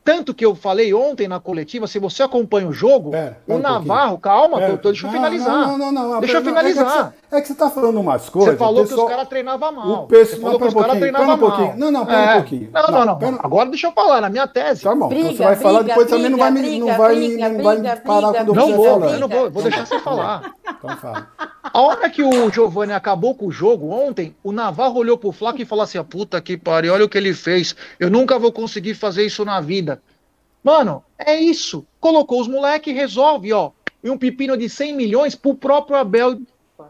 Tanto 0.04 0.34
que 0.34 0.44
eu 0.44 0.56
falei 0.56 0.92
ontem 0.96 1.28
na 1.28 1.40
coletiva, 1.40 1.86
se 1.86 2.00
você 2.00 2.24
acompanha 2.24 2.68
o 2.68 2.74
jogo, 2.74 3.12
pera, 3.12 3.40
pera 3.46 3.60
o 3.60 3.62
Navarro, 3.62 4.18
calma, 4.18 4.58
pera, 4.58 4.78
tô, 4.80 4.90
deixa 4.90 5.06
eu 5.06 5.12
finalizar. 5.12 5.68
Não, 5.68 5.78
não, 5.78 5.92
não, 5.92 6.10
não 6.10 6.20
deixa 6.20 6.38
eu 6.38 6.44
finalizar. 6.44 7.14
É 7.32 7.40
que, 7.40 7.48
você, 7.48 7.54
está 7.54 7.70
falando 7.70 7.98
umas 7.98 8.28
coisas. 8.28 8.54
Você 8.54 8.58
falou 8.58 8.82
pessoal, 8.82 8.98
que 9.00 9.04
os 9.06 9.10
caras 9.10 9.30
treinavam 9.30 9.72
mal. 9.72 10.04
O 10.04 10.08
pessoal, 10.08 10.28
você 10.28 10.42
falou 10.42 10.60
que 10.60 10.68
os 10.68 10.74
caras 10.74 11.00
treinavam 11.00 11.38
mal. 11.38 11.62
Um 11.62 11.78
não, 11.78 11.92
não, 11.92 12.06
pera 12.06 12.20
é. 12.20 12.32
um 12.32 12.36
pouquinho. 12.42 12.70
Não, 12.74 12.88
não, 12.88 13.06
não. 13.06 13.32
não. 13.32 13.40
Agora 13.42 13.70
deixa 13.70 13.88
eu 13.88 13.92
falar, 13.94 14.20
na 14.20 14.30
minha 14.30 14.48
tese. 14.48 14.84
Tá 14.84 14.94
bom, 14.94 15.08
briga, 15.08 15.30
então 15.30 15.38
você 15.38 15.44
vai 15.44 15.56
briga, 15.56 15.64
falar, 15.64 15.82
depois 15.84 16.08
briga, 16.08 16.18
também 16.18 16.30
não 16.30 16.38
vai, 16.38 16.52
briga, 16.52 16.86
não 16.86 16.98
vai, 16.98 17.16
briga, 17.16 17.50
não 17.50 17.64
vai 17.64 17.78
briga, 17.78 17.98
parar 17.98 18.34
quando 18.34 18.54
não 18.54 18.76
vou, 18.76 18.86
falando. 18.86 19.14
Eu 19.14 19.20
não 19.22 19.28
vou, 19.30 19.50
vou 19.50 19.64
deixar 19.64 19.86
você 19.86 20.00
falar. 20.00 20.54
Então 20.68 20.98
fala. 20.98 21.28
A 21.64 21.80
hora 21.80 22.10
que 22.10 22.22
o 22.22 22.50
Giovanni 22.50 22.92
acabou 22.92 23.34
com 23.34 23.48
o 23.48 23.52
jogo 23.52 23.90
ontem, 23.90 24.36
o 24.44 24.52
Navarro 24.52 25.00
olhou 25.00 25.18
pro 25.18 25.32
Flaco 25.32 25.62
e 25.62 25.66
falou 25.66 25.84
assim: 25.84 26.04
puta 26.04 26.42
que 26.42 26.58
pariu, 26.58 26.94
olha 26.94 27.06
o 27.06 27.10
que 27.10 27.18
ele 27.18 27.34
fez. 27.34 27.76
Eu 27.98 28.10
nunca 28.10 28.38
vou 28.38 28.52
conseguir 28.52 28.94
fazer 28.94 29.26
isso 29.26 29.46
na 29.46 29.62
vida. 29.62 30.02
Mano, 30.62 31.02
é 31.18 31.40
isso. 31.40 31.86
Colocou 32.00 32.42
os 32.42 32.48
moleques, 32.48 32.94
resolve, 32.94 33.54
ó. 33.54 33.72
E 34.04 34.10
um 34.10 34.18
pepino 34.18 34.58
de 34.58 34.68
100 34.68 34.96
milhões 34.96 35.36
pro 35.36 35.56
próprio 35.56 35.96
Abel 35.96 36.40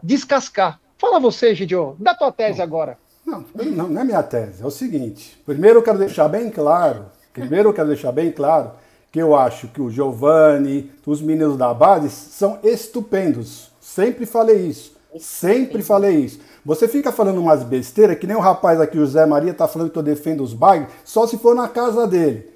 descascar. 0.02 0.80
Fala 0.98 1.18
você, 1.18 1.54
Gidio, 1.54 1.96
dá 1.98 2.14
tua 2.14 2.32
tese 2.32 2.58
não, 2.58 2.64
agora. 2.64 2.98
Não, 3.26 3.44
não, 3.54 3.88
não 3.88 4.00
é 4.00 4.04
minha 4.04 4.22
tese. 4.22 4.62
É 4.62 4.66
o 4.66 4.70
seguinte. 4.70 5.40
Primeiro 5.44 5.78
eu 5.78 5.82
quero 5.82 5.98
deixar 5.98 6.28
bem 6.28 6.50
claro. 6.50 7.06
Primeiro 7.32 7.70
eu 7.70 7.72
quero 7.72 7.88
deixar 7.88 8.12
bem 8.12 8.30
claro 8.30 8.72
que 9.10 9.20
eu 9.20 9.36
acho 9.36 9.68
que 9.68 9.80
o 9.80 9.90
Giovanni, 9.90 10.90
os 11.06 11.20
meninos 11.20 11.56
da 11.56 11.72
base 11.74 12.08
são 12.08 12.58
estupendos. 12.62 13.70
Sempre 13.80 14.24
falei 14.24 14.66
isso. 14.66 14.96
Sempre 15.18 15.82
falei 15.82 16.16
isso. 16.16 16.40
Você 16.64 16.88
fica 16.88 17.12
falando 17.12 17.38
umas 17.38 17.62
besteiras, 17.62 18.18
que 18.18 18.26
nem 18.26 18.36
o 18.36 18.40
rapaz 18.40 18.80
aqui, 18.80 18.98
o 18.98 19.06
Zé 19.06 19.26
Maria, 19.26 19.52
tá 19.52 19.68
falando 19.68 19.90
que 19.90 19.98
eu 19.98 20.02
defendo 20.02 20.42
os 20.42 20.54
bairros, 20.54 20.88
só 21.04 21.26
se 21.26 21.36
for 21.36 21.54
na 21.54 21.68
casa 21.68 22.06
dele. 22.06 22.48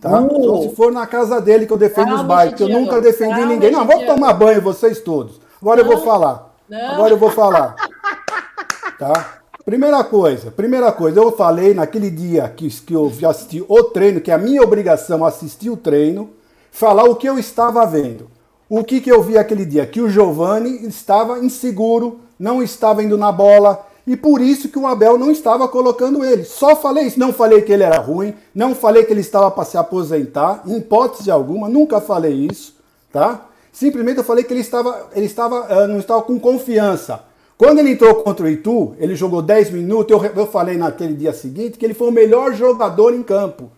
Tá? 0.00 0.20
Uh. 0.20 0.44
Só 0.44 0.62
se 0.62 0.76
for 0.76 0.92
na 0.92 1.06
casa 1.06 1.40
dele 1.40 1.66
que 1.66 1.72
eu 1.72 1.76
defendo 1.76 2.14
os 2.14 2.22
bairros, 2.22 2.54
que 2.54 2.62
eu 2.62 2.68
nunca 2.68 3.00
defendi 3.00 3.44
ninguém. 3.44 3.70
Não, 3.70 3.86
vamos 3.86 4.06
tomar 4.06 4.32
banho, 4.32 4.62
vocês 4.62 5.00
todos. 5.00 5.40
Agora 5.60 5.82
não. 5.82 5.90
eu 5.90 5.96
vou 5.96 6.06
falar. 6.06 6.47
Não. 6.68 6.92
Agora 6.92 7.12
eu 7.12 7.18
vou 7.18 7.30
falar. 7.30 7.74
Tá? 8.98 9.38
Primeira 9.64 10.02
coisa, 10.02 10.50
primeira 10.50 10.90
coisa, 10.90 11.20
eu 11.20 11.30
falei 11.32 11.74
naquele 11.74 12.10
dia 12.10 12.48
que, 12.48 12.68
que 12.68 12.94
eu 12.94 13.12
assisti 13.28 13.64
o 13.68 13.84
treino, 13.84 14.20
que 14.20 14.30
é 14.30 14.34
a 14.34 14.38
minha 14.38 14.62
obrigação 14.62 15.24
assistir 15.24 15.68
o 15.70 15.76
treino, 15.76 16.30
falar 16.70 17.04
o 17.04 17.16
que 17.16 17.28
eu 17.28 17.38
estava 17.38 17.84
vendo. 17.84 18.30
O 18.68 18.82
que, 18.82 19.00
que 19.00 19.10
eu 19.10 19.22
vi 19.22 19.36
aquele 19.38 19.64
dia? 19.64 19.86
Que 19.86 20.00
o 20.00 20.08
Giovani 20.08 20.86
estava 20.86 21.38
inseguro, 21.38 22.20
não 22.38 22.62
estava 22.62 23.02
indo 23.02 23.16
na 23.16 23.30
bola, 23.30 23.86
e 24.06 24.16
por 24.16 24.40
isso 24.40 24.70
que 24.70 24.78
o 24.78 24.86
Abel 24.86 25.18
não 25.18 25.30
estava 25.30 25.68
colocando 25.68 26.24
ele. 26.24 26.44
Só 26.44 26.74
falei 26.74 27.04
isso. 27.04 27.20
Não 27.20 27.30
falei 27.30 27.60
que 27.60 27.70
ele 27.70 27.82
era 27.82 27.98
ruim, 27.98 28.34
não 28.54 28.74
falei 28.74 29.04
que 29.04 29.12
ele 29.12 29.20
estava 29.20 29.50
para 29.50 29.66
se 29.66 29.76
aposentar, 29.76 30.62
em 30.66 30.78
hipótese 30.78 31.30
alguma, 31.30 31.68
nunca 31.68 32.00
falei 32.00 32.46
isso, 32.50 32.74
tá? 33.12 33.47
Simplesmente 33.78 34.18
eu 34.18 34.24
falei 34.24 34.42
que 34.42 34.52
ele 34.52 34.60
estava, 34.60 35.08
ele 35.14 35.26
estava, 35.26 35.84
uh, 35.84 35.86
não 35.86 36.00
estava 36.00 36.20
com 36.22 36.36
confiança. 36.36 37.22
Quando 37.56 37.78
ele 37.78 37.92
entrou 37.92 38.12
contra 38.16 38.44
o 38.44 38.48
Itu, 38.48 38.96
ele 38.98 39.14
jogou 39.14 39.40
10 39.40 39.70
minutos, 39.70 40.10
eu, 40.10 40.32
eu 40.34 40.48
falei 40.48 40.76
naquele 40.76 41.14
dia 41.14 41.32
seguinte 41.32 41.78
que 41.78 41.86
ele 41.86 41.94
foi 41.94 42.08
o 42.08 42.12
melhor 42.12 42.52
jogador 42.54 43.14
em 43.14 43.22
campo. 43.22 43.70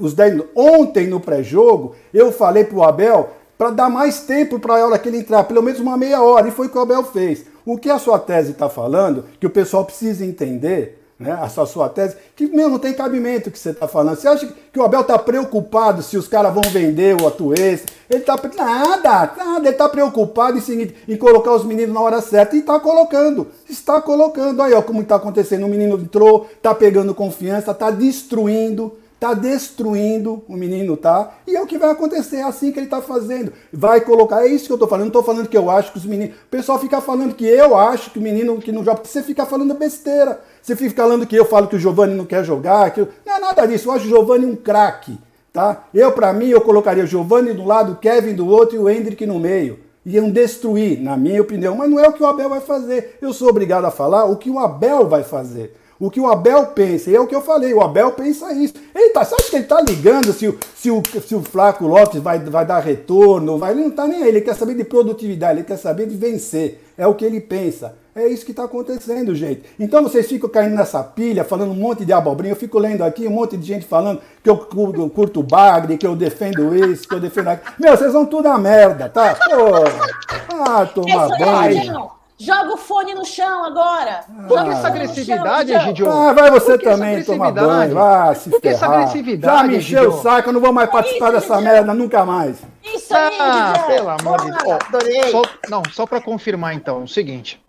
Os 0.00 0.12
10, 0.12 0.42
ontem 0.56 1.06
no 1.06 1.20
pré-jogo, 1.20 1.94
eu 2.12 2.32
falei 2.32 2.64
para 2.64 2.78
o 2.78 2.82
Abel 2.82 3.28
para 3.56 3.70
dar 3.70 3.88
mais 3.88 4.18
tempo 4.22 4.58
para 4.58 4.74
a 4.74 4.84
hora 4.84 4.98
que 4.98 5.08
ele 5.08 5.18
entrar, 5.18 5.44
pelo 5.44 5.62
menos 5.62 5.78
uma 5.78 5.96
meia 5.96 6.20
hora, 6.20 6.48
e 6.48 6.50
foi 6.50 6.66
o 6.66 6.70
que 6.70 6.76
o 6.76 6.80
Abel 6.80 7.04
fez. 7.04 7.44
O 7.64 7.78
que 7.78 7.90
a 7.90 7.98
sua 8.00 8.18
tese 8.18 8.50
está 8.50 8.68
falando, 8.68 9.24
que 9.38 9.46
o 9.46 9.50
pessoal 9.50 9.84
precisa 9.84 10.26
entender, 10.26 11.00
né, 11.18 11.32
a 11.32 11.48
sua, 11.48 11.88
tese, 11.88 12.16
que 12.36 12.46
mesmo 12.46 12.70
não 12.70 12.78
tem 12.78 12.92
cabimento 12.92 13.50
que 13.50 13.58
você 13.58 13.70
está 13.70 13.88
falando. 13.88 14.16
Você 14.16 14.28
acha 14.28 14.46
que 14.72 14.78
o 14.78 14.82
Abel 14.82 15.00
está 15.00 15.18
preocupado 15.18 16.02
se 16.02 16.16
os 16.16 16.28
caras 16.28 16.54
vão 16.54 16.62
vender 16.70 17.20
o 17.20 17.26
Atuês? 17.26 17.84
Ele 18.08 18.20
está 18.20 18.38
nada, 18.56 19.32
nada, 19.36 19.58
ele 19.58 19.70
está 19.70 19.88
preocupado 19.88 20.58
em, 20.58 20.94
em 21.08 21.16
colocar 21.16 21.52
os 21.52 21.64
meninos 21.64 21.92
na 21.92 22.00
hora 22.00 22.20
certa 22.20 22.54
e 22.54 22.60
está 22.60 22.78
colocando, 22.78 23.48
está 23.68 24.00
colocando. 24.00 24.62
Aí, 24.62 24.72
ó, 24.72 24.80
como 24.80 25.02
está 25.02 25.16
acontecendo, 25.16 25.66
o 25.66 25.68
menino 25.68 25.98
entrou, 25.98 26.48
está 26.54 26.72
pegando 26.74 27.14
confiança, 27.14 27.72
está 27.72 27.90
destruindo 27.90 28.96
Está 29.18 29.34
destruindo 29.34 30.44
o 30.46 30.56
menino, 30.56 30.96
tá? 30.96 31.38
E 31.44 31.56
é 31.56 31.60
o 31.60 31.66
que 31.66 31.76
vai 31.76 31.90
acontecer, 31.90 32.36
é 32.36 32.44
assim 32.44 32.70
que 32.70 32.78
ele 32.78 32.86
está 32.86 33.02
fazendo. 33.02 33.52
Vai 33.72 34.00
colocar, 34.00 34.44
é 34.44 34.46
isso 34.46 34.66
que 34.66 34.70
eu 34.70 34.76
estou 34.76 34.88
falando. 34.88 35.06
Não 35.06 35.08
estou 35.08 35.24
falando 35.24 35.48
que 35.48 35.56
eu 35.56 35.68
acho 35.68 35.90
que 35.90 35.98
os 35.98 36.04
meninos. 36.04 36.36
O 36.36 36.48
pessoal 36.48 36.78
fica 36.78 37.00
falando 37.00 37.34
que 37.34 37.44
eu 37.44 37.76
acho 37.76 38.12
que 38.12 38.20
o 38.20 38.22
menino 38.22 38.60
que 38.60 38.70
não 38.70 38.84
joga. 38.84 39.02
Você 39.02 39.20
fica 39.20 39.44
falando 39.44 39.74
besteira. 39.74 40.40
Você 40.68 40.76
fica 40.76 41.02
falando 41.02 41.26
que 41.26 41.34
eu 41.34 41.46
falo 41.46 41.66
que 41.66 41.76
o 41.76 41.78
Giovanni 41.78 42.14
não 42.14 42.26
quer 42.26 42.44
jogar. 42.44 42.90
Que 42.90 43.00
eu... 43.00 43.08
Não 43.24 43.36
é 43.36 43.40
nada 43.40 43.64
disso. 43.64 43.88
Eu 43.88 43.92
acho 43.92 44.04
o 44.04 44.08
Giovanni 44.08 44.44
um 44.44 44.54
craque, 44.54 45.18
tá? 45.50 45.84
Eu, 45.94 46.12
para 46.12 46.30
mim, 46.30 46.48
eu 46.48 46.60
colocaria 46.60 47.02
o 47.02 47.06
Giovanni 47.06 47.54
do 47.54 47.64
lado, 47.64 47.92
o 47.92 47.96
Kevin 47.96 48.34
do 48.34 48.46
outro 48.46 48.76
e 48.76 48.78
o 48.78 48.86
Hendrick 48.86 49.24
no 49.24 49.40
meio. 49.40 49.78
Iam 50.04 50.30
destruir, 50.30 51.00
na 51.00 51.16
minha 51.16 51.40
opinião. 51.40 51.74
Mas 51.74 51.88
não 51.90 51.98
é 51.98 52.06
o 52.06 52.12
que 52.12 52.22
o 52.22 52.26
Abel 52.26 52.50
vai 52.50 52.60
fazer. 52.60 53.16
Eu 53.22 53.32
sou 53.32 53.48
obrigado 53.48 53.86
a 53.86 53.90
falar 53.90 54.26
o 54.26 54.36
que 54.36 54.50
o 54.50 54.58
Abel 54.58 55.08
vai 55.08 55.22
fazer 55.22 55.74
o 56.00 56.10
que 56.10 56.20
o 56.20 56.28
Abel 56.28 56.66
pensa. 56.66 57.10
E 57.10 57.16
é 57.16 57.20
o 57.20 57.26
que 57.26 57.34
eu 57.34 57.40
falei, 57.40 57.74
o 57.74 57.80
Abel 57.80 58.12
pensa 58.12 58.52
isso. 58.52 58.74
Ele 58.94 59.10
tá, 59.10 59.24
você 59.24 59.34
acha 59.34 59.50
que 59.50 59.56
ele 59.56 59.64
está 59.64 59.80
ligando 59.80 60.32
se 60.32 60.46
o, 60.46 60.58
se, 60.76 60.90
o, 60.90 61.02
se 61.26 61.34
o 61.34 61.42
Flaco 61.42 61.86
Lopes 61.86 62.20
vai, 62.20 62.38
vai 62.38 62.64
dar 62.64 62.78
retorno? 62.78 63.58
Vai, 63.58 63.72
ele 63.72 63.80
não 63.80 63.88
está 63.88 64.06
nem 64.06 64.22
aí, 64.22 64.28
ele 64.28 64.40
quer 64.40 64.54
saber 64.54 64.74
de 64.74 64.84
produtividade, 64.84 65.58
ele 65.58 65.66
quer 65.66 65.76
saber 65.76 66.06
de 66.06 66.16
vencer. 66.16 66.80
É 66.96 67.06
o 67.06 67.14
que 67.14 67.24
ele 67.24 67.40
pensa. 67.40 67.96
É 68.18 68.26
isso 68.26 68.44
que 68.44 68.50
está 68.50 68.64
acontecendo, 68.64 69.32
gente. 69.32 69.62
Então 69.78 70.02
vocês 70.02 70.26
ficam 70.26 70.50
caindo 70.50 70.74
nessa 70.74 71.04
pilha, 71.04 71.44
falando 71.44 71.70
um 71.70 71.76
monte 71.76 72.04
de 72.04 72.12
abobrinha. 72.12 72.50
Eu 72.50 72.56
fico 72.56 72.76
lendo 72.76 73.02
aqui 73.04 73.28
um 73.28 73.30
monte 73.30 73.56
de 73.56 73.64
gente 73.64 73.86
falando 73.86 74.20
que 74.42 74.50
eu 74.50 74.56
curto, 74.56 75.40
bagre, 75.40 75.96
que 75.96 76.04
eu 76.04 76.16
defendo 76.16 76.74
isso, 76.74 77.06
que 77.06 77.14
eu 77.14 77.20
defendo 77.20 77.46
aquilo. 77.46 77.76
Meu, 77.78 77.96
vocês 77.96 78.12
vão 78.12 78.26
tudo 78.26 78.48
a 78.48 78.58
merda, 78.58 79.08
tá? 79.08 79.36
Pô, 79.36 80.64
ah, 80.68 80.84
tomar 80.86 81.28
banho. 81.38 82.10
Joga 82.36 82.74
o 82.74 82.76
fone 82.76 83.14
no 83.14 83.24
chão 83.24 83.64
agora. 83.64 84.24
Por 84.48 84.64
que 84.64 84.70
essa 84.70 84.88
agressividade, 84.88 85.78
Gidio? 85.78 86.10
Ah, 86.10 86.32
vai 86.32 86.50
você 86.50 86.76
também 86.76 87.22
tomar 87.22 87.52
banho. 87.52 87.94
Vai 87.94 88.34
se 88.34 88.50
Por 88.50 88.60
que 88.60 88.68
essa 88.68 88.86
agressividade, 88.86 89.56
Já 89.56 89.62
me 89.62 89.76
encheu 89.76 90.08
o 90.08 90.22
saco, 90.22 90.48
eu 90.48 90.52
não 90.52 90.60
vou 90.60 90.72
mais 90.72 90.90
participar 90.90 91.32
Isso, 91.32 91.40
dessa 91.40 91.60
merda 91.60 91.94
nunca 91.94 92.24
mais. 92.24 92.58
Isso 92.82 93.14
aí, 93.14 93.38
ah, 93.38 93.84
pelo 93.86 94.08
amor 94.08 94.40
de 94.40 94.50
Deus. 94.50 95.34
Oh, 95.34 95.42
só, 95.42 95.42
não, 95.68 95.82
só 95.92 96.04
para 96.04 96.20
confirmar 96.20 96.74
então, 96.74 97.04
o 97.04 97.08
seguinte. 97.08 97.60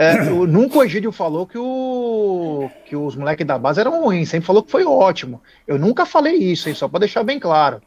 É, 0.00 0.14
nunca 0.22 0.78
o 0.78 0.84
Egídio 0.84 1.10
falou 1.10 1.44
que, 1.44 1.58
o, 1.58 2.70
que 2.86 2.94
os 2.94 3.16
moleques 3.16 3.44
da 3.44 3.58
base 3.58 3.80
eram 3.80 4.00
ruins, 4.00 4.28
sempre 4.28 4.46
falou 4.46 4.62
que 4.62 4.70
foi 4.70 4.84
ótimo. 4.84 5.42
Eu 5.66 5.76
nunca 5.76 6.06
falei 6.06 6.36
isso, 6.36 6.68
hein, 6.68 6.74
só 6.76 6.86
para 6.86 7.00
deixar 7.00 7.24
bem 7.24 7.40
claro. 7.40 7.82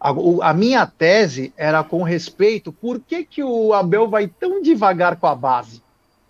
A, 0.00 0.14
a, 0.48 0.54
minha 0.54 0.86
tese 0.86 1.52
era 1.58 1.84
com 1.84 2.02
respeito, 2.02 2.72
por 2.72 3.00
que, 3.00 3.22
que 3.22 3.42
o 3.42 3.74
Abel 3.74 4.08
vai 4.08 4.26
tão 4.26 4.62
devagar 4.62 5.16
com 5.16 5.26
a 5.26 5.34
base? 5.34 5.82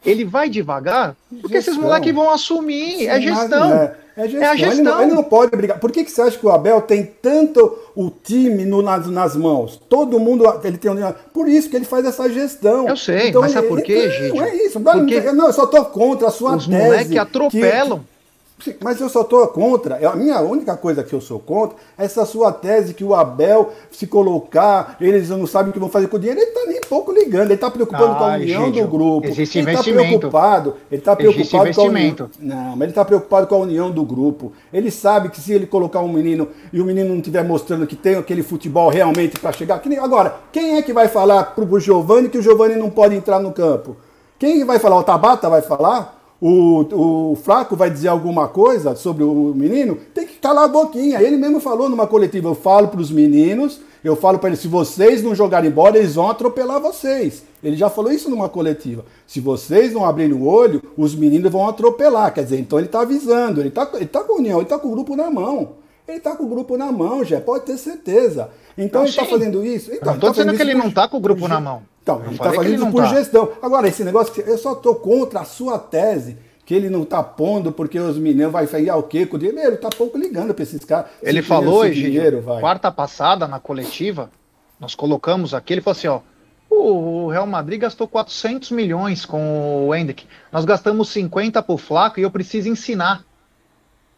Ele 0.04 0.24
vai 0.24 0.48
devagar 0.48 1.16
porque 1.40 1.56
gestão. 1.56 1.74
esses 1.74 1.76
moleques 1.76 2.14
vão 2.14 2.30
assumir. 2.30 2.98
Sim, 2.98 3.06
é 3.08 3.20
gestão. 3.20 3.72
É, 3.72 3.96
é, 4.16 4.22
gestão. 4.28 4.42
é 4.42 4.46
a 4.46 4.56
gestão. 4.56 4.72
Ele 4.72 4.82
não, 4.82 5.02
ele 5.02 5.12
não, 5.12 5.24
pode 5.24 5.56
brigar. 5.56 5.78
Por 5.78 5.90
que, 5.90 6.04
que 6.04 6.10
você 6.10 6.22
acha 6.22 6.38
que 6.38 6.46
o 6.46 6.50
Abel 6.50 6.80
tem 6.82 7.04
tanto 7.22 7.78
o 7.94 8.10
time 8.10 8.64
no, 8.64 8.82
nas, 8.82 9.06
nas 9.06 9.34
mãos? 9.34 9.80
Todo 9.88 10.20
mundo 10.20 10.44
ele 10.62 10.78
tem 10.78 10.90
um... 10.90 11.12
Por 11.32 11.48
isso 11.48 11.68
que 11.68 11.76
ele 11.76 11.84
faz 11.84 12.04
essa 12.04 12.28
gestão. 12.28 12.88
Eu 12.88 12.96
sei, 12.96 13.28
então, 13.28 13.40
mas 13.40 13.52
sabe 13.52 13.68
por 13.68 13.82
quê, 13.82 14.10
gente? 14.10 14.36
Não 14.36 14.44
é 14.44 14.54
isso. 14.56 14.80
Porque 14.80 15.20
não, 15.32 15.46
eu 15.46 15.52
só 15.52 15.64
estou 15.64 15.84
contra 15.86 16.28
a 16.28 16.30
sua 16.30 16.56
os 16.56 16.66
tese. 16.66 16.76
Os 16.76 16.84
moleques 16.84 17.16
atropelam. 17.16 17.98
Que, 17.98 18.13
Sim, 18.62 18.74
mas 18.80 19.00
eu 19.00 19.08
só 19.08 19.22
estou 19.22 19.46
contra. 19.48 20.08
A 20.08 20.14
minha 20.14 20.40
única 20.40 20.76
coisa 20.76 21.02
que 21.02 21.12
eu 21.12 21.20
sou 21.20 21.40
contra 21.40 21.76
é 21.98 22.04
essa 22.04 22.24
sua 22.24 22.52
tese 22.52 22.94
que 22.94 23.02
o 23.02 23.14
Abel 23.14 23.72
se 23.90 24.06
colocar, 24.06 24.96
eles 25.00 25.28
não 25.28 25.46
sabem 25.46 25.70
o 25.70 25.72
que 25.72 25.78
vão 25.78 25.88
fazer 25.88 26.06
com 26.06 26.16
o 26.16 26.20
dinheiro. 26.20 26.40
Ele 26.40 26.50
está 26.50 26.64
nem 26.66 26.80
pouco 26.80 27.12
ligando, 27.12 27.46
ele 27.46 27.54
está 27.54 27.70
preocupado 27.70 28.12
ah, 28.12 28.14
com 28.14 28.24
a 28.24 28.32
ah, 28.32 28.36
união 28.36 28.66
gente, 28.66 28.80
do 28.80 28.88
grupo. 28.88 29.26
Existe 29.26 29.58
ele 29.58 29.70
está 29.70 29.82
preocupado, 29.82 30.74
ele 30.90 31.00
está 31.00 31.16
preocupado 31.16 31.74
com 31.74 31.80
a 31.80 31.84
união. 31.84 32.30
Não, 32.38 32.70
mas 32.70 32.80
ele 32.82 32.90
está 32.90 33.04
preocupado 33.04 33.46
com 33.48 33.54
a 33.56 33.58
união 33.58 33.90
do 33.90 34.04
grupo. 34.04 34.52
Ele 34.72 34.90
sabe 34.90 35.28
que 35.30 35.40
se 35.40 35.52
ele 35.52 35.66
colocar 35.66 36.00
um 36.00 36.12
menino 36.12 36.48
e 36.72 36.80
o 36.80 36.84
menino 36.84 37.08
não 37.08 37.16
estiver 37.16 37.44
mostrando 37.44 37.86
que 37.86 37.96
tem 37.96 38.14
aquele 38.14 38.42
futebol 38.42 38.88
realmente 38.88 39.38
para 39.38 39.52
chegar. 39.52 39.80
Que 39.80 39.88
nem, 39.88 39.98
agora, 39.98 40.36
quem 40.52 40.76
é 40.76 40.82
que 40.82 40.92
vai 40.92 41.08
falar 41.08 41.44
para 41.54 41.64
o 41.64 41.80
Giovanni 41.80 42.28
que 42.28 42.38
o 42.38 42.42
Giovanni 42.42 42.76
não 42.76 42.88
pode 42.88 43.16
entrar 43.16 43.40
no 43.40 43.52
campo? 43.52 43.96
Quem 44.38 44.64
vai 44.64 44.78
falar? 44.78 44.98
O 44.98 45.02
Tabata 45.02 45.50
vai 45.50 45.60
falar? 45.60 46.23
O, 46.40 47.32
o 47.32 47.36
Flaco 47.36 47.76
vai 47.76 47.90
dizer 47.90 48.08
alguma 48.08 48.48
coisa 48.48 48.94
sobre 48.94 49.24
o 49.24 49.52
menino, 49.54 49.96
tem 50.12 50.26
que 50.26 50.34
calar 50.34 50.64
a 50.64 50.68
boquinha. 50.68 51.22
Ele 51.22 51.36
mesmo 51.36 51.60
falou 51.60 51.88
numa 51.88 52.06
coletiva: 52.06 52.48
eu 52.48 52.54
falo 52.54 52.88
para 52.88 53.00
os 53.00 53.10
meninos, 53.10 53.80
eu 54.02 54.16
falo 54.16 54.38
para 54.38 54.50
eles: 54.50 54.60
se 54.60 54.68
vocês 54.68 55.22
não 55.22 55.34
jogarem 55.34 55.70
bola, 55.70 55.96
eles 55.96 56.14
vão 56.14 56.28
atropelar 56.28 56.80
vocês. 56.80 57.44
Ele 57.62 57.76
já 57.76 57.88
falou 57.88 58.12
isso 58.12 58.28
numa 58.28 58.48
coletiva. 58.48 59.04
Se 59.26 59.40
vocês 59.40 59.92
não 59.92 60.04
abrirem 60.04 60.34
o 60.34 60.46
olho, 60.46 60.82
os 60.96 61.14
meninos 61.14 61.50
vão 61.50 61.68
atropelar. 61.68 62.34
Quer 62.34 62.44
dizer, 62.44 62.58
então 62.58 62.78
ele 62.78 62.86
está 62.86 63.00
avisando, 63.00 63.60
ele 63.60 63.68
está 63.68 63.88
ele 63.94 64.06
tá 64.06 64.22
com 64.22 64.34
a 64.34 64.36
união, 64.36 64.58
ele 64.58 64.64
está 64.64 64.78
com 64.78 64.88
o 64.88 64.92
grupo 64.92 65.16
na 65.16 65.30
mão. 65.30 65.84
Ele 66.06 66.18
está 66.18 66.36
com 66.36 66.44
o 66.44 66.48
grupo 66.48 66.76
na 66.76 66.92
mão, 66.92 67.24
já 67.24 67.40
pode 67.40 67.64
ter 67.64 67.78
certeza. 67.78 68.50
Então 68.76 69.02
ele 69.02 69.10
está 69.10 69.24
fazendo 69.24 69.64
isso. 69.64 69.90
Então, 69.90 70.08
não 70.08 70.14
estou 70.14 70.30
tá 70.30 70.36
dizendo 70.36 70.54
que 70.54 70.62
ele 70.62 70.74
não 70.74 70.88
está 70.88 71.08
com 71.08 71.16
o 71.16 71.20
grupo 71.20 71.48
na 71.48 71.58
mão. 71.58 71.82
Então, 72.04 72.22
ele 72.22 72.34
está 72.34 72.52
fazendo 72.52 72.74
isso 72.74 72.90
por 72.90 73.02
tá. 73.02 73.08
gestão. 73.08 73.52
Agora, 73.62 73.88
esse 73.88 74.04
negócio, 74.04 74.42
eu 74.42 74.58
só 74.58 74.72
estou 74.74 74.94
contra 74.96 75.40
a 75.40 75.44
sua 75.44 75.78
tese 75.78 76.36
que 76.66 76.74
ele 76.74 76.90
não 76.90 77.02
tá 77.02 77.22
pondo 77.22 77.72
porque 77.72 77.98
os 77.98 78.18
mineiros 78.18 78.52
vai 78.52 78.66
sair 78.66 78.90
ao 78.90 79.02
quê? 79.02 79.24
Com 79.24 79.36
o 79.36 79.38
dinheiro, 79.38 79.78
tá 79.78 79.88
pouco 79.88 80.18
ligando 80.18 80.52
para 80.52 80.62
esses 80.62 80.84
caras. 80.84 81.06
Ele 81.22 81.40
falou, 81.40 81.88
dinheiro, 81.88 82.42
vai. 82.42 82.60
quarta 82.60 82.92
passada 82.92 83.48
na 83.48 83.58
coletiva, 83.58 84.30
nós 84.78 84.94
colocamos 84.94 85.54
aqui, 85.54 85.72
ele 85.72 85.80
falou 85.80 85.96
assim, 85.96 86.08
ó, 86.08 86.20
o 86.70 87.28
Real 87.28 87.46
Madrid 87.46 87.80
gastou 87.80 88.06
400 88.06 88.70
milhões 88.70 89.24
com 89.24 89.86
o 89.86 89.94
Hendrick. 89.94 90.26
Nós 90.52 90.64
gastamos 90.66 91.08
50 91.08 91.62
pro 91.62 91.78
Flaco 91.78 92.20
e 92.20 92.22
eu 92.22 92.30
preciso 92.30 92.68
ensinar. 92.68 93.24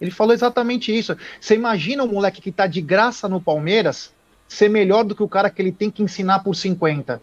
Ele 0.00 0.10
falou 0.10 0.34
exatamente 0.34 0.96
isso. 0.96 1.16
Você 1.40 1.54
imagina 1.54 2.02
um 2.02 2.12
moleque 2.12 2.40
que 2.40 2.52
tá 2.52 2.66
de 2.66 2.80
graça 2.80 3.28
no 3.28 3.40
Palmeiras 3.40 4.12
ser 4.48 4.68
melhor 4.68 5.04
do 5.04 5.14
que 5.14 5.22
o 5.22 5.28
cara 5.28 5.50
que 5.50 5.60
ele 5.60 5.72
tem 5.72 5.90
que 5.90 6.02
ensinar 6.02 6.40
por 6.40 6.54
50. 6.54 7.20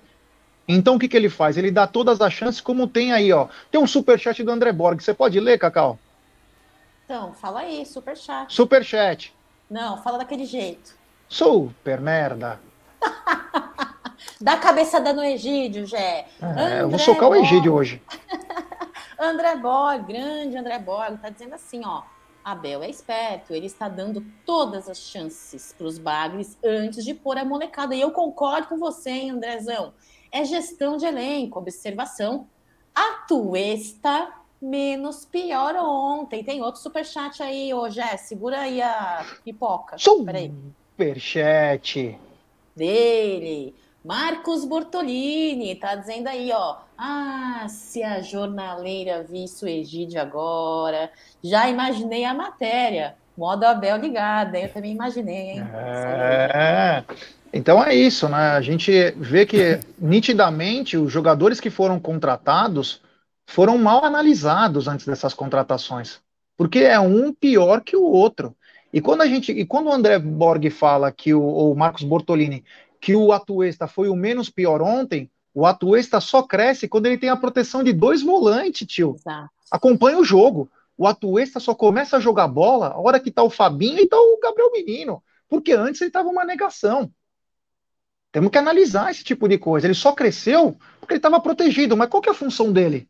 Então 0.68 0.96
o 0.96 1.00
que, 1.00 1.08
que 1.08 1.18
ele 1.18 1.30
faz? 1.30 1.58
Ele 1.58 1.72
dá 1.72 1.86
todas 1.86 2.22
as 2.22 2.32
chances, 2.34 2.62
como 2.62 2.88
tem 2.88 3.12
aí, 3.12 3.32
ó. 3.34 3.48
Tem 3.70 3.82
um 3.82 3.88
superchat 3.88 4.42
do 4.44 4.52
André 4.52 4.72
Borg. 4.72 5.02
Você 5.02 5.14
pode 5.14 5.40
ler, 5.40 5.60
Cacau? 5.60 6.00
Então, 7.06 7.34
fala 7.34 7.62
aí, 7.62 7.86
superchat. 7.86 8.54
Superchat. 8.54 9.34
Não, 9.70 10.02
fala 10.02 10.20
daquele 10.20 10.46
jeito. 10.46 10.96
Super 11.28 12.00
merda. 12.00 12.60
Dá 14.40 14.58
cabeçada 14.58 15.12
no 15.12 15.24
Egídio, 15.24 15.86
Jé. 15.86 16.28
É, 16.42 16.82
eu 16.82 16.90
vou 16.90 17.00
socar 17.00 17.30
Borg. 17.30 17.42
o 17.42 17.44
Egídio 17.44 17.74
hoje. 17.74 18.02
André 19.20 19.56
Borg, 19.58 20.06
grande 20.06 20.58
André 20.58 20.80
Borg, 20.80 21.18
tá 21.18 21.30
dizendo 21.30 21.56
assim, 21.56 21.82
ó. 21.86 22.04
Abel 22.44 22.84
é 22.84 22.90
esperto, 22.90 23.54
ele 23.54 23.68
está 23.68 23.88
dando 23.88 24.22
todas 24.46 24.90
as 24.90 24.98
chances 24.98 25.74
para 25.78 25.88
os 25.88 25.98
bagres 25.98 26.58
antes 26.62 27.06
de 27.06 27.14
pôr 27.14 27.38
a 27.38 27.46
molecada. 27.46 27.96
E 27.96 28.02
eu 28.02 28.12
concordo 28.12 28.68
com 28.68 28.78
você, 28.78 29.12
hein, 29.12 29.32
Andrezão 29.32 29.94
é 30.34 30.44
gestão 30.44 30.98
de 30.98 31.06
elenco, 31.06 31.60
observação. 31.60 32.48
A 32.94 33.26
Tuesta 33.28 34.34
menos 34.60 35.24
pior 35.26 35.76
ontem. 35.76 36.44
Tem 36.44 36.62
outro 36.64 36.82
superchat 36.82 37.44
aí, 37.44 37.72
ô 37.74 37.88
Jé, 37.90 38.18
segura 38.18 38.62
aí 38.62 38.82
a 38.82 39.24
pipoca. 39.46 39.98
Superchat. 39.98 40.68
Dele. 42.76 43.76
Marcos 44.04 44.66
Bortolini 44.66 45.76
tá 45.76 45.96
dizendo 45.96 46.28
aí, 46.28 46.52
ó. 46.52 46.78
Ah, 46.98 47.68
se 47.70 48.04
a 48.04 48.22
jornaleira 48.22 49.24
visse 49.24 49.64
o 49.64 49.68
Egídio 49.68 50.20
agora, 50.20 51.12
já 51.44 51.70
imaginei 51.70 52.26
a 52.26 52.34
matéria. 52.34 53.16
Modo 53.38 53.64
Abel 53.64 53.98
ligada, 53.98 54.60
eu 54.60 54.72
também 54.72 54.92
imaginei, 54.92 55.52
hein? 55.52 55.64
É. 55.74 57.04
Então 57.54 57.84
é 57.84 57.94
isso, 57.94 58.28
né? 58.28 58.52
A 58.52 58.62
gente 58.62 59.12
vê 59.12 59.46
que 59.46 59.80
nitidamente 60.00 60.98
os 60.98 61.12
jogadores 61.12 61.60
que 61.60 61.70
foram 61.70 62.00
contratados 62.00 63.02
foram 63.46 63.78
mal 63.78 64.04
analisados 64.04 64.88
antes 64.88 65.06
dessas 65.06 65.34
contratações, 65.34 66.20
porque 66.58 66.80
é 66.80 67.00
um 67.00 67.32
pior 67.32 67.82
que 67.82 67.96
o 67.96 68.04
outro. 68.04 68.56
E 68.92 69.00
quando 69.00 69.22
a 69.22 69.28
gente, 69.28 69.52
e 69.52 69.66
quando 69.66 69.88
o 69.88 69.94
André 69.94 70.18
Borg 70.18 70.70
fala 70.70 71.12
que 71.12 71.34
o, 71.34 71.42
o 71.42 71.76
Marcos 71.76 72.04
Bortolini 72.04 72.64
que 73.00 73.16
o 73.16 73.34
Atuesta 73.34 73.86
foi 73.86 74.08
o 74.08 74.16
menos 74.16 74.50
pior 74.50 74.82
ontem, 74.82 75.30
o 75.54 75.66
Atuesta 75.66 76.22
só 76.22 76.42
cresce 76.42 76.88
quando 76.88 77.06
ele 77.06 77.18
tem 77.18 77.30
a 77.30 77.36
proteção 77.36 77.84
de 77.84 77.92
dois 77.92 78.22
volantes, 78.22 78.88
tio. 78.88 79.16
Exato. 79.20 79.50
Acompanha 79.70 80.18
o 80.18 80.24
jogo. 80.24 80.72
O 80.98 81.06
Atuesta 81.06 81.60
só 81.60 81.76
começa 81.76 82.16
a 82.16 82.20
jogar 82.22 82.48
bola 82.48 82.88
a 82.88 83.00
hora 83.00 83.20
que 83.20 83.30
tá 83.30 83.44
o 83.44 83.50
Fabinho 83.50 84.00
e 84.00 84.08
tá 84.08 84.16
o 84.18 84.40
Gabriel 84.42 84.72
Menino, 84.72 85.22
porque 85.50 85.74
antes 85.74 86.00
ele 86.00 86.12
tava 86.12 86.30
uma 86.30 86.46
negação. 86.46 87.12
Temos 88.34 88.50
que 88.50 88.58
analisar 88.58 89.12
esse 89.12 89.24
tipo 89.24 89.48
de 89.48 89.60
coisa. 89.60 89.86
Ele 89.86 89.94
só 89.94 90.12
cresceu 90.12 90.76
porque 91.00 91.14
ele 91.14 91.20
estava 91.20 91.40
protegido. 91.40 91.96
Mas 91.96 92.10
qual 92.10 92.20
que 92.20 92.28
é 92.28 92.32
a 92.32 92.36
função 92.36 92.74
dele? 92.74 93.08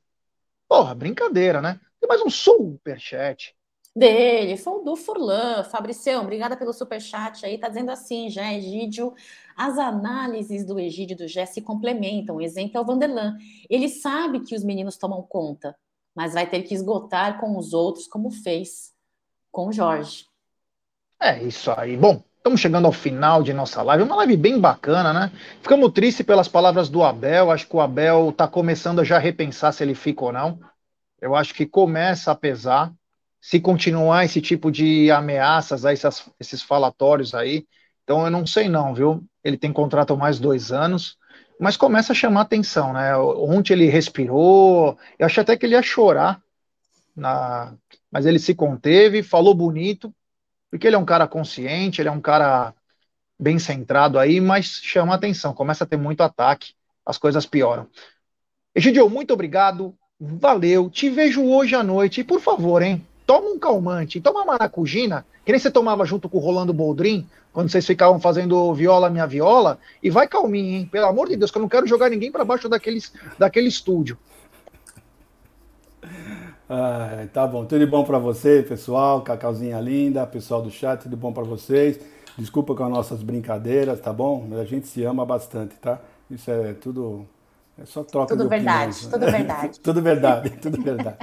Porra, 0.67 0.93
brincadeira, 0.93 1.61
né? 1.61 1.79
Tem 1.97 2.09
mais 2.09 2.21
um 2.21 2.29
superchat. 2.29 3.55
Dele, 3.95 4.57
foi 4.57 4.83
do 4.83 4.97
Furlan. 4.97 5.63
Fabricião, 5.63 6.23
obrigada 6.23 6.57
pelo 6.57 6.73
superchat 6.73 7.45
aí. 7.45 7.57
Tá 7.57 7.69
dizendo 7.69 7.89
assim, 7.89 8.29
já, 8.29 8.53
Egídio. 8.53 9.13
As 9.55 9.77
análises 9.77 10.65
do 10.65 10.77
Egídio 10.77 11.13
e 11.13 11.17
do 11.17 11.27
Jé 11.27 11.45
se 11.45 11.61
complementam. 11.61 12.35
O 12.35 12.41
exemplo 12.41 12.77
é 12.77 12.81
o 12.81 12.85
Vanderlan. 12.85 13.37
Ele 13.69 13.87
sabe 13.87 14.41
que 14.41 14.55
os 14.55 14.63
meninos 14.63 14.97
tomam 14.97 15.21
conta, 15.21 15.73
mas 16.13 16.33
vai 16.33 16.49
ter 16.49 16.63
que 16.63 16.75
esgotar 16.75 17.39
com 17.39 17.57
os 17.57 17.71
outros, 17.71 18.07
como 18.07 18.29
fez 18.29 18.91
com 19.49 19.69
o 19.69 19.71
Jorge. 19.71 20.25
É 21.17 21.41
isso 21.41 21.71
aí. 21.71 21.95
Bom, 21.95 22.21
Estamos 22.43 22.59
chegando 22.59 22.87
ao 22.87 22.91
final 22.91 23.41
de 23.41 23.53
nossa 23.53 23.81
live, 23.81 24.03
uma 24.03 24.17
live 24.17 24.35
bem 24.35 24.59
bacana, 24.59 25.13
né? 25.13 25.31
Ficamos 25.61 25.93
tristes 25.93 26.25
pelas 26.25 26.45
palavras 26.45 26.89
do 26.89 27.01
Abel. 27.01 27.49
Acho 27.49 27.65
que 27.65 27.73
o 27.73 27.79
Abel 27.79 28.31
está 28.31 28.49
começando 28.49 28.99
a 28.99 29.03
já 29.05 29.17
repensar 29.17 29.71
se 29.71 29.81
ele 29.81 29.95
fica 29.95 30.25
ou 30.25 30.33
não. 30.33 30.59
Eu 31.21 31.35
acho 31.35 31.53
que 31.53 31.65
começa 31.65 32.33
a 32.33 32.35
pesar. 32.35 32.91
Se 33.39 33.61
continuar 33.61 34.25
esse 34.25 34.41
tipo 34.41 34.69
de 34.69 35.09
ameaças, 35.09 35.85
aí, 35.85 35.93
esses, 35.93 36.29
esses 36.37 36.61
falatórios 36.61 37.33
aí. 37.33 37.65
Então 38.03 38.25
eu 38.25 38.29
não 38.29 38.45
sei 38.45 38.67
não, 38.67 38.93
viu? 38.93 39.23
Ele 39.41 39.57
tem 39.57 39.71
contrato 39.71 40.17
mais 40.17 40.37
dois 40.37 40.69
anos, 40.69 41.17
mas 41.57 41.77
começa 41.77 42.11
a 42.11 42.15
chamar 42.15 42.41
atenção, 42.41 42.91
né? 42.91 43.15
Ontem 43.15 43.71
ele 43.71 43.85
respirou, 43.85 44.97
eu 45.17 45.25
achei 45.25 45.41
até 45.41 45.55
que 45.55 45.65
ele 45.65 45.75
ia 45.75 45.81
chorar, 45.81 46.41
na... 47.15 47.73
mas 48.11 48.25
ele 48.25 48.37
se 48.37 48.53
conteve, 48.53 49.23
falou 49.23 49.55
bonito 49.55 50.13
porque 50.73 50.87
ele 50.87 50.95
é 50.95 50.99
um 50.99 51.05
cara 51.05 51.27
consciente, 51.27 52.01
ele 52.01 52.09
é 52.09 52.11
um 52.11 52.19
cara 52.19 52.73
bem 53.39 53.59
centrado 53.59 54.17
aí, 54.17 54.41
mas 54.41 54.79
chama 54.81 55.13
atenção, 55.13 55.53
começa 55.53 55.83
a 55.83 55.87
ter 55.87 55.97
muito 55.97 56.21
ataque, 56.21 56.73
as 57.05 57.15
coisas 57.15 57.45
pioram. 57.45 57.85
Egidio, 58.73 59.07
muito 59.07 59.31
obrigado, 59.35 59.93
valeu, 60.19 60.89
te 60.89 61.11
vejo 61.11 61.45
hoje 61.45 61.75
à 61.75 61.83
noite, 61.83 62.21
e 62.21 62.23
por 62.23 62.41
favor, 62.41 62.81
hein, 62.81 63.05
toma 63.23 63.49
um 63.49 63.59
calmante, 63.59 64.19
toma 64.19 64.39
uma 64.39 64.53
maracujina, 64.53 65.23
que 65.45 65.51
nem 65.51 65.59
você 65.59 65.69
tomava 65.69 66.05
junto 66.05 66.27
com 66.27 66.39
o 66.39 66.41
Rolando 66.41 66.73
Boldrin, 66.73 67.29
quando 67.51 67.69
vocês 67.69 67.85
ficavam 67.85 68.19
fazendo 68.19 68.73
viola 68.73 69.11
minha 69.11 69.27
viola, 69.27 69.77
e 70.01 70.09
vai 70.09 70.27
calminho, 70.27 70.79
hein, 70.79 70.89
pelo 70.91 71.05
amor 71.05 71.29
de 71.29 71.35
Deus, 71.35 71.51
que 71.51 71.57
eu 71.59 71.61
não 71.61 71.69
quero 71.69 71.85
jogar 71.85 72.09
ninguém 72.09 72.31
para 72.31 72.43
baixo 72.43 72.67
daqueles, 72.67 73.13
daquele 73.37 73.67
estúdio. 73.67 74.17
Ah, 76.69 77.27
tá 77.33 77.45
bom, 77.45 77.65
tudo 77.65 77.79
de 77.79 77.85
bom 77.85 78.03
para 78.05 78.17
você, 78.17 78.63
pessoal, 78.63 79.21
Cacauzinha 79.21 79.79
linda, 79.79 80.25
pessoal 80.25 80.61
do 80.61 80.71
chat, 80.71 81.01
tudo 81.03 81.17
bom 81.17 81.33
para 81.33 81.43
vocês. 81.43 81.99
Desculpa 82.37 82.73
com 82.75 82.83
as 82.85 82.89
nossas 82.89 83.21
brincadeiras, 83.21 83.99
tá 83.99 84.11
bom? 84.13 84.45
Mas 84.49 84.59
a 84.59 84.65
gente 84.65 84.87
se 84.87 85.03
ama 85.03 85.25
bastante, 85.25 85.75
tá? 85.75 85.99
Isso 86.31 86.49
é 86.49 86.73
tudo. 86.73 87.27
É 87.77 87.85
só 87.85 88.03
troca 88.03 88.35
tudo 88.35 88.45
de 88.45 88.47
verdade, 88.47 88.95
opiniões. 88.95 89.07
Tudo 89.07 89.27
verdade, 89.29 89.79
tudo 89.83 90.01
verdade, 90.01 90.49
tudo 90.57 90.81
verdade. 90.81 91.17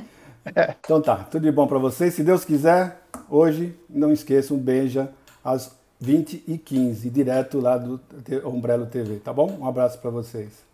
Então 0.84 1.00
tá, 1.02 1.16
tudo 1.24 1.42
de 1.42 1.52
bom 1.52 1.66
para 1.66 1.78
vocês. 1.78 2.14
Se 2.14 2.22
Deus 2.24 2.44
quiser, 2.44 3.00
hoje, 3.28 3.74
não 3.88 4.12
esqueçam, 4.12 4.58
beija 4.58 5.12
às 5.44 5.76
20h15, 6.00 7.10
direto 7.10 7.60
lá 7.60 7.78
do 7.78 8.00
Umbrello 8.44 8.86
TV, 8.86 9.18
tá 9.20 9.32
bom? 9.32 9.58
Um 9.60 9.66
abraço 9.66 9.98
para 10.00 10.10
vocês. 10.10 10.64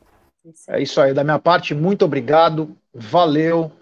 É 0.68 0.80
isso 0.80 1.01
aí, 1.01 1.12
da 1.12 1.24
minha 1.24 1.38
parte, 1.38 1.74
muito 1.74 2.05
obrigado, 2.05 2.76
valeu. 2.94 3.72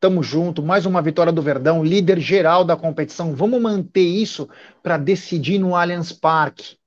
Tamo 0.00 0.22
junto, 0.22 0.62
mais 0.62 0.86
uma 0.86 1.02
vitória 1.02 1.30
do 1.30 1.42
Verdão, 1.42 1.84
líder 1.84 2.18
geral 2.18 2.64
da 2.64 2.74
competição. 2.74 3.34
Vamos 3.34 3.60
manter 3.60 4.00
isso 4.00 4.48
para 4.82 4.96
decidir 4.96 5.58
no 5.58 5.76
Allianz 5.76 6.10
Parque 6.10 6.78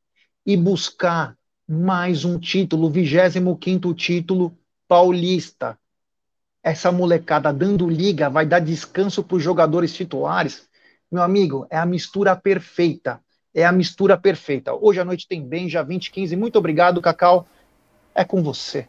e 0.43 0.57
buscar 0.57 1.37
mais 1.69 2.25
um 2.25 2.39
título, 2.39 2.89
25 2.89 3.93
título 3.93 4.57
paulista. 4.87 5.77
Essa 6.63 6.91
molecada 6.91 7.53
dando 7.53 7.87
liga 7.87 8.31
vai 8.31 8.47
dar 8.47 8.57
descanso 8.57 9.23
para 9.23 9.37
os 9.37 9.43
jogadores 9.43 9.93
titulares. 9.93 10.67
Meu 11.11 11.21
amigo, 11.21 11.67
é 11.69 11.77
a 11.77 11.85
mistura 11.85 12.35
perfeita. 12.35 13.21
É 13.53 13.63
a 13.63 13.71
mistura 13.71 14.17
perfeita. 14.17 14.73
Hoje 14.73 14.99
à 14.99 15.05
noite 15.05 15.27
tem 15.27 15.47
bem, 15.47 15.69
já 15.69 15.83
20, 15.83 16.09
15. 16.09 16.35
Muito 16.35 16.57
obrigado, 16.57 16.99
Cacau. 16.99 17.47
É 18.15 18.25
com 18.25 18.41
você. 18.41 18.87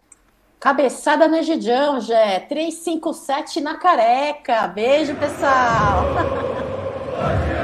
Cabeçada 0.65 1.28
no 1.28 1.36
Egidião, 1.36 2.01
Jé. 2.01 2.41
357 2.41 3.61
na 3.61 3.77
careca. 3.77 4.66
Beijo, 4.69 5.15
pessoal. 5.15 6.05